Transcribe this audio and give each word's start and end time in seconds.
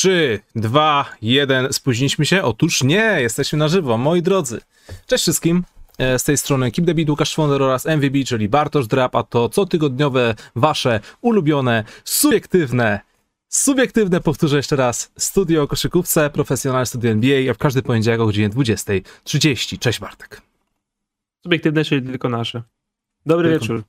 3, 0.00 0.40
2, 0.56 1.04
1. 1.22 1.72
Spóźniliśmy 1.72 2.26
się? 2.26 2.42
Otóż 2.42 2.82
nie, 2.82 3.16
jesteśmy 3.20 3.58
na 3.58 3.68
żywo, 3.68 3.98
moi 3.98 4.22
drodzy. 4.22 4.60
Cześć 5.06 5.22
wszystkim. 5.22 5.64
E, 5.98 6.18
Z 6.18 6.24
tej 6.24 6.38
strony 6.38 6.70
Keep 6.70 6.86
the 6.86 6.94
Beat, 6.94 7.10
Łukasz 7.10 7.30
Szwonder 7.30 7.62
oraz 7.62 7.86
MVB, 7.86 8.24
czyli 8.26 8.48
Bartosz 8.48 8.86
Drap, 8.86 9.16
a 9.16 9.22
to 9.22 9.48
cotygodniowe, 9.48 10.34
wasze 10.56 11.00
ulubione, 11.20 11.84
subiektywne, 12.04 13.00
subiektywne, 13.48 14.20
powtórzę 14.20 14.56
jeszcze 14.56 14.76
raz, 14.76 15.12
studio 15.18 15.62
o 15.62 15.66
koszykówce, 15.66 16.30
profesjonalne 16.30 16.86
studio 16.86 17.10
NBA, 17.10 17.50
a 17.50 17.54
w 17.54 17.58
każdy 17.58 17.82
poniedziałek 17.82 18.20
o 18.20 18.26
godzinie 18.26 18.50
20.30. 18.50 19.78
Cześć 19.78 20.00
Bartek. 20.00 20.42
Subiektywne, 21.42 21.84
czyli 21.84 22.06
tylko 22.06 22.28
nasze. 22.28 22.62
Dobry 23.26 23.48
Tylko- 23.50 23.62
wieczór. 23.62 23.82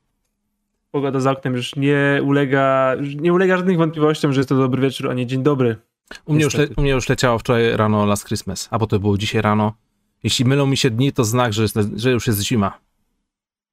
Pogoda 0.92 1.20
za 1.20 1.32
oknem 1.32 1.56
już 1.56 1.76
nie 1.76 2.22
ulega, 2.24 2.96
już 3.00 3.16
nie 3.16 3.34
ulega 3.34 3.58
żadnych 3.58 3.78
wątpliwościom, 3.78 4.34
że 4.34 4.40
jest 4.40 4.50
to 4.50 4.58
dobry 4.58 4.82
wieczór, 4.82 5.10
a 5.10 5.14
nie 5.14 5.26
dzień 5.26 5.44
dobry. 5.44 5.76
U 6.26 6.34
mnie, 6.34 6.44
już 6.44 6.56
u 6.78 6.82
mnie 6.82 6.92
już 6.92 7.10
leciało 7.10 7.40
wczoraj 7.40 7.78
rano 7.78 8.06
Last 8.06 8.26
Christmas, 8.26 8.68
albo 8.72 8.88
to 8.88 9.00
było 9.00 9.18
dzisiaj 9.18 9.42
rano. 9.42 9.74
Jeśli 10.24 10.46
mylą 10.46 10.66
mi 10.68 10.78
się 10.78 10.90
dni, 10.90 11.14
to 11.14 11.24
znak, 11.24 11.54
że, 11.54 11.62
jest, 11.62 11.76
że 11.96 12.12
już 12.12 12.28
jest 12.28 12.42
zima. 12.42 12.80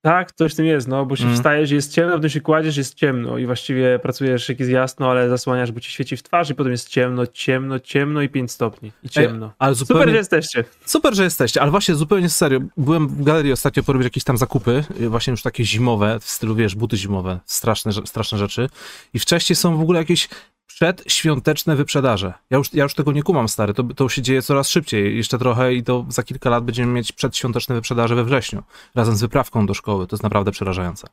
Tak, 0.02 0.32
coś 0.32 0.52
w 0.52 0.56
tym 0.56 0.66
jest, 0.66 0.88
no, 0.88 1.06
bo 1.06 1.16
się 1.16 1.24
Mm. 1.24 1.36
wstajesz, 1.36 1.70
jest 1.70 1.92
ciemno, 1.92 2.14
potem 2.14 2.30
się 2.30 2.40
kładziesz, 2.40 2.76
jest 2.76 2.94
ciemno 2.94 3.38
i 3.38 3.46
właściwie 3.46 3.98
pracujesz, 3.98 4.48
jak 4.48 4.60
jest 4.60 4.72
jasno, 4.72 5.10
ale 5.10 5.28
zasłaniasz, 5.28 5.72
bo 5.72 5.80
ci 5.80 5.90
świeci 5.90 6.16
w 6.16 6.22
twarz 6.22 6.50
i 6.50 6.54
potem 6.54 6.72
jest 6.72 6.88
ciemno, 6.88 7.26
ciemno, 7.26 7.80
ciemno 7.80 8.22
i 8.22 8.28
5 8.28 8.52
stopni. 8.52 8.92
I 9.02 9.08
ciemno. 9.08 9.52
Ale 9.58 9.74
Super, 9.74 9.86
zupełnie, 9.86 10.12
że 10.12 10.18
jesteście. 10.18 10.64
Super, 10.86 11.14
że 11.14 11.24
jesteście, 11.24 11.62
ale 11.62 11.70
właśnie 11.70 11.94
zupełnie 11.94 12.28
serio. 12.30 12.60
Byłem 12.76 13.08
w 13.08 13.22
galerii 13.24 13.52
ostatnio 13.52 13.82
porobić 13.82 14.04
jakieś 14.04 14.24
tam 14.24 14.38
zakupy, 14.38 14.84
y, 15.00 15.08
właśnie 15.08 15.30
już 15.30 15.42
takie 15.42 15.64
zimowe, 15.64 16.18
w 16.20 16.30
stylu, 16.30 16.54
wiesz, 16.54 16.74
buty 16.74 16.96
zimowe, 16.96 17.40
straszne, 17.44 17.92
straszne 17.92 18.38
rzeczy. 18.38 18.68
I 19.14 19.18
wcześniej 19.18 19.56
są 19.56 19.76
w 19.76 19.80
ogóle 19.80 19.98
jakieś 19.98 20.28
przedświąteczne 20.74 21.76
wyprzedaże. 21.76 22.32
Ja 22.50 22.58
już, 22.58 22.74
ja 22.74 22.82
już 22.82 22.94
tego 22.94 23.12
nie 23.12 23.22
kumam, 23.22 23.48
stary, 23.48 23.74
to, 23.74 23.82
to 23.82 24.08
się 24.08 24.22
dzieje 24.22 24.42
coraz 24.42 24.68
szybciej. 24.68 25.16
Jeszcze 25.16 25.38
trochę 25.38 25.74
i 25.74 25.82
to 25.82 26.06
za 26.08 26.22
kilka 26.22 26.50
lat 26.50 26.64
będziemy 26.64 26.92
mieć 26.92 27.12
przedświąteczne 27.12 27.74
wyprzedaże 27.74 28.14
we 28.14 28.24
wrześniu, 28.24 28.62
razem 28.94 29.16
z 29.16 29.20
wyprawką 29.20 29.66
do 29.66 29.74
szkoły. 29.74 30.06
To 30.06 30.16
jest 30.16 30.22
naprawdę 30.22 30.50
przerażające. 30.50 31.06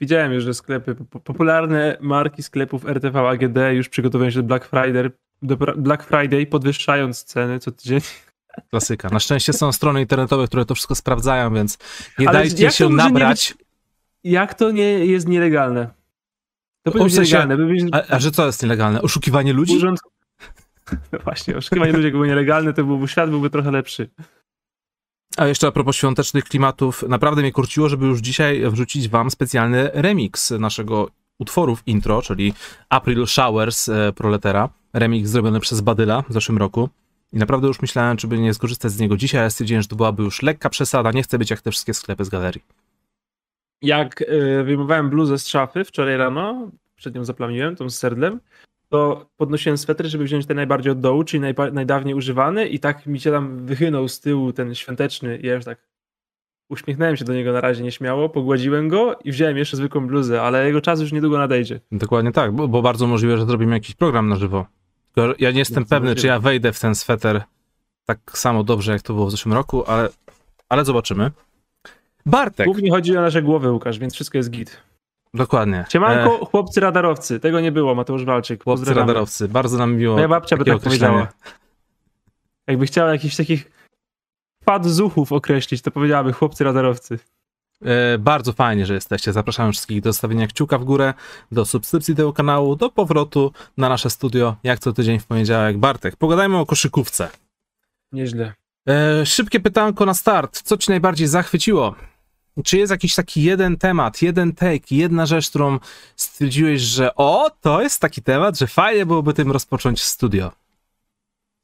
Widziałem 0.00 0.32
już, 0.32 0.44
że 0.44 0.54
sklepy, 0.54 0.94
po- 0.94 1.20
popularne 1.20 1.96
marki 2.00 2.42
sklepów 2.42 2.86
RTV 2.86 3.28
AGD 3.28 3.56
już 3.72 3.88
przygotowują 3.88 4.30
się 4.30 4.36
do 4.36 4.48
Black 4.48 4.64
Friday, 4.64 5.10
do 5.42 5.56
Black 5.56 6.04
Friday 6.04 6.46
podwyższając 6.46 7.24
ceny 7.24 7.58
co 7.58 7.72
tydzień. 7.72 8.00
Klasyka. 8.70 9.08
Na 9.08 9.20
szczęście 9.20 9.52
są 9.52 9.72
strony 9.72 10.00
internetowe, 10.00 10.46
które 10.46 10.64
to 10.64 10.74
wszystko 10.74 10.94
sprawdzają, 10.94 11.54
więc 11.54 11.78
nie 12.18 12.28
Ale 12.28 12.38
dajcie 12.38 12.70
się 12.70 12.88
nabrać. 12.88 13.54
Jak 14.24 14.54
to 14.54 14.70
nie 14.70 15.06
jest 15.06 15.28
nielegalne? 15.28 15.99
To 16.82 16.90
być 16.90 17.14
sensie- 17.14 17.32
nielegalne. 17.36 17.56
by 17.56 17.66
być- 17.66 17.84
A, 17.92 18.14
a 18.14 18.18
że 18.18 18.30
co 18.30 18.46
jest 18.46 18.62
nielegalne? 18.62 19.02
Oszukiwanie 19.02 19.52
ludzi? 19.52 19.76
Urząd... 19.76 20.00
No 21.12 21.18
właśnie, 21.24 21.56
oszukiwanie 21.56 21.92
ludzi, 21.92 22.04
jak 22.04 22.12
było 22.12 22.26
nielegalne, 22.26 22.72
to 22.72 22.84
byłby 22.84 23.08
świat 23.08 23.30
byłby 23.30 23.50
trochę 23.50 23.70
lepszy. 23.70 24.10
A 25.36 25.46
jeszcze 25.46 25.66
a 25.66 25.70
propos 25.72 25.96
świątecznych 25.96 26.44
klimatów, 26.44 27.04
naprawdę 27.08 27.42
mnie 27.42 27.52
kurciło, 27.52 27.88
żeby 27.88 28.06
już 28.06 28.20
dzisiaj 28.20 28.70
wrzucić 28.70 29.08
wam 29.08 29.30
specjalny 29.30 29.90
remix 29.94 30.50
naszego 30.50 31.10
utworu 31.38 31.76
w 31.76 31.88
intro, 31.88 32.22
czyli 32.22 32.54
April 32.88 33.26
Showers 33.26 33.88
e, 33.88 34.12
Proletera. 34.12 34.68
Remix 34.94 35.30
zrobiony 35.30 35.60
przez 35.60 35.80
Badyla 35.80 36.22
w 36.28 36.32
zeszłym 36.32 36.58
roku. 36.58 36.88
I 37.32 37.36
naprawdę 37.36 37.66
już 37.68 37.82
myślałem, 37.82 38.16
czy 38.16 38.28
by 38.28 38.38
nie 38.38 38.54
skorzystać 38.54 38.92
z 38.92 38.98
niego 39.00 39.16
dzisiaj, 39.16 39.40
ale 39.40 39.50
stwierdziłem, 39.50 39.82
że 39.82 39.88
to 39.88 39.96
byłaby 39.96 40.22
już 40.22 40.42
lekka 40.42 40.70
przesada. 40.70 41.12
Nie 41.12 41.22
chcę 41.22 41.38
być 41.38 41.50
jak 41.50 41.60
te 41.60 41.70
wszystkie 41.70 41.94
sklepy 41.94 42.24
z 42.24 42.28
galerii. 42.28 42.62
Jak 43.82 44.22
y, 44.22 44.64
wyjmowałem 44.64 45.10
bluzę 45.10 45.38
z 45.38 45.48
szafy 45.48 45.84
wczoraj 45.84 46.16
rano, 46.16 46.70
przed 46.96 47.14
nią 47.14 47.24
zaplamiłem, 47.24 47.76
tą 47.76 47.90
z 47.90 47.98
serdlem, 47.98 48.40
to 48.88 49.26
podnosiłem 49.36 49.78
swetry, 49.78 50.08
żeby 50.08 50.24
wziąć 50.24 50.46
ten 50.46 50.56
najbardziej 50.56 50.92
od 50.92 51.00
dołu, 51.00 51.24
czyli 51.24 51.40
najba- 51.40 51.72
najdawniej 51.72 52.14
używany 52.14 52.68
i 52.68 52.78
tak 52.80 53.06
mi 53.06 53.20
się 53.20 53.30
tam 53.30 53.66
wychynął 53.66 54.08
z 54.08 54.20
tyłu 54.20 54.52
ten 54.52 54.74
świąteczny 54.74 55.38
i 55.38 55.46
ja 55.46 55.54
już 55.54 55.64
tak 55.64 55.90
uśmiechnąłem 56.68 57.16
się 57.16 57.24
do 57.24 57.34
niego 57.34 57.52
na 57.52 57.60
razie 57.60 57.82
nieśmiało, 57.82 58.28
pogładziłem 58.28 58.88
go 58.88 59.18
i 59.24 59.32
wziąłem 59.32 59.56
jeszcze 59.56 59.76
zwykłą 59.76 60.06
bluzę, 60.06 60.42
ale 60.42 60.66
jego 60.66 60.80
czas 60.80 61.00
już 61.00 61.12
niedługo 61.12 61.38
nadejdzie. 61.38 61.80
Dokładnie 61.92 62.32
tak, 62.32 62.52
bo, 62.52 62.68
bo 62.68 62.82
bardzo 62.82 63.06
możliwe, 63.06 63.36
że 63.36 63.46
zrobimy 63.46 63.74
jakiś 63.74 63.94
program 63.94 64.28
na 64.28 64.36
żywo. 64.36 64.66
Tylko 65.14 65.34
ja 65.38 65.50
nie 65.50 65.58
jestem 65.58 65.84
pewny, 65.84 66.08
możliwe. 66.08 66.20
czy 66.20 66.26
ja 66.26 66.38
wejdę 66.38 66.72
w 66.72 66.80
ten 66.80 66.94
sweter 66.94 67.42
tak 68.04 68.18
samo 68.34 68.64
dobrze, 68.64 68.92
jak 68.92 69.02
to 69.02 69.14
było 69.14 69.26
w 69.26 69.30
zeszłym 69.30 69.54
roku, 69.54 69.84
ale, 69.86 70.08
ale 70.68 70.84
zobaczymy. 70.84 71.30
Bartek, 72.26 72.66
Głównie 72.66 72.90
chodzi 72.90 73.16
o 73.16 73.20
nasze 73.20 73.42
głowy, 73.42 73.72
Łukasz, 73.72 73.98
więc 73.98 74.14
wszystko 74.14 74.38
jest 74.38 74.50
git. 74.50 74.82
dokładnie. 75.34 75.84
Siemanko, 75.88 76.44
chłopcy 76.46 76.80
radarowcy. 76.80 77.40
Tego 77.40 77.60
nie 77.60 77.72
było, 77.72 77.94
Mateusz 77.94 78.24
Walczyk. 78.24 78.64
Chłopcy 78.64 78.80
Pozdrawiamy. 78.80 79.06
radarowcy, 79.06 79.48
bardzo 79.48 79.78
nam 79.78 79.96
miło. 79.96 80.14
Moja 80.14 80.28
babcia 80.28 80.56
by 80.56 80.64
tak 80.64 80.78
powiedziała. 80.78 81.28
Jakby 82.66 82.86
chciała 82.86 83.12
jakichś 83.12 83.36
takich 83.36 83.70
padzuchów 84.64 85.32
określić, 85.32 85.82
to 85.82 85.90
powiedziałaby 85.90 86.32
chłopcy 86.32 86.64
radarowcy. 86.64 87.18
E, 87.84 88.18
bardzo 88.18 88.52
fajnie, 88.52 88.86
że 88.86 88.94
jesteście. 88.94 89.32
Zapraszam 89.32 89.72
wszystkich 89.72 90.00
do 90.00 90.12
stawienia 90.12 90.46
kciuka 90.46 90.78
w 90.78 90.84
górę, 90.84 91.14
do 91.52 91.64
subskrypcji 91.64 92.14
tego 92.14 92.32
kanału, 92.32 92.76
do 92.76 92.90
powrotu 92.90 93.52
na 93.76 93.88
nasze 93.88 94.10
studio, 94.10 94.56
jak 94.64 94.78
co 94.78 94.92
tydzień 94.92 95.18
w 95.18 95.26
poniedziałek. 95.26 95.78
Bartek, 95.78 96.16
pogadajmy 96.16 96.56
o 96.58 96.66
koszykówce. 96.66 97.28
Nieźle. 98.12 98.52
E, 98.88 99.26
szybkie 99.26 99.60
pytanko 99.60 100.06
na 100.06 100.14
start. 100.14 100.62
Co 100.62 100.76
ci 100.76 100.90
najbardziej 100.90 101.26
zachwyciło? 101.26 101.94
Czy 102.64 102.78
jest 102.78 102.90
jakiś 102.90 103.14
taki 103.14 103.42
jeden 103.42 103.76
temat, 103.76 104.22
jeden 104.22 104.52
take, 104.52 104.86
jedna 104.90 105.26
rzecz, 105.26 105.50
którą 105.50 105.78
stwierdziłeś, 106.16 106.80
że 106.80 107.14
o, 107.14 107.50
to 107.60 107.82
jest 107.82 108.00
taki 108.00 108.22
temat, 108.22 108.58
że 108.58 108.66
fajnie 108.66 109.06
byłoby 109.06 109.34
tym 109.34 109.50
rozpocząć 109.50 110.02
studio? 110.02 110.52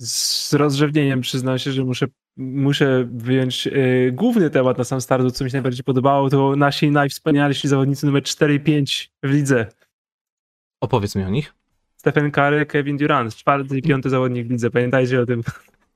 Z 0.00 0.52
rozrzewnieniem 0.54 1.20
przyznam 1.20 1.58
się, 1.58 1.72
że 1.72 1.84
muszę, 1.84 2.06
muszę 2.36 3.08
wyjąć 3.10 3.66
e, 3.66 3.72
główny 4.12 4.50
temat 4.50 4.78
na 4.78 4.84
sam 4.84 5.00
start, 5.00 5.36
co 5.36 5.44
mi 5.44 5.50
się 5.50 5.56
najbardziej 5.56 5.84
podobało, 5.84 6.30
to 6.30 6.56
nasi 6.56 6.90
najwspanialsi 6.90 7.68
zawodnicy 7.68 8.06
numer 8.06 8.22
4 8.22 8.54
i 8.54 8.60
5 8.60 9.10
w 9.22 9.30
lidze. 9.30 9.66
Opowiedz 10.80 11.14
mi 11.14 11.24
o 11.24 11.28
nich. 11.28 11.54
Stephen 11.96 12.30
Curry, 12.30 12.66
Kevin 12.66 12.96
Durant, 12.96 13.34
czwarty 13.34 13.78
i 13.78 13.82
piąty 13.82 14.10
zawodnik 14.10 14.46
w 14.46 14.50
lidze, 14.50 14.70
pamiętajcie 14.70 15.20
o 15.20 15.26
tym. 15.26 15.42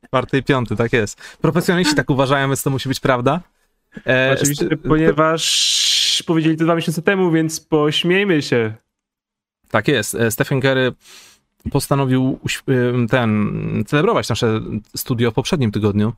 Czwarty 0.06 0.38
i 0.38 0.42
piąty, 0.42 0.76
tak 0.76 0.92
jest. 0.92 1.38
Profesjonaliści 1.40 1.94
tak 1.94 2.10
uważają, 2.10 2.48
więc 2.48 2.62
to 2.62 2.70
musi 2.70 2.88
być 2.88 3.00
prawda. 3.00 3.40
E, 4.06 4.34
Oczywiście, 4.38 4.64
st- 4.66 4.88
ponieważ 4.88 6.24
powiedzieli 6.26 6.56
to 6.56 6.64
dwa 6.64 6.74
miesiące 6.74 7.02
temu, 7.02 7.30
więc 7.30 7.60
pośmiejmy 7.60 8.42
się. 8.42 8.74
Tak 9.70 9.88
jest. 9.88 10.14
E, 10.14 10.30
Stephen 10.30 10.60
Curry 10.60 10.92
postanowił 11.70 12.38
ten, 13.10 13.84
celebrować 13.86 14.28
nasze 14.28 14.60
studio 14.96 15.30
w 15.30 15.34
poprzednim 15.34 15.72
tygodniu, 15.72 16.12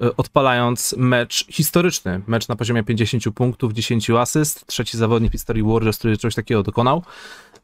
e, 0.00 0.16
odpalając 0.16 0.94
mecz 0.98 1.46
historyczny. 1.52 2.20
Mecz 2.26 2.48
na 2.48 2.56
poziomie 2.56 2.84
50 2.84 3.30
punktów, 3.34 3.72
10 3.72 4.10
asyst. 4.18 4.66
Trzeci 4.66 4.98
zawodnik 4.98 5.30
w 5.30 5.32
historii 5.32 5.62
Warriors, 5.62 5.98
który 5.98 6.16
czegoś 6.16 6.34
takiego 6.34 6.62
dokonał. 6.62 7.02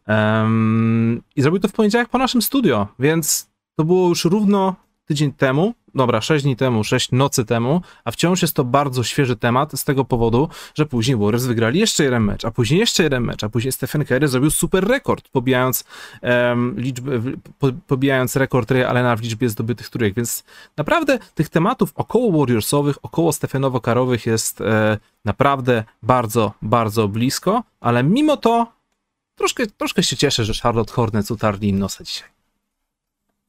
Em, 0.07 1.23
I 1.37 1.43
zrobił 1.43 1.61
to 1.61 1.69
w 1.69 1.73
poniedziałek 1.73 2.09
po 2.09 2.19
naszym 2.19 2.43
studio, 2.43 2.89
więc 2.99 3.51
to 3.77 3.85
było 3.85 4.09
już 4.09 4.25
równo 4.25 4.77
tydzień 5.07 5.33
temu, 5.33 5.75
dobra, 5.95 6.21
6 6.21 6.45
dni 6.45 6.57
temu, 6.57 6.85
6 6.85 7.13
nocy 7.13 7.45
temu, 7.45 7.81
a 8.05 8.11
wciąż 8.11 8.43
jest 8.43 8.55
to 8.55 8.65
bardzo 8.65 9.03
świeży 9.03 9.37
temat 9.37 9.73
z 9.73 9.85
tego 9.85 10.05
powodu, 10.05 10.49
że 10.75 10.87
później 10.87 11.17
Warriors 11.17 11.45
wygrali 11.45 11.81
jeszcze 11.81 12.05
jeden 12.05 12.23
mecz, 12.23 12.45
a 12.45 12.51
później 12.51 12.81
jeszcze 12.81 13.03
jeden 13.03 13.23
mecz, 13.25 13.45
a 13.45 13.49
później 13.49 13.73
Stephen 13.73 14.05
Curry 14.05 14.29
zrobił 14.29 14.51
super 14.51 14.85
rekord, 14.85 15.29
pobijając, 15.29 15.85
em, 16.23 16.75
liczbę, 16.79 17.23
po, 17.59 17.69
pobijając 17.87 18.37
rekord 18.37 18.71
Ray 18.71 18.85
Allena 18.85 19.17
w 19.17 19.21
liczbie 19.21 19.49
zdobytych 19.49 19.89
trójek, 19.89 20.15
więc 20.15 20.45
naprawdę 20.77 21.19
tych 21.35 21.49
tematów 21.49 21.93
około 21.95 22.39
Warriorsowych, 22.39 22.97
około 23.03 23.31
Stephenowo-Karowych 23.31 24.27
jest 24.27 24.61
e, 24.61 24.99
naprawdę 25.25 25.85
bardzo, 26.03 26.53
bardzo 26.63 27.09
blisko, 27.09 27.63
ale 27.81 28.03
mimo 28.03 28.37
to 28.37 28.73
troszkę, 29.35 29.67
troszkę 29.67 30.03
się 30.03 30.17
cieszę, 30.17 30.45
że 30.45 30.55
Charlotte 30.63 30.93
Hornets 30.93 31.31
utarli 31.31 31.69
im 31.69 31.79
nosa 31.79 32.05
dzisiaj. 32.05 32.34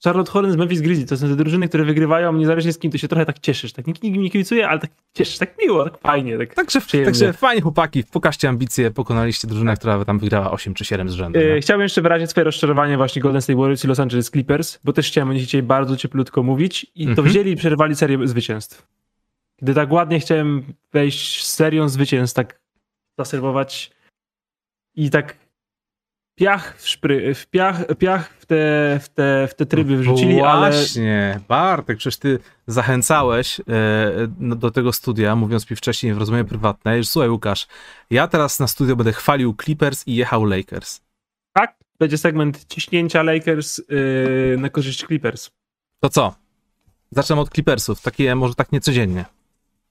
Charlotte 0.05 0.31
Hornets, 0.31 0.57
Memphis 0.57 0.81
Grizzlies, 0.81 1.09
to 1.09 1.18
są 1.18 1.27
te 1.27 1.35
drużyny, 1.35 1.68
które 1.68 1.83
wygrywają, 1.85 2.33
niezależnie 2.33 2.74
z 2.74 2.80
kim, 2.80 2.91
to 2.91 2.97
się 2.97 3.07
trochę 3.07 3.25
tak 3.25 3.39
cieszysz. 3.39 3.74
Tak 3.74 3.88
nikt 3.88 4.03
nikt 4.03 4.18
nie 4.18 4.30
kibicuje, 4.30 4.68
ale 4.69 4.80
tak 4.80 4.89
cieszysz, 5.13 5.38
tak 5.38 5.57
miło, 5.62 5.83
tak 5.89 5.97
fajnie. 6.00 6.38
Tak. 6.38 6.53
Także, 6.53 6.81
Przyjemnie. 6.81 7.06
także 7.12 7.33
fajnie 7.33 7.62
chłopaki, 7.62 8.03
pokażcie 8.03 8.50
ambicje, 8.50 8.91
pokonaliście 8.91 9.47
drużynę, 9.47 9.75
która 9.75 10.06
tam 10.06 10.19
wygrała 10.19 10.51
8 10.51 10.74
czy 10.74 10.85
7 10.85 11.09
z 11.09 11.13
rzędu. 11.13 11.39
E, 11.39 11.59
chciałbym 11.62 11.83
jeszcze 11.83 12.01
wyrazić 12.01 12.30
swoje 12.30 12.44
rozczarowanie 12.44 12.97
właśnie 12.97 13.21
Golden 13.21 13.41
State 13.41 13.59
Warriors 13.59 13.83
i 13.83 13.88
Los 13.88 14.00
Angeles 14.00 14.30
Clippers, 14.31 14.80
bo 14.83 14.94
też 14.94 15.07
chciałem 15.07 15.30
o 15.30 15.33
nich 15.33 15.44
dzisiaj 15.44 15.63
bardzo 15.63 15.97
cieplutko 15.97 16.44
mówić 16.44 16.85
i 16.95 17.03
to 17.06 17.09
Mhm. 17.09 17.27
wzięli 17.27 17.51
i 17.51 17.56
przerwali 17.56 17.95
serię 17.95 18.27
zwycięstw. 18.27 18.88
Gdy 19.62 19.74
tak 19.74 19.91
ładnie 19.91 20.19
chciałem 20.19 20.63
wejść 20.94 21.45
z 21.45 21.53
serią 21.53 21.89
zwycięstw, 21.89 22.35
tak 22.35 22.59
zaserwować 23.19 23.91
i 24.95 25.09
tak 25.09 25.35
piach 26.35 26.75
w, 26.77 26.88
szpry, 26.89 27.33
w 27.35 27.47
piach, 27.47 27.85
piach 27.97 28.34
w 28.45 28.47
te, 28.47 29.00
w 29.03 29.09
te, 29.09 29.47
w 29.47 29.56
te 29.56 29.65
tryby 29.65 29.97
wrzucili, 29.97 30.42
ale 30.42 30.71
Właśnie, 30.71 31.39
Bartek, 31.47 31.97
przecież 31.97 32.18
ty 32.18 32.39
zachęcałeś 32.68 33.59
e, 33.59 33.63
no, 34.39 34.56
do 34.56 34.71
tego 34.71 34.94
studia, 34.94 35.36
mówiąc 35.36 35.69
mi 35.69 35.75
wcześniej 35.75 36.13
w 36.13 36.18
rozmowie 36.18 36.44
prywatnej, 36.44 37.03
że 37.03 37.09
słuchaj 37.09 37.30
Łukasz, 37.30 37.68
ja 38.09 38.27
teraz 38.27 38.59
na 38.59 38.68
studio 38.68 38.95
będę 38.95 39.13
chwalił 39.13 39.56
Clippers 39.63 40.07
i 40.07 40.15
jechał 40.15 40.45
Lakers. 40.45 41.01
tak, 41.53 41.75
będzie 42.00 42.18
segment 42.18 42.65
ciśnięcia 42.65 43.24
Lakers 43.24 43.77
yy, 43.77 44.57
na 44.59 44.69
korzyść 44.69 45.06
Clippers. 45.06 45.50
To 46.00 46.09
co? 46.09 46.36
Zacznę 47.12 47.36
od 47.36 47.50
Clippersów, 47.50 48.01
takie 48.01 48.36
może 48.36 48.56
tak 48.56 48.71
niecodziennie. 48.71 49.25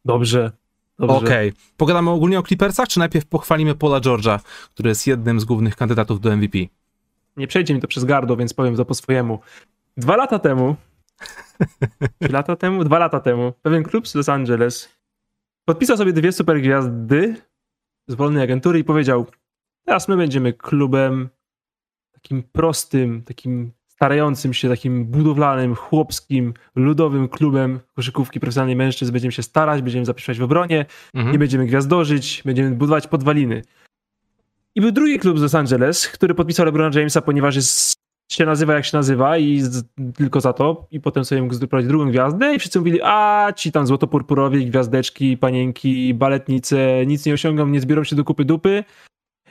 Dobrze. 0.05 0.53
Dobrze. 0.99 1.17
Okej. 1.17 1.49
Okay. 1.49 1.63
Pogadamy 1.77 2.11
ogólnie 2.11 2.39
o 2.39 2.43
Clippersach, 2.43 2.89
czy 2.89 2.99
najpierw 2.99 3.27
pochwalimy 3.27 3.75
Paula 3.75 4.01
George'a, 4.01 4.39
który 4.75 4.89
jest 4.89 5.07
jednym 5.07 5.41
z 5.41 5.45
głównych 5.45 5.77
kandydatów 5.77 6.21
do 6.21 6.37
MVP? 6.37 6.59
Nie 7.37 7.47
przejdzie 7.47 7.75
mi 7.75 7.81
to 7.81 7.89
przez 7.89 8.05
gardło, 8.05 8.37
więc 8.37 8.55
powiem 8.55 8.77
to 8.77 8.85
po 8.85 8.95
swojemu. 8.95 9.39
Dwa 9.97 10.17
lata 10.17 10.39
temu, 10.39 10.77
trzy 12.23 12.33
lata 12.33 12.57
temu, 12.57 12.85
dwa 12.85 12.99
lata 12.99 13.21
temu, 13.21 13.53
pewien 13.63 13.83
klub 13.83 14.09
z 14.09 14.15
Los 14.15 14.29
Angeles 14.29 14.95
podpisał 15.65 15.97
sobie 15.97 16.13
dwie 16.13 16.33
super 16.33 16.61
gwiazdy 16.61 17.37
z 18.09 18.15
wolnej 18.15 18.43
agentury 18.43 18.79
i 18.79 18.85
powiedział: 18.85 19.27
Teraz 19.87 20.09
my 20.09 20.17
będziemy 20.17 20.53
klubem 20.53 21.29
takim 22.13 22.43
prostym, 22.43 23.23
takim 23.23 23.73
starającym 23.87 24.55
się, 24.55 24.69
takim 24.69 25.05
budowlanym, 25.05 25.75
chłopskim, 25.75 26.55
ludowym 26.75 27.29
klubem 27.29 27.81
koszykówki 27.97 28.41
profesjonalnej 28.41 28.77
mężczyzn. 28.77 29.13
Będziemy 29.13 29.33
się 29.33 29.43
starać, 29.43 29.83
będziemy 29.83 30.05
zapisywać 30.05 30.39
w 30.39 30.43
obronie, 30.43 30.87
mhm. 31.15 31.33
nie 31.33 31.39
będziemy 31.39 31.67
gwiazdożyć, 31.67 32.43
będziemy 32.45 32.71
budować 32.71 33.07
podwaliny. 33.07 33.63
I 34.77 34.81
był 34.81 34.93
drugi 34.93 35.19
klub 35.19 35.39
z 35.39 35.43
Los 35.43 35.55
Angeles, 35.55 36.09
który 36.09 36.35
podpisał 36.35 36.67
LeBrona 36.67 36.99
Jamesa, 36.99 37.21
ponieważ 37.21 37.57
jest, 37.57 37.95
się 38.33 38.47
nazywa 38.47 38.75
jak 38.75 38.85
się 38.85 38.97
nazywa 38.97 39.39
i 39.39 39.61
z, 39.61 39.85
tylko 40.15 40.41
za 40.41 40.53
to. 40.53 40.87
I 40.91 41.01
potem 41.01 41.25
sobie 41.25 41.43
mógł 41.43 41.55
zrobić 41.55 41.87
drugą 41.87 42.09
gwiazdę 42.09 42.55
i 42.55 42.59
wszyscy 42.59 42.79
mówili, 42.79 43.01
a 43.03 43.49
ci 43.57 43.73
tam 43.73 43.87
złotopurpurowi, 43.87 44.67
gwiazdeczki, 44.67 45.37
panienki, 45.37 46.15
baletnice, 46.15 47.07
nic 47.07 47.27
nie 47.27 47.35
osiągną, 47.35 47.67
nie 47.67 47.81
zbiorą 47.81 48.05
się 48.05 48.17
do 48.17 48.25
kupy 48.25 48.45
dupy. 48.45 48.85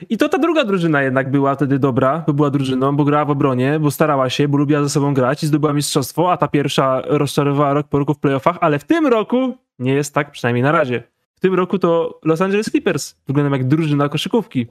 I 0.08 0.18
to 0.18 0.28
ta 0.28 0.38
druga 0.38 0.64
drużyna 0.64 1.02
jednak 1.02 1.30
była 1.30 1.54
wtedy 1.54 1.78
dobra, 1.78 2.24
bo 2.26 2.32
była 2.32 2.50
drużyną, 2.50 2.96
bo 2.96 3.04
grała 3.04 3.24
w 3.24 3.30
obronie, 3.30 3.78
bo 3.80 3.90
starała 3.90 4.30
się, 4.30 4.48
bo 4.48 4.58
lubiła 4.58 4.82
ze 4.82 4.90
sobą 4.90 5.14
grać 5.14 5.42
i 5.42 5.46
zdobyła 5.46 5.72
mistrzostwo, 5.72 6.32
a 6.32 6.36
ta 6.36 6.48
pierwsza 6.48 7.02
rozczarowała 7.04 7.72
rok 7.72 7.88
po 7.88 7.98
roku 7.98 8.14
w 8.14 8.18
playoffach, 8.18 8.58
ale 8.60 8.78
w 8.78 8.84
tym 8.84 9.06
roku 9.06 9.56
nie 9.78 9.94
jest 9.94 10.14
tak, 10.14 10.30
przynajmniej 10.30 10.62
na 10.62 10.72
razie. 10.72 11.02
W 11.36 11.40
tym 11.40 11.54
roku 11.54 11.78
to 11.78 12.20
Los 12.24 12.40
Angeles 12.40 12.66
Clippers 12.66 13.14
wyglądają 13.26 13.52
jak 13.52 13.68
drużyna 13.68 14.08
koszykówki. 14.08 14.66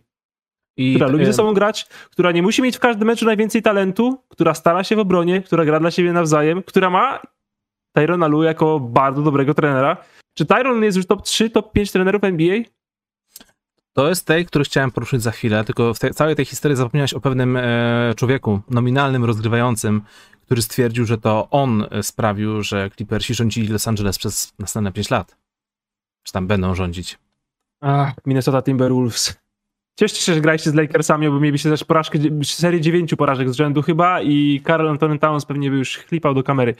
I 0.77 0.93
która 0.95 1.07
lubi 1.07 1.25
ze 1.25 1.33
sobą 1.33 1.53
grać, 1.53 1.85
która 2.11 2.31
nie 2.31 2.41
musi 2.41 2.61
mieć 2.61 2.77
w 2.77 2.79
każdym 2.79 3.07
meczu 3.07 3.25
najwięcej 3.25 3.61
talentu, 3.61 4.23
która 4.29 4.53
stara 4.53 4.83
się 4.83 4.95
w 4.95 4.99
obronie, 4.99 5.41
która 5.41 5.65
gra 5.65 5.79
dla 5.79 5.91
siebie 5.91 6.13
nawzajem, 6.13 6.63
która 6.63 6.89
ma 6.89 7.19
Tyrona 7.93 8.27
Lu 8.27 8.43
jako 8.43 8.79
bardzo 8.79 9.21
dobrego 9.21 9.53
trenera. 9.53 9.97
Czy 10.33 10.45
Tyron 10.45 10.83
jest 10.83 10.97
już 10.97 11.05
top 11.05 11.21
3, 11.21 11.49
top 11.49 11.71
5 11.71 11.91
trenerów 11.91 12.23
NBA? 12.23 12.57
To 13.93 14.09
jest 14.09 14.27
tej, 14.27 14.45
który 14.45 14.65
chciałem 14.65 14.91
poruszyć 14.91 15.21
za 15.21 15.31
chwilę, 15.31 15.63
tylko 15.63 15.93
w 15.93 15.99
tej, 15.99 16.11
całej 16.11 16.35
tej 16.35 16.45
historii 16.45 16.77
zapomniałeś 16.77 17.13
o 17.13 17.19
pewnym 17.19 17.57
e, 17.57 18.13
człowieku, 18.17 18.61
nominalnym 18.69 19.25
rozgrywającym, 19.25 20.01
który 20.41 20.61
stwierdził, 20.61 21.05
że 21.05 21.17
to 21.17 21.47
on 21.51 21.85
sprawił, 22.01 22.63
że 22.63 22.89
Clippersi 22.95 23.33
rządzili 23.33 23.67
Los 23.67 23.87
Angeles 23.87 24.17
przez 24.17 24.53
następne 24.59 24.91
5 24.91 25.09
lat. 25.09 25.37
Czy 26.23 26.33
tam 26.33 26.47
będą 26.47 26.75
rządzić. 26.75 27.19
Ach, 27.81 28.13
Minnesota 28.25 28.61
Timberwolves. 28.61 29.42
Cieszcie 29.95 30.21
się, 30.21 30.33
że 30.33 30.41
graliście 30.41 30.69
z 30.69 30.73
Lakersami, 30.73 31.29
bo 31.29 31.39
mielibyście 31.39 31.69
też 31.69 31.83
porażkę, 31.83 32.19
serię 32.43 32.81
dziewięciu 32.81 33.17
porażek 33.17 33.49
z 33.49 33.55
rzędu 33.55 33.81
chyba 33.81 34.21
i 34.21 34.61
Karl 34.63 34.87
Anthony 34.87 35.19
Towns 35.19 35.45
pewnie 35.45 35.69
by 35.69 35.77
już 35.77 35.97
chlipał 35.97 36.33
do 36.33 36.43
kamery. 36.43 36.75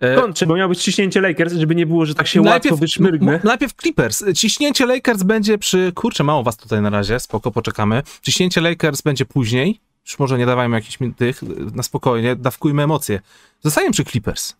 E, 0.00 0.16
Kończę, 0.16 0.46
bo 0.46 0.56
miał 0.56 0.68
być 0.68 0.82
ciśnięcie 0.82 1.20
Lakers, 1.20 1.54
żeby 1.54 1.74
nie 1.74 1.86
było, 1.86 2.06
że 2.06 2.14
tak 2.14 2.26
się 2.26 2.40
najpierw, 2.40 2.64
łatwo 2.64 2.76
wyszmyrgnę. 2.76 3.40
Najpierw 3.44 3.72
Clippers. 3.74 4.24
Ciśnięcie 4.34 4.86
Lakers 4.86 5.22
będzie 5.22 5.58
przy... 5.58 5.92
Kurczę, 5.94 6.24
mało 6.24 6.42
was 6.42 6.56
tutaj 6.56 6.82
na 6.82 6.90
razie, 6.90 7.20
spoko, 7.20 7.50
poczekamy. 7.50 8.02
Ciśnięcie 8.22 8.60
Lakers 8.60 9.02
będzie 9.02 9.24
później. 9.24 9.80
Już 10.06 10.18
może 10.18 10.38
nie 10.38 10.46
dawajmy 10.46 10.76
jakichś 10.76 10.98
tych, 11.16 11.42
na 11.74 11.82
spokojnie, 11.82 12.36
dawkujmy 12.36 12.82
emocje. 12.82 13.20
Zostajemy 13.60 13.92
przy 13.92 14.04
Clippers. 14.04 14.56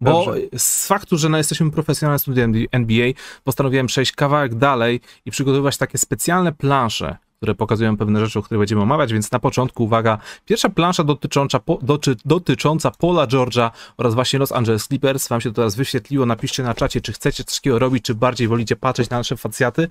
Bo 0.00 0.24
Dobrze. 0.24 0.40
z 0.58 0.86
faktu, 0.86 1.18
że 1.18 1.28
no, 1.28 1.38
jesteśmy 1.38 1.70
profesjonalnym 1.70 2.18
studiem 2.18 2.52
NBA, 2.72 3.12
postanowiłem 3.44 3.86
przejść 3.86 4.12
kawałek 4.12 4.54
dalej 4.54 5.00
i 5.24 5.30
przygotowywać 5.30 5.76
takie 5.76 5.98
specjalne 5.98 6.52
plansze, 6.52 7.16
które 7.36 7.54
pokazują 7.54 7.96
pewne 7.96 8.20
rzeczy, 8.26 8.38
o 8.38 8.42
których 8.42 8.58
będziemy 8.58 8.82
omawiać, 8.82 9.12
więc 9.12 9.32
na 9.32 9.38
początku, 9.38 9.84
uwaga, 9.84 10.18
pierwsza 10.44 10.68
plansza 10.68 11.04
dotycząca, 11.04 11.58
po, 11.58 11.78
doty, 11.82 12.16
dotycząca 12.24 12.90
Paula 12.90 13.26
George'a 13.26 13.70
oraz 13.96 14.14
właśnie 14.14 14.38
Los 14.38 14.52
Angeles 14.52 14.86
Clippers, 14.86 15.28
wam 15.28 15.40
się 15.40 15.50
to 15.50 15.54
teraz 15.54 15.74
wyświetliło, 15.74 16.26
napiszcie 16.26 16.62
na 16.62 16.74
czacie, 16.74 17.00
czy 17.00 17.12
chcecie 17.12 17.44
coś 17.44 17.56
takiego 17.56 17.78
robić, 17.78 18.04
czy 18.04 18.14
bardziej 18.14 18.48
wolicie 18.48 18.76
patrzeć 18.76 19.10
na 19.10 19.18
nasze 19.18 19.36
facjaty. 19.36 19.88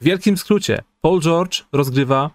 W 0.00 0.04
wielkim 0.04 0.36
skrócie, 0.36 0.82
Paul 1.00 1.20
George 1.20 1.64
rozgrywa 1.72 2.30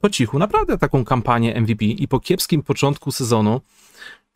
po 0.00 0.10
cichu 0.10 0.38
naprawdę 0.38 0.78
taką 0.78 1.04
kampanię 1.04 1.60
MVP 1.60 1.84
i 1.84 2.08
po 2.08 2.20
kiepskim 2.20 2.62
początku 2.62 3.12
sezonu 3.12 3.60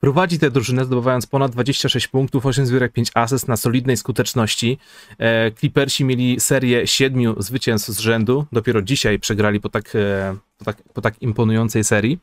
Prowadzi 0.01 0.39
tę 0.39 0.51
drużynę, 0.51 0.85
zdobywając 0.85 1.27
ponad 1.27 1.53
26 1.53 2.09
punktów, 2.09 2.47
8 2.47 2.67
zbiórek, 2.67 2.93
5 2.93 3.11
asyst 3.15 3.49
na 3.49 3.57
solidnej 3.57 3.97
skuteczności. 3.97 4.79
E, 5.19 5.53
Clippersi 5.53 6.05
mieli 6.05 6.41
serię 6.41 6.87
siedmiu 6.87 7.43
zwycięstw 7.43 7.89
z 7.89 7.99
rzędu. 7.99 8.47
Dopiero 8.53 8.83
dzisiaj 8.83 9.19
przegrali 9.19 9.61
po 9.61 9.69
tak, 9.69 9.95
e, 9.95 10.37
po 10.59 10.65
tak, 10.65 10.77
po 10.95 11.01
tak 11.01 11.23
imponującej 11.23 11.85
serii. 11.85 12.19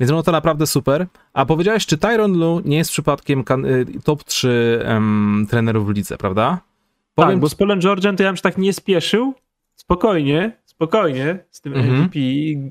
Więc 0.00 0.12
no 0.12 0.22
to 0.22 0.32
naprawdę 0.32 0.66
super. 0.66 1.06
A 1.32 1.46
powiedziałeś, 1.46 1.86
czy 1.86 1.98
Tyron 1.98 2.38
Lu 2.38 2.62
nie 2.64 2.76
jest 2.76 2.90
przypadkiem 2.90 3.40
e, 3.40 3.44
top 4.04 4.24
3 4.24 4.80
um, 4.88 5.46
trenerów 5.50 5.86
w 5.86 5.90
lidze, 5.90 6.16
prawda? 6.16 6.60
Powiem... 7.14 7.30
Tak, 7.30 7.40
bo 7.40 7.48
z 7.48 7.54
Polem 7.54 7.80
George'em 7.80 8.16
to 8.16 8.22
ja 8.22 8.28
bym 8.28 8.36
się 8.36 8.42
tak 8.42 8.58
nie 8.58 8.72
spieszył. 8.72 9.34
Spokojnie, 9.76 10.56
spokojnie 10.74 11.38
z 11.50 11.60
tym 11.60 11.72
-hmm. 11.72 12.02
MVP, 12.02 12.18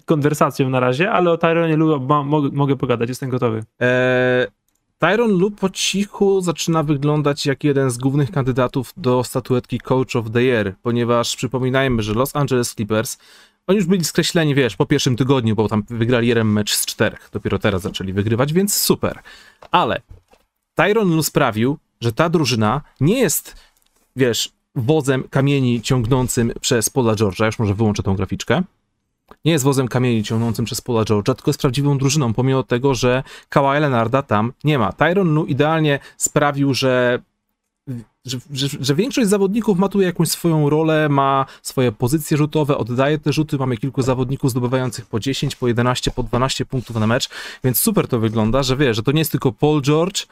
konwersacją 0.06 0.70
na 0.70 0.80
razie, 0.80 1.12
ale 1.12 1.32
o 1.32 1.38
Tyronie 1.38 1.76
Lu 1.76 2.00
mogę, 2.26 2.50
mogę 2.54 2.76
pogadać, 2.76 3.10
jestem 3.10 3.30
gotowy. 3.30 3.64
Eee, 3.80 4.48
Tyron 5.00 5.32
Lu 5.32 5.52
po 5.52 5.70
cichu 5.70 6.42
zaczyna 6.42 6.84
wyglądać 6.84 7.46
jak 7.46 7.64
jeden 7.64 7.92
z 7.92 7.98
głównych 7.98 8.32
kandydatów 8.32 8.94
do 8.98 9.24
statuetki 9.24 9.80
Coach 9.80 10.16
of 10.16 10.32
the 10.32 10.44
Year, 10.44 10.76
ponieważ 10.82 11.36
przypominajmy, 11.36 12.04
że 12.04 12.14
Los 12.14 12.36
Angeles 12.36 12.76
Clippers 12.76 13.18
oni 13.68 13.78
już 13.78 13.86
byli 13.86 14.04
skreśleni, 14.04 14.56
wiesz, 14.56 14.76
po 14.76 14.86
pierwszym 14.86 15.16
tygodniu, 15.16 15.56
bo 15.56 15.68
tam 15.68 15.84
wygrali 15.90 16.28
jeden 16.28 16.48
mecz 16.48 16.74
z 16.74 16.86
czterech. 16.86 17.30
Dopiero 17.32 17.60
teraz 17.60 17.82
zaczęli 17.82 18.14
wygrywać, 18.14 18.54
więc 18.54 18.74
super. 18.74 19.20
Ale 19.72 20.02
Tyron 20.76 21.16
Lu 21.16 21.24
sprawił, 21.24 21.78
że 22.02 22.14
ta 22.14 22.30
drużyna 22.30 22.82
nie 23.02 23.20
jest, 23.20 23.56
wiesz, 24.16 24.52
wozem 24.75 25.24
kamieni 25.30 25.81
ciągnącym 25.81 26.52
przez 26.62 26.90
Paula 26.90 27.14
George'a, 27.14 27.46
już 27.46 27.60
może 27.60 27.74
wyłączę 27.74 28.04
tą 28.04 28.16
graficzkę, 28.16 28.64
nie 29.46 29.52
jest 29.52 29.66
wozem 29.66 29.88
kamieni 29.88 30.24
ciągnącym 30.24 30.66
przez 30.66 30.81
Paula 30.81 31.04
George'a, 31.04 31.36
tylko 31.36 31.50
jest 31.50 31.62
prawdziwą 31.62 31.98
drużyną, 31.98 32.34
pomimo 32.34 32.64
tego, 32.64 32.96
że 32.96 33.24
Kawhi 33.50 33.80
Leonarda 33.80 34.22
tam 34.22 34.54
nie 34.64 34.80
ma. 34.80 34.92
Tyron 34.92 35.34
Lu 35.34 35.46
idealnie 35.46 36.00
sprawił, 36.18 36.74
że 36.74 37.20
że, 38.25 38.38
że, 38.51 38.68
że, 38.80 38.96
większość 38.96 39.30
zawodników 39.30 39.77
ma 39.77 39.89
tu 39.89 40.01
jakąś 40.01 40.30
swoją 40.30 40.70
rolę, 40.70 41.10
ma 41.10 41.46
swoje 41.62 41.92
pozycje 41.92 42.38
rzutowe, 42.38 42.77
oddaje 42.77 43.20
te 43.20 43.34
rzuty. 43.34 43.58
Mamy 43.58 43.77
kilku 43.77 44.01
zawodników 44.01 44.51
zdobywających 44.51 45.06
po 45.06 45.20
10, 45.20 45.56
po 45.56 45.68
11, 45.68 46.12
po 46.12 46.24
12 46.24 46.65
punktów 46.65 46.96
na 46.96 47.08
mecz, 47.08 47.30
więc 47.63 47.80
super 47.80 48.08
to 48.08 48.20
wygląda, 48.20 48.63
że 48.63 48.77
wie, 48.77 48.94
że 48.94 49.03
to 49.03 49.12
nie 49.12 49.20
jest 49.20 49.32
tylko 49.32 49.51
Paul 49.51 49.82
George 49.82 50.25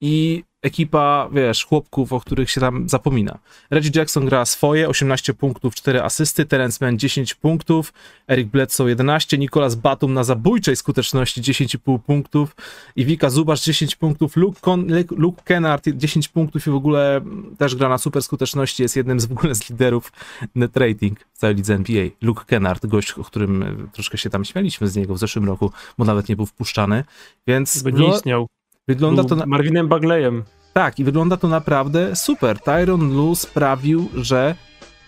i 0.00 0.44
ekipa, 0.62 1.28
wiesz, 1.32 1.64
chłopków, 1.64 2.12
o 2.12 2.20
których 2.20 2.50
się 2.50 2.60
tam 2.60 2.88
zapomina. 2.88 3.38
Reggie 3.70 3.90
Jackson 3.94 4.26
gra 4.26 4.44
swoje, 4.44 4.88
18 4.88 5.34
punktów, 5.34 5.74
4 5.74 6.02
asysty, 6.02 6.44
Terence 6.44 6.84
Mann 6.84 6.98
10 6.98 7.34
punktów, 7.34 7.92
Eric 8.28 8.48
Bledsoe 8.48 8.88
11, 8.88 9.38
Nicolas 9.38 9.74
Batum 9.74 10.14
na 10.14 10.24
zabójczej 10.24 10.76
skuteczności 10.76 11.42
10,5 11.42 11.98
punktów, 11.98 12.56
Iwika 12.96 13.30
Zubasz 13.30 13.64
10 13.64 13.96
punktów, 13.96 14.36
Luke, 14.36 14.60
Con 14.60 14.86
Luke 15.10 15.42
Kennard 15.44 15.88
10 15.88 16.28
punktów 16.28 16.66
i 16.66 16.70
w 16.70 16.74
ogóle 16.74 17.20
też 17.58 17.74
gra 17.74 17.88
na 17.88 17.98
super 17.98 18.22
skuteczności, 18.22 18.82
jest 18.82 18.96
jednym 18.96 19.20
z 19.20 19.26
w 19.26 19.32
ogóle 19.32 19.54
z 19.54 19.70
liderów 19.70 20.12
net 20.54 20.76
rating 20.76 21.20
w 21.32 21.38
całej 21.38 21.56
lidze 21.56 21.74
NBA. 21.74 22.08
Luke 22.20 22.44
Kennard, 22.46 22.86
gość, 22.86 23.12
o 23.12 23.24
którym 23.24 23.88
troszkę 23.92 24.18
się 24.18 24.30
tam 24.30 24.44
śmialiśmy 24.44 24.88
z 24.88 24.96
niego 24.96 25.14
w 25.14 25.18
zeszłym 25.18 25.44
roku, 25.44 25.72
bo 25.98 26.04
nawet 26.04 26.28
nie 26.28 26.36
był 26.36 26.46
wpuszczany, 26.46 27.04
więc... 27.46 27.82
By 27.82 27.92
nie 27.92 28.08
no, 28.08 28.14
istniał. 28.14 28.46
Wygląda 28.88 29.24
to 29.24 29.36
na... 29.36 29.46
Marvinem 29.46 29.88
Bagleyem. 29.88 30.42
Tak, 30.72 30.98
i 30.98 31.04
wygląda 31.04 31.36
to 31.36 31.48
naprawdę 31.48 32.16
super. 32.16 32.60
Tyron 32.60 33.14
Lu 33.14 33.34
sprawił, 33.34 34.08
że 34.14 34.54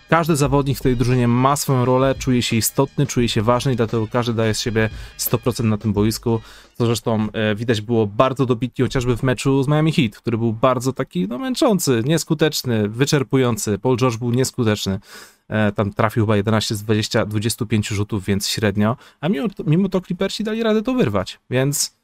każdy 0.09 0.35
zawodnik 0.35 0.77
w 0.77 0.81
tej 0.81 0.95
drużynie 0.95 1.27
ma 1.27 1.55
swoją 1.55 1.85
rolę, 1.85 2.15
czuje 2.19 2.41
się 2.41 2.55
istotny, 2.55 3.07
czuje 3.07 3.29
się 3.29 3.41
ważny 3.41 3.73
i 3.73 3.75
dlatego 3.75 4.07
każdy 4.07 4.33
daje 4.33 4.53
z 4.53 4.59
siebie 4.59 4.89
100% 5.19 5.63
na 5.63 5.77
tym 5.77 5.93
boisku, 5.93 6.41
co 6.73 6.85
zresztą 6.85 7.27
e, 7.33 7.55
widać 7.55 7.81
było 7.81 8.07
bardzo 8.07 8.45
dobitnie 8.45 8.85
chociażby 8.85 9.17
w 9.17 9.23
meczu 9.23 9.63
z 9.63 9.67
Miami 9.67 9.91
Heat, 9.91 10.15
który 10.15 10.37
był 10.37 10.53
bardzo 10.53 10.93
taki 10.93 11.27
no, 11.27 11.37
męczący, 11.37 12.01
nieskuteczny, 12.05 12.89
wyczerpujący. 12.89 13.79
Paul 13.79 13.97
George 13.97 14.17
był 14.17 14.31
nieskuteczny. 14.31 14.99
E, 15.47 15.71
tam 15.71 15.93
trafił 15.93 16.23
chyba 16.23 16.37
11 16.37 16.75
z 16.75 16.83
20, 16.83 17.25
25 17.25 17.87
rzutów, 17.87 18.25
więc 18.25 18.47
średnio, 18.47 18.97
a 19.21 19.29
mimo 19.29 19.49
to, 19.49 19.63
mimo 19.63 19.89
to 19.89 20.01
Clippersi 20.01 20.43
dali 20.43 20.63
radę 20.63 20.81
to 20.81 20.93
wyrwać, 20.93 21.39
więc 21.49 21.94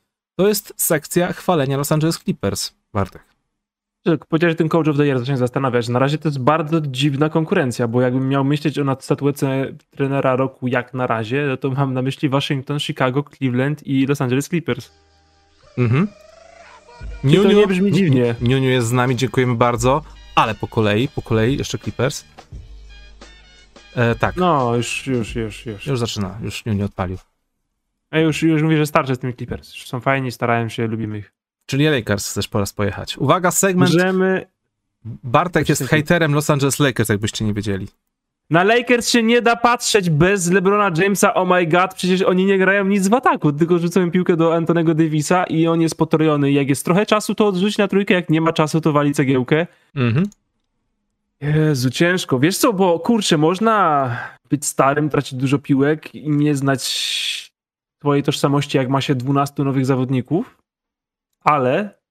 to 0.41 0.47
jest 0.47 0.73
sekcja 0.77 1.33
chwalenia 1.33 1.77
Los 1.77 1.91
Angeles 1.91 2.19
Clippers, 2.19 2.73
Bartek. 2.93 3.21
powiedziałeś, 4.29 4.51
że 4.51 4.55
ten 4.57 4.69
Coach 4.69 4.87
of 4.87 4.97
the 4.97 5.05
Year 5.05 5.19
zacznie 5.19 5.37
zastanawiać. 5.37 5.89
Na 5.89 5.99
razie 5.99 6.17
to 6.17 6.27
jest 6.27 6.39
bardzo 6.39 6.81
dziwna 6.81 7.29
konkurencja, 7.29 7.87
bo 7.87 8.01
jakbym 8.01 8.29
miał 8.29 8.43
myśleć 8.43 8.79
o 8.79 8.97
statuetce 8.99 9.65
trenera 9.89 10.35
roku 10.35 10.67
jak 10.67 10.93
na 10.93 11.07
razie, 11.07 11.45
no 11.47 11.57
to 11.57 11.69
mam 11.69 11.93
na 11.93 12.01
myśli 12.01 12.29
Waszyngton, 12.29 12.79
Chicago, 12.79 13.23
Cleveland 13.23 13.87
i 13.87 14.05
Los 14.05 14.21
Angeles 14.21 14.49
Clippers. 14.49 14.91
Mhm. 15.77 16.07
I 17.23 17.35
to 17.35 17.51
nie 17.51 17.67
brzmi 17.67 17.91
dziwnie. 17.91 18.35
Niuniu 18.41 18.69
jest 18.69 18.87
z 18.87 18.91
nami, 18.91 19.15
dziękujemy 19.15 19.55
bardzo, 19.55 20.01
ale 20.35 20.55
po 20.55 20.67
kolei, 20.67 21.07
po 21.07 21.21
kolei 21.21 21.57
jeszcze 21.57 21.77
Clippers. 21.77 22.25
E, 23.95 24.15
tak. 24.15 24.35
No, 24.35 24.75
już, 24.75 25.07
już, 25.07 25.35
już, 25.35 25.65
już. 25.65 25.87
Już 25.87 25.99
zaczyna, 25.99 26.37
już 26.43 26.65
Niuniu 26.65 26.85
odpalił. 26.85 27.17
A 28.11 28.19
już, 28.19 28.43
już 28.43 28.61
mówię, 28.61 28.77
że 28.77 28.85
starczy 28.85 29.15
z 29.15 29.19
tymi 29.19 29.33
Clippers. 29.33 29.73
Są 29.85 29.99
fajni, 29.99 30.31
starają 30.31 30.69
się, 30.69 30.87
lubimy 30.87 31.17
ich. 31.17 31.33
Czyli 31.65 31.85
Lakers 31.85 32.29
chcesz 32.29 32.47
po 32.47 32.59
raz 32.59 32.73
pojechać. 32.73 33.17
Uwaga, 33.17 33.51
segment. 33.51 33.93
Możemy... 33.93 34.45
Bartek 35.05 35.69
jest 35.69 35.83
hejterem 35.83 36.33
Los 36.33 36.49
Angeles 36.49 36.79
Lakers, 36.79 37.09
jakbyście 37.09 37.45
nie 37.45 37.53
wiedzieli. 37.53 37.87
Na 38.49 38.63
Lakers 38.63 39.09
się 39.09 39.23
nie 39.23 39.41
da 39.41 39.55
patrzeć 39.55 40.09
bez 40.09 40.51
LeBrona 40.51 41.01
Jamesa, 41.01 41.33
oh 41.33 41.55
my 41.55 41.67
god, 41.67 41.93
przecież 41.93 42.21
oni 42.21 42.45
nie 42.45 42.57
grają 42.57 42.85
nic 42.85 43.07
w 43.07 43.13
ataku, 43.13 43.51
tylko 43.53 43.79
rzucają 43.79 44.11
piłkę 44.11 44.37
do 44.37 44.55
Antonego 44.55 44.95
Davisa 44.95 45.43
i 45.43 45.67
on 45.67 45.81
jest 45.81 45.97
potrojony. 45.97 46.51
Jak 46.51 46.69
jest 46.69 46.85
trochę 46.85 47.05
czasu, 47.05 47.35
to 47.35 47.47
odrzuć 47.47 47.77
na 47.77 47.87
trójkę, 47.87 48.13
jak 48.13 48.29
nie 48.29 48.41
ma 48.41 48.53
czasu, 48.53 48.81
to 48.81 48.91
wali 48.91 49.13
cegiełkę. 49.13 49.67
Mhm. 49.95 50.25
Jezu, 51.41 51.89
ciężko. 51.89 52.39
Wiesz 52.39 52.57
co, 52.57 52.73
bo 52.73 52.99
kurczę, 52.99 53.37
można 53.37 54.09
być 54.49 54.65
starym, 54.65 55.09
tracić 55.09 55.39
dużo 55.39 55.59
piłek 55.59 56.15
i 56.15 56.29
nie 56.29 56.55
znać 56.55 56.81
swojej 58.01 58.23
tożsamości, 58.23 58.77
jak 58.77 58.89
ma 58.89 59.01
się 59.01 59.15
12 59.15 59.63
nowych 59.63 59.85
zawodników, 59.85 60.57
ale 61.43 62.01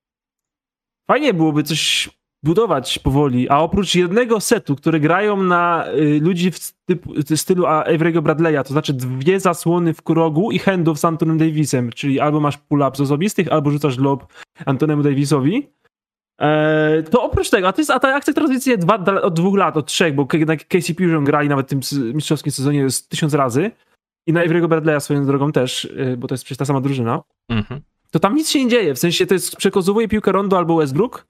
fajnie 1.10 1.34
byłoby 1.34 1.62
coś 1.62 2.10
budować 2.42 2.98
powoli, 2.98 3.48
a 3.48 3.58
oprócz 3.58 3.94
jednego 3.94 4.40
setu, 4.40 4.76
który 4.76 5.00
grają 5.00 5.42
na 5.42 5.88
y, 5.88 6.20
ludzi 6.20 6.50
w 6.50 6.72
typu, 6.84 7.14
stylu 7.36 7.64
Avery'ego 7.64 8.22
Bradley'a, 8.22 8.62
to 8.62 8.72
znaczy 8.72 8.92
dwie 8.92 9.40
zasłony 9.40 9.94
w 9.94 10.02
rogu 10.08 10.50
i 10.50 10.58
handów 10.58 10.98
z 10.98 11.04
Antonem 11.04 11.38
Davisem, 11.38 11.90
czyli 11.90 12.20
albo 12.20 12.40
masz 12.40 12.58
pull-up 12.58 12.96
z 12.96 13.00
osobistych, 13.00 13.52
albo 13.52 13.70
rzucasz 13.70 13.98
lob 13.98 14.32
Antonemu 14.66 15.02
Davisowi, 15.02 15.68
e, 16.40 17.02
to 17.02 17.22
oprócz 17.22 17.50
tego, 17.50 17.68
a, 17.68 17.72
to 17.72 17.80
jest, 17.80 17.90
a 17.90 17.98
ta 17.98 18.14
akcja 18.14 18.34
dwa, 18.78 19.04
od 19.22 19.34
dwóch 19.34 19.58
lat, 19.58 19.76
od 19.76 19.86
trzech, 19.86 20.14
bo 20.14 20.28
na 20.46 20.56
KCP 20.56 21.02
już 21.04 21.24
grali 21.24 21.48
nawet 21.48 21.66
w 21.66 21.68
tym 21.68 21.80
mistrzowskim 22.14 22.52
sezonie 22.52 22.90
z 22.90 23.08
tysiąc 23.08 23.34
razy 23.34 23.70
i 24.26 24.32
na 24.32 24.44
Avery'ego 24.44 24.68
Bradley'a 24.68 25.00
swoją 25.00 25.26
drogą 25.26 25.52
też, 25.52 25.84
y, 25.84 26.16
bo 26.18 26.28
to 26.28 26.34
jest 26.34 26.44
przecież 26.44 26.58
ta 26.58 26.64
sama 26.64 26.80
drużyna, 26.80 27.22
Mhm. 27.48 27.80
to 28.10 28.18
tam 28.18 28.34
nic 28.34 28.50
się 28.50 28.64
nie 28.64 28.70
dzieje, 28.70 28.94
w 28.94 28.98
sensie 28.98 29.26
to 29.26 29.34
jest 29.34 29.56
przekozowuje 29.56 30.08
piłkę 30.08 30.32
Rondo 30.32 30.58
albo 30.58 30.76
Westbrook, 30.76 31.26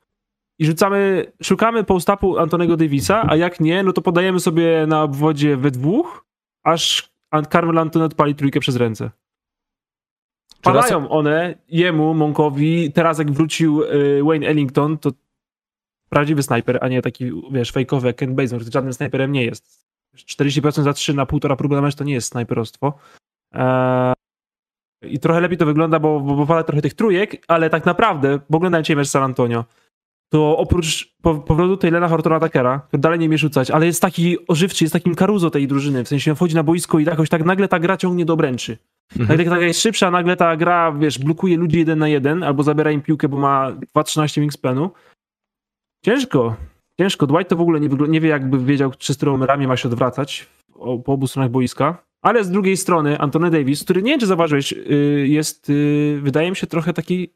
i 0.59 0.67
rzucamy, 0.67 1.33
szukamy 1.43 1.85
post-upu 1.85 2.39
Antonego 2.39 2.77
Davisa, 2.77 3.27
a 3.29 3.37
jak 3.37 3.61
nie, 3.61 3.83
no 3.83 3.93
to 3.93 4.03
podajemy 4.03 4.41
sobie 4.41 4.85
na 4.87 5.03
obwodzie 5.03 5.57
we 5.57 5.71
dwóch, 5.71 6.25
aż 6.65 7.11
Carmel 7.53 7.79
Anton 7.79 8.03
odpali 8.03 8.35
trójkę 8.35 8.61
przez 8.61 8.77
ręce. 8.77 9.11
Padają 10.63 11.09
one 11.09 11.55
jemu, 11.69 12.15
Monkowi. 12.15 12.93
Teraz 12.93 13.19
jak 13.19 13.31
wrócił 13.31 13.83
y, 13.83 14.21
Wayne 14.25 14.47
Ellington, 14.47 14.99
to 14.99 15.11
prawdziwy 16.09 16.43
snajper, 16.43 16.79
a 16.81 16.89
nie 16.89 17.03
taki, 17.03 17.31
wiesz, 17.53 17.71
fejkowy 17.71 18.07
jak 18.07 18.17
Ken 18.17 18.35
Bazemore, 18.35 18.61
który 18.65 18.73
żadnym 18.73 18.93
snajperem 18.93 19.33
nie 19.33 19.45
jest. 19.45 19.80
40% 20.17 20.83
za 20.83 20.93
3 20.93 21.15
na 21.15 21.27
półtora 21.27 21.57
próby 21.57 21.75
na 21.75 21.83
mecz 21.83 21.95
to 21.95 22.05
nie 22.05 22.15
jest 22.15 22.29
snajperostwo. 22.29 22.99
Eee, 23.53 24.15
I 25.03 25.19
trochę 25.19 25.41
lepiej 25.41 25.59
to 25.59 25.67
wygląda, 25.67 25.99
bo, 25.99 26.21
bo, 26.21 26.47
bo 26.47 26.65
trochę 26.65 26.83
tych 26.83 26.95
trójek, 26.95 27.45
ale 27.49 27.71
tak 27.71 27.87
naprawdę, 27.87 28.41
bo 28.51 28.57
oglądałem 28.57 28.85
mecz 28.97 29.09
San 29.09 29.23
Antonio, 29.23 29.65
to 30.33 30.59
oprócz 30.59 31.15
powrotu 31.23 31.77
Taylora 31.77 32.09
Hortona 32.09 32.41
Takera, 32.41 32.79
który 32.79 33.01
dalej 33.01 33.19
nie 33.19 33.27
umie 33.27 33.39
rzucać, 33.39 33.71
ale 33.71 33.87
jest 33.87 34.03
taki 34.03 34.47
ożywczy, 34.47 34.85
jest 34.85 34.93
takim 34.93 35.15
karuzo 35.15 35.51
tej 35.51 35.67
drużyny, 35.67 36.05
w 36.05 36.09
sensie 36.09 36.31
on 36.31 36.37
wchodzi 36.37 36.55
na 36.55 36.63
boisko 36.63 36.99
i 36.99 37.05
jakoś 37.05 37.29
tak 37.29 37.45
nagle 37.45 37.69
ta 37.69 37.79
gra 37.79 37.97
ciągnie 37.97 38.25
do 38.25 38.33
obręczy. 38.33 38.79
Mhm. 39.13 39.29
Nagle 39.29 39.45
ta 39.45 39.59
gra 39.59 39.67
jest 39.67 39.81
szybsza, 39.81 40.11
nagle 40.11 40.37
ta 40.37 40.57
gra, 40.57 40.93
wiesz, 40.93 41.19
blokuje 41.19 41.57
ludzi 41.57 41.79
jeden 41.79 41.99
na 41.99 42.09
jeden, 42.09 42.43
albo 42.43 42.63
zabiera 42.63 42.91
im 42.91 43.03
piłkę, 43.03 43.29
bo 43.29 43.39
ma 43.39 43.73
2-13 43.97 44.41
wingspanu. 44.41 44.91
Ciężko, 46.05 46.57
ciężko. 47.01 47.27
Dwight 47.27 47.49
to 47.49 47.57
w 47.57 47.61
ogóle 47.61 47.81
nie, 47.81 47.89
nie 48.09 48.21
wie, 48.21 48.29
jakby 48.29 48.59
wiedział, 48.59 48.93
czy 48.99 49.15
z 49.15 49.17
którą 49.17 49.47
ramię 49.47 49.69
ma 49.69 49.77
się 49.77 49.89
odwracać 49.89 50.47
po 51.05 51.13
obu 51.13 51.27
stronach 51.27 51.51
boiska. 51.51 52.05
Ale 52.23 52.45
z 52.45 52.51
drugiej 52.51 52.77
strony 52.77 53.19
Antony 53.19 53.51
Davis, 53.51 53.85
który 53.85 54.03
nie 54.03 54.11
wiem, 54.11 54.21
czy 54.21 54.27
zauważyłeś, 54.27 54.73
y, 54.73 55.27
jest, 55.29 55.71
y, 55.71 56.19
wydaje 56.23 56.51
mi 56.51 56.57
się, 56.57 56.67
trochę 56.67 56.93
taki 56.93 57.35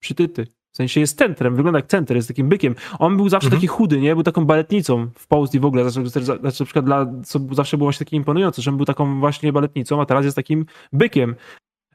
przytyty. 0.00 0.46
W 0.72 0.76
sensie 0.76 1.00
jest 1.00 1.18
centrem, 1.18 1.56
wygląda 1.56 1.78
jak 1.78 1.86
center, 1.86 2.16
jest 2.16 2.28
takim 2.28 2.48
bykiem. 2.48 2.74
On 2.98 3.16
był 3.16 3.28
zawsze 3.28 3.46
mhm. 3.46 3.60
taki 3.60 3.66
chudy, 3.66 4.00
nie? 4.00 4.14
Był 4.14 4.22
taką 4.22 4.44
baletnicą 4.44 5.08
w 5.14 5.26
post 5.26 5.54
i 5.54 5.60
w 5.60 5.64
ogóle. 5.64 5.90
Znaczy, 5.90 6.08
znaczy, 6.08 6.42
na 6.42 6.50
przykład 6.50 6.84
dla, 6.84 7.06
co 7.24 7.40
zawsze 7.52 7.76
było 7.76 7.86
właśnie 7.86 8.06
takie 8.06 8.16
imponujące, 8.16 8.62
że 8.62 8.70
on 8.70 8.76
był 8.76 8.86
taką 8.86 9.20
właśnie 9.20 9.52
baletnicą, 9.52 10.00
a 10.00 10.06
teraz 10.06 10.24
jest 10.24 10.36
takim 10.36 10.66
bykiem. 10.92 11.34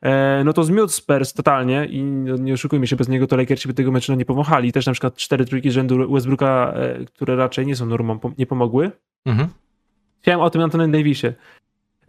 E, 0.05 0.43
no 0.45 0.53
to 0.53 0.63
zmiótł 0.63 0.93
Spurs 0.93 1.33
totalnie 1.33 1.85
i 1.85 2.03
no, 2.03 2.37
nie 2.37 2.53
oszukujmy 2.53 2.87
się, 2.87 2.95
bez 2.95 3.09
niego 3.09 3.27
to 3.27 3.35
Lakersi 3.35 3.67
by 3.67 3.73
tego 3.73 3.91
meczu 3.91 4.13
nie 4.13 4.25
pomochali. 4.25 4.71
Też 4.71 4.85
na 4.85 4.91
przykład 4.91 5.15
cztery 5.15 5.45
trójki 5.45 5.71
rzędu 5.71 6.11
Westbrooka, 6.13 6.73
e, 6.75 7.05
które 7.05 7.35
raczej 7.35 7.65
nie 7.65 7.75
są 7.75 7.85
normą, 7.85 8.19
nie 8.37 8.45
pomogły. 8.45 8.91
Mhm. 9.25 9.49
Chciałem 10.21 10.41
o 10.41 10.49
tym 10.49 10.61
Antonym 10.61 10.91
Davisie. 10.91 11.33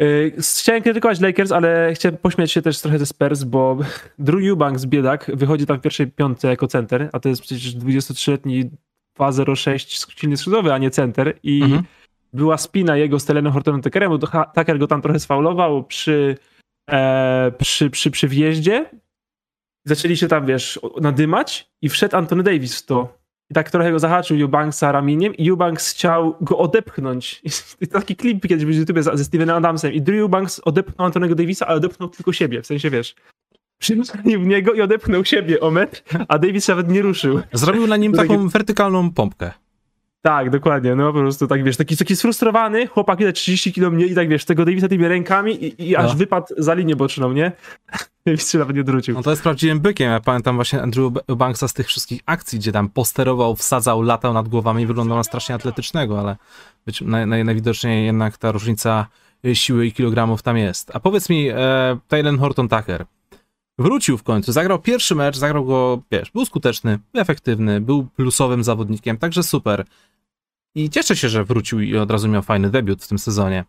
Y, 0.02 0.34
chciałem 0.38 0.82
krytykować 0.82 1.20
Lakers, 1.20 1.52
ale 1.52 1.92
chciałem 1.94 2.16
pośmiać 2.16 2.52
się 2.52 2.62
też 2.62 2.80
trochę 2.80 2.98
ze 2.98 3.06
Spurs, 3.06 3.44
bo 3.44 3.78
Drew 4.18 4.50
Eubanks, 4.50 4.84
biedak, 4.84 5.30
wychodzi 5.34 5.66
tam 5.66 5.78
w 5.78 5.80
pierwszej 5.80 6.06
piątce 6.06 6.48
jako 6.48 6.66
center, 6.66 7.10
a 7.12 7.20
to 7.20 7.28
jest 7.28 7.42
przecież 7.42 7.76
23-letni 7.76 8.70
2.06 9.18 10.18
silny 10.18 10.36
skrzydłowy, 10.36 10.72
a 10.72 10.78
nie 10.78 10.90
center 10.90 11.38
i 11.42 11.62
mhm. 11.62 11.82
była 12.32 12.58
spina 12.58 12.96
jego 12.96 13.20
z 13.20 13.24
Telenem 13.24 13.52
Hortonem 13.52 13.82
Tuckerem, 13.82 14.10
bo 14.10 14.18
Tucker 14.54 14.78
go 14.78 14.86
tam 14.86 15.02
trochę 15.02 15.20
sfaulował 15.20 15.84
przy, 15.84 16.36
e, 16.90 17.52
przy, 17.58 17.90
przy, 17.90 18.10
przy 18.10 18.28
wjeździe. 18.28 18.90
Zaczęli 19.84 20.16
się 20.16 20.28
tam, 20.28 20.46
wiesz, 20.46 20.80
nadymać 21.00 21.70
i 21.82 21.88
wszedł 21.88 22.16
Anthony 22.16 22.42
Davis 22.42 22.80
w 22.82 22.86
to. 22.86 23.18
I 23.50 23.54
tak 23.54 23.70
trochę 23.70 23.92
go 23.92 23.98
zahaczył 23.98 24.40
Eubanksa 24.40 24.92
ramieniem 24.92 25.34
i 25.34 25.50
Eubanks 25.50 25.92
chciał 25.92 26.36
go 26.40 26.58
odepchnąć. 26.58 27.42
I 27.80 27.86
taki 27.86 28.16
klip 28.16 28.48
kiedyś 28.48 28.64
był 28.64 28.74
z 28.74 28.76
YouTube 28.76 28.98
ze 29.00 29.24
Stevenem 29.24 29.56
Adamsem 29.56 29.92
i 29.92 30.02
Drew 30.02 30.20
Eubanks 30.20 30.60
odepchnął 30.64 31.06
Antonego 31.06 31.34
Davisa, 31.34 31.66
ale 31.66 31.76
odepchnął 31.76 32.08
tylko 32.08 32.32
siebie, 32.32 32.62
w 32.62 32.66
sensie 32.66 32.90
wiesz. 32.90 33.14
Przyniósł 33.78 34.12
w 34.24 34.46
niego 34.46 34.72
i 34.72 34.80
odepchnął 34.80 35.24
siebie 35.24 35.60
o 35.60 35.70
metr, 35.70 36.02
a 36.28 36.38
Davis 36.38 36.68
nawet 36.68 36.88
nie 36.88 37.02
ruszył. 37.02 37.40
Zrobił 37.52 37.86
na 37.86 37.96
nim 37.96 38.12
taką 38.12 38.48
wertykalną 38.48 39.10
pompkę. 39.10 39.52
Tak, 40.26 40.50
dokładnie, 40.50 40.94
no 40.94 41.12
po 41.12 41.18
prostu 41.18 41.46
tak 41.46 41.64
wiesz, 41.64 41.76
taki, 41.76 41.96
taki 41.96 42.16
sfrustrowany, 42.16 42.86
chłopak 42.86 43.20
ile 43.20 43.32
30 43.32 43.72
kilo 43.72 43.90
mniej 43.90 44.12
i 44.12 44.14
tak 44.14 44.28
wiesz, 44.28 44.44
tego 44.44 44.64
Davisa 44.64 44.88
tymi 44.88 45.08
rękami 45.08 45.64
i, 45.64 45.88
i 45.88 45.96
aż 45.96 46.10
no. 46.10 46.14
wypadł 46.14 46.46
za 46.58 46.74
linię 46.74 46.96
boczną, 46.96 47.32
nie? 47.32 47.52
Davis 48.26 48.50
się 48.50 48.58
nawet 48.58 48.76
nie 48.76 48.82
odwrócił. 48.82 49.14
No 49.14 49.22
to 49.22 49.30
jest 49.30 49.42
prawdziwym 49.42 49.80
bykiem, 49.80 50.10
ja 50.10 50.20
pamiętam 50.20 50.56
właśnie 50.56 50.82
Andrew 50.82 51.12
Banksa 51.36 51.68
z 51.68 51.74
tych 51.74 51.86
wszystkich 51.86 52.20
akcji, 52.26 52.58
gdzie 52.58 52.72
tam 52.72 52.88
posterował, 52.88 53.56
wsadzał, 53.56 54.02
latał 54.02 54.32
nad 54.34 54.48
głowami 54.48 54.82
i 54.82 54.86
wyglądał 54.86 55.16
na 55.16 55.24
strasznie 55.24 55.54
atletycznego, 55.54 56.20
ale 56.20 56.36
być, 56.86 57.00
naj, 57.00 57.26
naj, 57.26 57.44
najwidoczniej 57.44 58.06
jednak 58.06 58.38
ta 58.38 58.52
różnica 58.52 59.06
siły 59.54 59.86
i 59.86 59.92
kilogramów 59.92 60.42
tam 60.42 60.56
jest. 60.56 60.90
A 60.94 61.00
powiedz 61.00 61.28
mi, 61.28 61.48
e, 61.48 61.98
Taylor 62.08 62.38
Horton 62.38 62.68
Tucker, 62.68 63.04
Wrócił 63.78 64.18
w 64.18 64.22
końcu, 64.22 64.52
zagrał 64.52 64.78
pierwszy 64.78 65.14
mecz, 65.14 65.36
zagrał 65.36 65.64
go, 65.64 66.02
wiesz, 66.10 66.30
był 66.30 66.44
skuteczny, 66.44 66.98
efektywny, 67.14 67.80
był 67.80 68.06
plusowym 68.16 68.64
zawodnikiem, 68.64 69.18
także 69.18 69.42
super. 69.42 69.84
I 70.76 70.90
cieszę 70.90 71.16
się, 71.16 71.28
że 71.28 71.44
wrócił 71.44 71.80
i 71.80 71.96
od 71.96 72.10
razu 72.10 72.28
miał 72.28 72.42
fajny 72.42 72.70
debiut 72.70 73.04
w 73.04 73.08
tym 73.08 73.18
sezonie. 73.18 73.64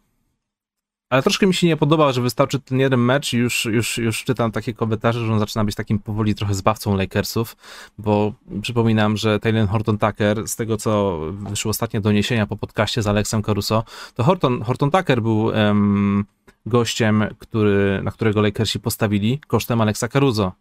Ale 1.10 1.24
troszkę 1.24 1.48
mi 1.48 1.54
się 1.54 1.68
nie 1.68 1.78
podoba, 1.78 2.12
że 2.12 2.22
wystarczy 2.22 2.60
ten 2.60 2.80
jeden 2.80 3.00
mecz 3.00 3.34
i 3.34 3.38
już, 3.38 3.66
już, 3.66 3.98
już 3.98 4.24
czytam 4.24 4.52
takie 4.52 4.74
komentarze, 4.74 5.26
że 5.26 5.34
on 5.34 5.40
zaczyna 5.40 5.66
być 5.66 5.76
takim 5.76 6.00
powoli 6.00 6.36
trochę 6.36 6.54
zbawcą 6.54 6.98
Lakersów, 6.98 7.58
bo 7.98 8.34
przypominam, 8.62 9.18
że 9.18 9.40
Taylor 9.40 9.68
Horton 9.68 9.98
Tucker, 9.98 10.48
z 10.48 10.56
tego 10.56 10.78
co 10.78 11.20
wyszło 11.32 11.70
ostatnie 11.70 12.02
doniesienia 12.02 12.48
po 12.48 12.58
podcaście 12.58 13.02
z 13.02 13.08
Alexem 13.08 13.42
Caruso, 13.42 13.84
to 14.16 14.24
Horton, 14.24 14.62
Horton 14.62 14.92
Tucker 14.92 15.22
był 15.22 15.46
um, 15.46 16.26
gościem, 16.66 17.26
który, 17.40 18.02
na 18.04 18.12
którego 18.12 18.42
Lakersi 18.42 18.80
postawili 18.80 19.40
kosztem 19.48 19.82
Alexa 19.82 20.08
Caruso. 20.08 20.52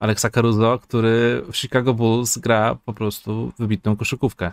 Alexa 0.00 0.30
Caruso, 0.30 0.78
który 0.78 1.42
w 1.52 1.56
Chicago 1.56 1.94
Bulls 1.94 2.38
gra 2.38 2.76
po 2.84 2.92
prostu 2.92 3.52
wybitną 3.58 3.96
koszykówkę. 3.96 4.52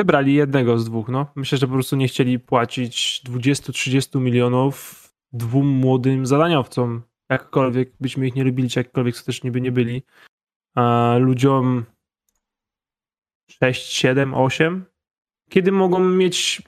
Wybrali 0.00 0.34
jednego 0.34 0.78
z 0.78 0.84
dwóch, 0.84 1.08
no. 1.08 1.26
Myślę, 1.36 1.58
że 1.58 1.66
po 1.66 1.72
prostu 1.72 1.96
nie 1.96 2.08
chcieli 2.08 2.38
płacić 2.38 3.22
20-30 3.26 4.20
milionów 4.20 5.04
dwóm 5.32 5.66
młodym 5.66 6.26
zadaniowcom. 6.26 7.02
Jakkolwiek 7.28 7.92
byśmy 8.00 8.26
ich 8.26 8.34
nie 8.34 8.44
lubili, 8.44 8.70
czy 8.70 8.80
jakkolwiek 8.80 9.16
skuteczni 9.16 9.50
by 9.50 9.60
nie 9.60 9.72
byli. 9.72 10.02
A 10.74 11.14
ludziom 11.20 11.84
6, 13.50 13.92
7, 13.92 14.34
8. 14.34 14.84
Kiedy 15.50 15.72
mogą 15.72 15.98
mieć, 15.98 16.62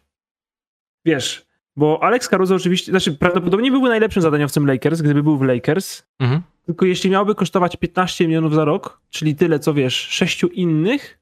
wiesz, 1.05 1.47
Bo 1.77 2.03
Alex 2.03 2.29
Caruso 2.29 2.55
oczywiście, 2.55 2.93
znaczy 2.93 3.13
prawdopodobnie 3.13 3.71
byłby 3.71 3.89
najlepszym 3.89 4.23
zadaniowcem 4.23 4.67
Lakers, 4.67 5.01
gdyby 5.01 5.23
był 5.23 5.39
w 5.39 5.43
Lakers. 5.43 6.03
Mhm. 6.19 6.43
Tylko 6.67 6.87
jeśli 6.87 7.11
miałby 7.11 7.35
kosztować 7.35 7.77
15 7.77 8.27
milionów 8.27 8.55
za 8.55 8.65
rok, 8.65 9.01
czyli 9.11 9.37
tyle 9.37 9.59
co 9.59 9.75
wiesz, 9.75 9.95
sześciu 9.95 10.49
innych, 10.49 11.19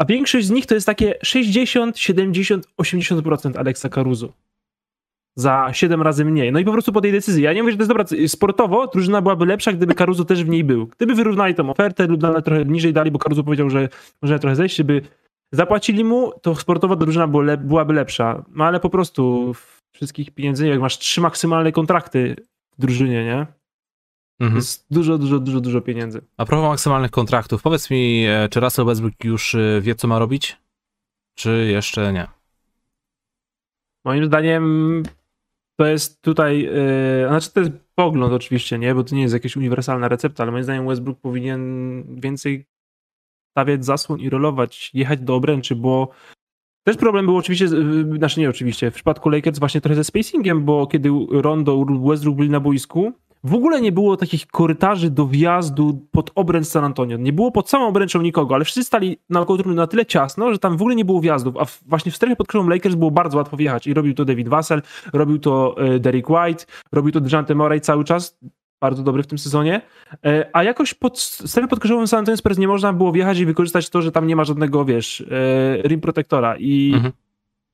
a 0.00 0.04
większość 0.04 0.46
z 0.46 0.50
nich 0.50 0.66
to 0.66 0.74
jest 0.74 0.86
takie 0.86 1.14
60, 1.22 1.98
70, 1.98 2.66
80% 2.82 3.58
Alexa 3.58 3.88
Caruso. 3.88 4.32
Za 5.38 5.68
7 5.72 6.02
razy 6.02 6.24
mniej. 6.24 6.52
No 6.52 6.58
i 6.58 6.64
po 6.64 6.72
prostu 6.72 6.92
po 6.92 7.00
tej 7.00 7.12
decyzji. 7.12 7.42
Ja 7.42 7.52
nie 7.52 7.62
mówię, 7.62 7.72
że 7.72 7.78
to 7.78 7.82
jest 7.82 7.90
dobra. 7.90 8.28
Sportowo 8.28 8.86
drużyna 8.86 9.22
byłaby 9.22 9.46
lepsza, 9.46 9.72
gdyby 9.72 9.94
Caruso 9.94 10.24
też 10.24 10.44
w 10.44 10.48
niej 10.48 10.64
był. 10.64 10.86
Gdyby 10.86 11.14
wyrównali 11.14 11.54
tą 11.54 11.70
ofertę 11.70 12.06
lub 12.06 12.22
nawet 12.22 12.44
trochę 12.44 12.64
niżej 12.64 12.92
dali, 12.92 13.10
bo 13.10 13.18
Caruso 13.18 13.44
powiedział, 13.44 13.70
że 13.70 13.88
może 14.22 14.38
trochę 14.38 14.56
zejść, 14.56 14.76
żeby 14.76 15.02
zapłacili 15.52 16.04
mu, 16.04 16.32
to 16.42 16.54
sportowo 16.54 16.96
drużyna 16.96 17.28
byłaby 17.56 17.92
lepsza. 17.92 18.44
No 18.48 18.64
ale 18.64 18.80
po 18.80 18.90
prostu 18.90 19.52
wszystkich 19.92 20.30
pieniędzy, 20.30 20.68
jak 20.68 20.80
masz 20.80 20.98
trzy 20.98 21.20
maksymalne 21.20 21.72
kontrakty 21.72 22.36
w 22.78 22.80
drużynie, 22.80 23.24
nie? 23.24 23.59
Mhm. 24.40 24.56
Jest 24.56 24.86
dużo, 24.90 25.18
dużo, 25.18 25.38
dużo, 25.38 25.60
dużo 25.60 25.80
pieniędzy. 25.80 26.22
A 26.36 26.44
propos 26.44 26.68
maksymalnych 26.68 27.10
kontraktów, 27.10 27.62
powiedz 27.62 27.90
mi, 27.90 28.26
e, 28.26 28.48
czy 28.48 28.60
Russell 28.60 28.84
Westbrook 28.84 29.24
już 29.24 29.54
e, 29.54 29.80
wie, 29.80 29.94
co 29.94 30.08
ma 30.08 30.18
robić? 30.18 30.56
Czy 31.34 31.68
jeszcze 31.70 32.12
nie? 32.12 32.26
Moim 34.04 34.26
zdaniem 34.26 35.02
to 35.80 35.86
jest 35.86 36.22
tutaj, 36.22 36.62
yy, 36.62 37.28
znaczy 37.28 37.52
to 37.52 37.60
jest 37.60 37.72
pogląd 37.94 38.32
oczywiście, 38.32 38.78
nie, 38.78 38.94
bo 38.94 39.04
to 39.04 39.14
nie 39.14 39.22
jest 39.22 39.34
jakaś 39.34 39.56
uniwersalna 39.56 40.08
recepta, 40.08 40.42
ale 40.42 40.52
moim 40.52 40.64
zdaniem 40.64 40.86
Westbrook 40.86 41.20
powinien 41.20 42.04
więcej 42.20 42.66
stawiać 43.50 43.84
zasłon 43.84 44.20
i 44.20 44.30
rolować, 44.30 44.90
jechać 44.94 45.20
do 45.20 45.34
obręczy, 45.34 45.76
bo 45.76 46.08
też 46.86 46.96
problem 46.96 47.26
był 47.26 47.36
oczywiście, 47.36 47.68
znaczy 48.16 48.40
nie 48.40 48.50
oczywiście, 48.50 48.90
w 48.90 48.94
przypadku 48.94 49.28
Lakers 49.28 49.58
właśnie 49.58 49.80
trochę 49.80 49.94
ze 49.94 50.04
spacingiem, 50.04 50.64
bo 50.64 50.86
kiedy 50.86 51.10
Rondo, 51.30 51.84
Westbrook 51.84 52.36
byli 52.36 52.50
na 52.50 52.60
boisku, 52.60 53.12
w 53.44 53.54
ogóle 53.54 53.80
nie 53.80 53.92
było 53.92 54.16
takich 54.16 54.46
korytarzy 54.46 55.10
do 55.10 55.26
wjazdu 55.26 56.06
pod 56.10 56.30
obręcz 56.34 56.66
San 56.66 56.84
Antonio. 56.84 57.16
Nie 57.16 57.32
było 57.32 57.52
pod 57.52 57.70
samą 57.70 57.88
obręczą 57.88 58.22
nikogo, 58.22 58.54
ale 58.54 58.64
wszyscy 58.64 58.84
stali 58.84 59.18
na 59.30 59.44
trybuny 59.44 59.74
na 59.74 59.86
tyle 59.86 60.06
ciasno, 60.06 60.52
że 60.52 60.58
tam 60.58 60.76
w 60.76 60.82
ogóle 60.82 60.96
nie 60.96 61.04
było 61.04 61.20
wjazdów, 61.20 61.56
a 61.56 61.66
właśnie 61.86 62.12
w 62.12 62.16
strefie 62.16 62.36
pod 62.36 62.46
krzyżą 62.46 62.68
Lakers 62.68 62.94
było 62.94 63.10
bardzo 63.10 63.38
łatwo 63.38 63.56
wjechać 63.56 63.86
i 63.86 63.94
robił 63.94 64.14
to 64.14 64.24
David 64.24 64.48
Vassell, 64.48 64.82
robił 65.12 65.38
to 65.38 65.74
e, 65.78 65.98
Derek 65.98 66.30
White, 66.30 66.64
robił 66.92 67.12
to 67.12 67.20
DeJounte 67.20 67.54
Murray 67.54 67.80
cały 67.80 68.04
czas, 68.04 68.38
bardzo 68.80 69.02
dobry 69.02 69.22
w 69.22 69.26
tym 69.26 69.38
sezonie, 69.38 69.82
e, 70.24 70.50
a 70.52 70.62
jakoś 70.62 70.94
pod 70.94 71.20
strefę 71.20 71.68
San 72.06 72.18
Antonio 72.18 72.36
Spurs 72.36 72.58
nie 72.58 72.68
można 72.68 72.92
było 72.92 73.12
wjechać 73.12 73.38
i 73.38 73.46
wykorzystać 73.46 73.90
to, 73.90 74.02
że 74.02 74.12
tam 74.12 74.26
nie 74.26 74.36
ma 74.36 74.44
żadnego, 74.44 74.84
wiesz, 74.84 75.20
e, 75.20 75.88
rim 75.88 76.00
protektora 76.00 76.56
i 76.58 76.92
mhm. 76.94 77.12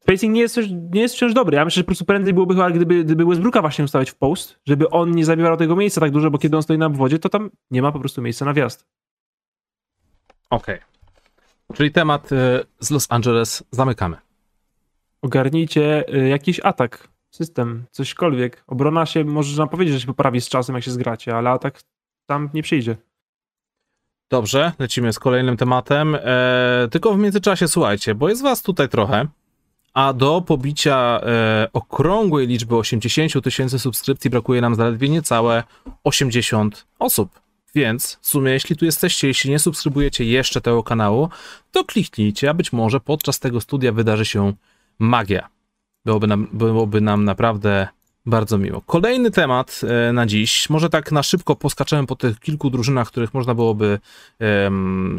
Spacing 0.07 0.35
nie 0.35 0.41
jest, 0.41 0.57
nie 0.93 1.01
jest 1.01 1.15
wciąż 1.15 1.35
dobry. 1.35 1.57
Ja 1.57 1.65
myślę, 1.65 1.81
że 1.81 1.85
po 1.85 1.87
prostu 1.87 2.05
prędzej 2.05 2.35
byłoby 2.35 2.55
chyba, 2.55 2.71
gdyby, 2.71 3.05
gdyby 3.05 3.25
Westbrooka 3.25 3.61
właśnie 3.61 3.85
ustawiać 3.85 4.11
w 4.11 4.15
post, 4.15 4.59
żeby 4.67 4.91
on 4.91 5.11
nie 5.11 5.25
zabierał 5.25 5.57
tego 5.57 5.77
miejsca 5.77 6.01
tak 6.01 6.11
dużo, 6.11 6.31
bo 6.31 6.39
kiedy 6.39 6.57
on 6.57 6.63
stoi 6.63 6.79
na 6.79 6.87
obwodzie, 6.87 7.19
to 7.19 7.29
tam 7.29 7.51
nie 7.71 7.83
ma 7.83 7.93
po 7.93 8.01
prostu 8.01 8.23
miejsca 8.23 8.45
na 8.45 8.53
wjazd. 8.53 8.87
Okej. 10.51 10.75
Okay. 10.75 11.77
Czyli 11.77 11.93
temat 11.93 12.33
y, 12.33 12.37
z 12.81 12.91
Los 12.91 13.07
Angeles 13.09 13.65
zamykamy. 13.71 14.17
Ogarnijcie 15.23 16.15
y, 16.15 16.29
jakiś 16.29 16.61
atak, 16.61 17.09
system, 17.31 17.85
cośkolwiek. 17.91 18.65
Obrona 18.67 19.07
się, 19.07 19.25
można 19.25 19.67
powiedzieć, 19.67 19.95
że 19.95 20.01
się 20.01 20.07
poprawi 20.07 20.41
z 20.41 20.49
czasem, 20.49 20.75
jak 20.75 20.85
się 20.85 20.91
zgracie, 20.91 21.37
ale 21.37 21.51
atak 21.51 21.83
tam 22.27 22.51
nie 22.55 22.63
przyjdzie. 22.63 22.97
Dobrze, 24.31 24.73
lecimy 24.79 25.13
z 25.13 25.19
kolejnym 25.19 25.57
tematem. 25.57 26.15
E, 26.21 26.89
tylko 26.91 27.15
w 27.15 27.19
międzyczasie 27.19 27.69
słuchajcie, 27.69 28.15
bo 28.15 28.29
jest 28.29 28.43
was 28.43 28.63
tutaj 28.63 28.89
trochę 28.89 29.27
a 29.97 30.13
do 30.13 30.41
pobicia 30.41 31.21
e, 31.23 31.69
okrągłej 31.73 32.47
liczby 32.47 32.77
80 32.77 33.45
tysięcy 33.45 33.79
subskrypcji 33.79 34.31
brakuje 34.31 34.61
nam 34.61 34.75
zaledwie 34.75 35.09
niecałe 35.09 35.65
80 36.05 36.87
osób. 36.99 37.41
Więc 37.75 38.19
w 38.23 38.27
sumie, 38.27 38.53
jeśli 38.53 38.77
tu 38.77 38.85
jesteście, 38.85 39.29
jeśli 39.29 39.51
nie 39.51 39.59
subskrybujecie 39.59 40.25
jeszcze 40.25 40.61
tego 40.61 40.83
kanału, 40.83 41.29
to 41.73 41.85
kliknijcie, 41.85 42.51
a 42.51 42.55
być 42.55 42.73
może 42.73 43.01
podczas 43.01 43.39
tego 43.39 43.61
studia 43.61 43.93
wydarzy 43.93 44.25
się 44.25 44.53
magia. 44.99 45.49
Byłoby 46.05 46.27
nam, 46.27 46.49
byłoby 46.53 47.01
nam 47.01 47.25
naprawdę 47.25 47.89
bardzo 48.27 48.59
miło. 48.59 48.81
Kolejny 48.81 49.31
temat 49.31 49.81
e, 50.09 50.13
na 50.13 50.27
dziś. 50.27 50.71
Może 50.71 50.91
tak 50.91 51.13
na 51.13 51.23
szybko 51.23 51.57
poskaczemy 51.57 52.07
po 52.07 52.17
tych 52.17 52.41
kilku 52.41 52.71
drużynach, 52.71 53.09
których 53.09 53.35
można 53.35 53.55
byłoby 53.55 53.99
um, 54.41 55.17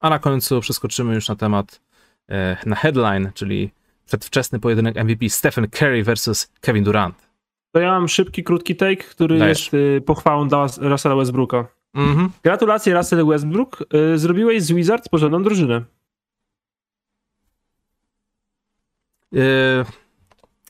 a 0.00 0.10
na 0.10 0.18
końcu 0.18 0.60
przeskoczymy 0.60 1.14
już 1.14 1.28
na 1.28 1.36
temat, 1.36 1.80
e, 2.28 2.56
na 2.66 2.76
headline, 2.76 3.30
czyli 3.34 3.77
przedwczesny 4.08 4.60
pojedynek 4.60 4.96
MVP 4.96 5.28
Stephen 5.28 5.70
Curry 5.70 6.02
versus 6.02 6.52
Kevin 6.60 6.84
Durant. 6.84 7.28
To 7.72 7.80
ja 7.80 7.90
mam 7.90 8.08
szybki, 8.08 8.44
krótki 8.44 8.76
take, 8.76 8.96
który 8.96 9.38
Dajesz. 9.38 9.58
jest 9.58 9.74
y, 9.74 10.00
pochwałą 10.06 10.48
dla 10.48 10.66
Russella 10.80 11.16
Westbrooka. 11.16 11.66
Mhm. 11.94 12.30
Gratulacje 12.42 12.94
Russell 12.94 13.26
Westbrook. 13.26 13.84
Y, 14.14 14.18
zrobiłeś 14.18 14.62
z 14.62 14.72
Wizards 14.72 15.08
porządną 15.08 15.42
drużynę. 15.42 15.84
Yy, 19.32 19.84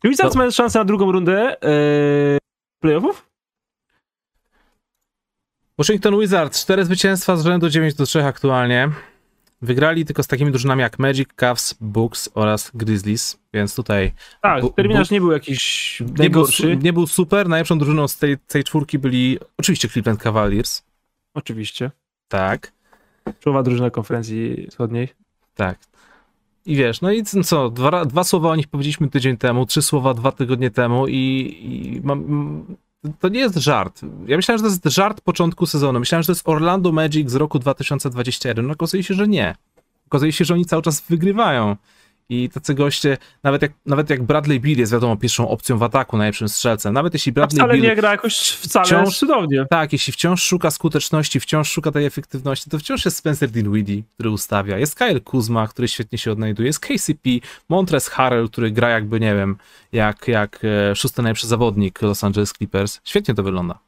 Wizards 0.05 0.33
to... 0.33 0.39
mają 0.39 0.51
szansę 0.51 0.79
na 0.79 0.85
drugą 0.85 1.13
rundę 1.13 1.57
yy, 1.63 2.39
playoffów? 2.81 3.29
Washington 5.79 6.21
Wizards, 6.21 6.63
cztery 6.63 6.85
zwycięstwa 6.85 7.37
z 7.37 7.45
rzędu 7.45 7.71
9 7.71 7.95
do 7.95 8.07
3 8.07 8.25
aktualnie. 8.25 8.91
Wygrali 9.63 10.05
tylko 10.05 10.23
z 10.23 10.27
takimi 10.27 10.51
drużynami 10.51 10.83
jak 10.83 10.99
Magic, 10.99 11.29
Cavs, 11.37 11.75
Bucks 11.81 12.31
oraz 12.35 12.71
Grizzlies, 12.75 13.39
więc 13.55 13.75
tutaj... 13.75 14.13
Tak, 14.43 14.65
terminarz 14.77 15.11
nie 15.11 15.21
był 15.21 15.33
jakiś 15.33 16.03
nie 16.19 16.31
był, 16.31 16.47
nie 16.83 16.93
był 16.93 17.07
super, 17.07 17.49
najlepszą 17.49 17.79
drużyną 17.79 18.09
z 18.09 18.17
tej, 18.17 18.39
tej 18.39 18.65
czwórki 18.65 18.99
byli 18.99 19.39
oczywiście 19.57 19.89
Cleveland 19.89 20.23
Cavaliers. 20.23 20.83
Oczywiście. 21.35 21.91
Tak. 22.29 22.73
Czołowa 23.41 23.63
drużyna 23.63 23.91
konferencji 23.91 24.67
wschodniej. 24.71 25.09
Tak. 25.55 25.79
I 26.67 26.77
wiesz, 26.77 27.01
no 27.01 27.13
i 27.13 27.23
co, 27.25 27.71
dwa, 27.71 28.05
dwa 28.05 28.25
słowa 28.25 28.51
o 28.51 28.57
nich 28.57 28.69
powiedzieliśmy 28.69 29.11
tydzień 29.11 29.37
temu, 29.37 29.67
trzy 29.67 29.83
słowa 29.83 30.15
dwa 30.15 30.33
tygodnie 30.33 30.71
temu 30.71 31.07
i, 31.09 31.15
i 31.63 32.01
mam, 32.05 32.77
to 33.21 33.29
nie 33.29 33.41
jest 33.41 33.57
żart. 33.57 34.01
Ja 34.27 34.37
myślałem, 34.37 34.59
że 34.59 34.63
to 34.63 34.69
jest 34.69 34.97
żart 34.97 35.21
początku 35.21 35.67
sezonu. 35.67 36.01
Myślałem, 36.01 36.23
że 36.23 36.27
to 36.27 36.33
jest 36.33 36.49
Orlando 36.49 36.93
Magic 36.93 37.31
z 37.31 37.35
roku 37.35 37.59
2021. 37.59 38.67
No 38.67 38.73
okazuje 38.73 39.03
się, 39.03 39.15
że 39.15 39.29
nie. 39.29 39.55
Okazuje 40.07 40.33
się, 40.33 40.45
że 40.45 40.55
oni 40.55 40.65
cały 40.65 40.83
czas 40.83 41.01
wygrywają. 41.01 41.77
I 42.31 42.49
tacy 42.49 42.75
goście, 42.75 43.19
nawet 43.43 43.63
jak, 43.63 43.73
nawet 43.87 44.11
jak 44.11 44.23
Bradley 44.23 44.61
Bill 44.61 44.79
jest 44.79 44.93
wiadomo 44.93 45.17
pierwszą 45.17 45.49
opcją 45.49 45.79
w 45.79 45.83
ataku, 45.83 46.17
najlepszym 46.17 46.49
strzelcem, 46.49 46.95
nawet 46.95 47.13
jeśli 47.13 47.33
Bradley 47.33 47.59
wcale 47.59 47.75
Bill... 47.75 47.83
nie 47.83 47.97
gra 47.97 48.11
jakoś 48.11 48.39
wcale 48.39 48.87
wciąż, 48.87 49.19
cudownie. 49.19 49.67
Tak, 49.71 49.93
jeśli 49.93 50.13
wciąż 50.13 50.43
szuka 50.43 50.71
skuteczności, 50.71 51.41
wciąż 51.41 51.71
szuka 51.71 51.93
tej 51.93 52.07
efektywności, 52.07 52.71
to 52.71 52.79
wciąż 52.79 53.05
jest 53.05 53.17
Spencer 53.17 53.51
Dinwiddie, 53.51 54.03
który 54.15 54.31
ustawia, 54.31 54.79
jest 54.79 54.95
Kyle 54.95 55.21
Kuzma, 55.21 55.69
który 55.69 55.89
świetnie 55.89 56.19
się 56.19 56.33
odnajduje, 56.33 56.67
jest 56.67 56.81
KCP, 56.81 57.31
Montres 57.69 58.09
Harrell, 58.09 58.49
który 58.49 58.71
gra 58.71 58.89
jakby, 58.89 59.21
nie 59.21 59.35
wiem, 59.35 59.57
jak, 59.93 60.29
jak 60.29 60.61
e, 60.65 60.97
szósty 60.97 61.23
najlepszy 61.23 61.47
zawodnik 61.47 62.03
Los 62.03 62.25
Angeles 62.25 62.53
Clippers. 62.53 63.01
Świetnie 63.05 63.35
to 63.35 63.43
wygląda. 63.43 63.88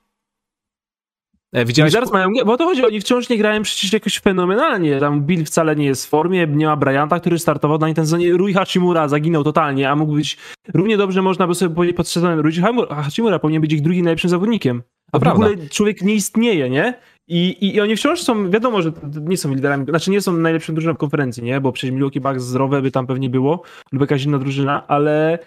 E, 1.53 1.65
widziałeś... 1.65 1.93
zaraz 1.93 2.13
mają, 2.13 2.29
bo 2.47 2.53
o 2.53 2.57
to 2.57 2.65
chodzi, 2.65 2.87
oni 2.87 3.01
wciąż 3.01 3.29
nie 3.29 3.39
grają 3.39 3.63
przecież 3.63 3.93
jakoś 3.93 4.19
fenomenalnie. 4.19 5.01
Tam 5.01 5.23
Bill 5.23 5.45
wcale 5.45 5.77
nie 5.77 5.87
jest 5.87 6.07
w 6.07 6.09
formie, 6.09 6.47
nie 6.47 6.67
ma 6.67 6.77
Bryanta, 6.77 7.21
który 7.21 7.39
startował 7.39 7.79
na 7.79 7.95
ten 7.95 8.05
sezonie. 8.05 8.33
Rui 8.33 8.53
Hachimura 8.53 9.09
zaginął 9.09 9.45
totalnie, 9.45 9.91
a 9.91 9.97
mógł 9.97 10.15
być 10.15 10.37
równie 10.75 10.97
dobrze, 10.97 11.23
można 11.23 11.47
by 11.47 11.55
sobie 11.55 11.75
powiedzieć 11.75 11.97
pod 11.97 12.09
sezonem, 12.09 12.41
Rui 12.41 12.53
Hachimura 12.91 13.39
powinien 13.39 13.63
być 13.63 13.73
ich 13.73 13.83
drugim 13.83 14.05
najlepszym 14.05 14.31
zawodnikiem. 14.31 14.83
A 15.13 15.19
w 15.19 15.29
ogóle 15.29 15.57
człowiek 15.57 16.03
nie 16.03 16.15
istnieje, 16.15 16.71
nie? 16.71 16.95
I, 17.29 17.49
i, 17.49 17.75
I 17.75 17.81
oni 17.81 17.97
wciąż 17.97 18.23
są, 18.23 18.51
wiadomo, 18.51 18.83
że 18.83 18.93
nie 19.21 19.37
są 19.37 19.55
liderami, 19.55 19.85
znaczy 19.85 20.11
nie 20.11 20.21
są 20.21 20.33
najlepszą 20.33 20.75
drużyną 20.75 20.95
w 20.95 20.99
konferencji, 20.99 21.43
nie? 21.43 21.61
Bo 21.61 21.73
przecież 21.73 21.95
Milwaukee 21.95 22.21
Bucks 22.21 22.43
zdrowe 22.43 22.83
by 22.83 22.91
tam 22.91 23.07
pewnie 23.07 23.31
było, 23.31 23.63
lub 23.93 24.01
jakaś 24.01 24.25
inna 24.25 24.39
drużyna, 24.39 24.87
ale 24.89 25.39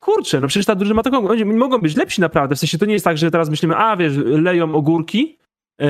kurczę, 0.00 0.40
no 0.40 0.48
przecież 0.48 0.66
ta 0.66 0.74
drużyna 0.74 0.94
ma 0.94 1.02
taką, 1.02 1.28
oni 1.28 1.44
mogą 1.44 1.78
być 1.78 1.96
lepsi 1.96 2.20
naprawdę, 2.20 2.56
w 2.56 2.58
sensie 2.58 2.78
to 2.78 2.86
nie 2.86 2.92
jest 2.92 3.04
tak, 3.04 3.18
że 3.18 3.30
teraz 3.30 3.50
myślimy, 3.50 3.76
a 3.76 3.96
wiesz, 3.96 4.16
leją 4.16 4.74
ogórki 4.74 5.38
e, 5.80 5.84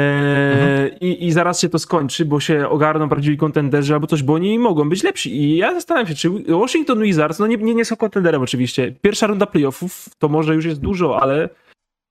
mhm. 0.53 1.01
i, 1.01 1.27
i 1.27 1.33
zaraz 1.33 1.61
się 1.61 1.69
to 1.69 1.79
skończy, 1.79 2.25
bo 2.25 2.40
się 2.40 2.69
ogarną 2.69 3.09
prawdziwi 3.09 3.37
kontenderzy 3.37 3.95
albo 3.95 4.07
coś, 4.07 4.23
bo 4.23 4.35
oni 4.35 4.59
mogą 4.59 4.88
być 4.88 5.03
lepsi 5.03 5.37
i 5.37 5.57
ja 5.57 5.75
zastanawiam 5.75 6.09
się, 6.09 6.14
czy 6.14 6.31
Washington 6.49 7.03
Wizards, 7.03 7.38
no 7.38 7.47
nie, 7.47 7.57
nie, 7.57 7.75
nie 7.75 7.85
są 7.85 7.97
kontenderem 7.97 8.42
oczywiście, 8.42 8.95
pierwsza 9.03 9.27
runda 9.27 9.47
playoffów 9.47 10.09
to 10.19 10.29
może 10.29 10.55
już 10.55 10.64
jest 10.64 10.81
dużo, 10.81 11.23
ale 11.23 11.49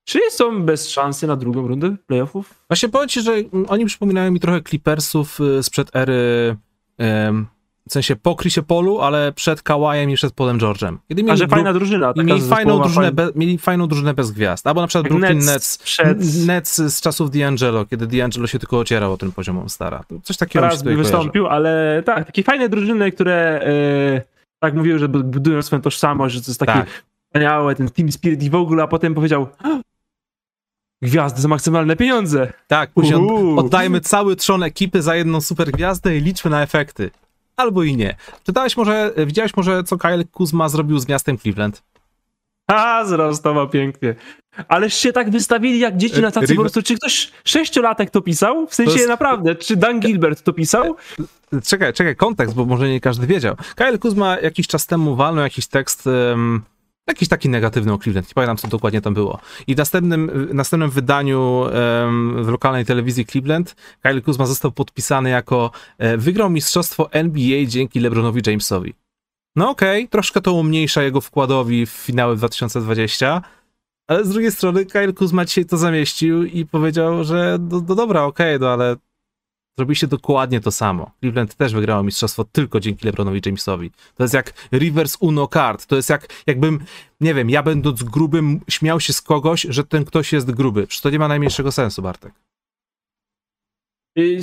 czy 0.06 0.20
są 0.30 0.64
bez 0.64 0.90
szansy 0.90 1.28
na 1.28 1.36
drugą 1.36 1.68
rundę 1.68 1.96
playoffów? 2.08 2.66
Właśnie 2.70 2.90
powiem 2.90 3.10
ci, 3.10 3.22
że 3.22 3.34
oni 3.68 3.86
przypominają 3.86 4.32
mi 4.32 4.40
trochę 4.40 4.62
Clippersów 4.62 5.40
y, 5.40 5.64
sprzed 5.64 5.96
ery 5.96 6.56
um, 7.00 7.48
w 7.90 7.94
sensie 7.94 8.16
po 8.16 8.36
Chrisie 8.36 8.64
Polu, 8.64 9.02
ale 9.02 9.32
przed 9.32 9.62
Kawajem 9.62 10.10
i 10.10 10.16
przed 10.16 10.34
Polem 10.34 10.58
George'em. 10.58 10.98
Kiedy 11.10 11.24
mieli 11.24 11.34
A 11.34 11.36
że 11.36 11.48
fajna 11.48 11.74
drużyna. 11.74 12.14
I 12.16 12.24
mieli 12.24 12.42
fajną 12.42 12.80
drużynę, 12.82 13.12
be, 13.12 13.30
mieli 13.36 13.58
fajną 13.58 13.88
drużynę 13.88 14.14
bez 14.14 14.32
gwiazd. 14.32 14.68
Albo 14.68 14.82
na 14.82 14.88
przykład 14.88 15.08
Brooklyn 15.08 15.38
Nets, 15.38 15.48
Nets, 15.48 15.78
przed... 15.78 16.46
Nets 16.46 16.78
z 16.78 17.02
czasów 17.02 17.32
D'Angelo, 17.32 17.88
kiedy 17.90 18.08
D'Angelo 18.08 18.46
się 18.48 18.60
tylko 18.60 18.80
ocierał 18.80 19.14
o 19.14 19.18
ten 19.18 19.32
poziom 19.32 19.70
stara. 19.70 20.04
Coś 20.24 20.38
takiego 20.38 20.66
Raz 20.66 20.84
by 20.84 20.96
wystąpił, 20.96 21.44
kojarzy. 21.44 21.56
ale 21.56 22.04
tak, 22.06 22.26
takie 22.26 22.44
fajne 22.44 22.70
drużyny, 22.70 23.12
które... 23.12 23.66
Yy 24.16 24.36
tak 24.60 24.74
mówił, 24.74 25.00
że 25.00 25.10
budują 25.10 25.62
swoją 25.62 25.82
tożsamość, 25.82 26.36
że 26.36 26.42
to 26.42 26.52
jest 26.52 26.60
takie 26.60 26.74
Tak. 26.74 27.04
wspaniałe, 27.28 27.76
ten 27.76 27.90
team 27.90 28.12
spirit 28.12 28.44
i 28.44 28.50
w 28.50 28.56
ogóle, 28.56 28.84
a 28.84 28.88
potem 28.88 29.16
powiedział 29.16 29.48
gwiazdy 31.02 31.42
za 31.42 31.48
maksymalne 31.48 31.96
pieniądze. 31.96 32.54
Tak, 32.68 32.92
później 32.92 33.20
oddajmy 33.58 34.02
cały 34.02 34.36
trzon 34.36 34.64
ekipy 34.64 35.02
za 35.02 35.16
jedną 35.16 35.42
super 35.42 35.72
gwiazdę 35.72 36.18
i 36.18 36.22
liczmy 36.22 36.52
na 36.52 36.64
efekty. 36.64 37.12
Albo 37.58 37.84
i 37.84 37.96
nie. 37.96 38.16
Czytałeś 38.44 38.78
może, 38.78 39.14
widziałeś 39.26 39.56
może, 39.58 39.84
co 39.84 39.98
Kyle 39.98 40.24
Kuzma 40.32 40.70
zrobił 40.70 41.00
z 41.00 41.08
miastem 41.08 41.38
Cleveland? 41.38 41.84
A, 42.68 43.06
zrostował 43.06 43.70
pięknie. 43.70 44.16
Ależ 44.68 44.94
się 44.94 45.14
tak 45.14 45.30
wystawili 45.30 45.80
jak 45.80 45.98
dzieci 45.98 46.22
na 46.22 46.32
tacy 46.32 46.56
po 46.56 46.62
prostu. 46.62 46.82
Czy 46.82 46.96
ktoś 46.96 47.32
sześciolatek 47.46 48.10
to 48.10 48.22
pisał? 48.22 48.68
W 48.68 48.76
sensie 48.76 48.94
jest- 48.94 49.08
naprawdę, 49.08 49.56
czy 49.56 49.76
Dan 49.76 50.00
Gilbert 50.00 50.44
to 50.44 50.54
pisał? 50.54 50.96
Czekaj, 51.66 51.94
czekaj, 51.94 52.16
kontekst, 52.16 52.56
bo 52.56 52.66
może 52.66 52.90
nie 52.90 53.00
każdy 53.00 53.28
wiedział. 53.28 53.56
Kyle 53.76 53.98
Kuzma 53.98 54.40
jakiś 54.40 54.68
czas 54.68 54.88
temu 54.88 55.16
walnął 55.16 55.44
jakiś 55.44 55.68
tekst, 55.68 56.08
em, 56.08 56.62
jakiś 57.08 57.30
taki 57.30 57.50
negatywny 57.50 57.94
o 57.94 57.98
Cleveland, 57.98 58.28
nie 58.28 58.34
pamiętam 58.34 58.58
co 58.58 58.68
dokładnie 58.68 59.02
tam 59.02 59.14
było. 59.14 59.40
I 59.68 59.76
w 59.76 59.78
następnym, 59.78 60.48
w 60.50 60.54
następnym 60.54 60.90
wydaniu 60.90 61.66
em, 61.68 62.44
w 62.44 62.48
lokalnej 62.48 62.86
telewizji 62.86 63.26
Cleveland 63.26 63.76
Kyle 64.02 64.22
Kuzma 64.22 64.46
został 64.46 64.72
podpisany 64.72 65.30
jako 65.30 65.72
e, 65.98 66.18
wygrał 66.18 66.50
mistrzostwo 66.50 67.12
NBA 67.12 67.66
dzięki 67.66 68.00
LeBronowi 68.00 68.42
Jamesowi. 68.48 68.94
No 69.56 69.70
okej, 69.70 70.10
troszkę 70.10 70.42
to 70.42 70.54
umniejsza 70.54 71.04
jego 71.04 71.22
wkładowi 71.22 71.86
w 71.86 71.90
finały 71.90 72.36
2020, 72.36 73.42
ale 74.08 74.26
z 74.26 74.30
drugiej 74.30 74.52
strony 74.52 74.86
Kyle 74.86 75.14
Kuzma 75.14 75.46
dzisiaj 75.46 75.66
to 75.66 75.78
zamieścił 75.78 76.44
i 76.44 76.66
powiedział, 76.66 77.24
że 77.24 77.58
no, 77.72 77.84
no 77.88 77.96
dobra, 77.96 78.24
okej, 78.24 78.60
no 78.60 78.70
ale 78.70 78.96
zrobiliście 79.78 80.08
dokładnie 80.08 80.60
to 80.62 80.72
samo. 80.72 81.12
Cleveland 81.20 81.56
też 81.56 81.74
wygrało 81.74 82.04
mistrzostwo 82.04 82.44
tylko 82.44 82.80
dzięki 82.80 83.06
LeBronowi 83.06 83.42
Jamesowi. 83.46 83.92
To 84.16 84.24
jest 84.24 84.34
jak 84.34 84.54
reverse 84.72 85.18
uno 85.20 85.48
card. 85.48 85.86
To 85.86 85.96
jest 85.96 86.10
jak, 86.10 86.28
jakbym, 86.48 86.80
nie 87.22 87.34
wiem, 87.34 87.50
ja 87.50 87.64
będąc 87.64 88.04
grubym 88.04 88.62
śmiał 88.70 89.00
się 89.00 89.14
z 89.14 89.22
kogoś, 89.22 89.62
że 89.70 89.84
ten 89.84 90.06
ktoś 90.06 90.34
jest 90.34 90.52
gruby. 90.52 90.88
Przecież 90.88 91.02
to 91.02 91.10
nie 91.10 91.20
ma 91.20 91.28
najmniejszego 91.28 91.72
sensu, 91.72 92.02
Bartek. 92.02 92.34
Y, 94.20 94.40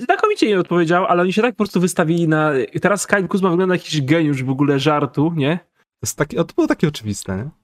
Znakomicie 0.00 0.48
nie 0.48 0.60
odpowiedział, 0.60 1.06
ale 1.06 1.22
oni 1.22 1.32
się 1.32 1.42
tak 1.42 1.54
po 1.54 1.64
prostu 1.64 1.80
wystawili 1.80 2.28
na... 2.28 2.52
Teraz 2.82 3.06
Kyle 3.06 3.28
Kuzma 3.28 3.50
wygląda 3.50 3.74
jak 3.74 3.84
jakiś 3.84 4.02
geniusz 4.02 4.44
w 4.44 4.50
ogóle 4.50 4.80
żartu, 4.80 5.32
nie? 5.36 5.58
To, 5.76 6.06
jest 6.06 6.16
to 6.48 6.54
było 6.54 6.66
takie 6.66 6.88
oczywiste, 6.88 7.36
nie? 7.36 7.59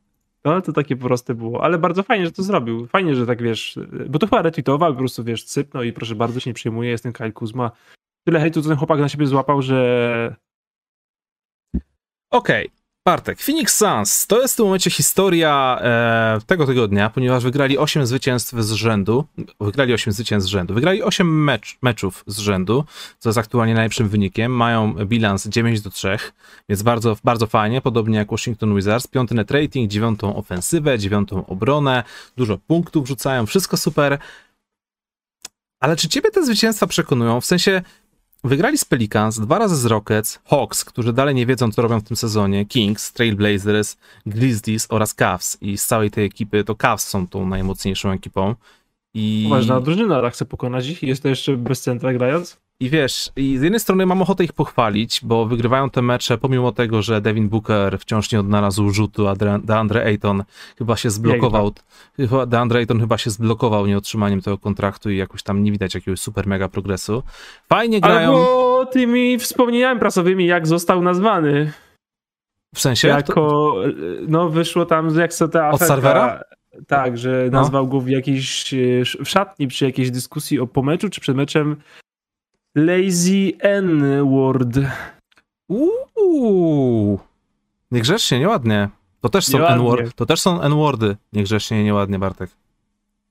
No, 0.47 0.61
to 0.63 0.73
takie 0.73 0.97
po 0.97 1.07
prostu 1.07 1.35
było. 1.35 1.65
Ale 1.65 1.79
bardzo 1.79 2.03
fajnie, 2.03 2.27
że 2.27 2.33
to 2.33 2.43
zrobił. 2.43 2.87
Fajnie, 2.87 3.15
że 3.15 3.27
tak 3.27 3.43
wiesz, 3.43 3.79
bo 4.09 4.19
to 4.19 4.27
chyba 4.27 4.43
retweetował, 4.43 4.93
po 4.93 4.99
prostu 4.99 5.25
wiesz, 5.25 5.47
sypnął 5.47 5.83
i 5.83 5.93
proszę 5.93 6.15
bardzo, 6.15 6.41
się 6.41 6.51
nie 6.51 6.55
przejmuje, 6.55 6.91
jestem 6.91 7.13
Kyle 7.13 7.33
Kuzma. 7.33 7.71
Tyle 8.27 8.41
hejtu 8.41 8.63
to 8.63 8.69
ten 8.69 8.77
chłopak 8.77 9.01
na 9.01 9.09
siebie 9.09 9.27
złapał, 9.27 9.63
że 9.63 10.37
Okej, 12.31 12.71
Bartek. 13.07 13.43
Phoenix 13.43 13.77
Suns 13.77 14.27
to 14.27 14.43
jest 14.43 14.55
w 14.55 14.57
tym 14.57 14.67
momencie 14.67 14.91
historia 14.91 15.79
e, 15.81 16.39
tego 16.47 16.67
tygodnia, 16.67 17.11
ponieważ 17.11 17.45
wygrali 17.45 17.79
8 17.79 18.07
zwycięstw 18.07 18.55
z 18.55 18.73
rzędu. 18.73 19.25
Wygrali 19.61 19.95
8 19.95 20.13
zwycięstw 20.13 20.49
z 20.49 20.51
rzędu. 20.51 20.75
Wygrali 20.75 21.03
8 21.03 21.45
mecz, 21.45 21.79
meczów 21.83 22.25
z 22.27 22.39
rzędu, 22.39 22.85
co 23.19 23.29
jest 23.29 23.39
aktualnie 23.39 23.75
najlepszym 23.75 24.09
wynikiem. 24.09 24.53
Mają 24.53 24.95
bilans 24.95 25.49
9 25.49 25.81
do 25.81 25.91
3, 25.91 26.19
więc 26.69 26.83
bardzo, 26.83 27.17
bardzo 27.25 27.47
fajnie, 27.47 27.81
podobnie 27.81 28.19
jak 28.19 28.31
Washington 28.31 28.77
Wizards. 28.77 29.07
Piąty 29.07 29.35
net 29.35 29.51
rating, 29.51 29.91
dziewiątą 29.91 30.37
ofensywę, 30.37 30.99
dziewiątą 30.99 31.47
obronę, 31.47 32.05
dużo 32.37 32.59
punktów 32.59 33.09
rzucają, 33.09 33.47
wszystko 33.47 33.77
super. 33.77 34.19
Ale 35.81 35.97
czy 35.97 36.09
ciebie 36.09 36.31
te 36.31 36.45
zwycięstwa 36.45 36.87
przekonują? 36.87 37.41
W 37.41 37.47
sensie, 37.47 37.83
Wygrali 38.45 38.79
z 38.79 38.85
Pelicans, 38.85 39.41
dwa 39.41 39.59
razy 39.59 39.77
z 39.77 39.87
Rockets, 39.87 40.39
Hawks, 40.45 40.85
którzy 40.85 41.13
dalej 41.13 41.35
nie 41.35 41.47
wiedzą, 41.47 41.73
co 41.73 41.83
robią 41.83 42.01
w 42.01 42.05
tym 42.05 42.17
sezonie, 42.17 42.67
Kings, 42.67 43.13
Trailblazers, 43.13 43.97
Grizzlies 44.27 44.87
oraz 44.91 45.15
Cavs. 45.15 45.59
I 45.61 45.79
z 45.79 45.87
całej 45.87 46.11
tej 46.11 46.25
ekipy 46.25 46.65
to 46.65 46.75
Cavs 46.75 47.09
są 47.09 47.29
tą 47.29 47.47
najmocniejszą 47.47 48.11
ekipą. 48.11 48.55
I, 49.15 49.45
poważna 49.49 49.81
drużyna, 49.81 50.23
tak 50.23 50.35
chce 50.35 50.45
pokonać 50.45 50.87
ich 50.87 51.03
jest 51.03 51.23
to 51.23 51.29
jeszcze 51.29 51.57
bez 51.57 51.81
centra 51.81 52.13
grając. 52.13 52.59
I 52.81 52.91
wiesz, 52.91 53.31
i 53.37 53.59
z 53.59 53.63
jednej 53.63 53.81
strony 53.81 54.07
mam 54.07 54.23
ochotę 54.23 54.45
ich 54.45 54.53
pochwalić, 54.53 55.21
bo 55.23 55.47
wygrywają 55.47 55.91
te 55.91 56.03
mecze 56.03 56.39
pomimo 56.39 56.73
tego, 56.73 57.03
że 57.03 57.21
Devin 57.21 57.49
Booker 57.49 57.99
wciąż 57.99 58.33
nie 58.33 58.41
odnalazł 58.41 58.91
rzutu, 58.91 59.29
a 59.29 59.35
Dre- 59.35 59.61
DeAndre 59.65 60.05
Ayton 60.05 60.45
chyba 60.79 60.97
się 60.97 61.11
zblokował. 61.11 61.73
Chyba 62.17 62.47
DeAndre 62.47 62.79
Ayton 62.79 63.01
chyba 63.01 63.19
się 63.19 63.31
zblokował 63.31 63.87
nieotrzymaniem 63.87 64.43
tego 64.43 64.59
kontraktu 64.59 65.11
i 65.11 65.17
jakoś 65.17 65.43
tam 65.43 65.63
nie 65.65 65.73
widać 65.73 65.95
jakiegoś 65.95 66.21
super 66.21 66.47
mega 66.47 66.69
progresu. 66.69 67.23
Fajnie 67.69 68.01
grają. 68.01 68.29
Albo 68.37 68.87
tymi 68.93 69.39
wspomnieniami 69.39 70.01
prasowymi, 70.01 70.47
jak 70.47 70.67
został 70.67 71.03
nazwany. 71.03 71.73
W 72.75 72.81
sensie? 72.81 73.09
Jako, 73.09 73.75
no 74.29 74.49
wyszło 74.51 74.87
tam, 74.87 75.19
jak 75.19 75.33
co 75.35 75.49
ta 75.49 75.71
Od 75.71 75.81
aferka- 75.81 75.87
serwera? 75.87 76.43
Tak, 76.87 77.19
że 77.19 77.49
No. 77.53 77.59
nazwał 77.61 77.87
go 77.87 78.01
w 78.01 78.09
jakiejś, 78.09 78.75
e, 78.75 78.77
w 79.25 79.29
szatni 79.29 79.69
przy 79.69 79.85
jakiejś 79.85 80.11
dyskusji 80.11 80.61
o 80.61 80.67
po 80.67 80.83
meczu, 80.83 81.09
czy 81.11 81.21
przed 81.21 81.37
meczem 81.37 81.77
Lazy 82.77 83.53
N-word. 83.59 84.79
Uuu. 85.69 87.19
Niegrzecznie, 87.91 88.39
nieładnie. 88.39 88.89
To 89.21 89.29
też 89.29 89.47
są. 89.47 89.67
N-word, 89.67 90.15
to 90.15 90.27
też 90.27 90.41
są 90.41 90.63
N-wordy. 90.63 91.17
Niegrzecznie, 91.33 91.85
nieładnie, 91.85 92.19
Bartek. 92.19 92.51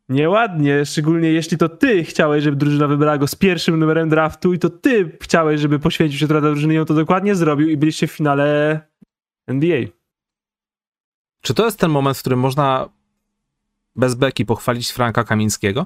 Nieładnie, 0.10 0.86
szczególnie 0.86 1.30
jeśli 1.32 1.58
to 1.58 1.70
ty 1.70 2.04
chciałeś, 2.04 2.44
żeby 2.44 2.58
drużyna 2.58 2.88
wybrała 2.88 3.18
go 3.18 3.28
z 3.28 3.36
pierwszym 3.36 3.80
numerem 3.80 4.10
draftu 4.10 4.54
i 4.54 4.60
to 4.60 4.70
ty 4.70 5.18
chciałeś, 5.22 5.62
żeby 5.62 5.80
poświęcił 5.80 6.20
się 6.20 6.28
trochę 6.28 6.48
drużyny 6.48 6.74
i 6.74 6.80
on 6.80 6.86
to 6.86 6.94
dokładnie 6.94 7.36
zrobił 7.36 7.70
i 7.70 7.78
byliście 7.78 8.08
w 8.08 8.12
finale 8.12 8.80
NBA. 9.48 9.82
Czy 11.42 11.54
to 11.54 11.66
jest 11.66 11.80
ten 11.80 11.92
moment, 11.92 12.18
w 12.18 12.20
którym 12.22 12.40
można 12.40 12.90
bez 13.96 14.16
beki 14.16 14.46
pochwalić 14.46 14.92
Franka 14.92 15.24
Kamińskiego? 15.24 15.86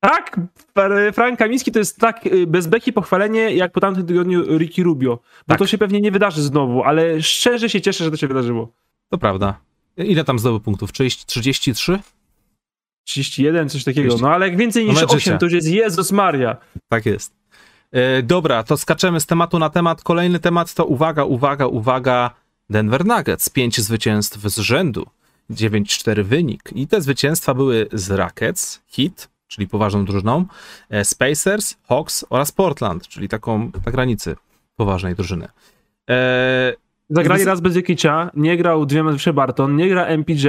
Tak, 0.00 0.40
Fr- 0.76 1.12
Frank 1.14 1.38
Kamiński 1.38 1.72
to 1.72 1.78
jest 1.78 1.98
tak 1.98 2.26
y, 2.26 2.46
bez 2.46 2.66
beki 2.66 2.92
pochwalenie, 2.92 3.54
jak 3.54 3.72
po 3.72 3.80
tamtym 3.80 4.06
tygodniu 4.06 4.58
Ricky 4.58 4.82
Rubio. 4.82 5.16
Bo 5.16 5.22
Tak. 5.46 5.58
to 5.58 5.66
się 5.66 5.78
pewnie 5.78 6.00
nie 6.00 6.10
wydarzy 6.12 6.42
znowu, 6.42 6.82
ale 6.84 7.22
szczerze 7.22 7.68
się 7.70 7.80
cieszę, 7.80 8.04
że 8.04 8.10
to 8.10 8.16
się 8.16 8.28
wydarzyło. 8.28 8.72
To 9.10 9.18
prawda. 9.18 9.60
Ile 9.96 10.24
tam 10.24 10.38
zdobył 10.38 10.60
punktów? 10.60 10.92
30, 10.92 11.26
33? 11.26 11.98
31, 13.04 13.68
coś 13.68 13.84
takiego. 13.84 14.08
30. 14.08 14.22
No 14.22 14.30
ale 14.30 14.48
jak 14.48 14.56
więcej 14.56 14.84
No 14.86 14.92
niż 14.92 15.00
mecz 15.00 15.10
8, 15.10 15.20
życia. 15.20 15.38
to 15.38 15.46
już 15.46 15.52
jest 15.52 15.68
Jezus 15.68 16.12
Maria. 16.12 16.56
Tak 16.88 17.06
jest. 17.06 17.32
E, 17.92 18.22
dobra, 18.22 18.62
to 18.62 18.76
skaczemy 18.76 19.20
z 19.20 19.26
tematu 19.26 19.58
na 19.58 19.70
temat. 19.70 20.02
Kolejny 20.02 20.38
temat 20.38 20.74
to 20.74 20.84
uwaga, 20.84 21.24
uwaga, 21.24 21.66
uwaga. 21.66 22.30
Denver 22.70 23.06
Nuggets. 23.06 23.48
Pięć 23.48 23.80
zwycięstw 23.80 24.38
z 24.42 24.58
rzędu. 24.58 25.06
9-4 25.50 26.22
wynik. 26.22 26.62
I 26.74 26.86
te 26.86 27.00
zwycięstwa 27.00 27.54
były 27.54 27.86
z 27.92 28.10
Rockets, 28.10 28.80
Heat, 28.96 29.28
czyli 29.48 29.68
poważną 29.68 30.04
drużyną, 30.04 30.44
e, 30.90 31.04
Spacers, 31.04 31.76
Hawks 31.88 32.24
oraz 32.30 32.52
Portland, 32.52 33.08
czyli 33.08 33.28
taką 33.28 33.70
na 33.86 33.92
granicy 33.92 34.36
poważnej 34.76 35.14
drużyny. 35.14 35.48
E, 36.10 36.72
Zagrali 37.10 37.44
raz 37.44 37.60
bez 37.60 37.76
Jokicia, 37.76 38.30
nie 38.34 38.56
grał 38.56 38.86
dwie 38.86 39.02
mecze 39.04 39.32
Barton, 39.32 39.76
nie 39.76 39.88
gra 39.88 40.04
MPJ, 40.06 40.46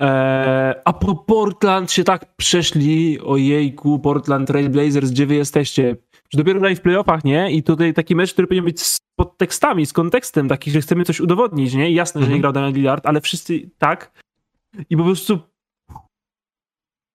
e, 0.00 0.80
a 0.84 0.92
po 0.92 1.14
Portland 1.14 1.92
się 1.92 2.04
tak 2.04 2.36
przeszli, 2.36 3.20
ojejku, 3.20 3.98
Portland 3.98 4.48
Trail 4.48 4.70
Blazers, 4.70 5.10
gdzie 5.10 5.26
wy 5.26 5.34
jesteście? 5.34 5.96
Że 6.30 6.38
dopiero 6.38 6.60
grali 6.60 6.76
w 6.76 6.80
playoffach, 6.80 7.24
nie? 7.24 7.50
I 7.52 7.62
tutaj 7.62 7.94
taki 7.94 8.16
mecz, 8.16 8.32
który 8.32 8.46
powinien 8.46 8.64
być 8.64 8.82
z 8.82 8.98
podtekstami, 9.16 9.86
z 9.86 9.92
kontekstem, 9.92 10.48
taki, 10.48 10.70
że 10.70 10.80
chcemy 10.80 11.04
coś 11.04 11.20
udowodnić, 11.20 11.74
nie? 11.74 11.90
I 11.90 11.94
jasne, 11.94 12.20
że 12.20 12.24
Mhm. 12.24 12.34
nie 12.36 12.40
grał 12.40 12.52
Damian 12.52 12.72
Lillard, 12.72 13.06
ale 13.06 13.20
wszyscy 13.20 13.70
tak. 13.78 14.12
I 14.90 14.96
po 14.96 15.04
prostu 15.04 15.38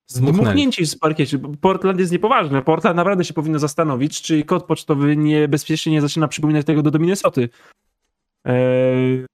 Zdmuchnęli. 0.08 0.44
Dmuchnięci 0.44 0.86
z 0.86 0.96
parkiecie. 0.96 1.40
Portland 1.62 2.00
jest 2.00 2.12
niepoważny. 2.12 2.62
Portland 2.62 2.96
naprawdę 2.98 3.26
się 3.26 3.34
powinno 3.34 3.60
zastanowić, 3.60 4.22
czy 4.22 4.44
kod 4.44 4.64
pocztowy 4.64 5.18
niebezpiecznie 5.18 5.92
nie 5.92 6.02
zaczyna 6.02 6.28
przypominać 6.28 6.66
tego 6.66 6.82
do, 6.82 6.92
do 6.92 7.00
Minnesoty. 7.00 7.50
Eee... 8.46 9.26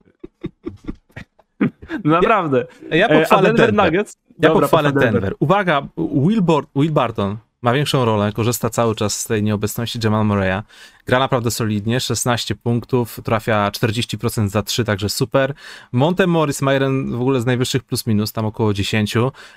No 2.04 2.10
naprawdę. 2.20 2.66
ja 2.90 3.08
Eee, 3.08 3.16
a 3.16 3.20
pochwalę 3.20 3.48
Denver 3.48 3.66
Denver. 3.66 3.84
Nuggets? 3.92 4.16
Ja 4.38 4.48
Dobra, 4.48 4.60
pochwalę 4.68 4.92
pochwal 4.92 5.12
Denver. 5.12 5.34
Uwaga, 5.40 5.88
Will, 5.96 6.42
Bor- 6.42 6.66
Will 6.76 6.92
Barton 6.92 7.36
ma 7.62 7.72
większą 7.72 8.04
rolę, 8.04 8.32
korzysta 8.32 8.70
cały 8.70 8.94
czas 8.94 9.20
z 9.20 9.24
tej 9.24 9.42
nieobecności 9.42 9.98
Jamal 10.04 10.26
Murray'a. 10.26 10.62
Gra 11.06 11.18
naprawdę 11.18 11.50
solidnie, 11.50 12.00
16 12.00 12.54
punktów, 12.54 13.20
trafia 13.24 13.70
40% 13.70 14.48
za 14.48 14.62
3, 14.62 14.84
także 14.84 15.08
super. 15.08 15.54
Monte 15.92 16.26
Morris 16.26 16.60
jeden 16.70 17.10
w 17.10 17.20
ogóle 17.20 17.40
z 17.40 17.46
najwyższych 17.46 17.84
plus 17.84 18.06
minus, 18.06 18.32
tam 18.32 18.46
około 18.46 18.74
10. 18.74 19.14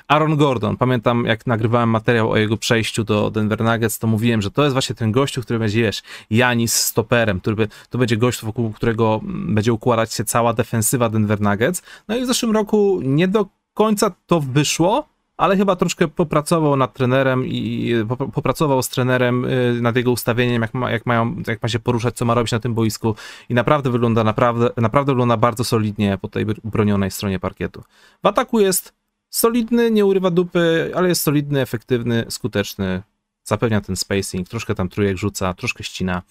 Aaron 0.08 0.36
Gordon, 0.36 0.78
pamiętam 0.78 1.26
jak 1.26 1.48
nagrywałem 1.48 1.90
materiał 1.90 2.32
o 2.32 2.38
jego 2.38 2.58
przejściu 2.58 3.04
do 3.04 3.32
Denver 3.32 3.64
Nuggets, 3.64 4.00
to 4.00 4.08
mówiłem, 4.08 4.42
że 4.42 4.52
to 4.52 4.64
jest 4.64 4.74
właśnie 4.74 4.96
ten 4.96 5.12
gościu, 5.12 5.42
który 5.42 5.60
będzie, 5.60 5.82
wiesz, 5.82 6.04
Janis 6.30 6.74
stoperem, 6.74 7.40
który 7.40 7.68
to 7.90 7.98
będzie 7.98 8.18
gość, 8.18 8.42
wokół 8.42 8.72
którego 8.72 9.22
mm, 9.24 9.56
będzie 9.56 9.74
układać 9.74 10.14
się 10.14 10.26
cała 10.26 10.54
defensywa 10.54 11.10
Denver 11.10 11.42
Nuggets. 11.42 11.82
No 12.08 12.18
i 12.18 12.22
w 12.22 12.26
zeszłym 12.26 12.52
roku 12.52 13.00
nie 13.04 13.28
do 13.28 13.46
końca 13.74 14.12
to 14.26 14.40
wyszło, 14.40 15.15
ale 15.38 15.58
chyba 15.58 15.76
troszkę 15.76 16.08
popracował 16.08 16.76
nad 16.76 16.94
trenerem 16.94 17.46
i 17.46 17.94
popracował 18.34 18.84
z 18.84 18.90
trenerem 18.90 19.46
y, 19.46 19.82
nad 19.82 19.96
jego 19.96 20.12
ustawieniem, 20.12 20.62
jak 20.62 20.74
ma, 20.74 20.92
jak, 20.92 21.06
mają, 21.06 21.36
jak 21.48 21.64
ma 21.64 21.70
się 21.70 21.80
poruszać, 21.80 22.16
co 22.16 22.26
ma 22.26 22.34
robić 22.34 22.52
na 22.52 22.60
tym 22.60 22.74
boisku 22.74 23.16
i 23.50 23.54
naprawdę 23.54 23.90
wygląda 23.90 24.24
naprawdę, 24.24 24.70
naprawdę 24.78 25.12
wygląda 25.12 25.38
bardzo 25.38 25.64
solidnie 25.64 26.18
po 26.22 26.28
tej 26.28 26.46
bronionej 26.46 27.12
stronie 27.12 27.40
parkietu. 27.40 27.84
W 28.24 28.28
ataku 28.28 28.60
jest 28.60 28.94
solidny, 29.30 29.92
nie 29.92 30.06
urywa 30.06 30.32
dupy, 30.32 30.92
ale 30.96 31.10
jest 31.10 31.22
solidny, 31.22 31.62
efektywny, 31.62 32.26
skuteczny, 32.30 33.02
zapewnia 33.44 33.82
ten 33.82 33.96
spacing, 33.96 34.50
troszkę 34.50 34.76
tam 34.76 34.90
trójek 34.90 35.18
rzuca, 35.18 35.54
troszkę 35.54 35.84
ścina. 35.84 36.22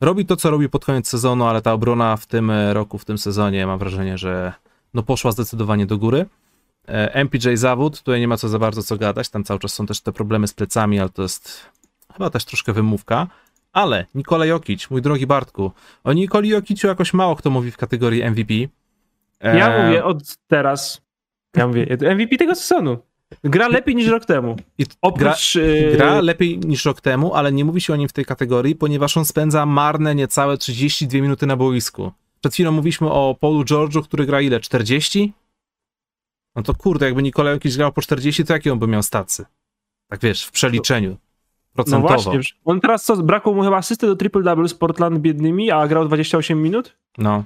Robi 0.00 0.26
to, 0.26 0.36
co 0.36 0.50
robi 0.50 0.68
pod 0.68 0.84
koniec 0.84 1.08
sezonu, 1.08 1.44
ale 1.44 1.62
ta 1.62 1.72
obrona 1.72 2.16
w 2.16 2.26
tym 2.26 2.50
roku, 2.72 2.98
w 2.98 3.04
tym 3.04 3.18
sezonie, 3.18 3.66
mam 3.66 3.78
wrażenie, 3.78 4.18
że 4.18 4.52
no 4.94 5.02
poszła 5.02 5.32
zdecydowanie 5.32 5.86
do 5.86 5.98
góry. 5.98 6.26
E, 6.88 7.14
MPJ 7.14 7.56
zawód, 7.56 8.02
tutaj 8.02 8.20
nie 8.20 8.28
ma 8.28 8.36
co 8.36 8.48
za 8.48 8.58
bardzo 8.58 8.82
co 8.82 8.96
gadać, 8.96 9.28
tam 9.28 9.44
cały 9.44 9.60
czas 9.60 9.74
są 9.74 9.86
też 9.86 10.00
te 10.00 10.12
problemy 10.12 10.48
z 10.48 10.54
plecami, 10.54 11.00
ale 11.00 11.08
to 11.08 11.22
jest 11.22 11.66
chyba 12.12 12.30
też 12.30 12.44
troszkę 12.44 12.72
wymówka. 12.72 13.26
Ale 13.72 14.06
Nikola 14.14 14.46
Jokic, 14.46 14.90
mój 14.90 15.02
drogi 15.02 15.26
Bartku, 15.26 15.72
o 16.04 16.12
Nikoli 16.12 16.48
Jokiciu 16.48 16.86
jakoś 16.86 17.14
mało 17.14 17.36
kto 17.36 17.50
mówi 17.50 17.70
w 17.70 17.76
kategorii 17.76 18.30
MVP. 18.30 18.54
E... 19.40 19.58
Ja 19.58 19.82
mówię 19.82 20.04
od 20.04 20.36
teraz, 20.46 21.02
ja 21.56 21.66
mówię, 21.66 21.86
MVP 22.16 22.36
tego 22.36 22.54
sezonu. 22.54 22.98
Gra 23.44 23.68
lepiej 23.68 23.96
niż 23.96 24.06
rok 24.06 24.24
temu. 24.24 24.56
I 24.78 24.86
Oprócz, 25.02 25.54
gra, 25.54 25.64
e, 25.64 25.96
gra, 25.96 26.20
lepiej 26.20 26.58
niż 26.58 26.84
rok 26.84 27.00
temu, 27.00 27.34
ale 27.34 27.52
nie 27.52 27.64
mówi 27.64 27.80
się 27.80 27.92
o 27.92 27.96
nim 27.96 28.08
w 28.08 28.12
tej 28.12 28.24
kategorii, 28.24 28.76
ponieważ 28.76 29.16
on 29.16 29.24
spędza 29.24 29.66
marne 29.66 30.14
niecałe 30.14 30.58
32 30.58 31.22
minuty 31.22 31.46
na 31.46 31.56
boisku. 31.56 32.12
Przed 32.40 32.54
chwilą 32.54 32.72
mówiliśmy 32.72 33.10
o 33.10 33.36
Paulu 33.40 33.62
George'u, 33.64 34.02
który 34.02 34.26
gra 34.26 34.40
ile? 34.40 34.60
40? 34.60 35.32
No 36.56 36.62
to 36.62 36.74
kurde, 36.74 37.06
jakby 37.06 37.22
Nikola 37.22 37.50
jakiś 37.50 37.76
grał 37.76 37.92
po 37.92 38.02
40, 38.02 38.44
to 38.44 38.52
jakie 38.52 38.72
on 38.72 38.78
by 38.78 38.86
miał 38.86 39.02
stacy? 39.02 39.46
Tak 40.08 40.20
wiesz, 40.20 40.44
w 40.44 40.50
przeliczeniu. 40.50 41.16
Procentowo. 41.74 42.14
No 42.14 42.22
właśnie, 42.22 42.40
on 42.64 42.80
teraz 42.80 43.04
co, 43.04 43.16
brakło 43.16 43.54
mu 43.54 43.62
chyba 43.62 43.76
asysty 43.76 44.06
do 44.06 44.16
triple-double 44.16 44.68
z 44.68 44.74
Portland 44.74 45.18
biednymi, 45.18 45.70
a 45.70 45.88
grał 45.88 46.04
28 46.04 46.62
minut? 46.62 46.96
No. 47.18 47.44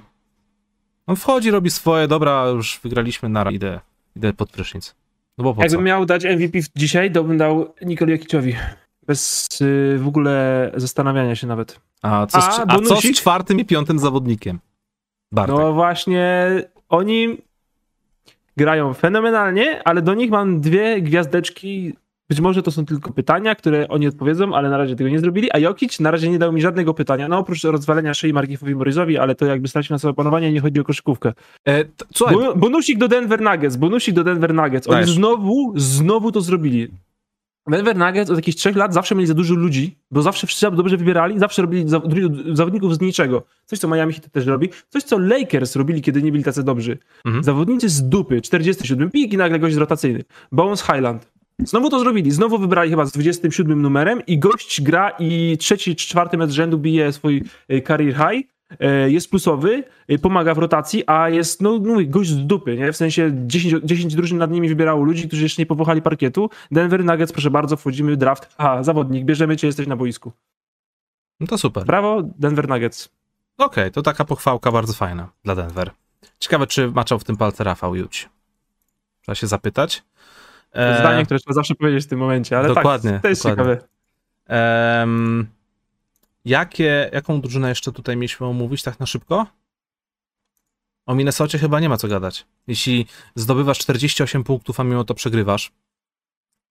On 1.07 1.15
wchodzi, 1.15 1.51
robi 1.51 1.69
swoje, 1.69 2.07
dobra, 2.07 2.47
już 2.47 2.79
wygraliśmy, 2.83 3.29
na 3.29 3.51
idę, 3.51 3.79
idę 4.15 4.33
pod 4.33 4.51
prysznic. 4.51 4.95
No 5.37 5.43
bo 5.43 5.53
po 5.53 5.61
Jakbym 5.61 5.79
co? 5.79 5.83
miał 5.83 6.05
dać 6.05 6.25
MVP 6.25 6.59
dzisiaj, 6.75 7.11
to 7.11 7.23
bym 7.23 7.37
dał 7.37 7.73
Nikoli 7.81 8.11
Jokiciowi. 8.11 8.55
Bez 9.07 9.49
y, 9.61 9.97
w 9.99 10.07
ogóle 10.07 10.71
zastanawiania 10.75 11.35
się 11.35 11.47
nawet. 11.47 11.79
A 12.01 12.25
co, 12.27 12.41
z, 12.41 12.43
a, 12.43 12.65
a 12.67 12.79
co 12.79 12.95
z 12.95 13.01
czwartym 13.01 13.59
i 13.59 13.65
piątym 13.65 13.99
zawodnikiem? 13.99 14.59
Bartek. 15.31 15.55
No 15.55 15.73
właśnie, 15.73 16.47
oni 16.89 17.37
grają 18.57 18.93
fenomenalnie, 18.93 19.81
ale 19.83 20.01
do 20.01 20.13
nich 20.13 20.31
mam 20.31 20.61
dwie 20.61 21.01
gwiazdeczki. 21.01 21.93
Być 22.29 22.39
może 22.39 22.63
to 22.63 22.71
są 22.71 22.85
tylko 22.85 23.13
pytania, 23.13 23.55
które 23.55 23.87
oni 23.87 24.07
odpowiedzą, 24.07 24.55
ale 24.55 24.69
na 24.69 24.77
razie 24.77 24.95
tego 24.95 25.09
nie 25.09 25.19
zrobili. 25.19 25.51
A 25.51 25.59
Jokic 25.59 25.99
na 25.99 26.11
razie 26.11 26.29
nie 26.29 26.39
dał 26.39 26.53
mi 26.53 26.61
żadnego 26.61 26.93
pytania. 26.93 27.27
No 27.27 27.37
oprócz 27.37 27.63
rozwalenia 27.63 28.13
szyi 28.13 28.33
Markifowi 28.33 28.75
Morrisowi, 28.75 29.17
ale 29.17 29.35
to 29.35 29.45
jakby 29.45 29.67
stracił 29.67 29.93
na 29.93 29.99
sobie 29.99 30.13
panowanie, 30.13 30.51
nie 30.51 30.61
chodzi 30.61 30.79
o 30.79 30.83
koszykówkę. 30.83 31.33
E, 31.67 31.85
bonusik 32.55 32.97
do 32.97 33.07
Denver 33.07 33.41
Nuggets, 33.41 33.75
bonusik 33.75 34.15
do 34.15 34.23
Denver 34.23 34.53
Nuggets. 34.53 34.87
Oni 34.87 34.97
znowu, 35.13 35.73
znowu 35.75 36.31
to 36.31 36.41
zrobili. 36.41 36.87
Denver 37.67 37.95
Nuggets 37.95 38.29
od 38.29 38.35
jakichś 38.35 38.57
trzech 38.57 38.75
lat 38.75 38.93
zawsze 38.93 39.15
mieli 39.15 39.27
za 39.27 39.33
dużo 39.33 39.55
ludzi, 39.55 39.97
bo 40.11 40.21
zawsze 40.21 40.47
wszyscy 40.47 40.71
dobrze 40.71 40.97
wybierali, 40.97 41.39
zawsze 41.39 41.61
robili 41.61 41.85
zawodników 42.53 42.95
z 42.95 43.01
niczego. 43.01 43.43
Coś, 43.65 43.79
co 43.79 43.87
Miami 43.87 44.13
Heat 44.13 44.31
też 44.31 44.45
robi. 44.45 44.69
Coś, 44.89 45.03
co 45.03 45.17
Lakers 45.19 45.75
robili, 45.75 46.01
kiedy 46.01 46.21
nie 46.21 46.31
byli 46.31 46.43
tacy 46.43 46.63
dobrzy. 46.63 46.97
Mhm. 47.25 47.43
Zawodnicy 47.43 47.89
z 47.89 48.09
dupy, 48.09 48.41
47 48.41 49.11
pik 49.11 49.33
i 49.33 49.37
nagle 49.37 49.59
gość 49.59 49.75
rotacyjny. 49.75 50.23
Bones 50.51 50.81
Highland. 50.81 51.31
Znowu 51.59 51.89
to 51.89 51.99
zrobili. 51.99 52.31
Znowu 52.31 52.57
wybrali 52.57 52.89
chyba 52.89 53.05
z 53.05 53.11
27 53.11 53.81
numerem 53.81 54.21
i 54.27 54.39
gość 54.39 54.81
gra 54.81 55.09
i 55.09 55.57
trzeci 55.59 55.95
czy 55.95 56.07
czwarty 56.07 56.37
mecz 56.37 56.51
rzędu 56.51 56.77
bije 56.77 57.11
swój 57.11 57.43
e, 57.67 57.81
career 57.81 58.15
high 58.15 58.54
jest 59.07 59.29
plusowy, 59.29 59.83
e, 60.07 60.17
pomaga 60.17 60.53
w 60.53 60.57
rotacji, 60.57 61.03
a 61.07 61.29
jest, 61.29 61.61
no 61.61 61.79
mówię, 61.79 62.07
gość 62.07 62.29
z 62.29 62.47
dupy, 62.47 62.77
nie? 62.77 62.91
W 62.91 62.97
sensie 62.97 63.31
10, 63.33 63.83
10 63.83 64.15
drużyn 64.15 64.37
nad 64.37 64.51
nimi 64.51 64.69
wybierało 64.69 65.03
ludzi, 65.03 65.27
którzy 65.27 65.43
jeszcze 65.43 65.61
nie 65.61 65.65
powochali 65.65 66.01
parkietu. 66.01 66.49
Denver 66.71 67.05
Nuggets, 67.05 67.31
proszę 67.31 67.49
bardzo, 67.49 67.77
wchodzimy 67.77 68.13
w 68.13 68.17
draft. 68.17 68.55
A, 68.57 68.83
zawodnik, 68.83 69.25
bierzemy 69.25 69.57
cię, 69.57 69.67
jesteś 69.67 69.87
na 69.87 69.95
boisku. 69.95 70.31
No 71.39 71.47
to 71.47 71.57
super. 71.57 71.85
Brawo, 71.85 72.21
Denver 72.23 72.69
Nuggets. 72.69 73.09
Okej, 73.57 73.83
okay, 73.83 73.91
to 73.91 74.01
taka 74.01 74.25
pochwałka 74.25 74.71
bardzo 74.71 74.93
fajna 74.93 75.29
dla 75.43 75.55
Denver. 75.55 75.91
Ciekawe, 76.39 76.67
czy 76.67 76.91
maczał 76.91 77.19
w 77.19 77.23
tym 77.23 77.37
palce 77.37 77.63
Rafał 77.63 77.95
Juć. 77.95 78.29
Trzeba 79.21 79.35
się 79.35 79.47
zapytać. 79.47 80.03
E... 80.71 80.99
Zdanie, 80.99 81.25
które 81.25 81.39
trzeba 81.39 81.53
zawsze 81.53 81.75
powiedzieć 81.75 82.05
w 82.05 82.07
tym 82.07 82.19
momencie, 82.19 82.57
ale 82.57 82.67
dokładnie, 82.67 83.11
tak, 83.11 83.21
to 83.21 83.27
jest 83.27 83.43
dokładnie. 83.43 83.75
ciekawe. 83.75 85.01
Um, 85.01 85.47
Jakie, 86.45 87.09
jaką 87.13 87.41
drużynę 87.41 87.69
jeszcze 87.69 87.91
tutaj 87.91 88.17
mieliśmy 88.17 88.47
omówić 88.47 88.83
tak 88.83 88.99
na 88.99 89.05
szybko? 89.05 89.47
O 91.07 91.15
Minnesocie 91.15 91.57
chyba 91.57 91.79
nie 91.79 91.89
ma 91.89 91.97
co 91.97 92.07
gadać. 92.07 92.45
Jeśli 92.67 93.05
zdobywasz 93.35 93.79
48 93.79 94.43
punktów, 94.43 94.79
a 94.79 94.83
mimo 94.83 95.03
to 95.03 95.13
przegrywasz, 95.13 95.71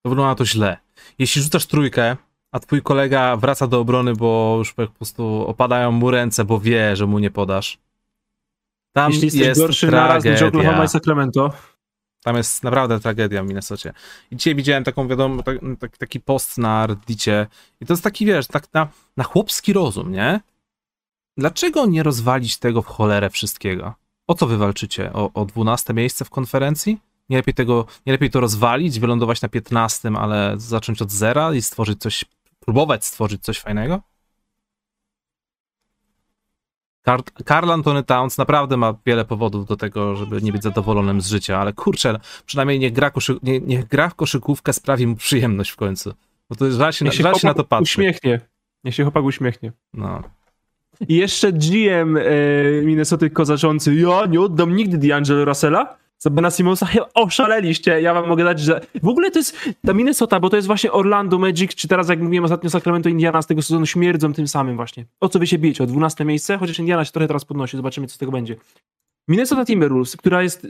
to 0.02 0.08
wygląda 0.08 0.34
to 0.34 0.46
źle. 0.46 0.76
Jeśli 1.18 1.42
rzucasz 1.42 1.66
trójkę, 1.66 2.16
a 2.52 2.60
twój 2.60 2.82
kolega 2.82 3.36
wraca 3.36 3.66
do 3.66 3.80
obrony, 3.80 4.12
bo 4.14 4.54
już 4.58 4.72
po 4.72 4.86
prostu 4.86 5.44
opadają 5.46 5.92
mu 5.92 6.10
ręce, 6.10 6.44
bo 6.44 6.60
wie, 6.60 6.96
że 6.96 7.06
mu 7.06 7.18
nie 7.18 7.30
podasz. 7.30 7.78
Tam 8.92 9.12
Jeśli 9.12 9.38
jest 9.38 9.60
gorszy 9.60 9.86
tragedia. 9.86 10.08
naraz 10.08 10.24
niż 10.24 10.42
Oklahoma 10.42 10.84
i 10.84 10.88
Sacramento. 10.88 11.52
Tam 12.24 12.36
jest 12.36 12.62
naprawdę 12.62 13.00
tragedia 13.00 13.42
w 13.42 13.46
Minnesocie. 13.46 13.92
I 14.30 14.36
dzisiaj 14.36 14.54
widziałem 14.54 14.84
taką, 14.84 15.08
wiadomo, 15.08 15.42
tak, 15.80 15.96
taki 15.98 16.20
post 16.20 16.58
na 16.58 16.86
Reddicie 16.86 17.46
i 17.80 17.86
to 17.86 17.92
jest 17.92 18.04
taki, 18.04 18.26
wiesz, 18.26 18.46
tak 18.46 18.74
na, 18.74 18.88
na 19.16 19.24
chłopski 19.24 19.72
rozum, 19.72 20.12
nie? 20.12 20.40
Dlaczego 21.36 21.86
nie 21.86 22.02
rozwalić 22.02 22.58
tego 22.58 22.82
w 22.82 22.86
cholerę 22.86 23.30
wszystkiego? 23.30 23.94
O 24.26 24.34
co 24.34 24.46
wy 24.46 24.56
walczycie? 24.56 25.12
O, 25.12 25.32
o 25.34 25.44
12 25.44 25.94
miejsce 25.94 26.24
w 26.24 26.30
konferencji? 26.30 26.98
Nie 27.28 27.36
lepiej, 27.36 27.54
tego, 27.54 27.86
nie 28.06 28.12
lepiej 28.12 28.30
to 28.30 28.40
rozwalić, 28.40 29.00
wylądować 29.00 29.42
na 29.42 29.48
15, 29.48 30.10
ale 30.18 30.54
zacząć 30.56 31.02
od 31.02 31.10
zera 31.10 31.54
i 31.54 31.62
stworzyć 31.62 32.00
coś, 32.00 32.24
próbować 32.60 33.04
stworzyć 33.04 33.42
coś 33.42 33.60
fajnego? 33.60 34.00
Karl 37.44 37.70
Antony 37.70 38.02
Towns 38.02 38.38
naprawdę 38.38 38.76
ma 38.76 38.94
wiele 39.06 39.24
powodów 39.24 39.66
do 39.66 39.76
tego, 39.76 40.16
żeby 40.16 40.42
nie 40.42 40.52
być 40.52 40.62
zadowolonym 40.62 41.20
z 41.20 41.28
życia, 41.28 41.58
ale 41.58 41.72
kurczę, 41.72 42.20
przynajmniej 42.46 42.78
niech 42.78 42.92
gra, 42.92 43.10
koszy, 43.10 43.36
nie, 43.42 43.60
niech 43.60 43.88
gra 43.88 44.08
w 44.08 44.14
koszykówkę 44.14 44.72
sprawi 44.72 45.06
mu 45.06 45.16
przyjemność 45.16 45.70
w 45.70 45.76
końcu. 45.76 46.14
Bo 46.50 46.56
to 46.56 46.70
żal 46.70 46.92
się, 46.92 47.04
niech 47.04 47.14
się, 47.14 47.22
żal 47.22 47.34
się 47.34 47.46
na 47.46 47.54
to 47.54 47.64
patrzy. 47.64 47.82
uśmiechnie. 47.82 48.40
Niech 48.84 48.94
się 48.94 49.02
chłopak 49.02 49.24
uśmiechnie. 49.24 49.72
No. 49.94 50.22
I 51.08 51.16
jeszcze 51.16 51.52
GM 51.52 52.16
e, 52.16 52.22
Minnesota 52.84 53.28
kozaczący, 53.28 53.94
ja 53.94 54.26
nie 54.26 54.40
oddam 54.40 54.76
nigdy 54.76 54.98
D'Angelo 54.98 55.44
Russella, 55.44 55.96
za 56.18 56.30
Bena 56.30 56.50
Simonsa, 56.50 56.88
oszaleliście, 57.14 58.00
ja 58.00 58.14
wam 58.14 58.28
mogę 58.28 58.44
dać, 58.44 58.60
że 58.60 58.80
w 59.02 59.08
ogóle 59.08 59.30
to 59.30 59.38
jest 59.38 59.70
ta 59.86 59.92
Minnesota, 59.92 60.40
bo 60.40 60.50
to 60.50 60.56
jest 60.56 60.66
właśnie 60.66 60.92
Orlando 60.92 61.38
Magic, 61.38 61.74
czy 61.74 61.88
teraz 61.88 62.08
jak 62.08 62.20
mówiłem 62.20 62.44
ostatnio 62.44 62.70
Sacramento 62.70 63.08
Indiana 63.08 63.42
z 63.42 63.46
tego 63.46 63.62
sezonu 63.62 63.86
śmierdzą 63.86 64.32
tym 64.32 64.48
samym 64.48 64.76
właśnie. 64.76 65.06
O 65.20 65.28
co 65.28 65.38
wy 65.38 65.46
się 65.46 65.58
bijecie? 65.58 65.84
O 65.84 65.86
12 65.86 66.24
miejsce? 66.24 66.58
Chociaż 66.58 66.78
Indiana 66.78 67.04
się 67.04 67.12
trochę 67.12 67.26
teraz 67.26 67.44
podnosi, 67.44 67.76
zobaczymy 67.76 68.06
co 68.06 68.14
z 68.14 68.18
tego 68.18 68.32
będzie. 68.32 68.56
Minnesota 69.28 69.64
Timberwolves, 69.64 70.16
która 70.16 70.42
jest 70.42 70.66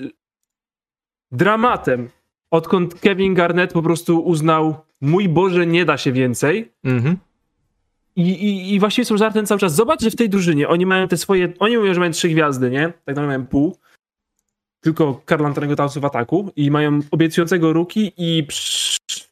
dramatem, 1.32 2.08
odkąd 2.50 2.94
Kevin 2.94 3.34
Garnett 3.34 3.72
po 3.72 3.82
prostu 3.82 4.20
uznał, 4.20 4.76
mój 5.00 5.28
Boże, 5.28 5.66
nie 5.66 5.84
da 5.84 5.96
się 5.96 6.12
więcej. 6.12 6.72
Mhm. 6.84 7.16
I, 8.16 8.22
i, 8.22 8.74
I 8.74 8.80
właściwie 8.80 9.04
są 9.04 9.16
żartem 9.16 9.46
cały 9.46 9.60
czas. 9.60 9.74
Zobacz, 9.74 10.02
że 10.02 10.10
w 10.10 10.16
tej 10.16 10.28
drużynie 10.28 10.68
oni 10.68 10.86
mają 10.86 11.08
te 11.08 11.16
swoje, 11.16 11.52
oni 11.58 11.76
mówią, 11.78 11.94
że 11.94 12.00
mają 12.00 12.12
trzy 12.12 12.28
gwiazdy, 12.28 12.70
nie? 12.70 12.82
Tak 12.82 13.06
naprawdę 13.06 13.26
mają 13.26 13.46
pół 13.46 13.76
tylko 14.84 15.22
Karl 15.24 15.46
Antonego 15.46 15.76
Townsu 15.76 16.00
w 16.00 16.04
ataku 16.04 16.52
i 16.56 16.70
mają 16.70 17.00
obiecującego 17.10 17.72
ruki 17.72 18.12
i 18.16 18.46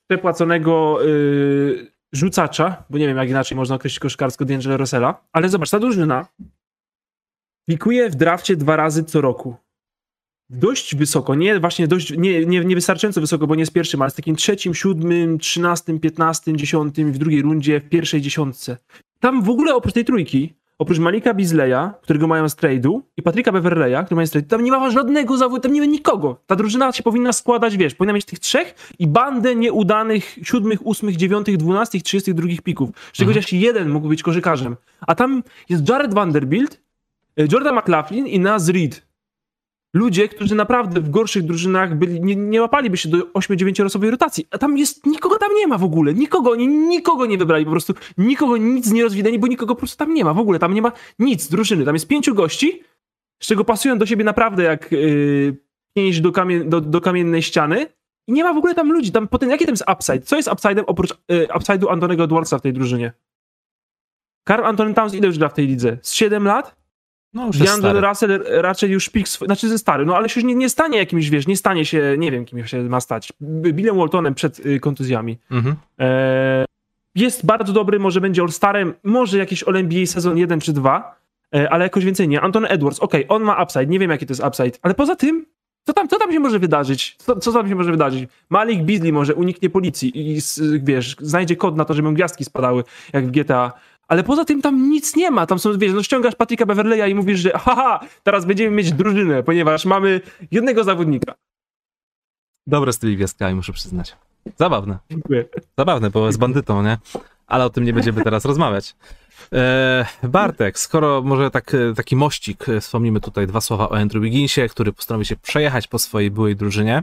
przepłaconego 0.09 1.03
yy, 1.03 1.93
rzucacza, 2.13 2.85
bo 2.91 2.99
nie 2.99 3.07
wiem 3.07 3.17
jak 3.17 3.29
inaczej 3.29 3.57
można 3.57 3.77
określić 3.77 3.99
koszkarsko 3.99 4.45
D'Angelo 4.45 4.77
Russella, 4.77 5.25
ale 5.33 5.49
zobacz, 5.49 5.71
ta 5.71 5.79
drużyna 5.79 6.27
pikuje 7.69 8.11
w 8.11 8.15
drafcie 8.15 8.57
dwa 8.57 8.77
razy 8.77 9.05
co 9.05 9.21
roku. 9.21 9.57
Dość 10.51 10.95
wysoko, 10.95 11.35
nie 11.35 11.61
właśnie 11.61 11.89
dość, 11.89 12.11
nie, 12.11 12.47
nie, 12.47 12.65
nie 12.65 12.75
wystarczająco 12.75 13.21
wysoko, 13.21 13.47
bo 13.47 13.55
nie 13.55 13.67
z 13.67 13.71
pierwszym, 13.71 14.03
ale 14.03 14.11
z 14.11 14.15
takim 14.15 14.37
trzecim, 14.37 14.75
siódmym, 14.75 15.39
trzynastym, 15.39 16.01
piętnastym, 16.01 16.57
dziesiątym, 16.57 17.13
w 17.13 17.19
drugiej 17.19 17.43
rundzie, 17.43 17.81
w 17.81 17.89
pierwszej 17.89 18.21
dziesiątce. 18.21 18.77
Tam 19.21 19.43
w 19.43 19.49
ogóle 19.49 19.75
oprócz 19.75 19.95
tej 19.95 20.05
trójki 20.05 20.55
oprócz 20.83 20.99
Malika 20.99 21.35
Bizleya, 21.35 21.91
którego 22.03 22.27
mają 22.27 22.49
z 22.49 22.57
trade'u, 22.57 23.01
i 23.17 23.23
Patryka 23.23 23.53
Beverleya, 23.53 24.05
który 24.05 24.17
mają 24.17 24.27
z 24.27 24.31
trade'u, 24.31 24.47
tam 24.47 24.65
nie 24.65 24.71
ma 24.71 24.91
żadnego 24.91 25.37
zawodu, 25.37 25.63
tam 25.63 25.73
nie 25.73 25.81
ma 25.81 25.87
nikogo. 25.87 26.37
Ta 26.47 26.57
drużyna 26.57 26.93
się 26.93 27.03
powinna 27.03 27.33
składać, 27.33 27.77
wiesz, 27.77 27.95
powinna 27.95 28.13
mieć 28.13 28.25
tych 28.25 28.39
trzech 28.39 28.75
i 28.99 29.07
bandę 29.07 29.57
nieudanych 29.57 30.39
siódmych, 30.43 30.87
ósmych, 30.87 31.17
dziewiątych, 31.17 31.57
dwunastych, 31.57 32.03
trzydziestych 32.03 32.35
drugich 32.35 32.63
pików, 32.63 32.91
z 33.13 33.17
czego 33.17 33.31
mhm. 33.31 33.45
chociaż 33.45 33.53
jeden 33.53 33.89
mógł 33.89 34.09
być 34.09 34.23
koszykarzem. 34.23 34.77
A 35.01 35.15
tam 35.15 35.43
jest 35.69 35.89
Jared 35.89 36.15
Vanderbilt, 36.15 36.81
e, 37.39 37.47
Jordan 37.53 37.77
McLaughlin 37.77 38.27
i 38.27 38.41
Naz 38.41 38.69
Reed. 38.69 39.12
Ludzie, 39.95 40.29
którzy 40.29 40.55
naprawdę 40.55 41.01
w 41.01 41.11
gorszych 41.11 41.43
drużynach 41.43 41.99
byli, 41.99 42.21
nie, 42.21 42.37
nie 42.37 42.61
łapaliby 42.61 42.97
się 42.97 43.09
do 43.09 43.19
8-9 43.19 43.85
osobowej 43.85 44.11
rotacji, 44.11 44.47
a 44.51 44.59
tam 44.59 44.79
jest, 44.79 45.07
nikogo 45.07 45.39
tam 45.39 45.55
nie 45.55 45.67
ma 45.67 45.79
w 45.79 45.85
ogóle, 45.85 46.15
nikogo, 46.15 46.51
oni 46.51 46.69
nikogo 46.69 47.27
nie 47.27 47.39
wybrali 47.39 47.65
po 47.65 47.71
prostu, 47.71 47.95
nikogo 48.19 48.57
nic 48.57 48.93
nie 48.93 49.03
rozwidali, 49.03 49.39
bo 49.39 49.47
nikogo 49.47 49.75
po 49.75 49.79
prostu 49.79 49.97
tam 49.97 50.15
nie 50.15 50.25
ma 50.25 50.35
w 50.35 50.39
ogóle, 50.39 50.59
tam 50.59 50.75
nie 50.75 50.83
ma 50.83 50.93
nic 51.19 51.49
drużyny, 51.49 51.85
tam 51.85 51.95
jest 51.95 52.09
pięciu 52.09 52.35
gości, 52.35 52.83
z 53.43 53.47
czego 53.47 53.65
pasują 53.65 53.99
do 53.99 54.07
siebie 54.07 54.25
naprawdę 54.25 54.63
jak 54.63 54.93
yy, 54.93 55.57
pięć 55.97 56.21
do, 56.21 56.33
kamien, 56.33 56.69
do, 56.69 56.81
do 56.81 57.01
kamiennej 57.01 57.43
ściany 57.43 57.87
i 58.29 58.33
nie 58.33 58.45
ma 58.45 58.55
w 58.55 58.57
ogóle 58.57 58.75
tam 58.75 58.93
ludzi, 58.93 59.13
tam 59.13 59.29
potem, 59.29 59.51
jaki 59.51 59.65
tam 59.65 59.73
jest 59.73 59.85
upside? 59.93 60.21
Co 60.21 60.37
jest 60.37 60.49
upside'em 60.49 60.85
oprócz 60.87 61.15
yy, 61.29 61.47
upside'u 61.47 61.91
Antonego 61.91 62.25
Edwardsa 62.25 62.59
w 62.59 62.63
tej 62.63 62.73
drużynie? 62.73 63.13
Karl 64.45 64.65
Anthony 64.65 64.95
Towns 64.95 65.15
ile 65.15 65.27
już 65.27 65.39
gra 65.39 65.49
w 65.49 65.55
tej 65.55 65.67
lidze? 65.67 65.99
Z 66.03 66.13
7 66.13 66.45
lat? 66.45 66.82
No, 67.35 67.47
już 67.47 67.57
stary. 67.79 68.01
Russell 68.01 68.45
raczej 68.49 68.91
już 68.91 69.09
pik, 69.09 69.27
sw- 69.29 69.45
znaczy 69.47 69.69
ze 69.69 69.79
stary, 69.79 70.07
no 70.07 70.17
ale 70.17 70.29
się 70.29 70.41
już 70.41 70.47
nie, 70.49 70.55
nie 70.55 70.69
stanie 70.69 70.99
jakimś, 70.99 71.31
wiesz, 71.31 71.47
nie 71.47 71.57
stanie 71.57 71.85
się, 71.85 72.15
nie 72.19 72.31
wiem 72.31 72.45
kim 72.45 72.67
się 72.67 72.83
ma 72.83 73.01
stać, 73.01 73.33
Billem 73.73 73.97
Waltonem 73.97 74.35
przed 74.35 74.67
y, 74.67 74.81
kontuzjami. 74.81 75.39
Mhm. 75.51 75.77
E, 76.01 76.65
jest 77.15 77.47
bardzo 77.47 77.73
dobry, 77.73 77.99
może 77.99 78.21
będzie 78.21 78.43
All-Starem, 78.43 78.93
może 79.05 79.39
jakiś 79.39 79.63
All-NBA 79.65 80.07
sezon 80.07 80.39
1 80.39 80.61
czy 80.61 80.73
2, 80.73 81.17
e, 81.55 81.71
ale 81.73 81.85
jakoś 81.85 82.05
więcej 82.05 82.29
nie. 82.29 82.41
Anton 82.41 82.67
Edwards, 82.69 82.99
okej, 83.01 83.25
on 83.29 83.43
ma 83.43 83.63
upside, 83.63 83.87
nie 83.87 83.99
wiem 83.99 84.11
jaki 84.11 84.27
to 84.27 84.33
jest 84.33 84.45
upside, 84.45 84.79
ale 84.83 84.95
poza 84.95 85.17
tym, 85.17 85.47
co 85.87 85.93
tam, 85.93 86.09
co 86.09 86.19
tam 86.19 86.33
się 86.33 86.41
może 86.41 86.59
wydarzyć? 86.59 87.17
Co, 87.19 87.37
co 87.37 87.53
tam 87.53 87.69
się 87.69 87.75
może 87.75 87.91
wydarzyć? 87.91 88.29
Malik 88.51 88.83
Beasley 88.83 89.13
może 89.13 89.35
uniknie 89.35 89.71
policji 89.71 90.33
i, 90.33 90.37
s- 90.37 90.61
wiesz, 90.83 91.17
znajdzie 91.21 91.57
kod 91.57 91.77
na 91.77 91.85
to, 91.85 91.95
żeby 91.95 92.13
gwiazdki 92.13 92.45
spadały, 92.45 92.85
jak 93.13 93.27
w 93.27 93.31
GTA. 93.31 93.73
Ale 94.09 94.25
poza 94.25 94.45
tym 94.45 94.63
tam 94.63 94.91
nic 94.91 95.17
nie 95.17 95.31
ma. 95.31 95.47
Tam 95.47 95.59
są, 95.59 95.79
wiesz, 95.79 95.93
no 95.93 96.03
ściągasz 96.03 96.35
Patricka 96.35 96.67
Beverleya 96.67 97.11
i 97.11 97.15
mówisz, 97.15 97.41
że 97.41 97.51
haha, 97.51 98.01
teraz 98.23 98.45
będziemy 98.45 98.77
mieć 98.77 98.93
drużynę, 98.93 99.43
ponieważ 99.43 99.85
mamy 99.85 100.21
jednego 100.51 100.85
zawodnika. 100.85 101.35
Dobre 102.67 102.93
z 102.93 102.99
tymi 102.99 103.17
gwiazdkami, 103.17 103.55
muszę 103.55 103.73
przyznać. 103.73 104.17
Zabawne. 104.57 104.99
Dziękuję. 105.11 105.45
Zabawne, 105.79 106.11
bo 106.11 106.27
jest 106.27 106.39
bandytą, 106.39 106.83
nie? 106.83 106.99
Ale 107.47 107.65
o 107.65 107.71
tym 107.71 107.85
nie 107.85 107.93
będziemy 107.93 108.25
teraz 108.25 108.45
rozmawiać. 108.45 108.97
E, 109.53 110.07
Bartek, 110.23 110.79
skoro 110.79 111.23
może 111.23 111.51
tak, 111.51 111.75
e, 111.75 111.95
taki 111.95 112.17
mościk, 112.17 112.69
e, 112.69 112.81
wspomnimy 112.81 113.21
tutaj 113.21 113.47
dwa 113.47 113.61
słowa 113.61 113.89
o 113.89 113.97
Andrew 113.97 114.23
Wigginsie, 114.23 114.69
który 114.69 114.93
postanowił 114.93 115.25
się 115.25 115.37
przejechać 115.37 115.87
po 115.87 115.99
swojej 115.99 116.31
byłej 116.31 116.57
drużynie. 116.57 117.03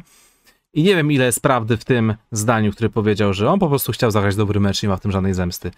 I 0.74 0.84
nie 0.84 0.96
wiem, 0.96 1.12
ile 1.12 1.26
jest 1.26 1.42
prawdy 1.42 1.78
w 1.78 1.86
tym 1.86 2.16
zdaniu, 2.32 2.72
który 2.72 2.90
powiedział, 2.90 3.34
że 3.34 3.50
on 3.50 3.60
po 3.60 3.70
prostu 3.70 3.92
chciał 3.92 4.12
zagrać 4.12 4.36
dobry 4.36 4.60
mecz 4.60 4.84
nie 4.84 4.90
ma 4.90 4.98
w 4.98 5.02
tym 5.02 5.12
żadnej 5.12 5.34
zemsty. 5.34 5.72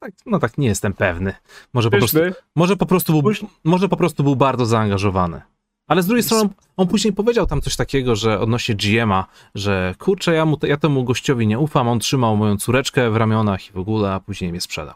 Tak, 0.00 0.12
no 0.26 0.38
tak, 0.38 0.58
nie 0.58 0.68
jestem 0.68 0.94
pewny. 0.94 1.34
Może 1.72 1.90
po, 1.90 1.98
prostu, 1.98 2.18
może, 2.54 2.76
po 2.76 2.86
prostu 2.86 3.22
był, 3.22 3.32
może 3.64 3.88
po 3.88 3.96
prostu 3.96 4.24
był 4.24 4.36
bardzo 4.36 4.66
zaangażowany. 4.66 5.40
Ale 5.86 6.02
z 6.02 6.06
drugiej 6.06 6.22
strony 6.22 6.50
on 6.76 6.88
później 6.88 7.12
powiedział 7.12 7.46
tam 7.46 7.60
coś 7.60 7.76
takiego, 7.76 8.16
że 8.16 8.40
odnośnie 8.40 8.74
GM-a, 8.74 9.26
że 9.54 9.94
kurczę, 9.98 10.34
ja, 10.34 10.44
mu, 10.44 10.58
ja 10.62 10.76
temu 10.76 11.04
gościowi 11.04 11.46
nie 11.46 11.58
ufam, 11.58 11.88
on 11.88 11.98
trzymał 11.98 12.36
moją 12.36 12.56
córeczkę 12.56 13.10
w 13.10 13.16
ramionach 13.16 13.68
i 13.68 13.72
w 13.72 13.78
ogóle, 13.78 14.12
a 14.12 14.20
później 14.20 14.50
mnie 14.50 14.60
sprzedał. 14.60 14.94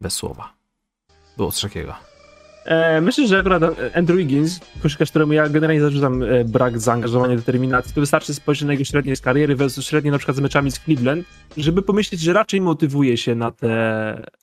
Bez 0.00 0.14
słowa. 0.14 0.52
Było 1.36 1.52
coś 1.52 1.62
takiego. 1.62 2.11
E, 2.64 3.00
myślę, 3.00 3.26
że 3.26 3.38
akurat 3.38 3.62
Andrew 3.94 4.18
Wiggins, 4.18 4.60
koszykarz, 4.82 5.10
któremu 5.10 5.32
ja 5.32 5.48
generalnie 5.48 5.80
zarzucam 5.80 6.22
e, 6.22 6.44
brak 6.44 6.80
zaangażowania, 6.80 7.36
determinacji, 7.36 7.94
to 7.94 8.00
wystarczy 8.00 8.34
spojrzeć 8.34 8.66
na 8.66 8.72
jego 8.72 8.84
średnie 8.84 9.16
z 9.16 9.20
kariery 9.20 9.56
versus 9.56 9.86
średnie 9.86 10.10
na 10.10 10.18
przykład 10.18 10.36
z 10.36 10.40
meczami 10.40 10.70
z 10.70 10.80
Cleveland, 10.80 11.26
żeby 11.56 11.82
pomyśleć, 11.82 12.20
że 12.20 12.32
raczej 12.32 12.60
motywuje 12.60 13.16
się 13.16 13.34
na 13.34 13.50
te, 13.50 13.70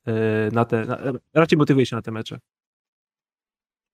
e, 0.08 0.51
na 0.51 0.65
te 0.65 0.86
na, 0.86 0.97
raczej 1.34 1.58
motywuje 1.58 1.86
się 1.86 1.95
na 1.95 2.01
te 2.01 2.12
mecze. 2.12 2.39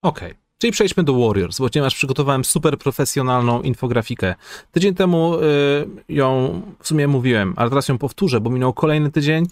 Okej. 0.02 0.34
Czyli 0.58 0.72
przejdźmy 0.72 1.04
do 1.04 1.14
Warriors, 1.14 1.60
bo 1.60 1.70
ponieważ 1.70 1.96
przygotowałem 1.96 2.46
super 2.46 2.78
profesjonalną 2.78 3.62
infografikę. 3.62 4.36
Tydzień 4.72 4.96
temu 4.96 5.36
y, 5.36 5.40
ją 6.10 6.62
w 6.80 6.88
sumie 6.88 7.08
mówiłem, 7.08 7.54
ale 7.58 7.70
teraz 7.70 7.88
ją 7.88 7.98
powtórzę, 7.98 8.42
bo 8.42 8.50
minął 8.50 8.74
kolejny 8.74 9.12
tydzień, 9.12 9.46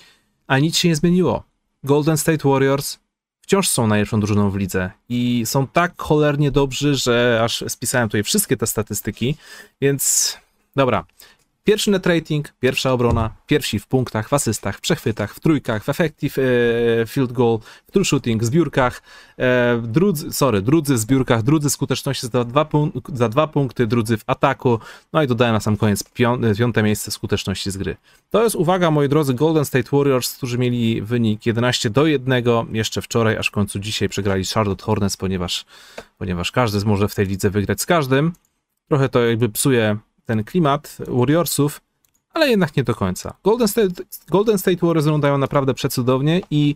a 0.48 0.60
nic 0.60 0.78
się 0.78 0.90
nie 0.90 0.96
zmieniło. 0.96 1.44
Golden 1.84 2.18
State 2.18 2.50
Warriors 2.50 3.00
wciąż 3.44 3.70
są 3.70 3.88
najlepszą 3.88 4.20
drużyną 4.20 4.50
w 4.52 4.56
lidze 4.56 4.92
i 5.10 5.44
są 5.46 5.68
tak 5.68 6.02
cholernie 6.02 6.52
dobrzy, 6.52 6.96
że 6.96 7.40
aż 7.44 7.64
spisałem 7.68 8.10
tutaj 8.10 8.24
wszystkie 8.24 8.58
te 8.58 8.68
statystyki, 8.68 9.36
więc 9.82 10.38
dobra. 10.76 11.06
Pierwszy 11.66 11.92
net 11.92 12.08
rating, 12.08 12.54
pierwsza 12.60 12.92
obrona, 12.92 13.30
pierwsi 13.48 13.80
w 13.80 13.88
punktach, 13.88 14.30
w 14.30 14.34
asystach, 14.34 14.78
w 14.78 14.82
przechwytach, 14.82 15.36
w 15.36 15.40
trójkach, 15.40 15.84
w 15.84 15.90
effective 15.90 16.38
e, 16.38 16.42
field 17.08 17.32
goal, 17.32 17.60
w 17.88 17.92
true 17.92 18.06
shooting, 18.06 18.44
zbiórkach, 18.44 19.02
e, 19.38 19.82
drudzy, 19.84 20.34
sorry, 20.34 20.62
drudzy 20.62 20.94
w 20.94 20.98
zbiórkach, 20.98 21.44
drudzy 21.44 21.70
skuteczności 21.70 22.28
za 22.28 22.44
dwa, 22.44 22.66
punk- 22.66 23.16
za 23.18 23.30
dwa 23.30 23.48
punkty, 23.48 23.88
drudzy 23.88 24.18
w 24.18 24.24
ataku, 24.28 24.80
no 25.14 25.24
i 25.24 25.28
dodałem 25.28 25.54
na 25.54 25.60
sam 25.60 25.78
koniec 25.78 26.04
pią- 26.04 26.56
piąte 26.58 26.84
miejsce 26.84 27.12
skuteczności 27.12 27.72
z 27.72 27.78
gry. 27.78 27.96
To 28.30 28.44
jest, 28.44 28.56
uwaga, 28.56 28.92
moi 28.92 29.10
drodzy, 29.10 29.34
Golden 29.34 29.66
State 29.66 29.98
Warriors, 29.98 30.38
którzy 30.38 30.58
mieli 30.58 31.02
wynik 31.02 31.46
11 31.46 31.90
do 31.90 32.06
1 32.06 32.44
jeszcze 32.72 33.02
wczoraj, 33.02 33.38
aż 33.38 33.48
w 33.48 33.52
końcu 33.52 33.80
dzisiaj 33.80 34.10
przegrali 34.10 34.46
Charlotte 34.46 34.84
Hornets, 34.84 35.18
ponieważ, 35.18 35.66
ponieważ 36.18 36.52
każdy 36.52 36.86
może 36.86 37.08
w 37.08 37.16
tej 37.16 37.28
lidze 37.28 37.50
wygrać 37.50 37.82
z 37.82 37.86
każdym. 37.86 38.34
Trochę 38.90 39.10
to 39.10 39.24
jakby 39.24 39.50
psuje 39.50 39.98
ten 40.26 40.44
klimat 40.44 40.98
Warriorsów, 41.08 41.82
ale 42.34 42.50
jednak 42.50 42.78
nie 42.78 42.84
do 42.84 42.96
końca. 42.96 43.34
Golden 43.44 43.68
State, 43.68 44.04
Golden 44.30 44.58
State 44.58 44.78
Warriors 44.88 45.06
wyglądają 45.06 45.38
naprawdę 45.38 45.74
przecudownie 45.74 46.42
i 46.52 46.76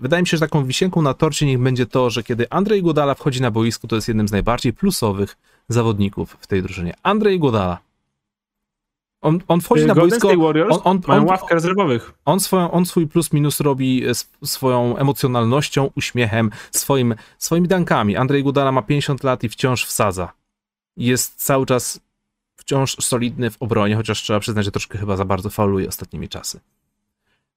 wydaje 0.00 0.22
mi 0.22 0.26
się, 0.26 0.36
że 0.36 0.40
taką 0.40 0.64
wisienką 0.64 1.02
na 1.02 1.14
torcie 1.14 1.46
niech 1.46 1.58
będzie 1.58 1.86
to, 1.86 2.10
że 2.10 2.22
kiedy 2.22 2.50
Andrzej 2.50 2.82
Godala 2.82 3.14
wchodzi 3.14 3.42
na 3.42 3.50
boisku, 3.50 3.88
to 3.88 3.96
jest 3.96 4.08
jednym 4.08 4.28
z 4.28 4.32
najbardziej 4.32 4.72
plusowych 4.72 5.36
zawodników 5.68 6.36
w 6.40 6.46
tej 6.46 6.62
drużynie. 6.62 6.94
Andrzej 7.02 7.40
Godala. 7.40 7.78
On, 9.20 9.40
on 9.48 9.60
wchodzi 9.60 9.86
na 9.86 9.94
Golden 9.94 10.10
boisko, 10.10 10.28
State 10.28 10.42
Warriors 10.42 10.76
on, 10.76 10.80
on, 10.84 11.00
mają 11.06 11.20
on, 11.20 11.28
ławkę 11.28 11.54
rezerwowych. 11.54 12.12
on, 12.24 12.40
swoją, 12.40 12.70
on 12.70 12.86
swój 12.86 13.06
plus 13.06 13.32
minus 13.32 13.60
robi 13.60 14.04
sw- 14.04 14.46
swoją 14.46 14.96
emocjonalnością, 14.96 15.90
uśmiechem, 15.94 16.50
swoim, 16.70 17.14
swoimi 17.38 17.68
dankami. 17.68 18.16
Andrzej 18.16 18.42
Gudala 18.42 18.72
ma 18.72 18.82
50 18.82 19.24
lat 19.24 19.44
i 19.44 19.48
wciąż 19.48 19.84
wsadza. 19.84 20.32
Jest 20.96 21.44
cały 21.44 21.66
czas 21.66 22.00
wciąż 22.68 22.96
solidny 22.96 23.50
w 23.50 23.62
obronie, 23.62 23.96
chociaż 23.96 24.22
trzeba 24.22 24.40
przyznać, 24.40 24.64
że 24.64 24.70
troszkę 24.70 24.98
chyba 24.98 25.16
za 25.16 25.24
bardzo 25.24 25.50
fauluje 25.50 25.88
ostatnimi 25.88 26.28
czasy. 26.28 26.60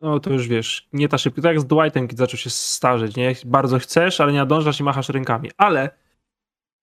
No 0.02 0.19
to 0.19 0.30
już 0.30 0.47
wiesz, 0.47 0.88
nie 0.93 1.10
ta 1.10 1.17
szybko. 1.17 1.41
Tak 1.41 1.50
jak 1.52 1.62
z 1.62 1.65
Dwightem, 1.65 2.08
kiedy 2.08 2.19
zaczął 2.19 2.38
się 2.38 2.50
starzeć, 2.50 3.15
nie? 3.15 3.36
Bardzo 3.45 3.80
chcesz, 3.80 4.21
ale 4.21 4.32
nie 4.32 4.38
nadążasz 4.38 4.80
i 4.80 4.84
machasz 4.84 5.10
rękami. 5.10 5.52
Ale 5.58 5.89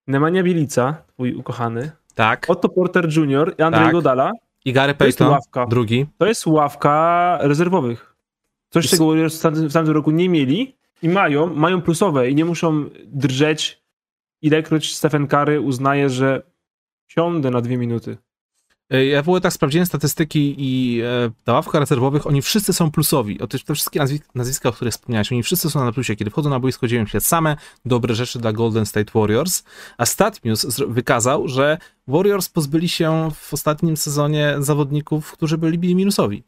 Nemanja 0.06 0.42
Bielica, 0.42 1.02
twój 1.14 1.34
ukochany, 1.34 1.90
Tak. 2.14 2.46
Otto 2.48 2.68
Porter 2.68 3.08
Jr. 3.16 3.54
i 3.58 3.62
Andrzej 3.62 3.84
Tak. 3.84 3.92
Godala, 3.92 4.32
I 4.64 4.72
Gary 4.72 4.94
to 4.94 5.06
jest 5.06 5.18
Payton, 5.18 5.32
ławka. 5.32 5.66
drugi. 5.66 6.06
to 6.18 6.26
jest 6.26 6.46
ławka 6.46 7.38
rezerwowych. 7.40 8.14
Coś, 8.70 8.84
Jest- 8.84 8.90
czego 8.94 9.06
Warriors 9.06 9.38
w 9.38 9.72
tamtym 9.72 9.94
roku 9.94 10.10
nie 10.10 10.28
mieli 10.28 10.76
i 11.02 11.08
mają, 11.08 11.54
mają 11.54 11.82
plusowe 11.82 12.30
i 12.30 12.34
nie 12.34 12.44
muszą 12.44 12.84
drżeć, 13.06 13.82
ilekroć 14.42 14.94
Stephen 14.96 15.26
Curry 15.28 15.60
uznaje, 15.60 16.10
że 16.10 16.42
siądę 17.08 17.50
na 17.50 17.60
dwie 17.60 17.76
minuty. 17.76 18.16
E, 18.90 19.06
Ja 19.06 19.22
w 19.22 19.28
ogóle 19.28 19.40
tak 19.40 19.52
sprawdziłem 19.52 19.86
statystyki 19.86 20.54
i 20.58 21.00
e, 21.00 21.30
ta 21.44 21.52
ławka 21.52 21.78
rezerwowych, 21.78 22.26
oni 22.26 22.42
wszyscy 22.42 22.72
są 22.72 22.90
plusowi. 22.90 23.40
O 23.40 23.46
te, 23.46 23.58
wszystkie 23.74 24.00
nazwi- 24.00 24.20
nazwiska, 24.34 24.68
o 24.68 24.72
których 24.72 24.94
wspomniałeś, 24.94 25.32
oni 25.32 25.42
wszyscy 25.42 25.70
są 25.70 25.84
na 25.84 25.92
plusie. 25.92 26.16
Kiedy 26.16 26.30
wchodzą 26.30 26.50
na 26.50 26.60
boisko, 26.60 26.86
dzieją 26.88 27.06
się 27.06 27.20
same 27.20 27.56
dobre 27.84 28.14
rzeczy 28.14 28.38
dla 28.38 28.52
Golden 28.52 28.86
State 28.86 29.12
Warriors. 29.14 29.62
A 29.98 30.06
StatMuse 30.06 30.86
wykazał, 30.88 31.48
że 31.48 31.78
Warriors 32.06 32.48
pozbyli 32.48 32.88
się 32.88 33.30
w 33.34 33.54
ostatnim 33.54 33.96
sezonie 33.96 34.54
zawodników, 34.58 35.32
którzy 35.32 35.58
byli, 35.58 35.78
byli 35.78 35.94
minusowi. 35.94 36.42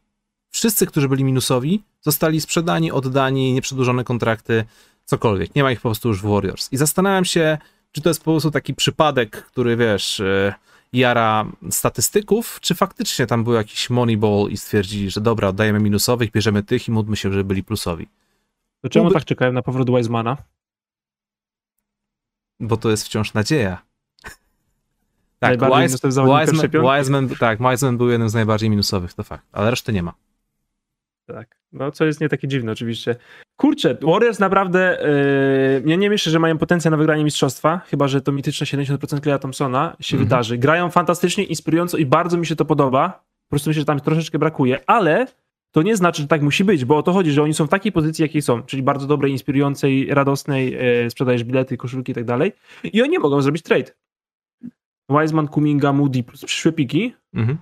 Wszyscy, 0.51 0.87
którzy 0.87 1.09
byli 1.09 1.25
minusowi, 1.25 1.83
zostali 2.01 2.41
sprzedani, 2.41 2.93
oddani, 2.93 3.53
nieprzedłużone 3.53 4.05
kontrakty, 4.05 4.65
cokolwiek. 5.05 5.55
Nie 5.55 5.63
ma 5.63 5.73
ich 5.73 5.79
po 5.81 5.89
prostu 5.89 6.09
już 6.09 6.23
w 6.23 6.27
Warriors. 6.27 6.69
I 6.73 6.77
zastanawiam 6.77 7.25
się, 7.25 7.59
czy 7.93 8.01
to 8.01 8.11
jest 8.11 8.25
po 8.25 8.31
prostu 8.31 8.51
taki 8.51 8.75
przypadek, 8.75 9.31
który 9.31 9.77
wiesz, 9.77 10.21
e, 10.21 10.55
jara 10.93 11.47
statystyków, 11.71 12.59
czy 12.61 12.75
faktycznie 12.75 13.27
tam 13.27 13.45
był 13.45 13.53
jakiś 13.53 13.91
moneyball 13.91 14.49
i 14.51 14.57
stwierdzili, 14.57 15.11
że 15.11 15.21
dobra, 15.21 15.49
oddajemy 15.49 15.81
minusowych, 15.81 16.31
bierzemy 16.31 16.63
tych 16.63 16.89
i 16.89 16.91
módlmy 16.91 17.17
się, 17.17 17.33
żeby 17.33 17.45
byli 17.45 17.65
plusowi. 17.65 18.09
To 18.83 18.89
czemu 18.89 19.05
Byłby- 19.05 19.15
tak 19.15 19.25
czekałem 19.25 19.55
na 19.55 19.63
powrót 19.63 19.91
Wisemana? 19.91 20.37
Bo 22.61 22.77
to 22.77 22.91
jest 22.91 23.05
wciąż 23.05 23.35
nadzieja. 23.35 23.83
Tak, 25.39 25.61
Wise. 25.61 26.09
Wiseman, 26.99 27.29
tak, 27.29 27.59
Wiseman 27.59 27.97
był 27.97 28.11
jednym 28.11 28.29
z 28.29 28.35
najbardziej 28.35 28.71
minusowych, 28.71 29.15
to 29.15 29.23
fakt, 29.23 29.47
ale 29.53 29.71
reszty 29.71 29.93
nie 29.93 30.03
ma. 30.03 30.15
Tak. 31.35 31.61
No, 31.73 31.91
co 31.91 32.05
jest 32.05 32.21
nie 32.21 32.29
takie 32.29 32.49
dziwne 32.49 32.73
oczywiście. 32.73 33.17
Kurczę, 33.57 33.97
Warriors 34.03 34.39
naprawdę, 34.39 34.99
yy, 35.85 35.91
ja 35.91 35.97
nie 35.97 36.11
myślę, 36.11 36.33
że 36.33 36.39
mają 36.39 36.59
potencjał 36.59 36.91
na 36.91 36.97
wygranie 36.97 37.25
mistrzostwa, 37.25 37.79
chyba, 37.87 38.09
że 38.09 38.21
to 38.21 38.33
mityczne 38.33 38.67
70% 38.67 39.21
Kleja 39.21 39.39
Thompsona 39.39 39.97
się 40.01 40.17
Mhm. 40.17 40.29
wydarzy. 40.29 40.59
Grają 40.59 40.91
fantastycznie, 40.91 41.45
inspirująco 41.45 41.97
i 41.97 42.07
bardzo 42.07 42.37
mi 42.39 42.47
się 42.47 42.57
to 42.57 42.65
podoba. 42.65 43.09
Po 43.49 43.51
prostu 43.51 43.71
myślę, 43.71 43.81
że 43.81 43.87
tam 43.87 44.01
troszeczkę 44.01 44.39
brakuje, 44.39 44.81
ale 44.87 45.27
to 45.73 45.83
nie 45.83 45.97
znaczy, 45.97 46.23
że 46.23 46.29
tak 46.29 46.43
musi 46.43 46.65
być, 46.65 46.85
bo 46.85 46.97
o 46.97 47.03
to 47.03 47.13
chodzi, 47.13 47.31
że 47.33 47.43
oni 47.43 47.55
są 47.55 47.67
w 47.67 47.71
takiej 47.71 47.93
pozycji, 47.93 48.23
jakiej 48.23 48.43
są, 48.43 48.63
czyli 48.63 48.83
bardzo 48.83 49.07
dobrej, 49.07 49.33
inspirującej, 49.33 50.07
radosnej, 50.15 50.73
yy, 51.03 51.11
sprzedajesz 51.11 51.45
bilety, 51.45 51.77
koszulki 51.77 52.13
i 52.13 52.15
tak 52.15 52.25
dalej 52.25 52.53
i 52.85 53.03
oni 53.03 53.11
nie 53.11 53.19
mogą 53.19 53.43
zrobić 53.43 53.63
trade. 53.63 53.93
Wiseman, 55.11 55.49
Kuminga, 55.49 55.93
Moody 55.93 56.23
plus 56.23 56.45
przyszłe 56.45 56.73
piki, 56.73 57.15
Mhm. 57.35 57.59